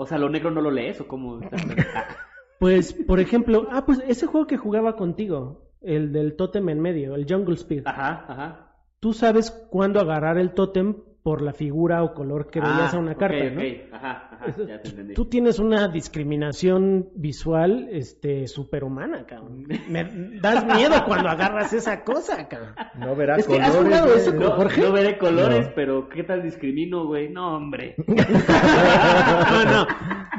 O 0.00 0.06
sea, 0.06 0.16
¿lo 0.16 0.28
negro 0.28 0.52
no 0.52 0.60
lo 0.60 0.70
lees 0.70 1.00
o 1.00 1.08
cómo? 1.08 1.40
pues, 2.60 2.92
por 2.92 3.18
ejemplo, 3.18 3.66
ah, 3.72 3.84
pues 3.84 4.00
ese 4.06 4.28
juego 4.28 4.46
que 4.46 4.56
jugaba 4.56 4.94
contigo, 4.94 5.72
el 5.80 6.12
del 6.12 6.36
tótem 6.36 6.68
en 6.68 6.78
medio, 6.78 7.16
el 7.16 7.26
Jungle 7.28 7.56
Speed. 7.56 7.82
Ajá, 7.84 8.24
ajá. 8.28 8.74
Tú 9.00 9.12
sabes 9.12 9.50
cuándo 9.50 9.98
agarrar 9.98 10.38
el 10.38 10.52
tótem 10.52 11.02
por 11.28 11.42
la 11.42 11.52
figura 11.52 12.02
o 12.04 12.14
color 12.14 12.48
que 12.50 12.58
veías 12.58 12.94
Ah, 12.94 12.96
a 12.96 12.98
una 13.00 13.12
ok, 13.12 13.18
carta, 13.18 13.36
ok. 13.48 13.52
¿no? 13.52 13.96
Ajá, 13.96 14.28
ajá, 14.32 14.46
Eso- 14.46 14.66
ya 14.66 14.80
te 14.80 14.88
entendí. 14.88 15.12
Tú 15.12 15.26
tienes 15.26 15.58
una 15.58 15.86
discriminación 15.88 17.10
visual, 17.16 17.86
este, 17.92 18.46
superhumana, 18.48 19.26
cabrón. 19.26 19.66
Me 19.90 20.04
das 20.40 20.64
miedo 20.64 20.94
cuando 21.06 21.28
agarras 21.28 21.70
esa 21.74 22.02
cosa, 22.02 22.48
cabrón. 22.48 22.74
No 22.98 23.14
verá 23.14 23.36
Es 23.36 23.46
que 23.46 23.60
has 23.60 23.76
colores, 23.76 23.84
jugado 24.00 24.06
güey. 24.06 24.18
eso 24.20 24.32
No, 24.32 24.50
Jorge? 24.52 24.80
no 24.80 24.92
veré 24.92 25.18
colores, 25.18 25.66
No. 25.66 25.72
pero 25.74 26.08
¿qué 26.08 26.24
tal 26.24 26.42
discrimino, 26.42 27.04
güey? 27.06 27.28
No, 27.28 27.56
hombre. 27.58 27.94
No, 28.08 29.64
no. 29.64 29.86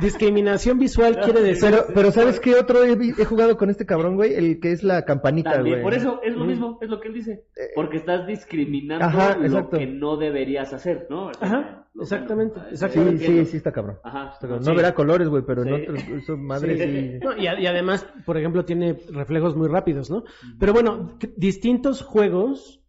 Discriminación 0.01 0.79
visual 0.79 1.19
quiere 1.19 1.41
decir. 1.41 1.69
Pero, 1.69 1.83
pero 1.93 2.11
¿sabes 2.11 2.39
qué 2.39 2.55
otro 2.55 2.83
he, 2.83 3.25
jugado 3.25 3.57
con 3.57 3.69
este 3.69 3.85
cabrón, 3.85 4.15
güey? 4.15 4.33
El 4.33 4.59
que 4.59 4.71
es 4.71 4.81
la 4.81 5.03
campanita, 5.03 5.51
También, 5.53 5.81
güey. 5.81 5.83
por 5.83 5.93
eso 5.93 6.21
es 6.23 6.35
lo 6.35 6.45
Mm. 6.45 6.47
mismo, 6.47 6.77
es 6.81 6.89
lo 6.89 6.99
que 7.01 7.09
él 7.09 7.13
dice. 7.15 7.43
Porque 7.75 7.97
estás 7.97 8.25
discriminando 8.25 9.05
Ajá, 9.05 9.35
lo 9.37 9.69
que 9.69 9.85
no 9.87 10.15
deberías 10.17 10.71
hacer, 10.73 10.78
¿no? 11.09 11.27
O 11.27 11.33
sea, 11.33 11.47
Ajá, 11.47 11.87
exactamente, 11.99 12.55
bueno, 12.55 12.69
exactamente. 12.71 13.25
Sí, 13.25 13.39
sí, 13.39 13.45
sí 13.45 13.57
está 13.57 13.71
cabrón. 13.71 13.99
Ajá. 14.03 14.29
Está 14.33 14.41
cabrón. 14.47 14.63
sí. 14.63 14.69
No 14.69 14.75
verá 14.75 14.93
colores, 14.93 15.27
güey, 15.29 15.43
pero 15.45 15.63
en 15.63 15.67
Sí. 15.75 15.81
otros, 15.83 16.03
eso 16.23 16.37
madre 16.37 16.77
Sí. 16.77 17.11
sí. 17.13 17.19
No, 17.23 17.37
y, 17.37 17.47
a- 17.47 17.59
y 17.59 17.65
además, 17.67 18.05
por 18.25 18.37
ejemplo, 18.37 18.65
tiene 18.65 18.97
reflejos 19.11 19.55
muy 19.55 19.67
rápidos, 19.67 20.09
¿no? 20.09 20.23
Pero 20.59 20.73
bueno, 20.73 21.17
distintos 21.37 22.01
juegos 22.01 22.81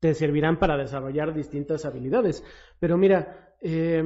te 0.00 0.14
servirán 0.14 0.58
para 0.58 0.76
desarrollar 0.76 1.34
distintas 1.34 1.84
habilidades. 1.86 2.44
Pero 2.78 2.96
mira, 2.98 3.54
eh, 3.62 4.04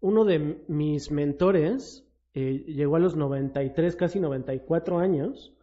uno 0.00 0.24
de 0.24 0.62
mis 0.68 1.10
mentores 1.10 2.06
eh, 2.34 2.64
llegó 2.66 2.96
a 2.96 3.00
los 3.00 3.16
93, 3.16 3.94
casi 3.96 4.18
94 4.20 4.98
años, 4.98 5.54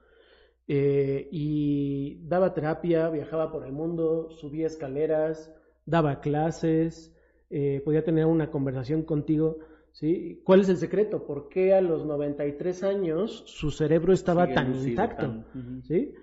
eh, 0.68 1.28
y 1.32 2.20
daba 2.28 2.54
terapia, 2.54 3.10
viajaba 3.10 3.52
por 3.52 3.66
el 3.66 3.72
mundo, 3.72 4.30
subía 4.30 4.68
escaleras, 4.68 5.52
daba 5.90 6.20
clases, 6.22 7.12
eh, 7.50 7.82
podía 7.84 8.04
tener 8.04 8.26
una 8.26 8.50
conversación 8.52 9.04
contigo. 9.04 9.58
¿sí? 9.92 10.42
¿Cuál 10.44 10.62
es 10.62 10.70
el 10.70 10.78
secreto? 10.78 11.26
¿Por 11.26 11.50
qué 11.50 11.74
a 11.74 11.82
los 11.82 12.06
93 12.06 12.84
años 12.84 13.44
su 13.48 13.72
cerebro 13.72 14.14
estaba 14.14 14.44
Sigue 14.46 14.56
tan 14.56 14.76
intacto? 14.76 15.26
tan-. 15.26 15.82
¿sí? 15.84 16.14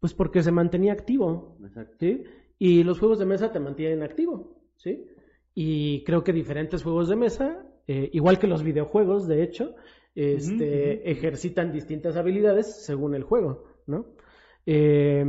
Pues 0.00 0.14
porque 0.14 0.42
se 0.42 0.52
mantenía 0.52 0.92
activo. 0.92 1.56
Exacto. 1.64 1.96
¿sí? 2.00 2.24
Y 2.58 2.84
los 2.84 2.98
juegos 2.98 3.18
de 3.18 3.26
mesa 3.26 3.52
te 3.52 3.60
mantienen 3.60 4.02
activo, 4.02 4.56
¿sí? 4.76 5.04
Y 5.54 6.04
creo 6.04 6.24
que 6.24 6.32
diferentes 6.32 6.82
juegos 6.82 7.08
de 7.08 7.16
mesa, 7.16 7.66
eh, 7.86 8.08
igual 8.12 8.38
que 8.38 8.46
los 8.46 8.62
videojuegos, 8.62 9.26
de 9.26 9.42
hecho, 9.42 9.74
este, 10.14 11.10
ejercitan 11.10 11.72
distintas 11.72 12.16
habilidades 12.16 12.84
según 12.84 13.14
el 13.14 13.24
juego, 13.24 13.64
¿no? 13.86 14.06
Eh, 14.64 15.22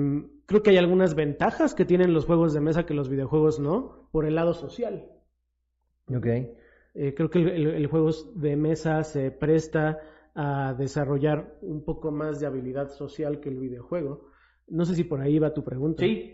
creo 0.48 0.64
que 0.64 0.72
hay 0.72 0.78
algunas 0.78 1.14
ventajas 1.14 1.76
que 1.76 1.86
tienen 1.86 2.14
los 2.14 2.26
juegos 2.26 2.54
de 2.54 2.62
mesa 2.62 2.86
que 2.88 2.94
los 2.96 3.10
videojuegos 3.10 3.60
no, 3.60 4.10
por 4.12 4.26
el 4.26 4.36
lado 4.36 4.54
social. 4.56 5.06
Ok. 6.10 6.26
Eh, 6.96 7.14
creo 7.16 7.30
que 7.30 7.40
el, 7.40 7.50
el- 7.50 7.68
el 7.76 7.88
juego 7.88 8.10
de 8.36 8.56
mesa 8.56 9.04
se 9.04 9.30
presta 9.32 10.00
a 10.34 10.74
desarrollar 10.74 11.58
un 11.62 11.84
poco 11.84 12.12
más 12.12 12.40
de 12.40 12.48
habilidad 12.48 12.90
social 12.90 13.40
que 13.40 13.50
el 13.50 13.60
videojuego. 13.60 14.30
No 14.68 14.86
sé 14.86 14.96
si 14.96 15.04
por 15.04 15.22
ahí 15.22 15.38
va 15.40 15.54
tu 15.54 15.64
pregunta. 15.64 16.02
Sí, 16.04 16.34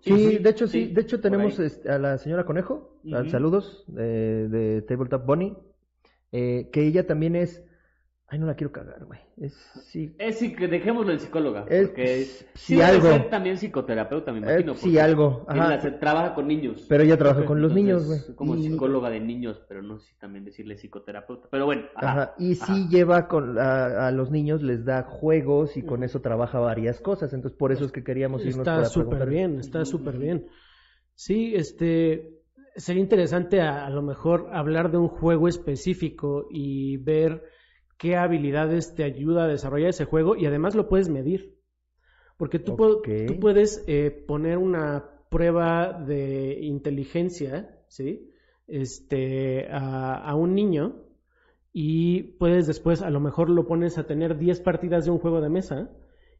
Sí, 0.00 0.38
de 0.38 0.50
hecho 0.50 0.66
sí, 0.66 0.86
sí, 0.86 0.92
de 0.92 1.00
hecho 1.00 1.20
tenemos 1.20 1.60
este, 1.60 1.88
a 1.88 1.96
la 1.98 2.18
señora 2.18 2.44
Conejo, 2.44 2.98
saludos 3.30 3.84
eh, 3.96 4.48
de 4.50 4.82
Tabletop 4.82 5.24
Bunny, 5.24 5.56
eh, 6.32 6.70
que 6.72 6.84
ella 6.84 7.06
también 7.06 7.36
es, 7.36 7.64
ay 8.32 8.38
no 8.38 8.46
la 8.46 8.54
quiero 8.54 8.72
cagar, 8.72 9.04
güey, 9.04 9.20
es 9.42 9.52
sí, 9.84 10.14
Es 10.18 10.38
sí, 10.38 10.54
que 10.54 10.66
dejémoslo 10.66 11.12
en 11.12 11.20
psicóloga. 11.20 11.66
Es- 11.68 11.88
porque 11.90 12.24
sí, 12.54 12.76
debe 12.76 12.86
algo. 12.86 13.08
ser 13.08 13.28
también 13.28 13.58
psicoterapeuta, 13.58 14.32
me 14.32 14.38
eh, 14.38 14.42
imagino. 14.42 14.74
sí 14.74 14.98
algo, 14.98 15.44
ajá, 15.46 15.68
la- 15.68 15.80
se 15.82 15.90
trabaja 15.90 16.34
con 16.34 16.48
niños. 16.48 16.86
pero 16.88 17.02
ella 17.02 17.18
trabaja 17.18 17.44
con 17.44 17.60
los 17.60 17.74
niños, 17.74 18.06
güey. 18.06 18.20
Como 18.34 18.56
y- 18.56 18.62
psicóloga 18.70 19.10
de 19.10 19.20
niños, 19.20 19.60
pero 19.68 19.82
no 19.82 19.98
sé 19.98 20.12
si 20.12 20.18
también 20.18 20.46
decirle 20.46 20.78
psicoterapeuta. 20.78 21.48
Pero 21.50 21.66
bueno, 21.66 21.82
ajá. 21.94 22.10
Ajá, 22.10 22.34
y 22.38 22.54
sí 22.54 22.88
lleva 22.88 23.28
con 23.28 23.58
a, 23.58 24.06
a 24.08 24.10
los 24.12 24.30
niños 24.30 24.62
les 24.62 24.82
da 24.86 25.02
juegos 25.02 25.76
y 25.76 25.82
con 25.82 26.02
eso 26.02 26.22
trabaja 26.22 26.58
varias 26.58 27.00
cosas, 27.02 27.34
entonces 27.34 27.58
por 27.58 27.70
eso 27.70 27.84
es 27.84 27.92
que 27.92 28.02
queríamos 28.02 28.40
irnos 28.46 28.60
Está 28.66 28.76
para 28.76 28.84
súper 28.86 29.28
bien, 29.28 29.58
está 29.60 29.84
súper 29.84 30.16
bien. 30.16 30.46
Sí, 31.14 31.54
este, 31.54 32.40
sería 32.76 33.02
interesante 33.02 33.60
a, 33.60 33.84
a 33.84 33.90
lo 33.90 34.00
mejor 34.00 34.48
hablar 34.54 34.90
de 34.90 34.96
un 34.96 35.08
juego 35.08 35.48
específico 35.48 36.46
y 36.50 36.96
ver 36.96 37.42
qué 38.02 38.16
habilidades 38.16 38.94
te 38.96 39.04
ayuda 39.04 39.44
a 39.44 39.48
desarrollar 39.48 39.90
ese 39.90 40.04
juego 40.04 40.34
y 40.36 40.44
además 40.46 40.74
lo 40.74 40.88
puedes 40.88 41.08
medir. 41.08 41.54
Porque 42.36 42.58
tú, 42.58 42.76
tú 43.28 43.38
puedes 43.40 43.84
eh, 43.86 44.10
poner 44.26 44.58
una 44.58 45.04
prueba 45.30 45.92
de 45.92 46.58
inteligencia, 46.62 47.78
¿sí? 47.86 48.28
Este, 48.66 49.68
a, 49.70 50.14
a 50.16 50.34
un 50.34 50.54
niño 50.54 51.04
y 51.72 52.22
puedes 52.38 52.66
después, 52.66 53.02
a 53.02 53.10
lo 53.10 53.20
mejor 53.20 53.48
lo 53.48 53.66
pones 53.66 53.96
a 53.98 54.04
tener 54.04 54.36
10 54.36 54.60
partidas 54.60 55.04
de 55.04 55.12
un 55.12 55.18
juego 55.18 55.40
de 55.40 55.48
mesa 55.48 55.90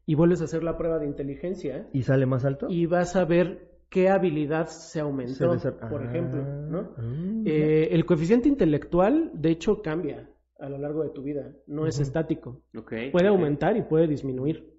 y 0.05 0.15
vuelves 0.15 0.41
a 0.41 0.45
hacer 0.45 0.63
la 0.63 0.77
prueba 0.77 0.99
de 0.99 1.05
inteligencia 1.07 1.87
¿Y 1.93 2.03
sale 2.03 2.25
más 2.25 2.43
alto? 2.45 2.67
y 2.69 2.85
vas 2.85 3.15
a 3.15 3.23
ver 3.25 3.71
qué 3.89 4.09
habilidad 4.09 4.67
se 4.67 4.99
aumentó, 4.99 5.55
por 5.89 6.01
Ah, 6.01 6.05
ejemplo, 6.09 6.41
¿no? 6.69 6.79
ah, 6.97 7.41
Eh, 7.45 7.89
el 7.91 8.05
coeficiente 8.05 8.49
intelectual, 8.49 9.31
de 9.33 9.51
hecho, 9.51 9.81
cambia 9.81 10.29
a 10.63 10.69
lo 10.69 10.77
largo 10.77 11.03
de 11.03 11.09
tu 11.09 11.21
vida, 11.23 11.53
no 11.67 11.87
es 11.87 11.99
estático. 11.99 12.61
Ok, 12.75 12.93
Puede 13.11 13.27
aumentar 13.27 13.75
y 13.75 13.81
puede 13.81 14.07
disminuir. 14.07 14.73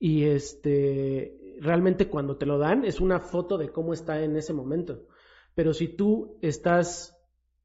Y 0.00 0.24
este, 0.24 1.56
realmente 1.60 2.08
cuando 2.08 2.36
te 2.36 2.46
lo 2.46 2.58
dan 2.58 2.84
es 2.84 3.00
una 3.00 3.20
foto 3.20 3.56
de 3.56 3.68
cómo 3.68 3.92
está 3.92 4.20
en 4.24 4.36
ese 4.36 4.52
momento. 4.52 5.06
Pero 5.54 5.72
si 5.72 5.86
tú 5.86 6.36
estás 6.42 7.16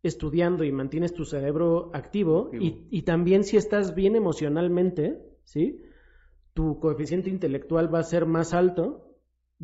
estudiando 0.04 0.64
y 0.64 0.72
mantienes 0.72 1.16
tu 1.16 1.26
cerebro 1.26 1.90
activo, 1.92 2.46
Activo. 2.46 2.64
Y, 2.64 2.88
y 2.92 3.02
también 3.02 3.44
si 3.44 3.58
estás 3.58 3.96
bien 3.96 4.16
emocionalmente, 4.16 5.20
¿sí? 5.44 5.82
Tu 6.54 6.80
coeficiente 6.80 7.32
intelectual 7.32 7.92
va 7.94 8.00
a 8.00 8.04
ser 8.04 8.28
más 8.28 8.54
alto, 8.54 9.09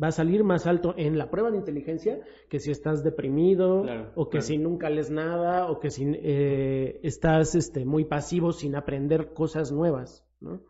va 0.02 0.08
a 0.08 0.12
salir 0.12 0.44
más 0.44 0.66
alto 0.66 0.94
en 0.96 1.16
la 1.16 1.30
prueba 1.30 1.50
de 1.50 1.56
inteligencia 1.56 2.20
que 2.50 2.60
si 2.60 2.70
estás 2.70 3.02
deprimido 3.02 3.82
Claro, 3.82 4.12
o 4.14 4.26
que 4.28 4.38
claro. 4.38 4.46
si 4.46 4.58
nunca 4.58 4.90
lees 4.90 5.10
nada 5.10 5.70
o 5.70 5.80
que 5.80 5.90
si 5.90 6.04
eh, 6.22 7.00
estás 7.02 7.54
este, 7.54 7.84
muy 7.84 8.04
pasivo 8.04 8.52
sin 8.52 8.76
aprender 8.76 9.32
cosas 9.32 9.72
nuevas, 9.72 10.24
¿no? 10.40 10.60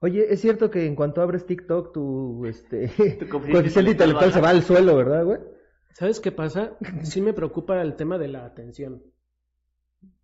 Oye, 0.00 0.26
es 0.32 0.40
cierto 0.40 0.70
que 0.70 0.86
en 0.86 0.94
cuanto 0.94 1.20
abres 1.22 1.46
TikTok 1.46 1.92
tu 1.92 2.44
este 2.46 2.88
Tu 3.18 3.28
coeficiente 3.50 3.90
intelectual 3.92 4.32
se 4.32 4.40
va 4.40 4.50
al 4.50 4.62
suelo, 4.62 4.96
¿verdad, 4.96 5.24
güey? 5.24 5.38
¿Sabes 5.92 6.20
qué 6.20 6.30
pasa? 6.30 6.76
Sí 7.02 7.20
me 7.20 7.32
preocupa 7.32 7.80
el 7.82 7.96
tema 7.96 8.18
de 8.18 8.28
la 8.28 8.44
atención. 8.44 9.02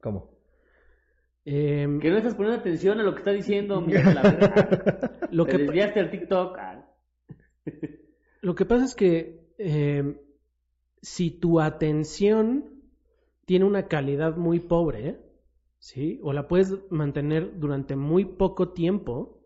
¿Cómo? 0.00 0.30
Em, 1.44 1.98
Que 1.98 2.10
no 2.10 2.18
estás 2.18 2.34
poniendo 2.36 2.60
atención 2.60 3.00
a 3.00 3.02
lo 3.02 3.12
que 3.14 3.18
está 3.18 3.32
diciendo, 3.32 3.80
de 3.80 4.14
la 4.14 4.22
verga. 4.22 5.28
lo, 5.32 5.44
Te 5.46 5.52
que, 5.52 5.58
desviaste 5.58 5.98
al 6.00 6.10
TikTok. 6.10 6.56
Ah, 6.58 6.84
lo 8.42 8.56
que 8.56 8.64
pasa 8.66 8.84
es 8.84 8.94
que 8.94 9.40
em, 9.56 10.18
si 11.00 11.30
tu 11.30 11.60
atención 11.60 12.82
tiene 13.44 13.64
una 13.64 13.86
calidad 13.86 14.36
muy 14.36 14.58
pobre, 14.58 15.20
¿sí? 15.78 16.20
O 16.22 16.32
la 16.32 16.48
puedes 16.48 16.76
mantener 16.90 17.58
durante 17.58 17.96
muy 17.96 18.24
poco 18.24 18.70
tiempo, 18.70 19.40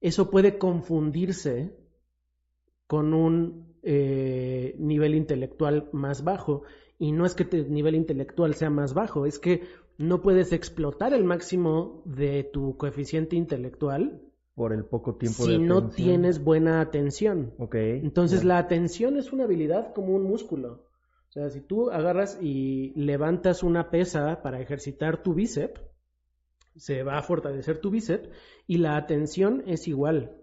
eso 0.00 0.28
puede 0.28 0.58
confundirse 0.58 1.72
con 2.88 3.14
un 3.14 3.74
eh, 3.82 4.74
nivel 4.78 5.14
intelectual 5.14 5.88
más 5.92 6.24
bajo. 6.24 6.64
Y 6.98 7.12
no 7.12 7.26
es 7.26 7.34
que 7.34 7.44
tu 7.44 7.56
nivel 7.56 7.94
intelectual 7.94 8.54
sea 8.54 8.70
más 8.70 8.92
bajo, 8.92 9.24
es 9.24 9.38
que 9.38 9.62
no 9.98 10.20
puedes 10.20 10.52
explotar 10.52 11.14
el 11.14 11.24
máximo 11.24 12.02
de 12.04 12.42
tu 12.42 12.76
coeficiente 12.76 13.36
intelectual 13.36 14.20
Por 14.54 14.72
el 14.72 14.84
poco 14.84 15.16
tiempo 15.16 15.44
si 15.44 15.52
de 15.52 15.58
no 15.58 15.88
tienes 15.88 16.42
buena 16.42 16.80
atención. 16.80 17.54
Ok. 17.58 17.74
Entonces 17.74 18.44
la 18.44 18.58
atención 18.58 19.16
es 19.16 19.32
una 19.32 19.44
habilidad 19.44 19.92
como 19.92 20.14
un 20.14 20.22
músculo. 20.22 20.84
O 21.28 21.32
sea, 21.32 21.50
si 21.50 21.60
tú 21.60 21.90
agarras 21.90 22.38
y 22.40 22.92
levantas 22.94 23.64
una 23.64 23.90
pesa 23.90 24.40
para 24.42 24.60
ejercitar 24.60 25.22
tu 25.24 25.34
bíceps, 25.34 25.80
se 26.76 27.02
va 27.02 27.18
a 27.18 27.22
fortalecer 27.22 27.80
tu 27.80 27.90
bíceps 27.90 28.28
y 28.68 28.78
la 28.78 28.96
atención 28.96 29.64
es 29.66 29.88
igual. 29.88 30.36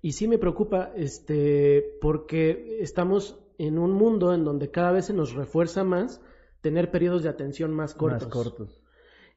Y 0.00 0.12
sí 0.12 0.28
me 0.28 0.38
preocupa 0.38 0.92
este 0.96 1.96
porque 2.00 2.78
estamos 2.80 3.38
en 3.58 3.78
un 3.78 3.92
mundo 3.92 4.34
en 4.34 4.44
donde 4.44 4.70
cada 4.70 4.92
vez 4.92 5.06
se 5.06 5.14
nos 5.14 5.34
refuerza 5.34 5.84
más 5.84 6.20
tener 6.60 6.90
periodos 6.90 7.22
de 7.22 7.28
atención 7.28 7.72
más 7.72 7.94
cortos. 7.94 8.22
Más 8.22 8.32
cortos. 8.32 8.81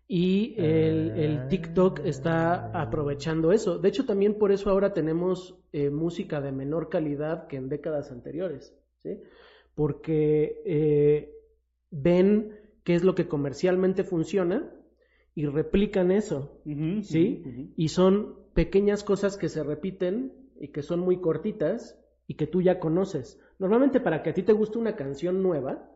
Y 0.07 0.53
el, 0.57 1.11
el 1.17 1.37
Ah. 1.37 1.47
TikTok 1.47 2.01
está 2.05 2.69
aprovechando 2.79 3.51
eso. 3.51 3.79
De 3.79 3.89
hecho, 3.89 4.05
también 4.05 4.35
por 4.37 4.51
eso 4.51 4.69
ahora 4.69 4.93
tenemos 4.93 5.57
eh, 5.73 5.89
música 5.89 6.41
de 6.41 6.51
menor 6.51 6.89
calidad 6.89 7.47
que 7.47 7.57
en 7.57 7.69
décadas 7.69 8.11
anteriores, 8.11 8.75
¿sí? 9.01 9.19
Porque 9.73 10.61
eh, 10.65 11.33
ven 11.89 12.53
qué 12.83 12.93
es 12.93 13.03
lo 13.03 13.15
que 13.15 13.27
comercialmente 13.27 14.03
funciona 14.03 14.71
y 15.33 15.47
replican 15.47 16.11
eso, 16.11 16.61
¿sí? 17.01 17.43
Y 17.75 17.87
son 17.89 18.35
pequeñas 18.53 19.03
cosas 19.03 19.37
que 19.37 19.49
se 19.49 19.63
repiten 19.63 20.31
y 20.61 20.67
que 20.69 20.83
son 20.83 20.99
muy 20.99 21.19
cortitas 21.19 21.99
y 22.27 22.35
que 22.35 22.47
tú 22.47 22.61
ya 22.61 22.79
conoces. 22.79 23.39
Normalmente 23.59 23.99
para 23.99 24.21
que 24.21 24.29
a 24.29 24.33
ti 24.33 24.43
te 24.43 24.53
guste 24.53 24.77
una 24.77 24.95
canción 24.95 25.41
nueva, 25.41 25.89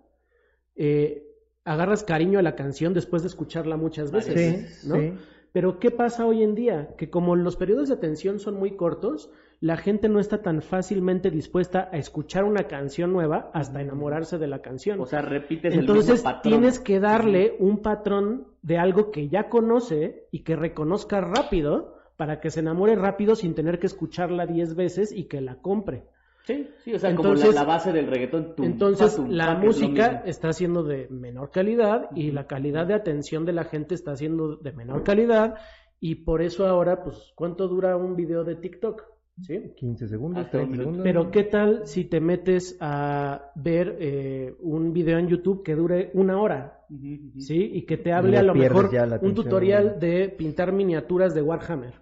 eh, 0.76 1.29
agarras 1.66 2.04
cariño 2.04 2.40
a 2.40 2.42
la 2.42 2.56
canción 2.56 2.94
después 2.94 3.22
de 3.24 3.28
escucharla 3.30 3.78
muchas 3.78 4.12
veces, 4.12 4.80
Sí, 4.82 4.88
¿no? 4.88 4.96
sí. 4.96 5.14
Pero 5.52 5.80
¿qué 5.80 5.90
pasa 5.90 6.26
hoy 6.28 6.44
en 6.44 6.54
día? 6.54 6.90
Que 6.98 7.10
como 7.10 7.36
los 7.36 7.56
periodos 7.58 7.90
de 7.90 7.96
atención 7.96 8.40
son 8.40 8.56
muy 8.56 8.76
cortos, 8.76 9.32
la 9.62 9.78
gente 9.78 10.08
no 10.08 10.20
está 10.20 10.42
tan 10.44 10.62
fácilmente 10.62 11.32
dispuesta 11.32 11.90
a 11.92 11.98
escuchar 11.98 12.44
una 12.44 12.68
canción 12.68 13.12
nueva 13.12 13.50
hasta 13.54 13.82
enamorarse 13.82 14.38
de 14.38 14.48
la 14.48 14.62
canción. 14.62 15.00
O 15.02 15.08
sea, 15.08 15.22
repites 15.22 15.74
el 15.74 15.80
Entonces 15.82 16.12
mismo 16.12 16.24
patrón. 16.24 16.42
tienes 16.54 16.80
que 16.80 17.00
darle 17.00 17.56
un 17.60 17.80
patrón 17.82 18.48
de 18.62 18.78
algo 18.78 19.10
que 19.10 19.28
ya 19.28 19.50
conoce 19.50 20.28
y 20.32 20.44
que 20.44 20.56
reconozca 20.56 21.20
rápido 21.20 21.98
para 22.16 22.40
que 22.42 22.52
se 22.52 22.60
enamore 22.60 22.96
rápido 22.96 23.36
sin 23.36 23.56
tener 23.56 23.80
que 23.80 23.88
escucharla 23.88 24.46
10 24.46 24.76
veces 24.76 25.12
y 25.12 25.26
que 25.26 25.42
la 25.42 25.56
compre. 25.56 26.04
Sí, 26.46 26.68
sí, 26.84 26.94
o 26.94 27.00
sea, 27.00 27.16
como 27.16 27.30
Entonces- 27.30 27.54
la, 27.56 27.62
la 27.62 27.68
base 27.68 27.92
del 27.92 28.08
reggaetón. 28.08 28.56
tum, 28.56 28.66
Entonces 28.66 29.16
tum, 29.16 29.30
la 29.30 29.54
es 29.54 29.60
música 29.60 30.24
está 30.26 30.52
siendo 30.52 30.84
de 30.84 31.08
menor 31.10 31.52
calidad 31.52 32.10
y 32.16 32.32
la 32.32 32.48
calidad 32.48 32.88
de 32.88 32.96
atención 32.96 33.46
de 33.46 33.54
la 33.54 33.66
gente 33.66 33.94
está 33.94 34.16
siendo 34.16 34.56
de 34.58 34.72
menor 34.72 35.04
calidad 35.04 35.56
y 36.00 36.16
por 36.16 36.42
eso 36.42 36.66
ahora, 36.66 37.04
pues, 37.04 37.34
¿cuánto 37.36 37.68
dura 37.68 37.96
un 37.98 38.16
video 38.16 38.44
de 38.44 38.56
TikTok? 38.56 39.04
¿Sí? 39.42 39.72
15 39.78 40.08
segundos, 40.10 40.44
Hasta 40.46 40.58
un 40.58 40.64
30 40.66 40.72
minuto. 40.72 40.84
segundos. 40.98 41.04
Pero 41.04 41.32
¿qué 41.32 41.44
tal 41.44 41.88
si 41.88 42.06
te 42.06 42.20
metes 42.20 42.78
a 42.82 43.52
ver 43.56 43.96
eh, 44.00 44.54
un 44.60 44.92
video 44.92 45.18
en 45.18 45.28
YouTube 45.30 45.64
que 45.64 45.76
dure 45.76 46.12
una 46.14 46.42
hora? 46.42 46.82
¿Sí? 47.38 47.72
Y 47.74 47.84
que 47.86 47.98
te 47.98 48.12
hable 48.12 48.32
Le 48.32 48.38
a 48.40 48.44
lo 48.44 48.56
mejor 48.56 48.90
un 49.22 49.34
tutorial 49.36 50.00
de 50.00 50.30
pintar 50.30 50.74
miniaturas 50.74 51.34
de 51.36 51.42
Warhammer, 51.42 51.94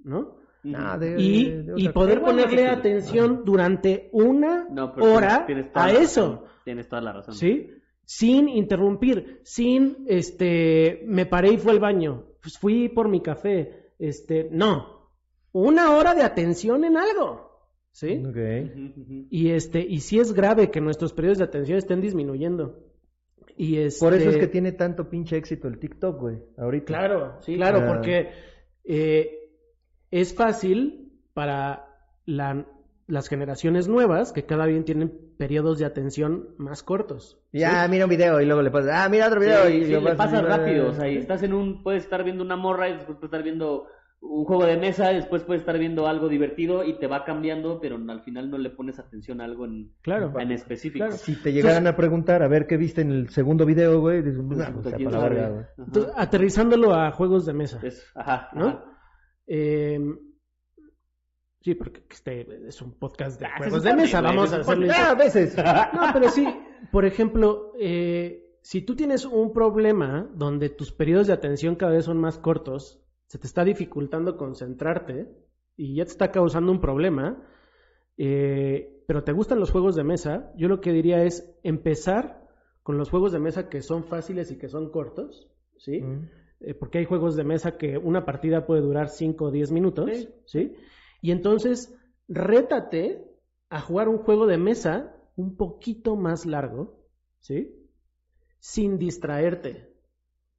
¿no? 0.00 0.36
Ah, 0.74 0.96
de- 0.98 1.20
Y, 1.20 1.50
de 1.50 1.72
y 1.76 1.88
poder 1.88 2.20
ponerle 2.20 2.68
atención 2.68 3.42
durante 3.44 4.08
una 4.12 4.66
No, 4.70 4.94
hora 5.00 5.44
tienes- 5.44 5.46
tienes 5.46 5.72
toda 5.72 5.84
a 5.86 5.90
eso. 5.92 6.30
razón, 6.32 6.40
Tienes 6.64 6.88
toda 6.88 7.02
la 7.02 7.12
razón. 7.12 7.34
¿Sí? 7.34 7.70
Sin 8.04 8.48
interrumpir, 8.48 9.40
sin, 9.42 10.04
este, 10.06 11.02
me 11.06 11.26
paré 11.26 11.52
y 11.52 11.58
fue 11.58 11.72
al 11.72 11.80
baño, 11.80 12.24
pues 12.40 12.56
fui 12.58 12.88
por 12.88 13.08
mi 13.08 13.20
café, 13.20 13.90
este, 13.98 14.48
no. 14.52 15.10
Una 15.52 15.96
hora 15.96 16.14
de 16.14 16.22
atención 16.22 16.84
en 16.84 16.96
algo, 16.96 17.50
¿sí? 17.90 18.22
Ok. 18.24 18.36
Ujú, 18.36 19.00
ujú. 19.02 19.26
Y 19.30 19.50
este, 19.50 19.80
y 19.80 19.98
sí 20.00 20.20
es 20.20 20.32
grave 20.32 20.70
que 20.70 20.80
nuestros 20.80 21.12
periodos 21.12 21.38
de 21.38 21.44
atención 21.44 21.78
estén 21.78 22.00
disminuyendo. 22.00 22.84
Y 23.56 23.78
este, 23.78 24.04
Por 24.04 24.14
eso 24.14 24.30
es 24.30 24.36
que 24.38 24.46
tiene 24.46 24.72
tanto 24.72 25.08
pinche 25.10 25.36
éxito 25.36 25.66
el 25.68 25.78
TikTok, 25.78 26.20
güey. 26.20 26.38
Ahorita. 26.56 26.86
Claro, 26.86 27.36
sí, 27.40 27.56
claro, 27.56 27.80
Ah. 27.82 27.86
porque 27.88 28.30
eh, 28.84 29.41
es 30.12 30.34
fácil 30.36 31.12
para 31.34 31.86
la- 32.24 32.66
las 33.08 33.28
generaciones 33.28 33.88
nuevas 33.88 34.32
que 34.32 34.46
cada 34.46 34.64
bien 34.66 34.84
tienen 34.84 35.12
periodos 35.36 35.78
de 35.80 35.84
atención 35.86 36.50
más 36.56 36.82
cortos. 36.84 37.40
Ya, 37.52 37.86
mira 37.88 38.04
un 38.04 38.10
video 38.10 38.40
y 38.40 38.46
luego 38.46 38.62
le 38.62 38.70
pasas, 38.70 38.92
ah, 38.94 39.08
mira 39.08 39.26
otro 39.26 39.40
video 39.40 39.66
Sí, 39.66 39.72
y 39.78 39.84
sí, 39.86 39.92
lo 39.92 40.00
le 40.00 40.14
pasas 40.14 40.32
pasa 40.32 40.42
y- 40.42 40.46
rápido, 40.46 40.88
o 40.88 40.92
sea, 40.92 41.08
y 41.08 41.16
estás 41.16 41.42
en 41.42 41.52
un, 41.52 41.82
puedes 41.82 42.04
estar 42.04 42.22
viendo 42.22 42.44
una 42.44 42.56
morra 42.56 42.88
y 42.88 42.92
después 42.92 43.16
puedes 43.18 43.24
estar 43.32 43.42
viendo 43.42 43.86
un 44.20 44.44
juego 44.44 44.64
de 44.66 44.76
mesa, 44.76 45.08
después 45.08 45.42
puedes 45.42 45.62
estar 45.62 45.76
viendo 45.80 46.06
algo 46.06 46.28
divertido 46.28 46.84
y 46.84 46.96
te 47.00 47.08
va 47.08 47.24
cambiando, 47.24 47.80
pero 47.80 47.96
al 48.08 48.20
final 48.22 48.50
no 48.50 48.56
le 48.56 48.70
pones 48.70 49.00
atención 49.00 49.40
a 49.40 49.44
algo 49.46 49.64
en, 49.64 49.90
Claro. 50.02 50.38
en 50.38 50.52
específico. 50.52 51.04
Claro. 51.06 51.18
Si 51.18 51.34
te 51.42 51.52
llegaran 51.52 51.88
a 51.88 51.96
preguntar 51.96 52.40
a 52.44 52.48
ver 52.48 52.68
qué 52.68 52.76
viste 52.76 53.00
en 53.00 53.10
el 53.10 53.30
segundo 53.30 53.66
video, 53.66 54.00
güey, 54.00 54.22
dices, 54.22 54.38
"Nah, 54.44 54.70
Puta, 54.70 54.78
o 54.78 54.82
sea, 54.82 54.92
para 54.92 55.02
la 55.04 55.10
sabe. 55.10 55.28
verga, 55.34 55.48
güey". 55.48 55.62
Ajá. 55.64 55.74
Entonces, 55.86 56.12
aterrizándolo 56.16 56.94
a 56.94 57.10
juegos 57.10 57.46
de 57.46 57.52
mesa. 57.52 57.80
Es- 57.82 58.06
ajá, 58.14 58.48
¿no? 58.54 58.68
ajá. 58.68 58.84
Eh, 59.46 59.98
sí, 61.60 61.74
porque 61.74 62.02
este 62.10 62.66
es 62.68 62.82
un 62.82 62.98
podcast 62.98 63.40
de 63.40 63.46
Ah, 63.46 63.58
juegos 63.58 63.82
de 63.82 63.94
mesa. 63.94 64.20
Vamos 64.20 64.52
a 64.52 64.58
hacerlo. 64.58 64.92
Ah, 64.94 65.10
a 65.10 65.14
veces. 65.14 65.56
No, 65.56 66.02
pero 66.12 66.28
sí, 66.30 66.46
por 66.90 67.04
ejemplo, 67.04 67.72
eh, 67.78 68.58
si 68.62 68.82
tú 68.82 68.94
tienes 68.94 69.24
un 69.24 69.52
problema 69.52 70.30
donde 70.34 70.68
tus 70.68 70.92
periodos 70.92 71.26
de 71.26 71.32
atención 71.32 71.76
cada 71.76 71.92
vez 71.92 72.04
son 72.04 72.18
más 72.18 72.38
cortos, 72.38 73.02
se 73.26 73.38
te 73.38 73.46
está 73.46 73.64
dificultando 73.64 74.36
concentrarte 74.36 75.28
y 75.76 75.96
ya 75.96 76.04
te 76.04 76.10
está 76.10 76.30
causando 76.30 76.70
un 76.70 76.80
problema, 76.80 77.42
eh, 78.16 79.02
pero 79.06 79.24
te 79.24 79.32
gustan 79.32 79.58
los 79.58 79.70
juegos 79.70 79.96
de 79.96 80.04
mesa, 80.04 80.52
yo 80.56 80.68
lo 80.68 80.80
que 80.80 80.92
diría 80.92 81.24
es 81.24 81.58
empezar 81.62 82.46
con 82.82 82.98
los 82.98 83.10
juegos 83.10 83.32
de 83.32 83.38
mesa 83.38 83.68
que 83.68 83.80
son 83.80 84.04
fáciles 84.04 84.50
y 84.50 84.58
que 84.58 84.68
son 84.68 84.90
cortos, 84.90 85.50
¿sí? 85.78 86.00
Mm. 86.02 86.28
Eh, 86.64 86.74
porque 86.74 86.98
hay 86.98 87.04
juegos 87.04 87.34
de 87.36 87.44
mesa 87.44 87.76
que 87.76 87.98
una 87.98 88.24
partida 88.24 88.66
puede 88.66 88.82
durar 88.82 89.08
5 89.08 89.46
o 89.46 89.50
10 89.50 89.72
minutos, 89.72 90.10
Sí. 90.10 90.28
¿sí? 90.46 90.74
Y 91.20 91.30
entonces, 91.30 91.94
rétate 92.28 93.24
a 93.70 93.80
jugar 93.80 94.08
un 94.08 94.18
juego 94.18 94.46
de 94.46 94.58
mesa 94.58 95.14
un 95.36 95.56
poquito 95.56 96.16
más 96.16 96.46
largo, 96.46 96.98
¿sí? 97.40 97.74
Sin 98.58 98.98
distraerte, 98.98 99.88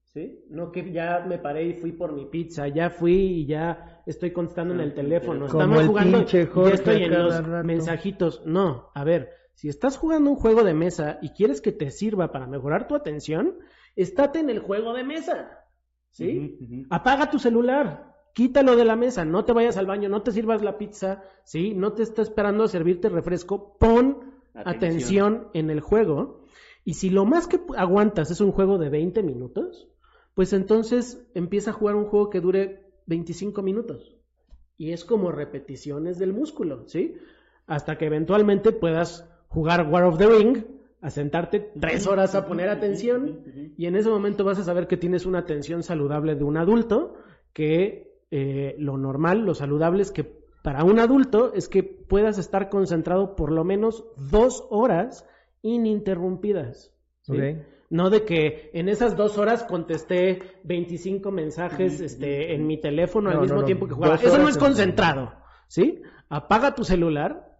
¿sí? 0.05 0.43
No 0.49 0.71
que 0.71 0.91
ya 0.91 1.23
me 1.27 1.37
paré 1.37 1.65
y 1.67 1.73
fui 1.73 1.91
por 1.91 2.11
mi 2.13 2.25
pizza, 2.25 2.67
ya 2.67 2.89
fui 2.89 3.13
y 3.15 3.45
ya 3.45 4.01
estoy 4.05 4.31
contestando 4.31 4.73
en 4.73 4.79
el 4.81 4.93
teléfono, 4.93 5.47
Como 5.47 5.61
estamos 5.63 5.81
el 5.81 5.87
jugando 5.87 6.17
pinche 6.19 6.41
y 6.41 6.45
Jorge 6.47 6.69
ya 6.69 6.75
estoy 6.75 7.03
en 7.03 7.11
los 7.13 7.47
rato. 7.47 7.67
mensajitos. 7.67 8.41
No, 8.45 8.89
a 8.93 9.03
ver, 9.03 9.29
si 9.53 9.69
estás 9.69 9.97
jugando 9.97 10.29
un 10.31 10.35
juego 10.35 10.63
de 10.63 10.73
mesa 10.73 11.19
y 11.21 11.29
quieres 11.29 11.61
que 11.61 11.71
te 11.71 11.91
sirva 11.91 12.31
para 12.31 12.47
mejorar 12.47 12.87
tu 12.87 12.95
atención, 12.95 13.57
estate 13.95 14.39
en 14.39 14.49
el 14.49 14.59
juego 14.59 14.93
de 14.93 15.03
mesa, 15.03 15.62
¿sí? 16.13 16.85
Apaga 16.89 17.29
tu 17.29 17.39
celular, 17.39 18.15
quítalo 18.33 18.75
de 18.75 18.85
la 18.85 18.95
mesa, 18.95 19.25
no 19.25 19.43
te 19.45 19.53
vayas 19.53 19.77
al 19.77 19.85
baño, 19.85 20.09
no 20.09 20.21
te 20.21 20.31
sirvas 20.31 20.63
la 20.63 20.77
pizza, 20.77 21.23
¿sí? 21.43 21.73
No 21.73 21.93
te 21.93 22.03
está 22.03 22.21
esperando 22.21 22.63
a 22.63 22.67
servirte 22.67 23.09
refresco, 23.09 23.77
pon 23.77 24.33
Atención. 24.53 24.65
atención. 24.65 25.47
en 25.53 25.69
el 25.69 25.81
juego. 25.81 26.45
Y 26.85 26.95
si 26.95 27.09
lo 27.09 27.25
más 27.25 27.47
que 27.47 27.59
aguantas 27.77 28.31
es 28.31 28.41
un 28.41 28.51
juego 28.51 28.77
de 28.77 28.89
20 28.89 29.23
minutos, 29.23 29.87
pues 30.33 30.53
entonces 30.53 31.25
empieza 31.33 31.71
a 31.71 31.73
jugar 31.73 31.95
un 31.95 32.05
juego 32.05 32.29
que 32.29 32.41
dure 32.41 32.91
25 33.05 33.61
minutos. 33.61 34.15
Y 34.77 34.91
es 34.91 35.05
como 35.05 35.31
repeticiones 35.31 36.17
del 36.17 36.33
músculo, 36.33 36.87
¿sí? 36.87 37.15
Hasta 37.67 37.97
que 37.97 38.05
eventualmente 38.05 38.71
puedas 38.71 39.29
jugar 39.47 39.87
War 39.89 40.03
of 40.03 40.17
the 40.17 40.27
Ring, 40.27 40.65
a 41.03 41.09
sentarte 41.09 41.59
tres 41.79 42.07
horas 42.07 42.33
a 42.33 42.47
poner 42.47 42.69
atención 42.69 43.41
y 43.77 43.85
en 43.87 43.95
ese 43.97 44.09
momento 44.09 44.43
vas 44.45 44.57
a 44.57 44.63
saber 44.63 44.87
que 44.87 44.95
tienes 44.97 45.25
una 45.25 45.39
atención 45.39 45.83
saludable 45.83 46.35
de 46.35 46.45
un 46.45 46.55
adulto, 46.57 47.15
que 47.51 48.21
eh, 48.31 48.75
lo 48.79 48.97
normal, 48.97 49.41
lo 49.45 49.53
saludable 49.53 50.01
es 50.01 50.11
que 50.11 50.23
para 50.63 50.85
un 50.85 50.99
adulto 50.99 51.53
es 51.53 51.67
que 51.67 51.83
puedas 51.83 52.37
estar 52.39 52.69
concentrado 52.69 53.35
por 53.35 53.51
lo 53.51 53.65
menos 53.65 54.05
dos 54.15 54.65
horas 54.69 55.25
ininterrumpidas. 55.61 56.93
¿sí? 57.21 57.33
No 57.89 58.09
de 58.09 58.23
que 58.23 58.71
en 58.73 58.87
esas 58.89 59.15
dos 59.17 59.37
horas 59.37 59.63
contesté 59.65 60.39
25 60.63 61.31
mensajes 61.31 61.99
este, 61.99 62.55
en 62.55 62.65
mi 62.65 62.79
teléfono 62.79 63.29
al 63.29 63.41
mismo 63.41 63.55
no, 63.55 63.61
no. 63.61 63.65
tiempo 63.65 63.87
que 63.87 63.93
jugaba. 63.93 64.15
Eso 64.15 64.37
no 64.37 64.47
es 64.47 64.55
en- 64.55 64.61
concentrado, 64.61 65.33
¿sí? 65.67 66.01
Apaga 66.29 66.73
tu 66.75 66.83
celular 66.85 67.52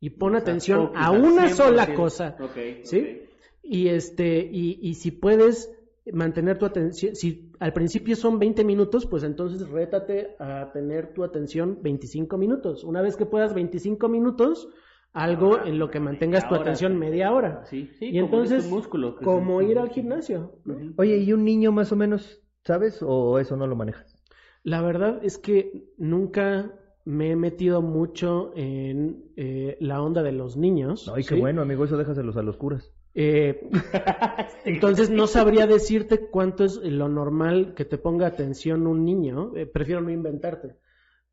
y 0.00 0.10
pon 0.10 0.34
O 0.34 0.38
sea, 0.38 0.42
atención 0.42 0.86
focus 0.88 1.00
a 1.00 1.10
una 1.10 1.46
100%. 1.48 1.54
sola 1.54 1.94
cosa. 1.94 2.36
Ok, 2.40 2.56
¿Sí? 2.84 3.22
Y 3.62 3.88
este, 3.88 4.48
y, 4.50 4.78
y 4.80 4.94
si 4.94 5.10
puedes 5.10 5.70
mantener 6.12 6.58
tu 6.58 6.64
atención, 6.66 7.14
si 7.14 7.52
al 7.60 7.72
principio 7.72 8.16
son 8.16 8.38
20 8.38 8.64
minutos, 8.64 9.06
pues 9.06 9.22
entonces 9.22 9.68
rétate 9.68 10.34
a 10.38 10.72
tener 10.72 11.12
tu 11.12 11.22
atención 11.22 11.78
25 11.82 12.36
minutos. 12.38 12.82
Una 12.84 13.02
vez 13.02 13.16
que 13.16 13.26
puedas 13.26 13.54
25 13.54 14.08
minutos, 14.08 14.68
algo 15.12 15.62
en 15.64 15.78
lo 15.78 15.90
que 15.90 16.00
mantengas 16.00 16.48
tu 16.48 16.54
hora. 16.54 16.62
atención 16.62 16.98
media 16.98 17.32
hora. 17.32 17.64
Sí, 17.66 17.90
sí, 17.98 18.06
y 18.06 18.12
como 18.20 18.24
entonces, 18.24 18.68
músculo, 18.68 19.16
que 19.16 19.24
como 19.24 19.60
ir 19.60 19.78
al 19.78 19.90
gimnasio. 19.90 20.58
Oye, 20.96 21.18
¿y 21.18 21.32
un 21.32 21.44
niño 21.44 21.70
más 21.70 21.92
o 21.92 21.96
menos, 21.96 22.40
sabes? 22.64 23.00
¿O 23.02 23.38
eso 23.38 23.56
no 23.56 23.66
lo 23.66 23.76
manejas? 23.76 24.16
La 24.62 24.80
verdad 24.82 25.20
es 25.22 25.36
que 25.38 25.84
nunca 25.96 26.72
me 27.04 27.30
he 27.30 27.36
metido 27.36 27.82
mucho 27.82 28.52
en 28.54 29.24
eh, 29.36 29.76
la 29.80 30.02
onda 30.02 30.22
de 30.22 30.32
los 30.32 30.56
niños. 30.56 31.10
Ay, 31.14 31.24
qué 31.24 31.34
¿sí? 31.34 31.40
bueno, 31.40 31.62
amigo, 31.62 31.84
eso 31.84 31.96
déjaselos 31.96 32.36
a 32.36 32.42
los 32.42 32.56
curas. 32.56 32.92
Eh, 33.14 33.68
entonces 34.64 35.10
no 35.10 35.26
sabría 35.26 35.66
decirte 35.66 36.28
cuánto 36.30 36.64
es 36.64 36.76
lo 36.76 37.08
normal 37.08 37.74
que 37.74 37.84
te 37.84 37.98
ponga 37.98 38.26
atención 38.26 38.86
un 38.86 39.04
niño. 39.04 39.52
Eh, 39.56 39.66
prefiero 39.66 40.00
no 40.00 40.10
inventarte. 40.10 40.76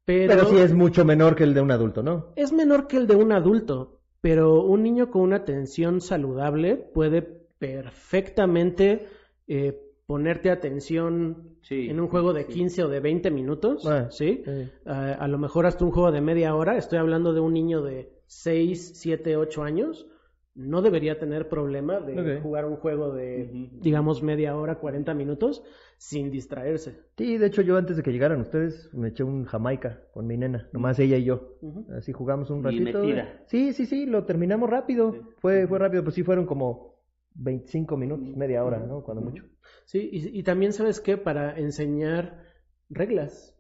Pero, 0.06 0.34
Pero 0.34 0.46
sí 0.50 0.58
es 0.58 0.74
mucho 0.74 1.04
menor 1.04 1.36
que 1.36 1.44
el 1.44 1.54
de 1.54 1.62
un 1.62 1.72
adulto, 1.72 2.02
¿no? 2.02 2.32
es 2.38 2.54
menor 2.54 2.88
que 2.88 2.98
el 2.98 3.08
de 3.08 3.16
un 3.16 3.32
adulto. 3.32 4.00
Pero 4.22 4.64
un 4.64 4.82
niño 4.82 5.12
con 5.12 5.22
una 5.22 5.38
atención 5.38 6.02
saludable 6.02 6.76
puede 6.76 7.22
perfectamente 7.22 9.08
eh, 9.48 9.80
ponerte 10.08 10.50
atención 10.50 11.58
Sí, 11.62 11.90
en 11.90 12.00
un 12.00 12.08
juego 12.08 12.34
de 12.34 12.46
sí. 12.46 12.54
15 12.54 12.84
o 12.86 12.88
de 12.88 13.00
20 13.02 13.30
minutos. 13.30 13.86
Ah, 13.86 14.08
¿sí? 14.10 14.42
sí. 14.46 14.70
a, 14.86 15.12
a 15.14 15.28
lo 15.28 15.38
mejor 15.38 15.66
hasta 15.66 15.84
un 15.84 15.92
juego 15.92 16.12
de 16.12 16.22
media 16.22 16.56
hora. 16.56 16.78
Estoy 16.78 16.98
hablando 16.98 17.34
de 17.34 17.42
un 17.42 17.54
niño 17.54 17.82
de 17.84 18.10
6, 18.28 18.94
7, 18.96 19.36
8 19.36 19.64
años. 19.64 20.08
No 20.56 20.82
debería 20.82 21.20
tener 21.20 21.50
problema 21.50 22.00
de 22.00 22.40
jugar 22.42 22.66
un 22.66 22.78
juego 22.78 23.14
de, 23.14 23.70
digamos, 23.74 24.24
media 24.24 24.56
hora, 24.58 24.80
40 24.80 25.14
minutos 25.14 25.62
sin 26.00 26.32
distraerse. 26.32 27.00
Sí, 27.16 27.38
de 27.38 27.46
hecho 27.46 27.62
yo 27.62 27.78
antes 27.78 27.96
de 27.98 28.02
que 28.02 28.12
llegaran 28.12 28.42
ustedes 28.42 28.90
me 28.92 29.10
eché 29.10 29.24
un 29.24 29.44
Jamaica 29.46 30.02
con 30.14 30.26
mi 30.26 30.36
nena, 30.36 30.68
nomás 30.74 30.98
ella 30.98 31.18
y 31.18 31.26
yo. 31.26 31.58
Así 31.96 32.12
jugamos 32.12 32.50
un 32.50 32.64
Bien 32.64 32.86
ratito. 32.86 33.04
metida. 33.04 33.44
Sí, 33.46 33.72
sí, 33.74 33.86
sí, 33.86 34.08
lo 34.08 34.24
terminamos 34.24 34.68
rápido. 34.68 35.12
Sí. 35.12 35.20
Fue, 35.42 35.68
fue 35.68 35.78
rápido, 35.78 36.04
pues 36.04 36.16
sí 36.16 36.24
fueron 36.24 36.48
como 36.48 36.97
25 37.38 37.98
minutos, 37.98 38.36
media 38.36 38.64
hora, 38.64 38.80
¿no? 38.80 39.04
Cuando 39.04 39.24
mucho. 39.24 39.44
Sí, 39.86 40.10
y, 40.12 40.40
y 40.40 40.44
también 40.44 40.74
sabes 40.74 41.00
que 41.00 41.18
para 41.18 41.58
enseñar 41.58 42.44
reglas. 42.90 43.56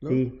¿no? 0.00 0.10
Sí, 0.10 0.40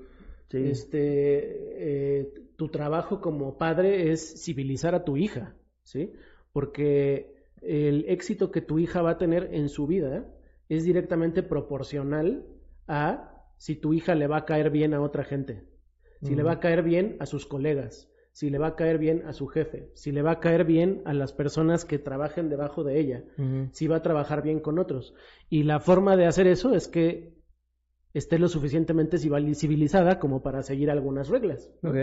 sí. 0.50 0.58
Este, 0.58 2.20
eh, 2.20 2.32
tu 2.56 2.68
trabajo 2.68 3.20
como 3.20 3.58
padre 3.58 4.12
es 4.12 4.44
civilizar 4.44 4.94
a 4.94 5.04
tu 5.04 5.16
hija, 5.16 5.56
¿sí? 5.82 6.12
Porque 6.52 7.34
el 7.62 8.04
éxito 8.08 8.50
que 8.50 8.60
tu 8.60 8.78
hija 8.78 9.02
va 9.02 9.12
a 9.12 9.18
tener 9.18 9.54
en 9.54 9.68
su 9.68 9.86
vida 9.86 10.32
es 10.68 10.84
directamente 10.84 11.42
proporcional 11.42 12.46
a 12.86 13.32
si 13.56 13.74
tu 13.74 13.94
hija 13.94 14.14
le 14.14 14.26
va 14.26 14.38
a 14.38 14.44
caer 14.44 14.70
bien 14.70 14.94
a 14.94 15.00
otra 15.00 15.24
gente, 15.24 15.64
si 16.22 16.34
le 16.34 16.42
va 16.42 16.52
a 16.52 16.60
caer 16.60 16.82
bien 16.82 17.16
a 17.20 17.26
sus 17.26 17.46
colegas, 17.46 18.10
si 18.36 18.50
le 18.50 18.58
va 18.58 18.66
a 18.66 18.76
caer 18.76 18.98
bien 18.98 19.22
a 19.24 19.32
su 19.32 19.46
jefe, 19.46 19.88
si 19.94 20.12
le 20.12 20.20
va 20.20 20.32
a 20.32 20.40
caer 20.40 20.66
bien 20.66 21.00
a 21.06 21.14
las 21.14 21.32
personas 21.32 21.86
que 21.86 21.98
trabajen 21.98 22.50
debajo 22.50 22.84
de 22.84 23.00
ella 23.00 23.24
si 23.72 23.86
va 23.86 23.96
a 23.96 24.02
trabajar 24.02 24.42
bien 24.42 24.60
con 24.60 24.78
otros. 24.78 25.14
Y 25.48 25.62
la 25.62 25.80
forma 25.80 26.18
de 26.18 26.26
hacer 26.26 26.46
eso 26.46 26.74
es 26.74 26.86
que 26.86 27.32
esté 28.12 28.38
lo 28.38 28.48
suficientemente 28.48 29.16
civili- 29.16 29.54
civilizada 29.54 30.18
como 30.18 30.42
para 30.42 30.62
seguir 30.62 30.90
algunas 30.90 31.30
reglas. 31.30 31.70
¿no? 31.80 31.88
Ok. 31.92 31.96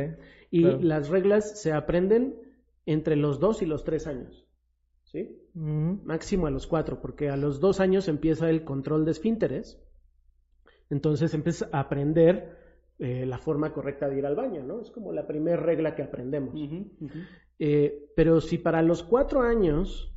Y 0.49 0.63
claro. 0.63 0.79
las 0.81 1.09
reglas 1.09 1.61
se 1.61 1.71
aprenden 1.71 2.33
entre 2.87 3.15
los 3.15 3.39
dos 3.39 3.61
y 3.61 3.67
los 3.67 3.83
tres 3.83 4.07
años. 4.07 4.47
¿Sí? 5.03 5.37
Máximo 6.03 6.47
a 6.47 6.49
los 6.49 6.65
cuatro, 6.65 6.99
porque 6.99 7.29
a 7.29 7.37
los 7.37 7.59
dos 7.59 7.79
años 7.79 8.07
empieza 8.07 8.49
el 8.49 8.63
control 8.63 9.05
de 9.05 9.11
esfínteres. 9.11 9.79
Entonces 10.89 11.35
empieza 11.35 11.69
a 11.71 11.81
aprender 11.81 12.62
eh, 12.99 13.25
la 13.25 13.37
forma 13.37 13.73
correcta 13.73 14.07
de 14.09 14.17
ir 14.17 14.25
al 14.25 14.35
baño, 14.35 14.63
¿no? 14.63 14.81
Es 14.81 14.91
como 14.91 15.11
la 15.11 15.25
primera 15.27 15.57
regla 15.57 15.95
que 15.95 16.03
aprendemos. 16.03 16.53
Eh, 17.59 18.09
pero 18.15 18.41
si 18.41 18.57
para 18.57 18.81
los 18.81 19.03
cuatro 19.03 19.41
años 19.41 20.13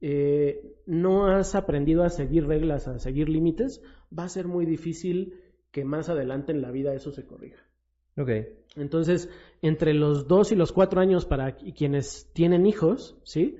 eh, 0.00 0.76
no 0.86 1.26
has 1.26 1.54
aprendido 1.54 2.02
a 2.04 2.08
seguir 2.10 2.46
reglas, 2.46 2.88
a 2.88 2.98
seguir 2.98 3.28
límites, 3.28 3.82
va 4.16 4.24
a 4.24 4.28
ser 4.28 4.46
muy 4.48 4.64
difícil 4.66 5.34
que 5.70 5.84
más 5.84 6.08
adelante 6.08 6.52
en 6.52 6.62
la 6.62 6.70
vida 6.70 6.94
eso 6.94 7.10
se 7.12 7.26
corrija. 7.26 7.62
Ok. 8.16 8.30
Entonces, 8.76 9.28
entre 9.62 9.94
los 9.94 10.26
dos 10.26 10.52
y 10.52 10.56
los 10.56 10.72
cuatro 10.72 11.00
años 11.00 11.26
para 11.26 11.56
qui- 11.56 11.74
quienes 11.76 12.30
tienen 12.32 12.66
hijos, 12.66 13.18
¿sí? 13.24 13.56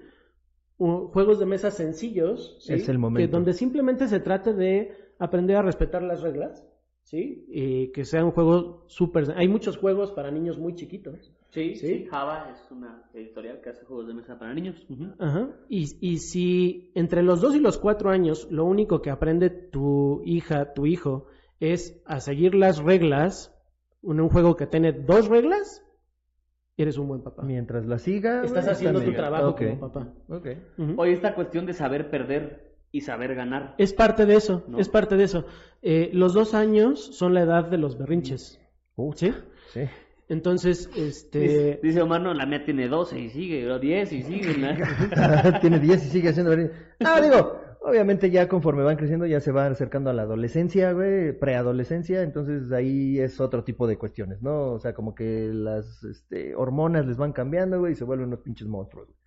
Juegos 0.78 1.38
de 1.38 1.46
mesa 1.46 1.70
sencillos, 1.70 2.56
¿sí? 2.60 2.72
Es 2.74 2.88
el 2.88 2.98
momento. 2.98 3.26
Que 3.26 3.30
donde 3.30 3.52
simplemente 3.52 4.08
se 4.08 4.18
trate 4.18 4.54
de 4.54 4.92
aprender 5.18 5.56
a 5.56 5.62
respetar 5.62 6.02
las 6.02 6.22
reglas, 6.22 6.66
¿sí? 7.10 7.44
Y 7.48 7.88
que 7.92 8.04
sea 8.04 8.24
un 8.24 8.30
juego 8.30 8.84
súper... 8.86 9.32
Hay 9.36 9.48
muchos 9.48 9.76
juegos 9.76 10.12
para 10.12 10.30
niños 10.30 10.58
muy 10.58 10.74
chiquitos. 10.74 11.32
Sí, 11.50 11.74
Sí. 11.74 11.86
sí, 11.88 12.06
Java 12.08 12.50
es 12.52 12.70
una 12.70 13.02
editorial 13.12 13.60
que 13.60 13.70
hace 13.70 13.84
juegos 13.84 14.06
de 14.06 14.14
mesa 14.14 14.38
para 14.38 14.54
niños. 14.54 14.86
Ajá. 15.18 15.50
Y, 15.68 15.86
y 16.00 16.18
si 16.18 16.92
entre 16.94 17.22
los 17.24 17.40
dos 17.40 17.56
y 17.56 17.58
los 17.58 17.76
cuatro 17.78 18.10
años 18.10 18.46
lo 18.50 18.64
único 18.64 19.02
que 19.02 19.10
aprende 19.10 19.50
tu 19.50 20.22
hija, 20.24 20.72
tu 20.74 20.86
hijo, 20.86 21.26
es 21.58 22.00
a 22.06 22.20
seguir 22.20 22.54
las 22.54 22.78
reglas. 22.78 23.52
En 24.02 24.20
un 24.20 24.28
juego 24.30 24.54
que 24.56 24.66
tiene 24.68 24.92
dos 24.92 25.28
reglas, 25.28 25.84
eres 26.76 26.96
un 26.96 27.08
buen 27.08 27.22
papá. 27.22 27.42
Mientras 27.42 27.84
la 27.84 27.98
siga. 27.98 28.42
Estás 28.44 28.68
haciendo 28.68 29.02
tu 29.02 29.12
trabajo 29.12 29.48
Ok, 29.48 29.58
como 29.58 29.80
papá. 29.80 30.14
Ok. 30.28 30.46
Ujú. 30.78 30.94
Hoy 30.96 31.10
esta 31.10 31.34
cuestión 31.34 31.66
de 31.66 31.74
saber 31.74 32.08
perder 32.10 32.69
y 32.92 33.02
saber 33.02 33.34
ganar. 33.34 33.74
Es 33.78 33.92
parte 33.92 34.26
de 34.26 34.34
eso, 34.36 34.64
¿No? 34.68 34.78
es 34.78 34.88
parte 34.88 35.16
de 35.16 35.24
eso. 35.24 35.46
Eh, 35.82 36.10
los 36.12 36.34
dos 36.34 36.54
años 36.54 37.00
son 37.16 37.34
la 37.34 37.42
edad 37.42 37.64
de 37.68 37.78
los 37.78 37.98
berrinches. 37.98 38.60
Uh, 38.96 39.12
¿Sí? 39.14 39.32
sí. 39.72 39.82
Entonces, 40.28 40.88
Dice, 40.94 41.08
este... 41.08 41.80
dice 41.82 42.02
Omar, 42.02 42.20
no, 42.20 42.32
la 42.34 42.46
mía 42.46 42.64
tiene 42.64 42.86
12 42.86 43.18
y 43.18 43.30
sigue, 43.30 43.68
o 43.68 43.80
10 43.80 44.12
y 44.12 44.22
sigue. 44.22 44.56
¿no? 44.58 44.68
Tiene 45.60 45.80
10 45.80 46.06
y 46.06 46.08
sigue 46.08 46.28
haciendo. 46.28 46.52
Ah, 47.04 47.20
digo, 47.20 47.60
obviamente 47.80 48.30
ya 48.30 48.48
conforme 48.48 48.84
van 48.84 48.96
creciendo 48.96 49.26
ya 49.26 49.40
se 49.40 49.50
van 49.50 49.72
acercando 49.72 50.10
a 50.10 50.12
la 50.12 50.22
adolescencia, 50.22 50.92
güey, 50.92 51.36
preadolescencia, 51.36 52.22
entonces 52.22 52.70
ahí 52.70 53.18
es 53.18 53.40
otro 53.40 53.64
tipo 53.64 53.88
de 53.88 53.98
cuestiones, 53.98 54.40
¿no? 54.40 54.72
O 54.72 54.78
sea, 54.78 54.94
como 54.94 55.14
que 55.16 55.50
las 55.52 56.04
este, 56.04 56.54
hormonas 56.54 57.06
les 57.06 57.16
van 57.16 57.32
cambiando, 57.32 57.80
güey, 57.80 57.92
y 57.94 57.96
se 57.96 58.04
vuelven 58.04 58.28
unos 58.28 58.40
pinches 58.40 58.68
monstruos. 58.68 59.08
güey. 59.08 59.19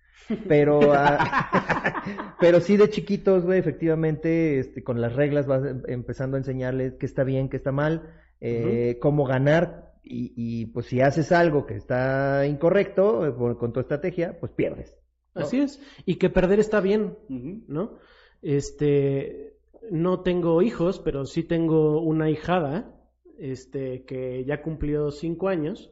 Pero, 0.48 0.92
ah, 0.92 2.36
pero 2.40 2.60
sí 2.60 2.76
de 2.76 2.88
chiquitos, 2.88 3.44
güey, 3.44 3.58
efectivamente, 3.58 4.58
este, 4.58 4.82
con 4.82 5.00
las 5.00 5.14
reglas 5.14 5.46
vas 5.46 5.64
em- 5.64 5.82
empezando 5.86 6.36
a 6.36 6.40
enseñarles 6.40 6.94
qué 6.94 7.06
está 7.06 7.24
bien, 7.24 7.48
qué 7.48 7.56
está 7.56 7.72
mal, 7.72 8.14
eh, 8.40 8.98
cómo 9.00 9.24
ganar, 9.24 9.92
y, 10.02 10.32
y, 10.36 10.66
pues 10.66 10.86
si 10.86 11.00
haces 11.00 11.32
algo 11.32 11.64
que 11.64 11.76
está 11.76 12.46
incorrecto 12.46 13.26
eh, 13.26 13.34
con, 13.34 13.72
tu 13.72 13.80
estrategia, 13.80 14.38
pues 14.38 14.52
pierdes. 14.52 14.96
Así 15.34 15.60
es. 15.60 15.80
Y 16.04 16.16
que 16.16 16.28
perder 16.30 16.60
está 16.60 16.80
bien. 16.80 17.16
¿no? 17.28 17.98
Este, 18.42 19.56
no 19.90 20.20
tengo 20.20 20.60
hijos, 20.62 21.00
pero 21.00 21.24
sí 21.24 21.42
tengo 21.42 22.00
una 22.02 22.30
hijada, 22.30 22.94
este, 23.38 24.04
que 24.04 24.44
ya 24.44 24.62
cumplió 24.62 25.10
cinco 25.10 25.48
años 25.48 25.90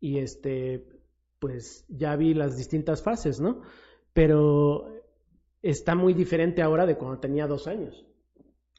y 0.00 0.18
este, 0.18 0.84
pues 1.46 1.86
ya 1.88 2.16
vi 2.16 2.34
las 2.34 2.56
distintas 2.56 3.02
fases, 3.02 3.40
¿no? 3.40 3.62
Pero 4.12 4.88
está 5.62 5.94
muy 5.94 6.12
diferente 6.12 6.60
ahora 6.60 6.86
de 6.86 6.96
cuando 6.96 7.20
tenía 7.20 7.46
dos 7.46 7.68
años. 7.68 8.04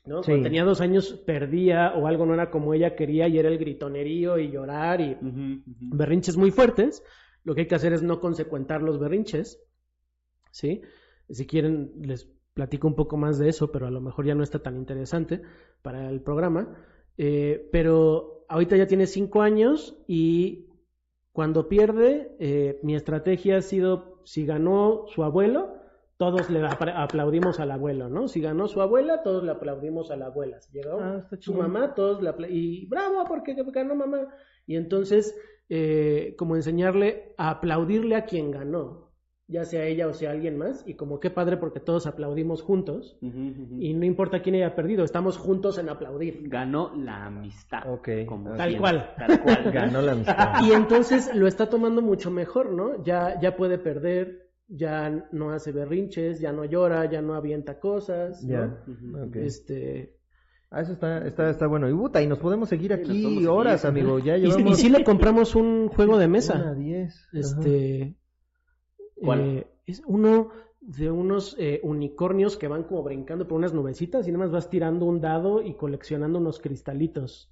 ¿no? 0.05 0.21
Sí. 0.21 0.31
Cuando 0.31 0.43
tenía 0.43 0.65
dos 0.65 0.81
años 0.81 1.13
perdía 1.25 1.93
o 1.95 2.07
algo 2.07 2.25
no 2.25 2.33
era 2.33 2.51
como 2.51 2.73
ella 2.73 2.95
quería 2.95 3.29
y 3.29 3.39
era 3.39 3.47
el 3.47 3.57
gritonerío 3.57 4.37
y 4.37 4.51
llorar 4.51 4.99
y 4.99 5.17
berrinches 5.21 6.35
muy 6.35 6.51
fuertes. 6.51 7.03
Lo 7.45 7.55
que 7.55 7.61
hay 7.61 7.67
que 7.67 7.75
hacer 7.75 7.93
es 7.93 8.03
no 8.03 8.19
consecuentar 8.19 8.81
los 8.81 8.99
berrinches, 8.99 9.63
¿sí? 10.51 10.81
Si 11.29 11.47
quieren, 11.47 11.93
les 12.01 12.29
platico 12.53 12.87
un 12.87 12.95
poco 12.95 13.15
más 13.15 13.37
de 13.37 13.47
eso, 13.47 13.71
pero 13.71 13.87
a 13.87 13.91
lo 13.91 14.01
mejor 14.01 14.25
ya 14.25 14.35
no 14.35 14.43
está 14.43 14.59
tan 14.59 14.75
interesante 14.75 15.41
para 15.81 16.09
el 16.09 16.21
programa. 16.21 16.75
Eh, 17.17 17.69
pero 17.71 18.45
ahorita 18.49 18.75
ya 18.75 18.87
tiene 18.87 19.07
cinco 19.07 19.41
años 19.41 19.97
y 20.07 20.66
cuando 21.37 21.69
pierde, 21.69 22.35
eh, 22.39 22.79
mi 22.81 22.95
estrategia 22.95 23.57
ha 23.57 23.61
sido, 23.61 24.21
si 24.25 24.43
ganó 24.47 25.03
su 25.05 25.23
abuelo, 25.23 25.75
todos 26.17 26.49
le 26.49 26.65
aplaudimos 26.65 27.59
al 27.59 27.69
abuelo, 27.69 28.09
¿no? 28.09 28.27
Si 28.27 28.41
ganó 28.41 28.67
su 28.67 28.81
abuela, 28.81 29.21
todos 29.21 29.43
le 29.43 29.51
aplaudimos 29.51 30.09
a 30.09 30.15
la 30.15 30.25
abuela. 30.25 30.59
Si 30.59 30.71
llegó 30.73 30.97
Ah, 30.99 31.27
su 31.39 31.53
mamá, 31.53 31.93
todos 31.93 32.23
le 32.23 32.29
apla- 32.31 32.49
y 32.49 32.87
bravo 32.87 33.23
porque 33.27 33.53
ganó 33.71 33.93
mamá. 33.93 34.33
Y 34.65 34.77
entonces, 34.77 35.39
eh, 35.69 36.33
como 36.39 36.55
enseñarle 36.55 37.35
a 37.37 37.51
aplaudirle 37.51 38.15
a 38.15 38.25
quien 38.25 38.49
ganó, 38.49 39.06
ya 39.49 39.63
sea 39.63 39.85
ella 39.85 40.07
o 40.07 40.13
sea 40.13 40.31
alguien 40.31 40.57
más, 40.57 40.83
y 40.85 40.95
como 40.95 41.19
qué 41.19 41.29
padre 41.29 41.57
porque 41.57 41.79
todos 41.79 42.05
aplaudimos 42.05 42.61
juntos, 42.61 43.17
y 43.21 43.93
no 43.93 44.05
importa 44.05 44.41
quién 44.41 44.55
haya 44.55 44.75
perdido, 44.75 45.03
estamos 45.03 45.37
juntos 45.37 45.77
en 45.77 45.89
aplaudir. 45.89 46.49
Ganó 46.49 46.93
la 46.95 47.25
amistad. 47.27 47.89
Ok, 47.91 48.09
como. 48.27 48.53
Tal 48.55 48.77
cual. 48.77 49.13
Tal 49.17 49.41
cual. 49.41 49.71
Ganó 49.71 50.01
la 50.01 50.11
amistad. 50.13 50.55
Y 50.67 50.71
entonces 50.71 51.33
lo 51.33 51.47
está 51.47 51.69
tomando 51.69 52.01
mucho 52.01 52.29
mejor, 52.31 52.73
¿no? 52.73 53.03
Ya, 53.03 53.39
ya 53.39 53.55
puede 53.55 53.77
perder, 53.77 54.49
ya 54.67 55.27
no 55.31 55.51
hace 55.51 55.71
berrinches, 55.71 56.39
ya 56.39 56.51
no 56.51 56.65
llora, 56.65 57.09
ya 57.09 57.21
no 57.21 57.35
avienta 57.35 57.79
cosas, 57.79 58.43
¿no? 58.43 58.49
Ya. 58.49 59.23
Ok. 59.27 59.35
Este, 59.37 60.13
Ah, 60.69 60.81
eso 60.81 60.91
está, 60.91 61.25
está, 61.25 61.49
está 61.49 61.65
bueno. 61.67 61.89
Y 61.89 61.93
puta, 61.93 62.21
y 62.21 62.27
nos 62.27 62.39
podemos 62.39 62.67
seguir 62.67 62.91
aquí 62.91 63.45
horas, 63.45 63.79
seguir. 63.81 64.01
amigo. 64.03 64.19
Ya 64.19 64.35
y, 64.37 64.47
y 64.47 64.75
sí 64.75 64.89
le 64.89 65.05
compramos 65.05 65.55
un 65.55 65.87
juego 65.87 66.17
de 66.17 66.25
una, 66.25 66.33
mesa. 66.33 66.73
diez. 66.73 67.25
Ajá. 67.33 67.61
¿Cuál? 69.21 69.39
eh, 69.41 69.67
es 69.85 70.01
uno 70.05 70.49
de 70.81 71.11
unos 71.11 71.55
eh, 71.59 71.79
unicornios 71.83 72.55
que 72.57 72.67
van 72.67 72.83
como 72.83 73.03
brincando 73.03 73.47
por 73.47 73.57
unas 73.57 73.73
nubecitas 73.73 74.27
y 74.27 74.31
nada 74.31 74.45
más 74.45 74.51
vas 74.51 74.69
tirando 74.69 75.05
un 75.05 75.19
dado 75.19 75.61
y 75.61 75.73
coleccionando 75.73 76.39
unos 76.39 76.59
cristalitos. 76.59 77.51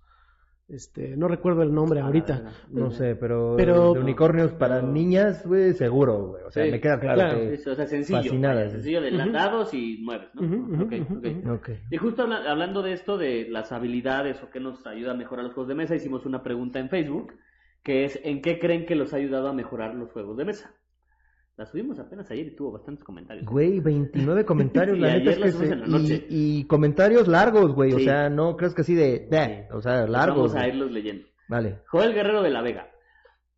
Este, 0.68 1.16
no 1.16 1.28
recuerdo 1.28 1.62
el 1.62 1.72
nombre 1.72 2.00
ahorita. 2.00 2.52
No 2.72 2.90
sé, 2.90 3.16
pero, 3.16 3.54
Pero- 3.56 3.94
de 3.94 4.00
unicornios 4.00 4.52
para 4.54 4.78
pero- 4.80 4.92
niñas, 4.92 5.46
güey, 5.46 5.74
seguro, 5.74 6.30
güey. 6.30 6.44
O 6.44 6.50
sea, 6.52 6.66
Sí, 6.66 6.72
me 6.72 6.80
queda 6.82 7.00
claro, 7.00 7.16
claro. 7.20 7.38
que... 7.40 7.54
Eso, 7.54 7.72
o 7.72 7.76
sea, 7.76 7.86
sencillo. 7.86 8.18
Fascinada, 8.24 8.68
sencillo 8.70 9.02
de 9.02 9.12
dados 9.32 9.74
y 9.76 10.00
mueves, 10.02 10.30
¿no? 10.34 10.42
Ujú, 10.42 10.74
ujú, 10.74 10.84
Ok, 10.86 10.94
ujú, 11.02 11.18
ok. 11.20 11.26
ujú. 11.44 11.54
Ok. 11.54 11.70
Y 11.92 11.98
justo 11.98 12.24
habla- 12.24 12.50
hablando 12.50 12.82
de 12.82 12.94
esto, 12.94 13.18
de 13.20 13.48
las 13.50 13.72
habilidades 13.72 14.42
o 14.42 14.50
qué 14.50 14.60
nos 14.60 14.88
ayuda 14.88 15.12
a 15.12 15.16
mejorar 15.16 15.46
los 15.46 15.54
juegos 15.54 15.68
de 15.68 15.76
mesa, 15.76 15.94
hicimos 15.96 16.26
una 16.26 16.42
pregunta 16.42 16.80
en 16.80 16.90
Facebook, 16.90 17.34
que 17.84 18.06
es 18.06 18.20
¿en 18.24 18.42
qué 18.42 18.58
creen 18.58 18.88
que 18.88 18.96
los 18.96 19.14
ha 19.14 19.18
ayudado 19.18 19.50
a 19.50 19.54
mejorar 19.54 19.94
los 19.94 20.12
juegos 20.14 20.36
de 20.38 20.46
mesa? 20.46 20.74
La 21.58 21.66
subimos 21.66 21.98
apenas 22.00 22.30
ayer 22.32 22.48
y 22.48 22.56
tuvo 22.56 22.74
bastantes 22.74 23.04
comentarios. 23.06 23.46
Güey, 23.46 23.80
29 23.80 24.44
comentarios, 24.46 24.98
Y 24.98 25.00
la 25.02 25.14
neta 25.18 25.32
es 25.32 25.38
que 25.38 25.52
se- 25.52 25.76
la 25.76 25.86
noche. 25.88 26.26
y, 26.30 26.60
y 26.60 26.64
comentarios 26.66 27.28
largos, 27.30 27.74
güey, 27.74 27.94
o 27.94 28.00
sea, 28.00 28.30
no 28.30 28.58
crees 28.58 28.74
que 28.76 28.82
así 28.82 28.94
de, 28.94 29.28
de, 29.30 29.68
o 29.72 29.82
sea, 29.82 30.06
largos. 30.06 30.52
Vamos 30.52 30.56
a 30.56 30.60
güey. 30.60 30.70
irlos 30.72 30.92
leyendo. 30.92 31.28
Vale. 31.48 31.80
Joel 31.88 32.14
Guerrero 32.14 32.42
de 32.42 32.50
la 32.50 32.62
Vega. 32.62 32.90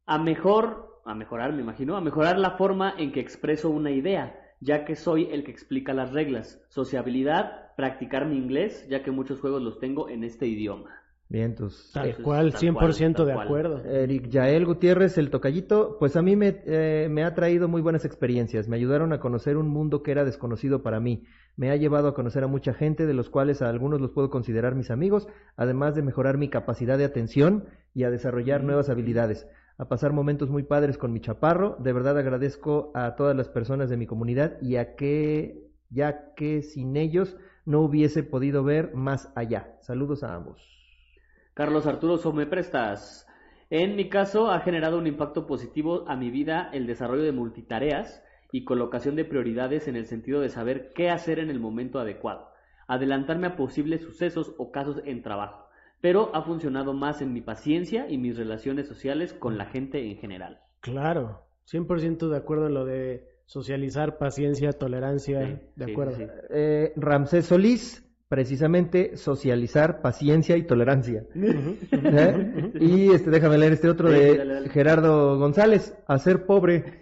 A 0.06 0.20
mejor, 0.20 1.02
a 1.06 1.16
mejorar, 1.16 1.54
me 1.54 1.62
imagino, 1.62 1.98
a 1.98 2.02
mejorar 2.02 2.38
la 2.38 2.52
forma 2.52 2.94
en 2.98 3.12
que 3.12 3.20
expreso 3.20 3.70
una 3.70 3.90
idea, 3.92 4.40
ya 4.60 4.86
que 4.86 4.96
soy 4.96 5.30
el 5.32 5.44
que 5.44 5.52
explica 5.52 5.94
las 5.94 6.14
reglas. 6.14 6.62
Sociabilidad, 6.70 7.76
practicar 7.76 8.28
mi 8.28 8.38
inglés, 8.38 8.88
ya 8.90 9.02
que 9.04 9.12
muchos 9.12 9.40
juegos 9.40 9.62
los 9.64 9.80
tengo 9.80 10.08
en 10.10 10.24
este 10.24 10.46
idioma. 10.48 10.92
Bien, 11.30 11.56
tus... 11.56 11.92
Tal 11.92 12.16
cual, 12.24 12.54
tal 12.54 12.62
100% 12.62 12.76
cual, 13.16 13.28
de 13.28 13.34
cual. 13.34 13.46
acuerdo. 13.46 13.84
Eric 13.84 14.30
Yael 14.30 14.66
Gutiérrez, 14.66 15.18
el 15.18 15.30
tocallito, 15.30 15.98
pues 16.00 16.16
a 16.16 16.22
mí 16.22 16.38
me, 16.38 16.62
eh, 16.66 17.10
me 17.10 17.26
ha 17.26 17.36
traído 17.36 17.68
muy 17.68 17.82
buenas 17.82 18.06
experiencias, 18.06 18.70
me 18.70 18.78
ayudaron 18.78 19.12
a 19.12 19.20
conocer 19.20 19.58
un 19.58 19.68
mundo 19.68 20.04
que 20.04 20.12
era 20.12 20.24
desconocido 20.24 20.84
para 20.84 21.02
mí, 21.02 21.26
me 21.58 21.70
ha 21.70 21.76
llevado 21.76 22.08
a 22.08 22.14
conocer 22.14 22.46
a 22.46 22.48
mucha 22.48 22.74
gente, 22.74 23.06
de 23.06 23.14
los 23.14 23.30
cuales 23.30 23.62
a 23.62 23.68
algunos 23.68 24.00
los 24.00 24.12
puedo 24.12 24.30
considerar 24.30 24.76
mis 24.76 24.90
amigos, 24.90 25.28
además 25.58 25.96
de 25.96 26.02
mejorar 26.02 26.38
mi 26.38 26.50
capacidad 26.50 26.98
de 26.98 27.06
atención 27.06 27.66
y 27.94 28.06
a 28.06 28.10
desarrollar 28.10 28.64
nuevas 28.64 28.90
habilidades, 28.90 29.48
a 29.78 29.90
pasar 29.90 30.14
momentos 30.14 30.50
muy 30.50 30.64
padres 30.64 30.98
con 30.98 31.12
mi 31.12 31.20
chaparro, 31.20 31.76
de 31.80 31.92
verdad 31.92 32.18
agradezco 32.18 32.92
a 32.96 33.16
todas 33.16 33.36
las 33.36 33.50
personas 33.50 33.90
de 33.90 33.98
mi 33.98 34.08
comunidad 34.08 34.62
y 34.62 34.78
a 34.78 34.96
que, 34.96 35.68
ya 35.90 36.34
que 36.36 36.62
sin 36.62 36.96
ellos 36.96 37.36
no 37.66 37.82
hubiese 37.82 38.24
podido 38.24 38.64
ver 38.64 38.96
más 38.96 39.30
allá. 39.36 39.76
Saludos 39.82 40.24
a 40.24 40.34
ambos. 40.34 40.77
Carlos 41.58 41.88
Arturo 41.88 42.20
So, 42.20 42.34
¿me 42.34 42.46
prestas? 42.46 43.26
En 43.72 43.96
mi 43.96 44.10
caso, 44.10 44.52
ha 44.52 44.60
generado 44.60 45.00
un 45.00 45.08
impacto 45.08 45.48
positivo 45.48 46.06
a 46.08 46.16
mi 46.16 46.30
vida 46.30 46.70
el 46.72 46.86
desarrollo 46.86 47.24
de 47.24 47.32
multitareas 47.32 48.24
y 48.52 48.64
colocación 48.64 49.16
de 49.16 49.26
prioridades 49.26 49.88
en 49.88 49.96
el 49.96 50.06
sentido 50.06 50.40
de 50.40 50.50
saber 50.50 50.92
qué 50.94 51.10
hacer 51.10 51.40
en 51.40 51.50
el 51.50 51.60
momento 51.60 51.98
adecuado, 51.98 52.50
adelantarme 52.88 53.48
a 53.48 53.56
posibles 53.56 54.04
sucesos 54.04 54.54
o 54.60 54.72
casos 54.72 55.02
en 55.06 55.24
trabajo, 55.24 55.66
pero 56.00 56.30
ha 56.36 56.44
funcionado 56.44 56.94
más 56.94 57.24
en 57.24 57.34
mi 57.34 57.42
paciencia 57.42 58.08
y 58.08 58.20
mis 58.20 58.38
relaciones 58.38 58.88
sociales 58.88 59.34
con 59.34 59.58
la 59.58 59.66
gente 59.66 60.12
en 60.12 60.18
general. 60.18 60.60
Claro, 60.82 61.42
100% 61.66 62.30
de 62.30 62.38
acuerdo 62.38 62.68
en 62.68 62.76
lo 62.76 62.86
de 62.86 63.26
socializar, 63.48 64.20
paciencia, 64.20 64.74
tolerancia, 64.74 65.44
Sí, 65.44 65.58
de 65.76 65.92
acuerdo. 65.92 66.18
sí, 66.18 66.24
sí. 66.24 66.32
Eh, 66.52 66.94
Ramsés 66.98 67.48
Solís, 67.48 68.07
precisamente 68.30 69.16
socializar, 69.18 70.02
paciencia 70.02 70.58
y 70.58 70.64
tolerancia. 70.64 71.24
¿Eh? 71.36 72.72
Y 72.80 73.12
este, 73.12 73.30
déjame 73.30 73.58
leer 73.58 73.74
este 73.74 73.90
otro 73.90 74.10
Sí, 74.10 74.16
de 74.20 74.38
dale, 74.38 74.54
dale. 74.56 74.70
Gerardo 74.70 75.38
González, 75.40 75.96
hacer 76.08 76.46
pobre. 76.46 77.00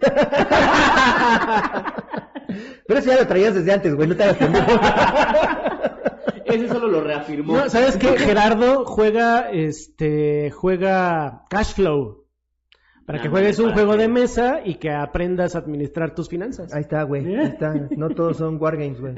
Pero 2.86 3.00
eso 3.00 3.10
ya 3.10 3.18
lo 3.20 3.26
traías 3.26 3.54
desde 3.54 3.72
antes, 3.72 3.94
güey, 3.94 4.08
no 4.08 4.16
te 4.16 4.22
hagas. 4.24 4.38
Ese 6.44 6.68
solo 6.68 6.86
lo 6.86 7.00
reafirmó. 7.00 7.56
No, 7.56 7.68
¿sabes 7.68 7.96
qué? 7.96 8.16
Gerardo 8.16 8.84
juega, 8.84 9.50
este, 9.50 10.52
juega 10.52 11.42
Cash 11.50 11.74
Flow. 11.74 12.24
Para 13.04 13.20
que 13.20 13.26
Ah, 13.28 13.30
juegues 13.30 13.58
un 13.58 13.72
juego 13.72 13.92
que- 13.92 13.98
de 13.98 14.08
mesa 14.08 14.60
y 14.64 14.76
que 14.76 14.90
aprendas 14.90 15.54
a 15.56 15.58
administrar 15.58 16.14
tus 16.14 16.28
finanzas. 16.28 16.72
Ahí 16.72 16.82
está, 16.82 17.02
güey, 17.02 17.26
ahí 17.34 17.46
está. 17.46 17.74
No 17.96 18.10
todos 18.10 18.36
son 18.36 18.60
wargames, 18.60 19.00
güey. 19.00 19.14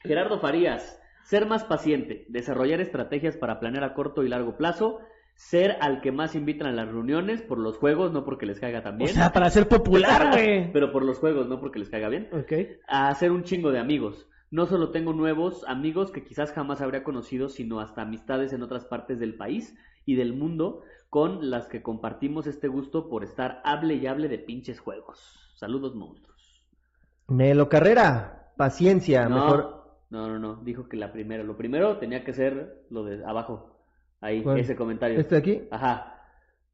Gerardo 0.00 0.38
Farías, 0.40 1.00
ser 1.24 1.46
más 1.46 1.64
paciente, 1.64 2.24
desarrollar 2.28 2.80
estrategias 2.80 3.36
para 3.36 3.60
planear 3.60 3.84
a 3.84 3.94
corto 3.94 4.22
y 4.24 4.28
largo 4.28 4.56
plazo, 4.56 5.00
ser 5.34 5.76
al 5.80 6.00
que 6.00 6.10
más 6.12 6.34
invitan 6.34 6.68
a 6.68 6.72
las 6.72 6.88
reuniones 6.88 7.42
por 7.42 7.58
los 7.58 7.76
juegos, 7.78 8.12
no 8.12 8.24
porque 8.24 8.46
les 8.46 8.58
caiga 8.60 8.82
tan 8.82 8.94
O 8.94 8.98
bien, 8.98 9.10
sea, 9.10 9.32
para 9.32 9.50
ser 9.50 9.68
popular, 9.68 10.30
güey. 10.32 10.72
pero 10.72 10.90
por 10.92 11.04
los 11.04 11.18
juegos, 11.18 11.48
no 11.48 11.60
porque 11.60 11.78
les 11.78 11.90
caiga 11.90 12.08
bien, 12.08 12.28
Ok. 12.32 12.52
a 12.88 13.08
hacer 13.08 13.30
un 13.30 13.44
chingo 13.44 13.70
de 13.70 13.78
amigos, 13.78 14.28
No 14.50 14.64
solo 14.64 14.90
tengo 14.92 15.12
nuevos 15.12 15.62
amigos 15.68 16.10
que 16.10 16.24
quizás 16.24 16.52
jamás 16.52 16.80
habría 16.80 17.04
conocido, 17.04 17.50
sino 17.50 17.80
hasta 17.80 18.00
amistades 18.02 18.54
en 18.54 18.62
otras 18.62 18.86
partes 18.86 19.18
del 19.20 19.36
país 19.36 19.76
y 20.06 20.14
del 20.16 20.32
mundo 20.32 20.80
con 21.10 21.50
las 21.50 21.66
que 21.68 21.82
compartimos 21.82 22.46
este 22.46 22.66
gusto 22.66 23.10
por 23.10 23.24
estar 23.24 23.60
hable 23.62 23.96
y 23.96 24.06
hable 24.06 24.28
de 24.28 24.38
pinches 24.38 24.80
juegos. 24.80 25.52
Saludos, 25.54 25.94
monstruos. 25.94 26.64
Nelo 27.28 27.68
Carrera, 27.68 28.52
paciencia, 28.56 29.28
No, 29.28 29.34
mejor. 29.36 29.77
No, 30.10 30.28
no, 30.28 30.38
no, 30.38 30.56
dijo 30.64 30.88
que 30.88 30.96
la 30.96 31.12
primera. 31.12 31.42
Lo 31.44 31.56
primero 31.56 31.98
tenía 31.98 32.24
que 32.24 32.32
ser 32.32 32.84
lo 32.90 33.04
de 33.04 33.24
abajo. 33.24 33.78
Ahí, 34.20 34.42
¿Cuál? 34.42 34.58
ese 34.58 34.74
comentario. 34.74 35.18
¿Este 35.18 35.34
de 35.36 35.40
aquí? 35.40 35.62
Ajá. 35.70 36.14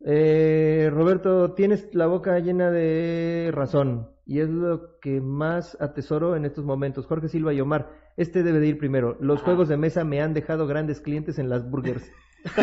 Eh, 0.07 0.91
Roberto, 0.93 1.53
tienes 1.55 1.95
la 1.95 2.07
boca 2.07 2.39
llena 2.39 2.71
de 2.71 3.51
razón 3.53 4.11
y 4.27 4.41
es 4.41 4.49
lo 4.49 4.99
que 5.01 5.21
más 5.21 5.77
atesoro 5.81 6.37
en 6.37 6.45
estos 6.45 6.65
momentos. 6.65 7.07
Jorge 7.07 7.29
Silva 7.29 7.53
y 7.53 7.61
Omar, 7.61 7.91
este 8.17 8.43
debe 8.43 8.61
de 8.61 8.69
ir 8.69 8.79
primero. 8.79 9.17
Los 9.21 9.39
Ajá. 9.39 9.47
juegos 9.47 9.69
de 9.69 9.77
mesa 9.77 10.05
me 10.05 10.21
han 10.21 10.35
dejado 10.35 10.67
grandes 10.67 11.01
clientes 11.01 11.39
en 11.39 11.49
las 11.49 11.69
burgers. 11.69 12.11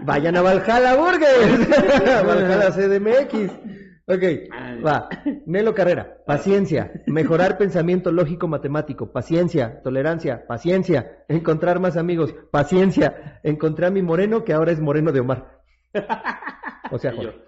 Vayan 0.00 0.36
a 0.36 0.42
Valhalla 0.42 0.96
Burgers, 0.96 1.68
Valhalla 2.26 2.70
CDMX. 2.70 3.52
Ok, 4.06 4.22
va. 4.84 5.08
Nelo 5.46 5.74
Carrera, 5.74 6.18
paciencia, 6.26 6.92
mejorar 7.06 7.56
pensamiento 7.56 8.12
lógico 8.12 8.48
matemático, 8.48 9.12
paciencia, 9.12 9.80
tolerancia, 9.82 10.46
paciencia, 10.46 11.24
encontrar 11.28 11.80
más 11.80 11.96
amigos, 11.96 12.34
paciencia, 12.50 13.40
encontré 13.42 13.86
a 13.86 13.90
mi 13.90 14.02
moreno 14.02 14.44
que 14.44 14.52
ahora 14.52 14.72
es 14.72 14.80
moreno 14.80 15.10
de 15.10 15.20
Omar. 15.20 15.62
O 16.90 16.98
sea. 16.98 17.12
Jorge. 17.16 17.40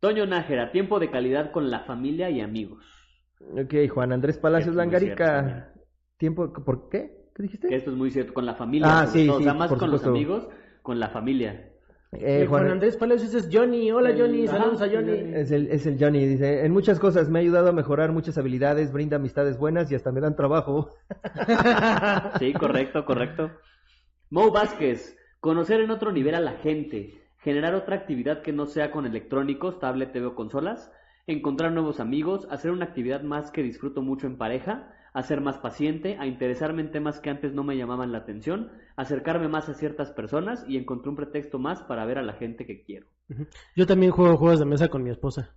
Toño 0.00 0.26
Nájera, 0.26 0.72
tiempo 0.72 0.98
de 0.98 1.10
calidad 1.10 1.52
con 1.52 1.70
la 1.70 1.80
familia 1.80 2.30
y 2.30 2.40
amigos. 2.40 2.84
Ok, 3.40 3.74
Juan 3.88 4.12
Andrés 4.12 4.38
Palacios 4.38 4.74
cierto 4.74 4.78
Langarica. 4.78 5.72
Tiempo, 6.16 6.52
¿por 6.52 6.88
qué? 6.88 7.28
¿Qué 7.34 7.42
dijiste? 7.42 7.68
Que 7.68 7.76
esto 7.76 7.90
es 7.90 7.96
muy 7.96 8.10
cierto, 8.10 8.32
con 8.32 8.46
la 8.46 8.54
familia. 8.54 8.88
Ah, 8.90 9.06
sí, 9.06 9.24
sí, 9.24 9.28
O 9.28 9.40
sea, 9.40 9.54
más 9.54 9.72
con 9.72 9.90
los 9.90 10.04
amigos, 10.06 10.48
con 10.82 10.98
la 10.98 11.08
familia. 11.10 11.71
Eh, 12.12 12.42
Eh, 12.42 12.46
Juan 12.46 12.68
Andrés 12.68 12.96
Palacios 12.96 13.34
es 13.34 13.48
Johnny. 13.50 13.90
Hola 13.90 14.10
El- 14.10 14.20
Johnny, 14.20 14.46
ajá, 14.46 14.58
saludos 14.58 14.82
a 14.82 14.88
Johnny. 14.88 15.32
Es 15.34 15.50
el, 15.50 15.68
es 15.68 15.86
el 15.86 15.96
Johnny, 15.98 16.26
dice, 16.26 16.64
en 16.64 16.72
muchas 16.72 16.98
cosas 16.98 17.28
me 17.30 17.38
ha 17.38 17.42
ayudado 17.42 17.68
a 17.68 17.72
mejorar 17.72 18.12
muchas 18.12 18.36
habilidades, 18.38 18.92
brinda 18.92 19.16
amistades 19.16 19.56
buenas 19.58 19.90
y 19.90 19.94
hasta 19.94 20.12
me 20.12 20.20
dan 20.20 20.36
trabajo. 20.36 20.90
Sí, 22.38 22.52
correcto, 22.52 23.04
correcto. 23.04 23.50
Mo 24.30 24.50
Vázquez, 24.50 25.16
conocer 25.40 25.80
en 25.80 25.90
otro 25.90 26.12
nivel 26.12 26.34
a 26.34 26.40
la 26.40 26.52
gente, 26.52 27.22
generar 27.38 27.74
otra 27.74 27.96
actividad 27.96 28.42
que 28.42 28.52
no 28.52 28.66
sea 28.66 28.90
con 28.90 29.06
electrónicos, 29.06 29.78
tablet, 29.78 30.12
TV 30.12 30.26
o 30.26 30.34
consolas, 30.34 30.90
encontrar 31.26 31.72
nuevos 31.72 32.00
amigos, 32.00 32.46
hacer 32.50 32.70
una 32.72 32.84
actividad 32.86 33.22
más 33.22 33.50
que 33.50 33.62
disfruto 33.62 34.02
mucho 34.02 34.26
en 34.26 34.36
pareja, 34.38 34.92
a 35.12 35.22
ser 35.22 35.40
más 35.40 35.58
paciente, 35.58 36.16
a 36.18 36.26
interesarme 36.26 36.82
en 36.82 36.90
temas 36.90 37.20
que 37.20 37.30
antes 37.30 37.52
no 37.52 37.64
me 37.64 37.76
llamaban 37.76 38.12
la 38.12 38.18
atención, 38.18 38.70
acercarme 38.96 39.48
más 39.48 39.68
a 39.68 39.74
ciertas 39.74 40.10
personas 40.10 40.64
y 40.66 40.76
encontré 40.76 41.10
un 41.10 41.16
pretexto 41.16 41.58
más 41.58 41.82
para 41.82 42.04
ver 42.06 42.18
a 42.18 42.22
la 42.22 42.32
gente 42.34 42.66
que 42.66 42.82
quiero. 42.82 43.06
Yo 43.76 43.86
también 43.86 44.12
juego 44.12 44.36
juegos 44.36 44.58
de 44.58 44.66
mesa 44.66 44.88
con 44.88 45.02
mi 45.02 45.10
esposa. 45.10 45.54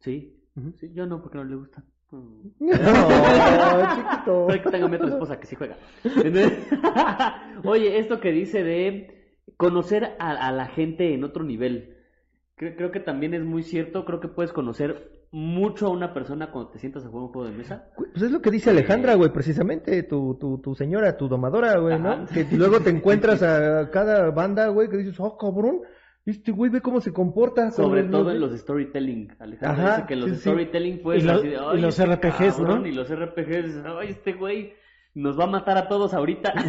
Sí, 0.00 0.36
sí 0.76 0.90
yo 0.92 1.06
no, 1.06 1.22
porque 1.22 1.38
no 1.38 1.44
le 1.44 1.56
gusta. 1.56 1.84
Mm. 2.10 2.50
No, 2.60 3.94
chiquito. 3.94 4.46
Puede 4.46 4.62
que 4.62 4.70
tenga 4.70 4.88
mi 4.88 4.96
otra 4.96 5.08
esposa 5.08 5.40
que 5.40 5.46
sí 5.46 5.56
juega. 5.56 5.76
Oye, 7.64 7.98
esto 7.98 8.20
que 8.20 8.32
dice 8.32 8.62
de 8.62 9.38
conocer 9.56 10.16
a, 10.18 10.30
a 10.30 10.52
la 10.52 10.66
gente 10.66 11.14
en 11.14 11.24
otro 11.24 11.44
nivel. 11.44 11.96
Creo, 12.56 12.76
creo 12.76 12.90
que 12.92 13.00
también 13.00 13.34
es 13.34 13.44
muy 13.44 13.62
cierto. 13.62 14.04
Creo 14.04 14.20
que 14.20 14.28
puedes 14.28 14.52
conocer 14.52 15.13
mucho 15.36 15.88
a 15.88 15.90
una 15.90 16.14
persona 16.14 16.52
cuando 16.52 16.70
te 16.70 16.78
sientas 16.78 17.04
a 17.04 17.08
jugar 17.08 17.24
un 17.24 17.32
juego 17.32 17.48
de 17.50 17.56
mesa. 17.56 17.88
Pues 17.96 18.22
es 18.22 18.30
lo 18.30 18.40
que 18.40 18.52
dice 18.52 18.70
Alejandra, 18.70 19.14
güey, 19.14 19.32
precisamente, 19.32 20.04
tu, 20.04 20.36
tu, 20.40 20.58
tu 20.58 20.76
señora, 20.76 21.16
tu 21.16 21.26
domadora, 21.26 21.76
güey, 21.80 21.98
¿no? 21.98 22.12
Ajá. 22.12 22.26
Que 22.32 22.46
luego 22.56 22.78
te 22.80 22.90
encuentras 22.90 23.42
a 23.42 23.90
cada 23.90 24.30
banda, 24.30 24.68
güey, 24.68 24.88
que 24.88 24.96
dices, 24.98 25.18
oh, 25.18 25.36
cabrón, 25.36 25.80
este 26.24 26.52
güey 26.52 26.70
ve 26.70 26.80
cómo 26.80 27.00
se 27.00 27.12
comporta. 27.12 27.72
Sobre 27.72 28.04
todo 28.04 28.30
en 28.30 28.38
los 28.38 28.56
storytelling. 28.56 29.32
Alejandro 29.40 29.82
Ajá, 29.82 29.96
dice 29.96 30.06
que 30.06 30.16
los 30.16 30.30
sí, 30.30 30.36
storytelling 30.36 31.02
pues 31.02 31.22
Y 31.22 31.26
lo- 31.26 31.32
así 31.32 31.48
de, 31.48 31.54
y 31.54 31.58
"Ay, 31.60 31.80
los 31.80 31.98
este 31.98 32.14
RPGs, 32.14 32.60
¿no? 32.60 32.66
cabrón", 32.68 32.86
Y 32.86 32.92
los 32.92 33.08
RPGs, 33.10 33.82
ay, 34.00 34.08
este 34.10 34.32
güey 34.34 34.72
nos 35.14 35.36
va 35.38 35.44
a 35.44 35.48
matar 35.48 35.76
a 35.78 35.88
todos 35.88 36.14
ahorita. 36.14 36.52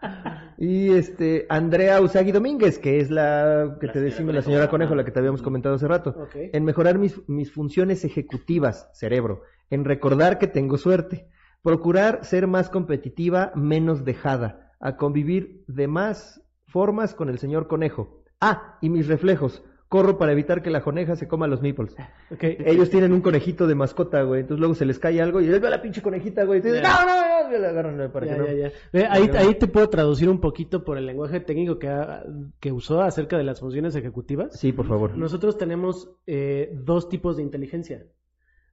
y 0.62 0.92
este, 0.92 1.46
Andrea 1.48 2.02
Usagi 2.02 2.32
Domínguez, 2.32 2.78
que 2.78 3.00
es 3.00 3.10
la 3.10 3.78
que 3.80 3.86
La 3.86 3.92
te 3.94 4.00
decimos, 4.00 4.34
la 4.34 4.42
señora. 4.42 4.68
Conejo, 4.68 4.94
la 4.94 5.06
que 5.06 5.10
te 5.10 5.18
habíamos 5.18 5.40
comentado 5.40 5.74
hace 5.74 5.88
rato. 5.88 6.10
Ok. 6.10 6.36
En 6.52 6.64
mejorar 6.64 6.98
mis, 6.98 7.26
mis 7.30 7.50
funciones 7.50 8.04
ejecutivas, 8.04 8.90
cerebro. 8.92 9.40
En 9.70 9.86
recordar 9.86 10.38
que 10.38 10.48
tengo 10.48 10.76
suerte. 10.76 11.30
Procurar 11.62 12.26
ser 12.26 12.46
más 12.46 12.68
competitiva, 12.68 13.52
menos 13.54 14.04
dejada. 14.04 14.74
A 14.80 14.98
convivir 14.98 15.64
de 15.66 15.88
más 15.88 16.42
formas 16.66 17.14
con 17.14 17.30
el 17.30 17.38
señor 17.38 17.66
Conejo. 17.66 18.22
Ah, 18.38 18.76
y 18.82 18.90
mis 18.90 19.08
reflejos. 19.08 19.64
Corro 19.90 20.18
para 20.18 20.30
evitar 20.30 20.62
que 20.62 20.70
la 20.70 20.82
coneja 20.82 21.16
se 21.16 21.26
coma 21.26 21.48
los 21.48 21.60
meeples. 21.62 21.96
Ok. 22.30 22.44
Ellos 22.44 22.90
tienen 22.90 23.12
un 23.12 23.20
conejito 23.22 23.66
de 23.66 23.74
mascota, 23.74 24.22
güey. 24.22 24.42
Entonces 24.42 24.60
luego 24.60 24.74
se 24.76 24.86
les 24.86 25.00
cae 25.00 25.20
algo 25.20 25.40
y 25.40 25.46
les 25.48 25.60
ve 25.60 25.66
a 25.66 25.70
la 25.70 25.82
pinche 25.82 26.00
conejita, 26.00 26.44
güey. 26.44 26.60
Y 26.60 26.62
dicen, 26.62 26.80
Ya. 26.84 26.90
no, 27.04 27.06
no, 27.06 27.50
no, 27.50 27.58
la 27.58 27.68
agarran 27.70 28.12
para 28.12 28.26
Ya, 28.26 28.32
que 28.34 28.38
no. 28.38 28.46
Ve, 28.92 29.06
ahí, 29.10 29.28
ahí 29.36 29.54
te 29.56 29.66
puedo 29.66 29.88
traducir 29.90 30.28
un 30.28 30.40
poquito 30.40 30.84
por 30.84 30.96
el 30.96 31.06
lenguaje 31.06 31.40
técnico 31.40 31.80
que, 31.80 31.88
ha- 31.88 32.22
que 32.60 32.70
usó 32.70 33.02
acerca 33.02 33.36
de 33.36 33.42
las 33.42 33.58
funciones 33.58 33.96
ejecutivas. 33.96 34.56
Sí, 34.60 34.70
por 34.72 34.86
favor. 34.86 35.18
Nosotros 35.18 35.58
tenemos 35.58 36.08
eh, 36.24 36.70
dos 36.72 37.08
tipos 37.08 37.36
de 37.36 37.42
inteligencia. 37.42 38.04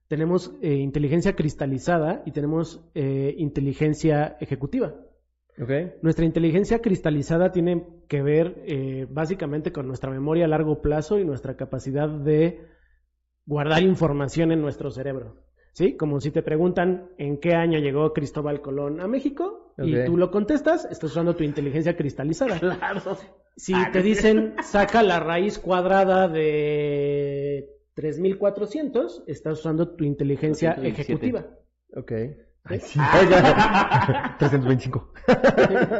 Tenemos 0.06 0.54
eh, 0.62 0.74
inteligencia 0.74 1.34
cristalizada 1.34 2.22
y 2.26 2.30
tenemos 2.30 2.80
eh, 2.94 3.34
inteligencia 3.38 4.36
ejecutiva. 4.40 4.94
¿Ok? 5.60 5.70
Nuestra 6.02 6.24
inteligencia 6.24 6.80
cristalizada 6.80 7.50
tiene 7.50 7.86
que 8.08 8.22
ver 8.22 8.62
eh, 8.66 9.06
básicamente 9.10 9.72
con 9.72 9.86
nuestra 9.86 10.10
memoria 10.10 10.44
a 10.44 10.48
largo 10.48 10.80
plazo 10.80 11.18
y 11.18 11.24
nuestra 11.24 11.56
capacidad 11.56 12.08
de 12.08 12.66
guardar 13.44 13.82
información 13.82 14.52
en 14.52 14.60
nuestro 14.60 14.90
cerebro. 14.90 15.36
¿Sí? 15.72 15.96
Como 15.96 16.20
si 16.20 16.30
te 16.30 16.42
preguntan 16.42 17.10
en 17.18 17.38
qué 17.38 17.54
año 17.54 17.78
llegó 17.78 18.12
Cristóbal 18.12 18.60
Colón 18.60 19.00
a 19.00 19.06
México 19.06 19.74
y 19.78 20.04
tú 20.04 20.16
lo 20.16 20.30
contestas, 20.30 20.86
estás 20.90 21.12
usando 21.12 21.36
tu 21.36 21.44
inteligencia 21.44 21.96
cristalizada. 21.96 22.58
Claro. 22.58 23.16
Si 23.56 23.74
te 23.92 24.02
dicen 24.02 24.54
saca 24.62 25.02
la 25.02 25.20
raíz 25.20 25.58
cuadrada 25.58 26.28
de 26.28 27.68
3400, 27.94 29.24
estás 29.26 29.60
usando 29.60 29.94
tu 29.94 30.04
inteligencia 30.04 30.70
227. 30.70 31.02
ejecutiva. 31.02 31.58
Ok. 31.96 32.12
Ay, 32.68 32.80
sí. 32.80 32.98
Oiga. 33.20 34.36
325. 34.38 35.12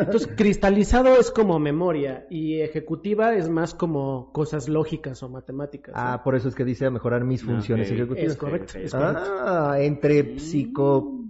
Entonces, 0.01 0.29
cristalizado 0.37 1.17
es 1.19 1.31
como 1.31 1.59
memoria 1.59 2.27
y 2.31 2.61
ejecutiva 2.61 3.35
es 3.35 3.49
más 3.49 3.75
como 3.75 4.33
cosas 4.33 4.69
lógicas 4.69 5.23
o 5.23 5.29
matemáticas. 5.29 5.95
¿no? 5.95 6.01
Ah, 6.01 6.23
por 6.23 6.35
eso 6.35 6.49
es 6.49 6.55
que 6.55 6.65
dice 6.65 6.91
mejorar 6.91 7.25
mis 7.25 7.43
funciones 7.45 7.89
Ok. 7.89 7.95
ejecutivas. 7.95 8.33
es 8.33 8.37
correcto. 8.39 8.79
es 8.79 8.93
correcto. 8.93 9.23
Ah, 9.25 9.77
entre 9.81 10.23
Mm. 10.23 10.39
psico 10.39 11.25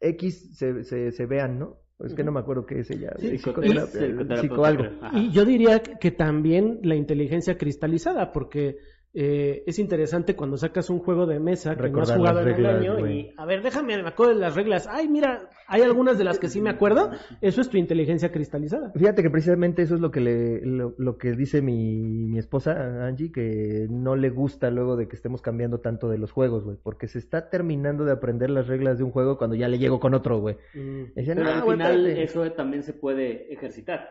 X 0.00 0.56
se, 0.56 0.84
se, 0.84 1.12
se 1.12 1.26
vean, 1.26 1.58
¿no? 1.58 1.76
Es 2.02 2.14
que 2.14 2.24
no 2.24 2.32
me 2.32 2.40
acuerdo 2.40 2.64
qué 2.64 2.80
es 2.80 2.90
ella. 2.90 3.12
Sí, 3.18 3.36
psicoterapia, 3.36 3.84
psicoterapeuta, 3.86 4.40
psico 4.40 4.64
algo. 4.64 4.84
Ajá. 5.02 5.18
Y 5.18 5.30
yo 5.32 5.44
diría 5.44 5.82
que, 5.82 5.98
que 5.98 6.10
también 6.10 6.80
la 6.82 6.94
inteligencia 6.94 7.58
cristalizada, 7.58 8.32
porque 8.32 8.78
eh, 9.12 9.64
es 9.66 9.78
interesante 9.80 10.36
cuando 10.36 10.56
sacas 10.56 10.88
un 10.88 11.00
juego 11.00 11.26
de 11.26 11.40
mesa 11.40 11.74
que 11.76 11.90
no 11.90 12.02
has 12.02 12.12
jugado 12.12 12.40
en 12.46 12.60
un 12.60 12.66
año 12.66 12.98
güey. 12.98 13.18
y, 13.20 13.34
a 13.36 13.44
ver, 13.44 13.60
déjame, 13.62 14.00
me 14.00 14.08
acuerdo 14.08 14.34
de 14.34 14.40
las 14.40 14.54
reglas. 14.54 14.86
Ay, 14.88 15.08
mira, 15.08 15.50
hay 15.66 15.82
algunas 15.82 16.16
de 16.16 16.22
las 16.24 16.38
que 16.38 16.48
sí 16.48 16.60
me 16.60 16.70
acuerdo. 16.70 17.10
Eso 17.40 17.60
es 17.60 17.68
tu 17.68 17.76
inteligencia 17.76 18.30
cristalizada. 18.30 18.92
Fíjate 18.94 19.22
que 19.22 19.30
precisamente 19.30 19.82
eso 19.82 19.96
es 19.96 20.00
lo 20.00 20.12
que 20.12 20.20
le, 20.20 20.64
lo, 20.64 20.94
lo 20.96 21.18
que 21.18 21.32
dice 21.32 21.60
mi, 21.60 22.00
mi 22.28 22.38
esposa 22.38 22.72
Angie, 23.04 23.32
que 23.32 23.88
no 23.90 24.14
le 24.14 24.30
gusta 24.30 24.70
luego 24.70 24.96
de 24.96 25.08
que 25.08 25.16
estemos 25.16 25.42
cambiando 25.42 25.80
tanto 25.80 26.08
de 26.08 26.18
los 26.18 26.30
juegos, 26.30 26.64
güey, 26.64 26.76
porque 26.80 27.08
se 27.08 27.18
está 27.18 27.50
terminando 27.50 28.04
de 28.04 28.12
aprender 28.12 28.50
las 28.50 28.68
reglas 28.68 28.98
de 28.98 29.04
un 29.04 29.10
juego 29.10 29.38
cuando 29.38 29.56
ya 29.56 29.66
le 29.66 29.78
llego 29.78 29.98
con 29.98 30.14
otro, 30.14 30.38
güey. 30.38 30.54
Mm. 30.74 31.02
Pero 31.16 31.42
"No, 31.42 31.50
al 31.50 31.62
final 31.62 32.06
espérate". 32.06 32.22
eso 32.22 32.52
también 32.52 32.82
se 32.84 32.92
puede 32.92 33.52
ejercitar. 33.52 34.08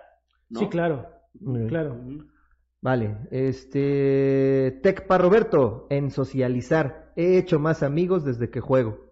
¿no? 0.49 0.59
Sí, 0.59 0.67
claro, 0.67 1.05
Mm. 1.39 1.67
claro. 1.67 1.95
Vale, 2.81 3.17
este 3.31 4.79
Tech 4.81 5.05
para 5.07 5.23
Roberto, 5.23 5.87
en 5.89 6.11
socializar. 6.11 7.11
He 7.15 7.37
hecho 7.37 7.59
más 7.59 7.83
amigos 7.83 8.23
desde 8.23 8.49
que 8.49 8.61
juego. 8.61 9.09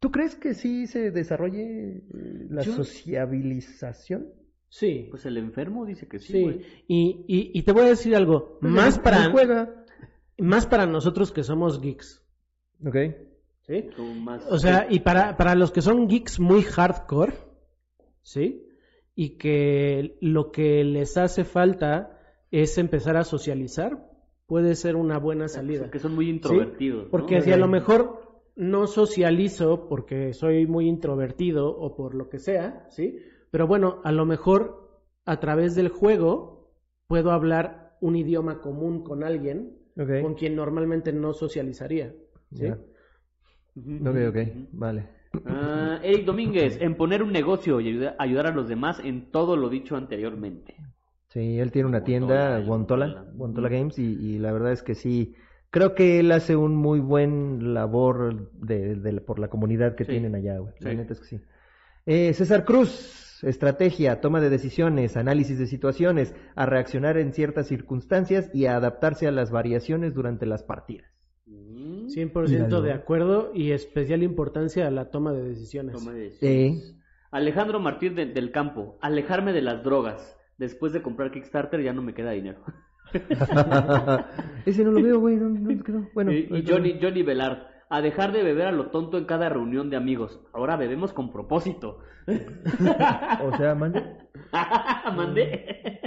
¿Tú 0.00 0.10
crees 0.10 0.34
que 0.34 0.52
sí 0.52 0.86
se 0.86 1.10
desarrolle 1.10 1.96
eh, 1.98 2.02
la 2.50 2.62
Yo- 2.62 2.74
sociabilización? 2.74 4.26
Sí, 4.68 5.06
Pues 5.10 5.24
el 5.24 5.36
enfermo 5.38 5.86
dice 5.86 6.08
que 6.08 6.18
sí. 6.18 6.60
Y, 6.88 7.24
y, 7.28 7.50
y 7.58 7.62
te 7.62 7.72
voy 7.72 7.82
a 7.82 7.88
decir 7.90 8.14
algo, 8.16 8.58
más 8.60 8.98
para, 8.98 9.30
juega. 9.30 9.84
más 10.36 10.66
para 10.66 10.84
nosotros 10.84 11.30
que 11.30 11.44
somos 11.44 11.80
geeks. 11.80 12.22
Ok. 12.84 12.96
¿sí? 13.62 13.88
Como 13.96 14.14
más- 14.16 14.44
O 14.50 14.58
sea, 14.58 14.88
y 14.90 14.98
para, 15.00 15.36
para 15.36 15.54
los 15.54 15.70
que 15.70 15.80
son 15.80 16.08
geeks 16.08 16.40
muy 16.40 16.62
hardcore, 16.62 17.34
¿sí? 18.22 18.66
Y 19.14 19.38
que 19.38 20.18
lo 20.20 20.50
que 20.50 20.82
les 20.82 21.16
hace 21.16 21.44
falta 21.44 22.13
es 22.62 22.78
empezar 22.78 23.16
a 23.16 23.24
socializar, 23.24 24.06
puede 24.46 24.74
ser 24.76 24.96
una 24.96 25.18
buena 25.18 25.48
salida. 25.48 25.90
que 25.90 25.98
son 25.98 26.14
muy 26.14 26.28
introvertidos. 26.30 27.08
Porque 27.10 27.40
si 27.40 27.50
a 27.52 27.56
lo 27.56 27.66
mejor 27.68 28.42
no 28.56 28.86
socializo 28.86 29.88
porque 29.88 30.32
soy 30.32 30.66
muy 30.66 30.86
introvertido 30.88 31.68
o 31.76 31.96
por 31.96 32.14
lo 32.14 32.28
que 32.28 32.38
sea, 32.38 32.86
¿sí? 32.90 33.18
Pero 33.50 33.66
bueno, 33.66 34.00
a 34.04 34.12
lo 34.12 34.24
mejor 34.26 35.00
a 35.24 35.40
través 35.40 35.74
del 35.74 35.88
juego 35.88 36.70
puedo 37.08 37.32
hablar 37.32 37.96
un 38.00 38.16
idioma 38.16 38.60
común 38.60 39.02
con 39.02 39.24
alguien 39.24 39.76
con 40.22 40.34
quien 40.34 40.54
normalmente 40.56 41.12
no 41.12 41.32
socializaría, 41.32 42.14
¿sí? 42.52 42.66
Ya. 42.66 42.78
Ok, 43.76 44.16
ok, 44.28 44.38
vale. 44.72 45.08
Ah, 45.44 45.98
Eric 46.04 46.24
Domínguez, 46.26 46.78
en 46.80 46.96
poner 46.96 47.22
un 47.22 47.32
negocio 47.32 47.80
y 47.80 47.88
ayuda- 47.88 48.14
ayudar 48.18 48.46
a 48.46 48.54
los 48.54 48.68
demás 48.68 49.00
en 49.02 49.30
todo 49.32 49.56
lo 49.56 49.68
dicho 49.68 49.96
anteriormente. 49.96 50.76
Sí, 51.34 51.58
él 51.58 51.70
tiene 51.72 51.88
una 51.88 52.04
tienda, 52.04 52.58
Guantola, 52.60 53.26
Guantola, 53.34 53.68
Games, 53.68 53.98
y, 53.98 54.04
y 54.04 54.38
la 54.38 54.52
verdad 54.52 54.72
es 54.72 54.82
que 54.82 54.94
sí, 54.94 55.34
creo 55.70 55.94
que 55.94 56.20
él 56.20 56.30
hace 56.32 56.54
un 56.56 56.76
muy 56.76 57.00
buen 57.00 57.74
labor 57.74 58.50
de, 58.52 58.94
de- 58.94 59.20
por 59.20 59.38
la 59.40 59.48
comunidad 59.48 59.96
que 59.96 60.04
Sí. 60.04 60.12
tienen 60.12 60.34
allá, 60.36 60.58
güey. 60.58 60.72
La 60.78 60.90
Sí. 60.90 60.96
neta 60.96 61.12
es 61.12 61.20
que 61.20 61.26
sí. 61.26 61.40
Eh, 62.06 62.32
César 62.34 62.64
Cruz, 62.64 63.42
estrategia, 63.42 64.20
toma 64.20 64.40
de 64.40 64.48
decisiones, 64.48 65.16
análisis 65.16 65.58
de 65.58 65.66
situaciones, 65.66 66.34
a 66.54 66.66
reaccionar 66.66 67.18
en 67.18 67.32
ciertas 67.32 67.66
circunstancias 67.66 68.48
y 68.54 68.66
a 68.66 68.76
adaptarse 68.76 69.26
a 69.26 69.32
las 69.32 69.50
variaciones 69.50 70.14
durante 70.14 70.46
las 70.46 70.62
partidas. 70.62 71.10
Mm, 71.46 72.06
100% 72.10 72.66
Míralo. 72.66 72.82
de 72.82 72.92
acuerdo 72.92 73.50
y 73.52 73.72
especial 73.72 74.22
importancia 74.22 74.86
a 74.86 74.90
la 74.92 75.10
toma 75.10 75.32
de 75.32 75.42
decisiones. 75.48 75.94
toma 75.96 76.12
de 76.12 76.30
Sí. 76.30 76.46
decisiones. 76.46 76.96
Alejandro 77.32 77.80
Martín 77.80 78.14
de- 78.14 78.26
del 78.26 78.52
Campo, 78.52 78.96
alejarme 79.00 79.52
de 79.52 79.62
las 79.62 79.82
drogas. 79.82 80.36
Después 80.58 80.92
de 80.92 81.02
comprar 81.02 81.30
Kickstarter 81.30 81.82
ya 81.82 81.92
no 81.92 82.02
me 82.02 82.14
queda 82.14 82.30
dinero. 82.32 82.60
Ese 84.66 84.84
no 84.84 84.92
lo 84.92 85.02
veo, 85.02 85.20
güey, 85.20 85.36
¿dónde, 85.36 85.60
dónde 85.60 85.84
quedó? 85.84 86.08
Bueno, 86.14 86.32
y 86.32 86.64
Johnny, 86.66 86.98
Johnny 87.00 87.22
Velard, 87.22 87.58
a 87.88 88.00
dejar 88.00 88.32
de 88.32 88.42
beber 88.42 88.68
a 88.68 88.72
lo 88.72 88.90
tonto 88.90 89.18
en 89.18 89.24
cada 89.24 89.48
reunión 89.48 89.90
de 89.90 89.96
amigos. 89.96 90.40
Ahora 90.52 90.76
bebemos 90.76 91.12
con 91.12 91.32
propósito. 91.32 92.00
O 92.26 93.56
sea, 93.56 93.74
mande. 93.74 94.02
Mandé. 95.16 96.00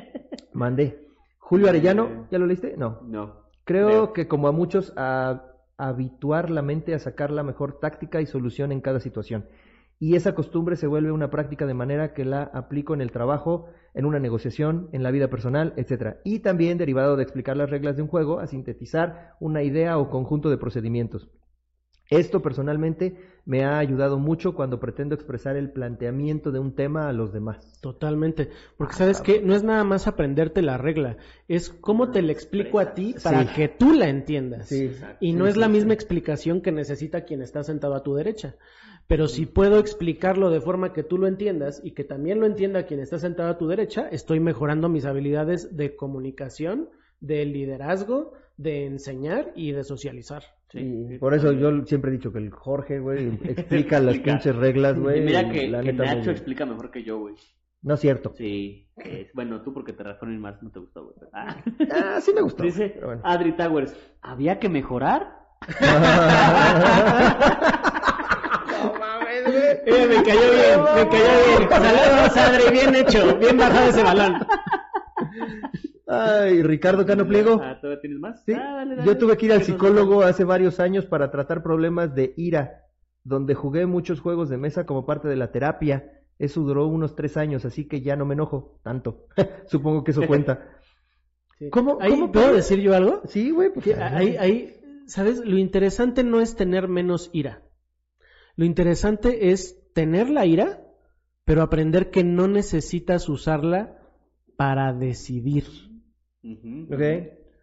Mandé. 0.53 1.07
Julio 1.37 1.69
Arellano, 1.69 2.27
¿ya 2.31 2.39
lo 2.39 2.45
leíste? 2.45 2.75
No. 2.77 3.01
No. 3.03 3.47
Creo 3.63 3.89
Leo. 3.89 4.13
que 4.13 4.27
como 4.27 4.47
a 4.47 4.51
muchos, 4.51 4.93
a 4.97 5.43
habituar 5.77 6.49
la 6.49 6.61
mente 6.61 6.93
a 6.93 6.99
sacar 6.99 7.31
la 7.31 7.43
mejor 7.43 7.79
táctica 7.79 8.19
y 8.19 8.25
solución 8.25 8.71
en 8.71 8.81
cada 8.81 8.99
situación. 8.99 9.45
Y 9.99 10.15
esa 10.15 10.35
costumbre 10.35 10.75
se 10.75 10.87
vuelve 10.87 11.11
una 11.11 11.29
práctica 11.29 11.65
de 11.65 11.73
manera 11.73 12.13
que 12.13 12.25
la 12.25 12.43
aplico 12.43 12.93
en 12.93 13.01
el 13.01 13.11
trabajo, 13.11 13.69
en 13.97 14.05
una 14.05 14.19
negociación, 14.19 14.87
en 14.93 15.03
la 15.03 15.11
vida 15.11 15.27
personal, 15.29 15.73
etcétera. 15.75 16.21
Y 16.23 16.39
también 16.39 16.77
derivado 16.77 17.17
de 17.17 17.23
explicar 17.23 17.57
las 17.57 17.69
reglas 17.69 17.97
de 17.97 18.03
un 18.03 18.07
juego, 18.07 18.39
a 18.39 18.47
sintetizar 18.47 19.33
una 19.41 19.63
idea 19.63 19.97
o 19.97 20.09
conjunto 20.09 20.49
de 20.49 20.57
procedimientos. 20.57 21.29
Esto 22.09 22.41
personalmente 22.41 23.17
me 23.45 23.65
ha 23.65 23.79
ayudado 23.79 24.17
mucho 24.17 24.53
cuando 24.55 24.79
pretendo 24.79 25.13
expresar 25.13 25.57
el 25.57 25.71
planteamiento 25.71 26.51
de 26.53 26.59
un 26.59 26.73
tema 26.73 27.09
a 27.09 27.11
los 27.13 27.33
demás. 27.33 27.81
Totalmente. 27.81 28.49
Porque 28.77 28.93
Ah, 28.95 28.97
sabes 28.99 29.19
que 29.19 29.41
no 29.41 29.53
es 29.53 29.63
nada 29.63 29.83
más 29.83 30.07
aprenderte 30.07 30.61
la 30.61 30.77
regla, 30.77 31.17
es 31.49 31.69
cómo 31.69 32.09
te 32.11 32.21
la 32.21 32.31
explico 32.31 32.79
a 32.79 32.93
ti 32.93 33.13
Sí. 33.17 33.23
para 33.25 33.53
que 33.53 33.67
tú 33.67 33.91
la 33.93 34.07
entiendas. 34.07 34.69
Sí. 34.69 34.89
Y 35.19 35.33
no 35.33 35.45
Sí, 35.45 35.49
es 35.51 35.57
la 35.57 35.65
sí. 35.65 35.71
misma 35.73 35.93
explicación 35.93 36.61
que 36.61 36.71
necesita 36.71 37.25
quien 37.25 37.41
está 37.41 37.63
sentado 37.63 37.93
a 37.95 38.03
tu 38.03 38.15
derecha. 38.15 38.55
Pero 39.07 39.27
si 39.27 39.45
puedo 39.45 39.79
explicarlo 39.79 40.49
de 40.49 40.59
forma 40.59 40.91
que 40.91 41.03
tú 41.03 41.17
lo 41.17 41.27
entiendas 41.27 41.79
y 41.83 41.91
que 41.91 42.03
también 42.03 42.41
lo 42.41 42.45
entienda 42.45 42.85
quien 42.85 42.99
está 42.99 43.19
sentado 43.19 43.49
a 43.49 43.57
tu 43.57 43.67
derecha, 43.67 44.09
estoy 44.09 44.41
mejorando 44.41 44.89
mis 44.89 45.05
habilidades 45.05 45.77
de 45.77 45.95
comunicación, 45.95 46.89
de 47.21 47.45
liderazgo, 47.45 48.33
de 48.57 48.85
enseñar 48.85 49.53
y 49.55 49.71
de 49.71 49.85
socializar. 49.85 50.43
Sí, 50.69 50.79
y 51.11 51.17
por 51.19 51.33
eso 51.33 51.53
yo 51.53 51.85
siempre 51.85 52.11
he 52.11 52.15
dicho 52.15 52.33
que 52.33 52.39
el 52.39 52.49
Jorge, 52.51 52.99
güey, 52.99 53.27
explica 53.45 54.01
las 54.01 54.19
pinches 54.19 54.53
reglas, 54.53 54.99
güey. 54.99 55.21
Mira 55.21 55.49
que, 55.49 55.69
la 55.69 55.81
que 55.81 55.93
Nacho 55.93 56.31
explica 56.31 56.65
mejor 56.65 56.91
que 56.91 57.03
yo, 57.03 57.19
güey. 57.19 57.35
No 57.83 57.93
es 57.93 58.01
cierto. 58.01 58.33
Sí. 58.35 58.89
es- 58.97 59.31
bueno, 59.33 59.61
tú 59.61 59.73
porque 59.73 59.93
te 59.93 60.03
rasparon 60.03 60.37
más 60.39 60.61
no 60.61 60.69
te 60.69 60.79
gustó, 60.79 61.05
güey. 61.05 61.15
Ah. 61.31 61.63
Ah, 61.91 62.19
sí 62.19 62.33
me 62.33 62.41
gustó. 62.41 62.63
Dice 62.63 62.89
pero 62.93 63.07
bueno. 63.07 63.21
Adri 63.23 63.55
Towers, 63.55 63.95
¿había 64.21 64.59
que 64.59 64.67
mejorar? 64.67 65.37
Eh, 69.89 70.07
me 70.07 70.23
cayó 70.23 70.41
bien, 70.51 70.81
me 70.95 71.09
cayó 71.09 71.57
bien. 71.57 71.69
Saludos, 71.69 72.37
Adri, 72.37 72.71
bien 72.73 72.95
hecho, 72.95 73.37
bien 73.37 73.57
bajado 73.57 73.89
ese 73.89 74.03
balón. 74.03 74.35
Ay, 76.07 76.63
Ricardo 76.63 77.05
Cano 77.05 77.27
Pliego. 77.27 77.59
Ah, 77.61 77.77
¿Todavía 77.79 77.99
tienes 78.01 78.19
más? 78.19 78.43
Sí, 78.45 78.53
Ah, 78.53 78.75
dale, 78.77 78.95
dale. 78.95 79.07
yo 79.07 79.17
tuve 79.17 79.37
que 79.37 79.45
ir 79.47 79.51
al 79.53 79.63
psicólogo 79.63 80.23
hace 80.23 80.43
varios 80.43 80.79
años 80.79 81.05
para 81.05 81.31
tratar 81.31 81.63
problemas 81.63 82.15
de 82.15 82.33
ira, 82.37 82.83
donde 83.23 83.55
jugué 83.55 83.85
muchos 83.85 84.19
juegos 84.21 84.49
de 84.49 84.57
mesa 84.57 84.85
como 84.85 85.05
parte 85.05 85.27
de 85.27 85.35
la 85.35 85.51
terapia. 85.51 86.11
Eso 86.39 86.61
duró 86.61 86.85
unos 86.87 87.15
tres 87.15 87.35
años, 87.35 87.65
así 87.65 87.87
que 87.87 88.01
ya 88.01 88.15
no 88.15 88.25
me 88.25 88.33
enojo 88.35 88.79
tanto. 88.83 89.25
Supongo 89.67 90.03
que 90.03 90.11
eso 90.11 90.21
cuenta. 90.27 90.67
Sí. 91.59 91.69
¿Cómo- 91.71 91.97
Ahí, 91.99 92.11
cómo 92.11 92.31
¿Puedo 92.31 92.53
decir 92.53 92.79
yo 92.79 92.93
algo? 92.95 93.21
Sí, 93.25 93.51
güey. 93.51 93.71
pues, 93.73 93.87
ahí, 93.97 94.37
ahí, 94.37 94.75
¿sabes? 95.07 95.39
Lo 95.43 95.57
interesante 95.57 96.23
no 96.23 96.39
es 96.39 96.55
tener 96.55 96.87
menos 96.87 97.29
ira. 97.33 97.63
Lo 98.57 98.65
interesante 98.65 99.51
es 99.51 99.79
tener 99.93 100.29
la 100.29 100.45
ira, 100.45 100.83
pero 101.45 101.61
aprender 101.61 102.09
que 102.11 102.23
no 102.23 102.47
necesitas 102.47 103.29
usarla 103.29 103.99
para 104.57 104.93
decidir. 104.93 105.63
Ok. 106.43 107.01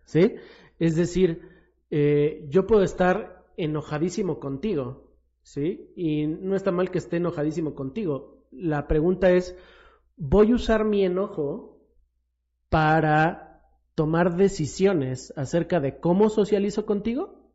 ¿Sí? 0.04 0.36
Es 0.78 0.96
decir, 0.96 1.42
eh, 1.90 2.46
yo 2.48 2.66
puedo 2.66 2.82
estar 2.82 3.44
enojadísimo 3.56 4.38
contigo, 4.38 5.12
¿sí? 5.42 5.92
Y 5.96 6.26
no 6.26 6.54
está 6.54 6.70
mal 6.70 6.90
que 6.90 6.98
esté 6.98 7.16
enojadísimo 7.16 7.74
contigo. 7.74 8.46
La 8.52 8.86
pregunta 8.86 9.30
es, 9.32 9.56
¿voy 10.16 10.52
a 10.52 10.54
usar 10.54 10.84
mi 10.84 11.04
enojo 11.04 11.80
para 12.68 13.62
tomar 13.96 14.36
decisiones 14.36 15.32
acerca 15.36 15.80
de 15.80 15.98
cómo 15.98 16.28
socializo 16.28 16.86
contigo? 16.86 17.52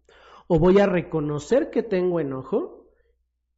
¿O 0.48 0.60
voy 0.60 0.80
a 0.80 0.88
reconocer 0.88 1.70
que 1.70 1.84
tengo 1.84 2.20
enojo, 2.20 2.79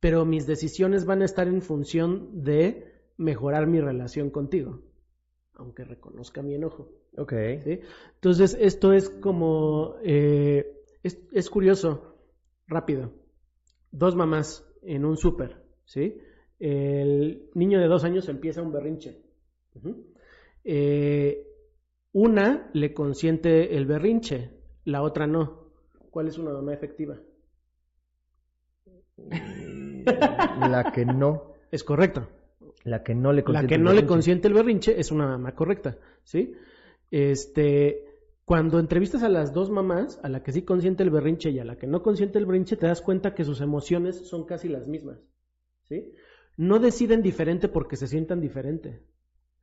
pero 0.01 0.25
mis 0.25 0.47
decisiones 0.47 1.05
van 1.05 1.21
a 1.21 1.25
estar 1.25 1.47
en 1.47 1.61
función 1.61 2.43
de 2.43 2.91
mejorar 3.17 3.67
mi 3.67 3.79
relación 3.79 4.31
contigo? 4.31 4.81
Aunque 5.53 5.85
reconozca 5.85 6.41
mi 6.41 6.55
enojo. 6.55 6.89
Ok. 7.17 7.33
¿sí? 7.63 7.79
Entonces, 8.15 8.57
esto 8.59 8.93
es 8.93 9.09
como, 9.09 9.95
eh, 10.03 10.83
es, 11.03 11.21
es 11.31 11.49
curioso, 11.49 12.17
rápido. 12.67 13.13
Dos 13.91 14.15
mamás 14.15 14.67
en 14.81 15.05
un 15.05 15.17
súper, 15.17 15.61
¿sí? 15.85 16.17
El 16.57 17.49
niño 17.53 17.79
de 17.79 17.87
dos 17.87 18.03
años 18.03 18.27
empieza 18.27 18.63
un 18.63 18.71
berrinche. 18.71 19.21
Eh, 20.63 21.47
una 22.11 22.71
le 22.73 22.93
consiente 22.93 23.77
el 23.77 23.85
berrinche, 23.85 24.51
la 24.85 25.03
otra 25.03 25.27
no. 25.27 25.71
¿Cuál 26.09 26.27
es 26.27 26.39
una 26.39 26.53
mamá 26.53 26.73
efectiva? 26.73 27.19
La 30.69 30.91
que 30.93 31.05
no, 31.05 31.53
Es 31.71 31.83
correcto. 31.83 32.27
la 32.83 33.03
que 33.03 33.13
no 33.15 33.31
le 33.33 33.41
La 33.41 33.45
consiente 33.45 33.67
que 33.69 33.75
el 33.75 33.83
no 33.83 33.89
le 33.89 33.95
berrinche. 33.95 34.07
consiente 34.13 34.47
el 34.47 34.53
berrinche 34.53 34.99
es 34.99 35.11
una 35.11 35.27
mamá 35.27 35.53
correcta, 35.55 35.97
¿sí? 36.23 36.53
Este, 37.11 38.05
cuando 38.45 38.79
entrevistas 38.79 39.23
a 39.23 39.29
las 39.29 39.53
dos 39.53 39.69
mamás, 39.69 40.19
a 40.23 40.29
la 40.29 40.43
que 40.43 40.51
sí 40.51 40.63
consiente 40.63 41.03
el 41.03 41.09
berrinche 41.09 41.49
y 41.51 41.59
a 41.59 41.65
la 41.65 41.77
que 41.77 41.87
no 41.87 42.01
consiente 42.01 42.39
el 42.39 42.45
berrinche, 42.45 42.75
te 42.77 42.87
das 42.87 43.01
cuenta 43.01 43.33
que 43.35 43.43
sus 43.43 43.61
emociones 43.61 44.27
son 44.27 44.45
casi 44.45 44.67
las 44.69 44.87
mismas, 44.87 45.19
¿sí? 45.83 46.11
No 46.57 46.79
deciden 46.79 47.21
diferente 47.21 47.67
porque 47.67 47.95
se 47.95 48.07
sientan 48.07 48.41
diferente. 48.41 49.01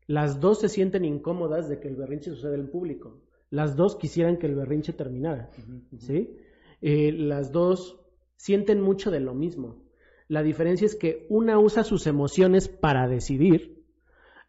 Las 0.06 0.40
dos 0.40 0.60
se 0.60 0.68
sienten 0.68 1.04
incómodas 1.04 1.68
de 1.68 1.80
que 1.80 1.88
el 1.88 1.96
berrinche 1.96 2.30
suceda 2.30 2.54
en 2.54 2.70
público. 2.70 3.20
Las 3.50 3.76
dos 3.76 3.96
quisieran 3.96 4.38
que 4.38 4.46
el 4.46 4.54
berrinche 4.54 4.92
terminara, 4.92 5.50
¿sí? 5.98 6.36
Eh, 6.80 7.12
las 7.12 7.50
dos 7.52 8.00
sienten 8.36 8.80
mucho 8.80 9.10
de 9.10 9.20
lo 9.20 9.34
mismo. 9.34 9.82
La 10.28 10.42
diferencia 10.42 10.84
es 10.86 10.94
que 10.94 11.26
una 11.30 11.58
usa 11.58 11.82
sus 11.84 12.06
emociones 12.06 12.68
para 12.68 13.08
decidir, 13.08 13.82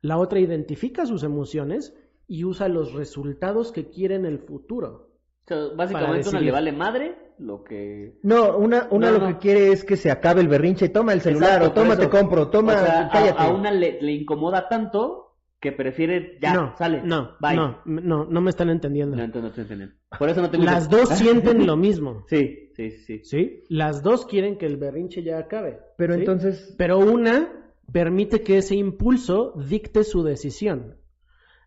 la 0.02 0.18
otra 0.18 0.40
identifica 0.40 1.06
sus 1.06 1.24
emociones 1.24 1.96
y 2.28 2.44
usa 2.46 2.68
los 2.68 2.94
resultados 2.94 3.72
que 3.72 3.90
quiere 3.90 4.16
en 4.16 4.26
el 4.26 4.40
futuro. 4.40 5.10
O 5.46 5.48
sea, 5.48 5.58
básicamente 5.76 6.30
una 6.30 6.42
le 6.42 6.52
vale 6.52 6.72
madre 6.74 7.16
lo 7.40 7.64
que... 7.64 8.20
No, 8.22 8.58
una, 8.58 8.88
una 8.92 9.08
No, 9.12 9.18
lo 9.18 9.20
no. 9.20 9.28
que 9.30 9.38
quiere 9.40 9.72
es 9.72 9.84
que 9.84 9.96
se 9.96 10.12
acabe 10.12 10.42
el 10.42 10.48
berrinche. 10.48 10.90
Toma 10.90 11.14
el 11.14 11.22
celular, 11.22 11.62
Exacto, 11.62 11.80
o 11.82 11.84
toma, 11.84 11.98
te 11.98 12.10
compro, 12.10 12.50
toma, 12.50 12.74
O 12.74 12.76
sea, 12.86 13.08
a- 13.08 13.54
una 13.54 13.72
le, 13.72 14.02
le 14.02 14.12
incomoda 14.12 14.68
tanto 14.70 15.29
que 15.60 15.72
prefiere 15.74 16.38
ya, 16.42 16.54
no, 16.54 16.76
sale, 16.78 17.02
no, 17.04 17.32
bye. 17.42 17.56
no, 17.56 17.82
no, 17.86 18.26
no 18.26 18.42
me 18.42 18.50
están 18.50 18.70
entendiendo. 18.70 19.18
No, 19.18 19.24
entonces 19.24 19.50
no 19.50 19.56
te 19.56 19.62
entienden. 19.62 19.96
Por 20.18 20.30
eso 20.30 20.42
no 20.42 20.50
tengo... 20.50 20.64
Las 20.64 20.90
dos 20.90 21.10
sienten 21.10 21.66
lo 21.68 21.76
mismo, 21.76 22.24
Sí, 22.30 22.72
sí, 22.76 22.92
sí. 22.92 23.22
¿sí? 23.26 23.64
Las 23.70 24.02
dos 24.02 24.26
quieren 24.26 24.58
que 24.58 24.66
el 24.66 24.78
berrinche 24.78 25.22
ya 25.22 25.38
acabe. 25.38 25.80
Pero 25.98 26.14
¿sí? 26.14 26.20
entonces, 26.22 26.76
Pero 26.78 26.98
una 27.00 27.74
permite 27.92 28.42
que 28.42 28.58
ese 28.60 28.76
impulso 28.76 29.54
dicte 29.68 30.04
su 30.04 30.24
decisión. 30.24 30.96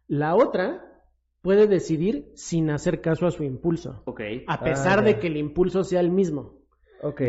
La 0.09 0.35
otra 0.37 1.03
puede 1.43 1.67
decidir 1.67 2.31
sin 2.35 2.71
hacer 2.71 3.01
caso 3.01 3.27
a 3.27 3.31
su 3.31 3.43
impulso, 3.45 4.03
Ok. 4.07 4.21
a 4.47 4.63
pesar 4.63 5.01
Ah, 5.01 5.03
de 5.03 5.19
que 5.19 5.27
el 5.27 5.37
impulso 5.37 5.85
sea 5.85 6.01
el 6.01 6.11
mismo. 6.11 6.61
Ok. 7.03 7.21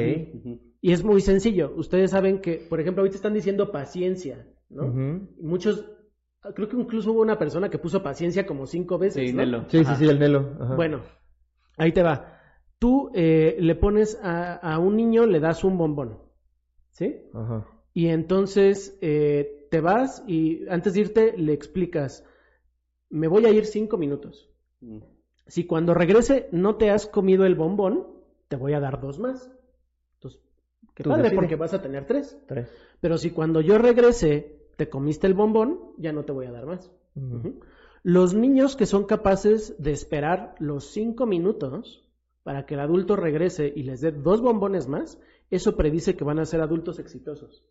Y 0.82 0.92
es 0.92 1.04
muy 1.04 1.20
sencillo. 1.22 1.74
Ustedes 1.76 2.12
saben 2.12 2.40
que, 2.40 2.66
por 2.70 2.80
ejemplo, 2.80 3.02
ahorita 3.02 3.16
están 3.16 3.34
diciendo 3.34 3.72
paciencia, 3.72 4.48
¿no? 4.70 4.94
Muchos, 5.42 5.90
creo 6.54 6.68
que 6.68 6.76
incluso 6.76 7.12
hubo 7.12 7.22
una 7.22 7.38
persona 7.38 7.70
que 7.70 7.78
puso 7.78 8.04
paciencia 8.04 8.46
como 8.46 8.66
cinco 8.66 8.98
veces. 8.98 9.30
Sí, 9.30 9.34
¿no? 9.34 9.42
Nelo. 9.42 9.62
Sí, 9.70 9.80
sí, 9.80 9.86
Ajá. 9.86 9.96
sí, 9.96 10.06
el 10.06 10.20
Nelo. 10.20 10.56
Ajá. 10.60 10.76
Bueno, 10.76 11.02
ahí 11.78 11.92
te 11.92 12.04
va. 12.04 12.40
Tú 12.80 13.12
eh, 13.14 13.56
le 13.60 13.76
pones 13.76 14.20
a, 14.22 14.56
a 14.56 14.80
un 14.80 14.98
niño, 14.98 15.26
le 15.26 15.40
das 15.40 15.64
un 15.64 15.78
bombón, 15.78 16.20
¿sí? 16.92 17.22
Ajá. 17.34 17.66
Y 17.94 18.08
entonces 18.08 18.98
eh, 19.02 19.68
te 19.70 19.80
vas 19.80 20.24
y 20.28 20.68
antes 20.68 20.94
de 20.94 21.02
irte 21.02 21.38
le 21.38 21.54
explicas, 21.54 22.26
me 23.10 23.28
voy 23.28 23.46
a 23.46 23.52
ir 23.52 23.66
cinco 23.66 23.98
minutos. 23.98 24.50
Mm. 24.82 25.00
Si 25.48 25.66
cuando 25.66 25.94
regrese 25.94 26.50
no 26.52 26.76
te 26.76 26.90
has 26.90 27.06
comido 27.06 27.46
el 27.46 27.56
bombón, 27.56 28.08
te 28.48 28.56
voy 28.56 28.74
a 28.74 28.80
dar 28.80 29.00
dos 29.00 29.20
más. 29.20 29.52
Entonces, 30.16 30.42
qué 30.96 31.04
Tú 31.04 31.10
padre, 31.12 31.32
porque 31.32 31.56
vas 31.56 31.74
a 31.74 31.82
tener 31.82 32.06
tres. 32.06 32.38
Tres. 32.48 32.72
Pero 33.00 33.18
si 33.18 33.32
cuando 33.32 33.62
yo 33.62 33.78
regrese 33.78 34.63
te 34.76 34.90
comiste 34.90 35.28
el 35.28 35.34
bombón, 35.34 35.80
ya 35.98 36.12
no 36.12 36.26
te 36.26 36.32
voy 36.32 36.46
a 36.46 36.52
dar 36.52 36.66
más. 36.66 36.92
Los 38.04 38.34
niños 38.34 38.76
que 38.76 38.86
son 38.86 39.06
capaces 39.06 39.76
de 39.82 39.92
esperar 39.92 40.56
los 40.60 40.92
cinco 40.92 41.26
minutos 41.26 42.04
para 42.44 42.66
que 42.66 42.74
el 42.74 42.82
adulto 42.82 43.16
regrese 43.16 43.72
y 43.74 43.84
les 43.84 44.02
dé 44.02 44.12
dos 44.12 44.42
bombones 44.42 44.88
más, 44.88 45.20
eso 45.50 45.78
predice 45.78 46.16
que 46.16 46.24
van 46.24 46.40
a 46.40 46.46
ser 46.46 46.62
adultos 46.62 47.00
exitosos. 47.00 47.64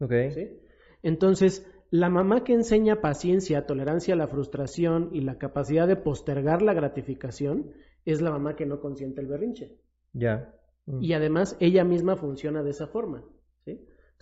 Ok. 0.00 0.12
¿sí? 0.34 0.60
Entonces, 1.02 1.66
la 1.90 2.10
mamá 2.10 2.44
que 2.44 2.52
enseña 2.52 3.00
paciencia, 3.00 3.66
tolerancia 3.66 4.14
a 4.14 4.16
la 4.16 4.26
frustración 4.26 5.10
y 5.12 5.20
la 5.20 5.38
capacidad 5.38 5.86
de 5.86 5.96
postergar 5.96 6.62
la 6.62 6.74
gratificación 6.74 7.72
es 8.04 8.20
la 8.20 8.30
mamá 8.30 8.56
que 8.56 8.66
no 8.66 8.80
consiente 8.80 9.20
el 9.20 9.26
berrinche. 9.28 9.76
Ya. 10.12 10.54
Mm. 10.86 11.02
Y 11.02 11.12
además 11.12 11.56
ella 11.60 11.84
misma 11.84 12.16
funciona 12.16 12.62
de 12.62 12.70
esa 12.70 12.86
forma. 12.86 13.24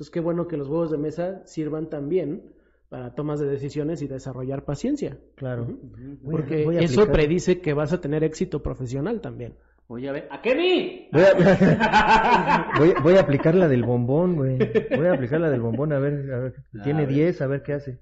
Entonces, 0.00 0.12
qué 0.14 0.20
bueno 0.20 0.48
que 0.48 0.56
los 0.56 0.66
juegos 0.66 0.90
de 0.90 0.96
mesa 0.96 1.42
sirvan 1.44 1.90
también 1.90 2.54
para 2.88 3.14
tomas 3.14 3.38
de 3.38 3.46
decisiones 3.46 4.00
y 4.00 4.08
desarrollar 4.08 4.64
paciencia. 4.64 5.18
Claro. 5.34 5.66
Voy 5.66 6.16
a- 6.16 6.30
Porque 6.30 6.64
voy 6.64 6.78
a 6.78 6.80
eso 6.80 7.02
aplicar- 7.02 7.12
predice 7.12 7.60
que 7.60 7.74
vas 7.74 7.92
a 7.92 8.00
tener 8.00 8.24
éxito 8.24 8.62
profesional 8.62 9.20
también. 9.20 9.56
Oye, 9.88 10.08
a 10.08 10.12
ver, 10.12 10.26
¡a 10.30 10.40
Kemi! 10.40 11.10
Voy 11.12 11.22
a, 11.22 11.34
voy, 12.78 12.94
voy 13.02 13.16
a 13.16 13.20
aplicar 13.20 13.54
la 13.54 13.68
del 13.68 13.84
bombón, 13.84 14.36
güey. 14.36 14.56
Voy 14.96 15.06
a 15.06 15.12
aplicar 15.12 15.38
la 15.38 15.50
del 15.50 15.60
bombón, 15.60 15.92
a 15.92 15.98
ver, 15.98 16.32
a 16.32 16.38
ver. 16.38 16.54
A 16.80 16.82
Tiene 16.82 17.04
ver. 17.04 17.14
10, 17.14 17.42
a 17.42 17.46
ver 17.46 17.62
qué 17.62 17.74
hace. 17.74 17.98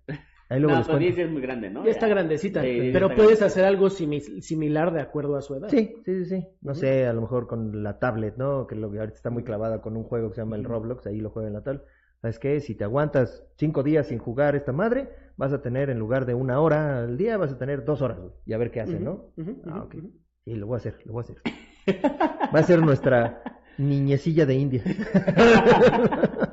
Ahí 0.50 0.60
luego 0.60 0.72
no, 0.74 0.78
les 0.78 0.86
pues 0.88 0.98
cuento. 0.98 1.14
10 1.16 1.26
es 1.26 1.32
muy 1.32 1.42
grande, 1.42 1.68
¿no? 1.70 1.84
ya 1.84 1.90
está 1.90 2.08
grandecita, 2.08 2.62
Sí, 2.62 2.90
pero 2.92 3.06
está 3.06 3.16
puedes 3.16 3.38
grande. 3.38 3.44
hacer 3.46 3.64
algo 3.66 3.88
simi- 3.90 4.40
similar 4.40 4.92
de 4.94 5.00
acuerdo 5.02 5.36
a 5.36 5.42
su 5.42 5.54
edad. 5.54 5.68
Sí, 5.68 5.94
sí, 6.04 6.24
sí, 6.24 6.24
sí. 6.24 6.46
No 6.62 6.74
sé, 6.74 7.06
a 7.06 7.12
lo 7.12 7.20
mejor 7.20 7.46
con 7.46 7.82
la 7.82 7.98
tablet, 7.98 8.36
¿no? 8.38 8.66
Que 8.66 8.74
lo 8.74 8.90
que 8.90 8.98
ahorita 8.98 9.16
está 9.16 9.30
muy 9.30 9.42
clavada 9.44 9.82
con 9.82 9.96
un 9.96 10.04
juego 10.04 10.30
que 10.30 10.36
se 10.36 10.40
llama 10.40 10.56
el 10.56 10.64
Roblox, 10.64 11.06
ahí 11.06 11.20
lo 11.20 11.30
juega 11.30 11.48
en 11.48 11.54
la 11.54 11.62
tablet. 11.62 11.82
¿Sabes 12.22 12.38
qué? 12.38 12.60
Si 12.60 12.74
te 12.74 12.82
aguantas 12.84 13.44
cinco 13.56 13.82
días 13.82 14.08
sin 14.08 14.18
jugar 14.18 14.56
esta 14.56 14.72
madre, 14.72 15.08
vas 15.36 15.52
a 15.52 15.60
tener 15.62 15.88
en 15.90 15.98
lugar 15.98 16.24
de 16.26 16.34
una 16.34 16.60
hora 16.60 17.00
al 17.04 17.16
día, 17.16 17.36
vas 17.36 17.52
a 17.52 17.58
tener 17.58 17.84
dos 17.84 18.00
horas, 18.02 18.18
güey. 18.18 18.32
Y 18.46 18.54
a 18.54 18.58
ver 18.58 18.70
qué 18.70 18.80
hace, 18.80 18.98
¿no? 18.98 19.26
Ah, 19.66 19.82
ok. 19.84 19.96
Sí, 20.44 20.54
lo 20.56 20.66
voy 20.66 20.74
a 20.74 20.78
hacer, 20.78 20.96
lo 21.04 21.12
voy 21.12 21.20
a 21.20 21.24
hacer. 21.24 21.36
Va 22.54 22.58
a 22.58 22.62
ser 22.64 22.80
nuestra 22.80 23.42
niñecilla 23.78 24.46
de 24.46 24.54
India. 24.54 24.82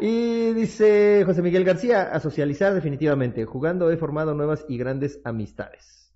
y 0.00 0.52
dice 0.54 1.22
José 1.24 1.42
Miguel 1.42 1.64
García, 1.64 2.02
a 2.12 2.20
socializar 2.20 2.74
definitivamente. 2.74 3.44
Jugando 3.44 3.90
he 3.90 3.96
formado 3.96 4.34
nuevas 4.34 4.64
y 4.68 4.78
grandes 4.78 5.20
amistades. 5.24 6.12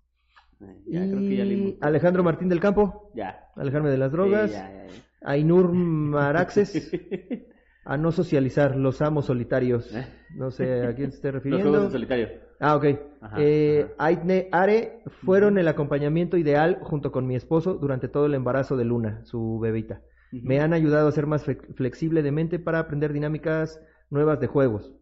Ya, 0.87 1.01
creo 1.01 1.19
que 1.19 1.37
ya 1.37 1.45
Y 1.45 1.49
leímos. 1.49 1.75
Alejandro 1.81 2.23
Martín 2.23 2.49
del 2.49 2.61
Campo, 2.61 3.11
Ya. 3.15 3.49
alejarme 3.57 3.91
de 3.91 3.99
las 3.99 4.13
drogas. 4.13 4.51
Sí, 4.51 4.57
ya, 4.57 4.71
ya, 4.73 4.87
ya. 4.87 4.93
Ainur 5.25 5.73
Maraxes, 5.73 6.91
a 7.85 7.97
no 7.97 8.13
socializar, 8.13 8.77
los 8.77 9.03
amos 9.03 9.27
solitarios. 9.27 9.93
Eh. 9.95 10.07
No 10.37 10.51
sé 10.51 10.87
a 10.87 10.95
quién 10.95 11.11
se 11.11 11.17
esté 11.17 11.29
Los 11.29 11.35
refiriendo. 11.43 11.71
juegos 11.71 11.93
solitario. 11.93 12.29
Ah, 12.61 12.77
ok. 12.77 12.85
Ajá, 13.21 13.37
eh, 13.41 13.83
ajá. 13.85 13.95
Aitne 13.99 14.49
Are 14.53 15.01
fueron 15.25 15.59
el 15.59 15.67
acompañamiento 15.67 16.37
ideal 16.37 16.79
junto 16.83 17.11
con 17.11 17.27
mi 17.27 17.35
esposo 17.35 17.75
durante 17.75 18.07
todo 18.09 18.27
el 18.27 18.35
embarazo 18.35 18.77
de 18.77 18.85
Luna, 18.85 19.25
su 19.25 19.59
bebita. 19.59 20.01
Me 20.33 20.61
han 20.61 20.73
ayudado 20.73 21.09
a 21.09 21.13
ser 21.13 21.27
más 21.27 21.45
flexible 21.45 22.23
de 22.23 22.33
mente 22.33 22.59
para 22.59 22.79
aprender 22.79 23.13
dinámicas 23.13 23.81
nuevas 24.11 24.41
de 24.41 24.47
juegos, 24.47 24.95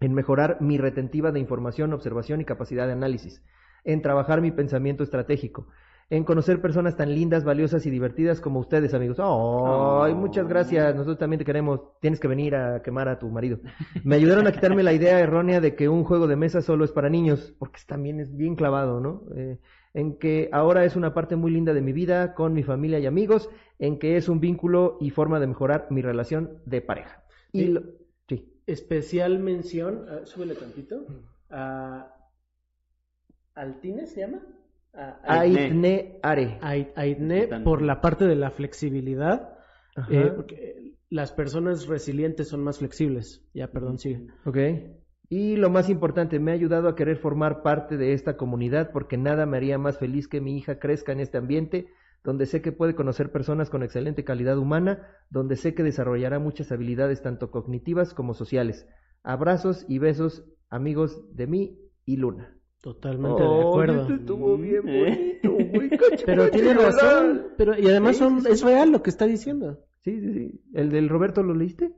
en 0.00 0.14
mejorar 0.14 0.58
mi 0.60 0.78
retentiva 0.78 1.32
de 1.32 1.40
información, 1.40 1.92
observación 1.92 2.40
y 2.40 2.44
capacidad 2.44 2.86
de 2.86 2.92
análisis, 2.92 3.42
en 3.84 4.02
trabajar 4.02 4.40
mi 4.40 4.50
pensamiento 4.50 5.02
estratégico, 5.04 5.68
en 6.08 6.22
conocer 6.24 6.60
personas 6.60 6.96
tan 6.96 7.12
lindas, 7.14 7.42
valiosas 7.44 7.84
y 7.84 7.90
divertidas 7.90 8.40
como 8.40 8.60
ustedes, 8.60 8.94
amigos. 8.94 9.18
¡Ay, 9.18 9.26
Oh. 9.28 10.06
muchas 10.16 10.46
gracias! 10.46 10.94
Nosotros 10.94 11.18
también 11.18 11.38
te 11.38 11.44
queremos. 11.44 11.80
Tienes 12.00 12.20
que 12.20 12.28
venir 12.28 12.54
a 12.54 12.80
quemar 12.82 13.08
a 13.08 13.18
tu 13.18 13.28
marido. 13.28 13.58
Me 14.04 14.14
ayudaron 14.16 14.46
a 14.46 14.52
quitarme 14.52 14.84
la 14.84 14.92
idea 14.92 15.18
errónea 15.18 15.60
de 15.60 15.74
que 15.74 15.88
un 15.88 16.04
juego 16.04 16.28
de 16.28 16.36
mesa 16.36 16.60
solo 16.62 16.84
es 16.84 16.92
para 16.92 17.08
niños, 17.10 17.54
porque 17.58 17.80
también 17.88 18.20
es 18.20 18.36
bien 18.36 18.54
clavado, 18.54 19.00
¿no? 19.00 19.22
Eh, 19.36 19.58
en 19.96 20.18
que 20.18 20.48
ahora 20.52 20.84
es 20.84 20.94
una 20.94 21.14
parte 21.14 21.36
muy 21.36 21.50
linda 21.50 21.72
de 21.72 21.80
mi 21.80 21.92
vida 21.92 22.34
con 22.34 22.52
mi 22.52 22.62
familia 22.62 22.98
y 22.98 23.06
amigos, 23.06 23.48
en 23.78 23.98
que 23.98 24.16
es 24.16 24.28
un 24.28 24.40
vínculo 24.40 24.98
y 25.00 25.08
forma 25.10 25.40
de 25.40 25.46
mejorar 25.46 25.86
mi 25.90 26.02
relación 26.02 26.58
de 26.66 26.80
pareja. 26.82 27.24
Y 27.50 27.60
Sí. 27.62 27.66
lo- 27.68 27.82
sí. 28.28 28.52
Especial 28.66 29.38
mención, 29.38 30.04
ah, 30.08 30.20
súbele 30.24 30.54
tantito, 30.54 31.06
a 31.50 32.12
Altine 33.54 34.06
se 34.06 34.20
llama, 34.20 34.42
a, 34.92 35.18
a- 35.24 35.40
Aitne. 35.40 35.60
Aitne 35.62 36.18
Are. 36.22 36.58
a- 36.60 37.00
Aitne 37.00 37.48
por 37.64 37.80
la 37.82 38.00
parte 38.00 38.26
de 38.26 38.36
la 38.36 38.50
flexibilidad, 38.50 39.58
eh, 40.10 40.30
porque 40.36 40.94
las 41.08 41.32
personas 41.32 41.86
resilientes 41.86 42.48
son 42.48 42.62
más 42.62 42.78
flexibles. 42.80 43.42
Ya, 43.54 43.68
perdón, 43.68 43.98
sigue. 43.98 44.26
Ok. 44.44 44.58
Y 45.28 45.56
lo 45.56 45.70
más 45.70 45.88
importante, 45.88 46.38
me 46.38 46.52
ha 46.52 46.54
ayudado 46.54 46.88
a 46.88 46.96
querer 46.96 47.16
formar 47.16 47.62
parte 47.62 47.96
de 47.96 48.12
esta 48.12 48.36
comunidad 48.36 48.90
porque 48.92 49.16
nada 49.16 49.46
me 49.46 49.56
haría 49.56 49.78
más 49.78 49.98
feliz 49.98 50.28
que 50.28 50.40
mi 50.40 50.56
hija 50.56 50.78
crezca 50.78 51.12
en 51.12 51.20
este 51.20 51.38
ambiente 51.38 51.88
donde 52.26 52.46
sé 52.46 52.60
que 52.60 52.72
puede 52.72 52.96
conocer 52.96 53.30
personas 53.30 53.70
con 53.70 53.84
excelente 53.84 54.24
calidad 54.24 54.58
humana, 54.58 55.06
donde 55.30 55.54
sé 55.54 55.74
que 55.74 55.84
desarrollará 55.84 56.40
muchas 56.40 56.72
habilidades 56.72 57.22
tanto 57.22 57.52
cognitivas 57.52 58.14
como 58.14 58.34
sociales. 58.34 58.88
Abrazos 59.22 59.86
y 59.88 60.00
besos, 60.00 60.44
amigos 60.68 61.22
de 61.36 61.46
mí 61.46 61.78
y 62.04 62.16
Luna. 62.16 62.58
Totalmente 62.82 63.42
de 63.42 63.60
acuerdo. 63.60 64.02
este 64.02 64.14
estuvo 64.14 64.58
bien 64.58 64.82
bonito, 64.82 65.52
güey, 65.72 65.88
cacho, 65.98 66.24
Pero 66.26 66.42
cacho, 66.42 66.52
tiene 66.52 66.74
razón, 66.74 67.46
pero 67.56 67.78
y 67.78 67.86
además 67.86 68.16
son, 68.16 68.44
es 68.44 68.62
real 68.62 68.90
lo 68.90 69.04
que 69.04 69.10
está 69.10 69.26
diciendo. 69.26 69.84
Sí, 70.02 70.20
sí, 70.20 70.32
sí. 70.32 70.60
¿El 70.74 70.90
del 70.90 71.08
Roberto 71.08 71.44
lo 71.44 71.54
leíste? 71.54 71.92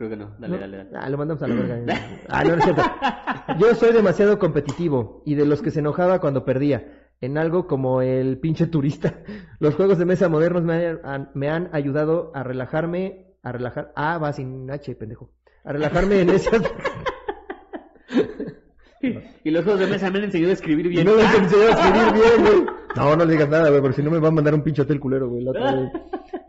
Creo 0.00 0.08
que 0.08 0.16
no. 0.16 0.30
Dale, 0.38 0.54
¿No? 0.54 0.60
dale, 0.60 0.76
dale. 0.78 0.90
Ah, 0.94 1.10
lo 1.10 1.18
mandamos 1.18 1.42
a 1.42 1.46
la 1.46 1.54
verga. 1.56 2.00
Ah, 2.30 2.42
no, 2.42 2.56
no 2.56 2.56
es 2.56 2.64
cierto. 2.64 2.82
Yo 3.58 3.74
soy 3.74 3.92
demasiado 3.92 4.38
competitivo 4.38 5.22
y 5.26 5.34
de 5.34 5.44
los 5.44 5.60
que 5.60 5.70
se 5.70 5.80
enojaba 5.80 6.22
cuando 6.22 6.46
perdía. 6.46 7.10
En 7.20 7.36
algo 7.36 7.66
como 7.66 8.00
el 8.00 8.38
pinche 8.38 8.66
turista. 8.66 9.12
Los 9.60 9.74
juegos 9.74 9.98
de 9.98 10.06
mesa 10.06 10.30
modernos 10.30 10.62
me 10.64 10.96
han, 11.04 11.28
me 11.34 11.50
han 11.50 11.68
ayudado 11.74 12.32
a 12.34 12.42
relajarme, 12.42 13.26
a 13.42 13.52
relajar. 13.52 13.92
Ah, 13.94 14.16
va 14.16 14.32
sin 14.32 14.70
H, 14.70 14.94
pendejo. 14.94 15.34
A 15.64 15.72
relajarme 15.74 16.22
en 16.22 16.30
esas. 16.30 16.62
Y 19.44 19.50
los 19.50 19.64
juegos 19.64 19.80
de 19.80 19.86
mesa 19.86 20.10
me 20.10 20.18
han 20.18 20.24
enseñado 20.24 20.50
a 20.50 20.54
escribir 20.54 20.88
bien. 20.88 21.06
no 21.06 21.16
les 21.16 21.34
enseñé 21.34 21.64
a 21.64 21.70
escribir 21.70 22.12
bien, 22.12 22.42
güey. 22.42 22.76
No, 22.96 23.16
no 23.16 23.24
le 23.24 23.32
digas 23.32 23.48
nada, 23.48 23.70
güey, 23.70 23.80
porque 23.80 23.96
si 23.96 24.02
no 24.02 24.10
me 24.10 24.18
va 24.18 24.28
a 24.28 24.30
mandar 24.30 24.52
un 24.52 24.62
pinche 24.62 24.82
hotel 24.82 25.00
culero, 25.00 25.30
güey. 25.30 25.42
la 25.42 25.50
otra 25.52 25.74
vez. 25.74 25.92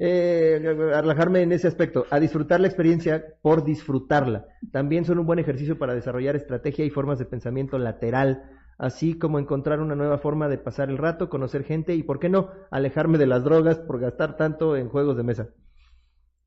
Eh, 0.03 0.59
a 0.95 1.01
relajarme 1.01 1.43
en 1.43 1.51
ese 1.51 1.67
aspecto, 1.67 2.07
a 2.09 2.19
disfrutar 2.19 2.59
la 2.59 2.65
experiencia 2.65 3.23
por 3.43 3.63
disfrutarla. 3.63 4.47
También 4.71 5.05
son 5.05 5.19
un 5.19 5.27
buen 5.27 5.37
ejercicio 5.37 5.77
para 5.77 5.93
desarrollar 5.93 6.35
estrategia 6.35 6.83
y 6.83 6.89
formas 6.89 7.19
de 7.19 7.25
pensamiento 7.25 7.77
lateral, 7.77 8.41
así 8.79 9.19
como 9.19 9.37
encontrar 9.37 9.79
una 9.79 9.93
nueva 9.93 10.17
forma 10.17 10.49
de 10.49 10.57
pasar 10.57 10.89
el 10.89 10.97
rato, 10.97 11.29
conocer 11.29 11.65
gente 11.65 11.93
y, 11.93 12.01
¿por 12.01 12.17
qué 12.17 12.29
no?, 12.29 12.49
alejarme 12.71 13.19
de 13.19 13.27
las 13.27 13.43
drogas 13.43 13.77
por 13.77 13.99
gastar 13.99 14.37
tanto 14.37 14.75
en 14.75 14.89
juegos 14.89 15.17
de 15.17 15.23
mesa. 15.23 15.49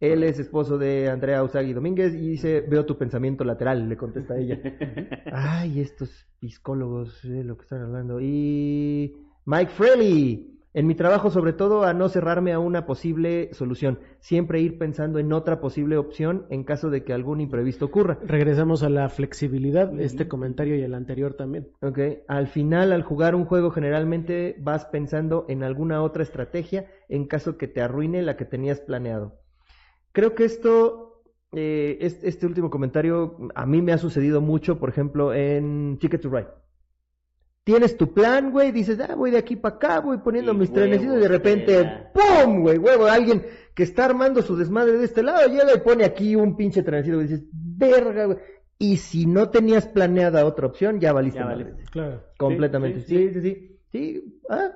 Él 0.00 0.24
es 0.24 0.40
esposo 0.40 0.76
de 0.76 1.08
Andrea 1.08 1.44
Usagi 1.44 1.74
Domínguez 1.74 2.12
y 2.12 2.30
dice, 2.30 2.60
veo 2.60 2.84
tu 2.84 2.98
pensamiento 2.98 3.44
lateral, 3.44 3.88
le 3.88 3.96
contesta 3.96 4.36
ella. 4.36 4.60
Ay, 5.32 5.80
estos 5.80 6.26
psicólogos, 6.40 7.24
eh, 7.24 7.44
lo 7.44 7.56
que 7.56 7.62
están 7.62 7.82
hablando. 7.82 8.20
Y 8.20 9.14
Mike 9.46 9.70
Fraley, 9.70 10.53
en 10.74 10.88
mi 10.88 10.96
trabajo 10.96 11.30
sobre 11.30 11.52
todo 11.52 11.84
a 11.84 11.94
no 11.94 12.08
cerrarme 12.08 12.52
a 12.52 12.58
una 12.58 12.84
posible 12.84 13.48
solución, 13.54 14.00
siempre 14.18 14.60
ir 14.60 14.76
pensando 14.76 15.20
en 15.20 15.32
otra 15.32 15.60
posible 15.60 15.96
opción 15.96 16.46
en 16.50 16.64
caso 16.64 16.90
de 16.90 17.04
que 17.04 17.12
algún 17.12 17.40
imprevisto 17.40 17.86
ocurra. 17.86 18.18
Regresamos 18.24 18.82
a 18.82 18.90
la 18.90 19.08
flexibilidad, 19.08 19.98
este 20.00 20.26
comentario 20.26 20.76
y 20.76 20.82
el 20.82 20.94
anterior 20.94 21.34
también. 21.34 21.68
Ok, 21.80 22.00
al 22.26 22.48
final 22.48 22.92
al 22.92 23.02
jugar 23.02 23.36
un 23.36 23.44
juego 23.44 23.70
generalmente 23.70 24.56
vas 24.58 24.84
pensando 24.86 25.46
en 25.48 25.62
alguna 25.62 26.02
otra 26.02 26.24
estrategia 26.24 26.86
en 27.08 27.26
caso 27.26 27.56
que 27.56 27.68
te 27.68 27.80
arruine 27.80 28.22
la 28.22 28.36
que 28.36 28.44
tenías 28.44 28.80
planeado. 28.80 29.38
Creo 30.10 30.34
que 30.34 30.44
esto, 30.44 31.22
eh, 31.52 31.98
este, 32.00 32.28
este 32.28 32.46
último 32.46 32.70
comentario 32.70 33.38
a 33.54 33.64
mí 33.64 33.80
me 33.80 33.92
ha 33.92 33.98
sucedido 33.98 34.40
mucho, 34.40 34.80
por 34.80 34.88
ejemplo, 34.88 35.32
en 35.32 35.98
Ticket 36.00 36.20
to 36.20 36.30
Ride. 36.30 36.63
Tienes 37.64 37.96
tu 37.96 38.12
plan, 38.12 38.50
güey, 38.52 38.70
dices, 38.72 39.00
ah, 39.00 39.14
voy 39.14 39.30
de 39.30 39.38
aquí 39.38 39.56
para 39.56 39.76
acá, 39.76 40.00
voy 40.00 40.18
poniendo 40.18 40.52
Y 40.52 40.56
mis 40.58 40.72
trenecitos 40.72 41.16
y 41.16 41.20
de 41.20 41.28
repente. 41.28 41.90
¡pum! 42.12 42.60
güey, 42.62 42.78
huevo, 42.78 43.06
alguien 43.06 43.42
que 43.74 43.82
está 43.82 44.04
armando 44.04 44.42
su 44.42 44.54
desmadre 44.56 44.98
de 44.98 45.04
este 45.06 45.22
lado 45.22 45.48
llega 45.48 45.74
y 45.74 45.80
pone 45.80 46.04
aquí 46.04 46.36
un 46.36 46.56
pinche 46.56 46.82
trenecito 46.82 47.18
y 47.20 47.22
dices, 47.24 47.42
verga, 47.52 48.26
güey. 48.26 48.38
Y 48.78 48.96
si 48.98 49.24
no 49.26 49.48
tenías 49.50 49.86
planeada 49.88 50.44
otra 50.44 50.66
opción, 50.66 51.00
ya 51.00 51.12
valiste. 51.12 51.38
Ya 51.40 51.46
valiste. 51.46 51.84
Claro. 51.90 52.22
Completamente. 52.38 53.00
Sí, 53.00 53.28
Sí, 53.28 53.30
sí, 53.34 53.40
sí. 53.40 53.80
Sí, 53.92 54.40
ah. 54.50 54.72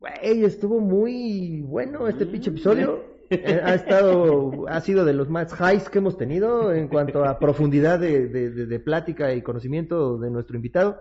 Güey, 0.00 0.44
estuvo 0.44 0.80
muy 0.80 1.62
bueno 1.62 2.06
este 2.08 2.26
pinche 2.26 2.50
Mm. 2.50 2.54
episodio. 2.54 3.04
Eh, 3.30 3.60
ha 3.64 3.74
estado, 3.74 4.66
ha 4.68 4.80
sido 4.82 5.04
de 5.06 5.14
los 5.14 5.30
más 5.30 5.54
highs 5.58 5.88
que 5.88 5.98
hemos 5.98 6.18
tenido 6.18 6.72
en 6.74 6.88
cuanto 6.88 7.24
a 7.24 7.38
profundidad 7.38 7.98
de, 7.98 8.28
de, 8.28 8.50
de- 8.50 8.66
de 8.66 8.80
plática 8.80 9.32
y 9.32 9.40
conocimiento 9.42 10.18
de 10.18 10.30
nuestro 10.30 10.56
invitado. 10.56 11.00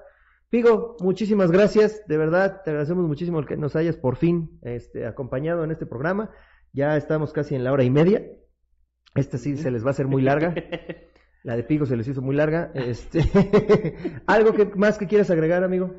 Pigo, 0.53 0.97
muchísimas 0.99 1.51
gracias, 1.51 2.03
de 2.07 2.15
verdad, 2.15 2.61
te 2.63 2.69
agradecemos 2.69 3.07
muchísimo 3.07 3.39
el 3.39 3.47
que 3.47 3.57
nos 3.57 3.75
hayas 3.75 3.97
por 3.97 4.17
fin 4.17 4.59
este, 4.61 5.07
acompañado 5.07 5.63
en 5.63 5.71
este 5.71 5.87
programa. 5.87 6.29
Ya 6.73 6.95
estamos 6.95 7.33
casi 7.33 7.55
en 7.55 7.63
la 7.63 7.71
hora 7.71 7.83
y 7.83 7.89
media. 7.89 8.21
Esta 9.15 9.39
sí 9.39 9.57
se 9.57 9.71
les 9.71 9.83
va 9.83 9.87
a 9.87 9.91
hacer 9.93 10.05
muy 10.05 10.21
larga. 10.21 10.53
La 11.43 11.55
de 11.55 11.63
Pigo 11.63 11.87
se 11.87 11.97
les 11.97 12.07
hizo 12.07 12.21
muy 12.21 12.35
larga. 12.35 12.71
Este, 12.75 13.23
¿Algo 14.27 14.53
que 14.53 14.65
más 14.75 14.99
que 14.99 15.07
quieras 15.07 15.31
agregar, 15.31 15.63
amigo? 15.63 15.95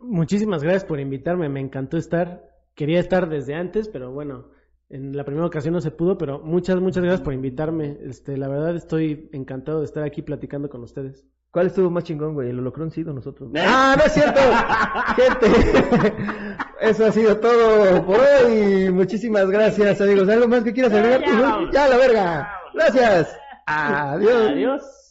Muchísimas 0.00 0.64
gracias 0.64 0.84
por 0.84 0.98
invitarme, 0.98 1.48
me 1.48 1.60
encantó 1.60 1.96
estar. 1.96 2.42
Quería 2.74 2.98
estar 2.98 3.28
desde 3.28 3.54
antes, 3.54 3.88
pero 3.88 4.10
bueno, 4.10 4.48
en 4.88 5.16
la 5.16 5.22
primera 5.24 5.46
ocasión 5.46 5.74
no 5.74 5.80
se 5.80 5.92
pudo, 5.92 6.18
pero 6.18 6.40
muchas, 6.40 6.80
muchas 6.80 7.04
gracias 7.04 7.22
por 7.22 7.34
invitarme. 7.34 7.98
Este, 8.02 8.36
la 8.36 8.48
verdad 8.48 8.74
estoy 8.74 9.30
encantado 9.32 9.78
de 9.78 9.84
estar 9.84 10.02
aquí 10.02 10.22
platicando 10.22 10.68
con 10.68 10.82
ustedes. 10.82 11.24
¿Cuál 11.52 11.66
estuvo 11.66 11.90
más 11.90 12.04
chingón, 12.04 12.32
güey? 12.32 12.48
¿El 12.48 12.60
holocrón 12.60 12.90
sí 12.90 13.02
o 13.02 13.12
nosotros? 13.12 13.50
¡Ah, 13.58 13.94
no 13.98 14.04
es 14.04 14.12
cierto! 14.14 14.40
Gente, 15.16 16.14
eso 16.80 17.04
ha 17.04 17.12
sido 17.12 17.36
todo 17.36 18.06
por 18.06 18.18
hoy. 18.18 18.90
Muchísimas 18.90 19.50
gracias, 19.50 20.00
amigos. 20.00 20.30
¿Algo 20.30 20.48
más 20.48 20.64
que 20.64 20.72
quieras 20.72 20.94
agregar? 20.94 21.20
Ya. 21.20 21.58
¡Ya, 21.70 21.88
la 21.88 21.96
verga! 21.98 22.52
¡Gracias! 22.72 23.36
Adiós. 23.66 24.50
Adiós. 24.50 25.01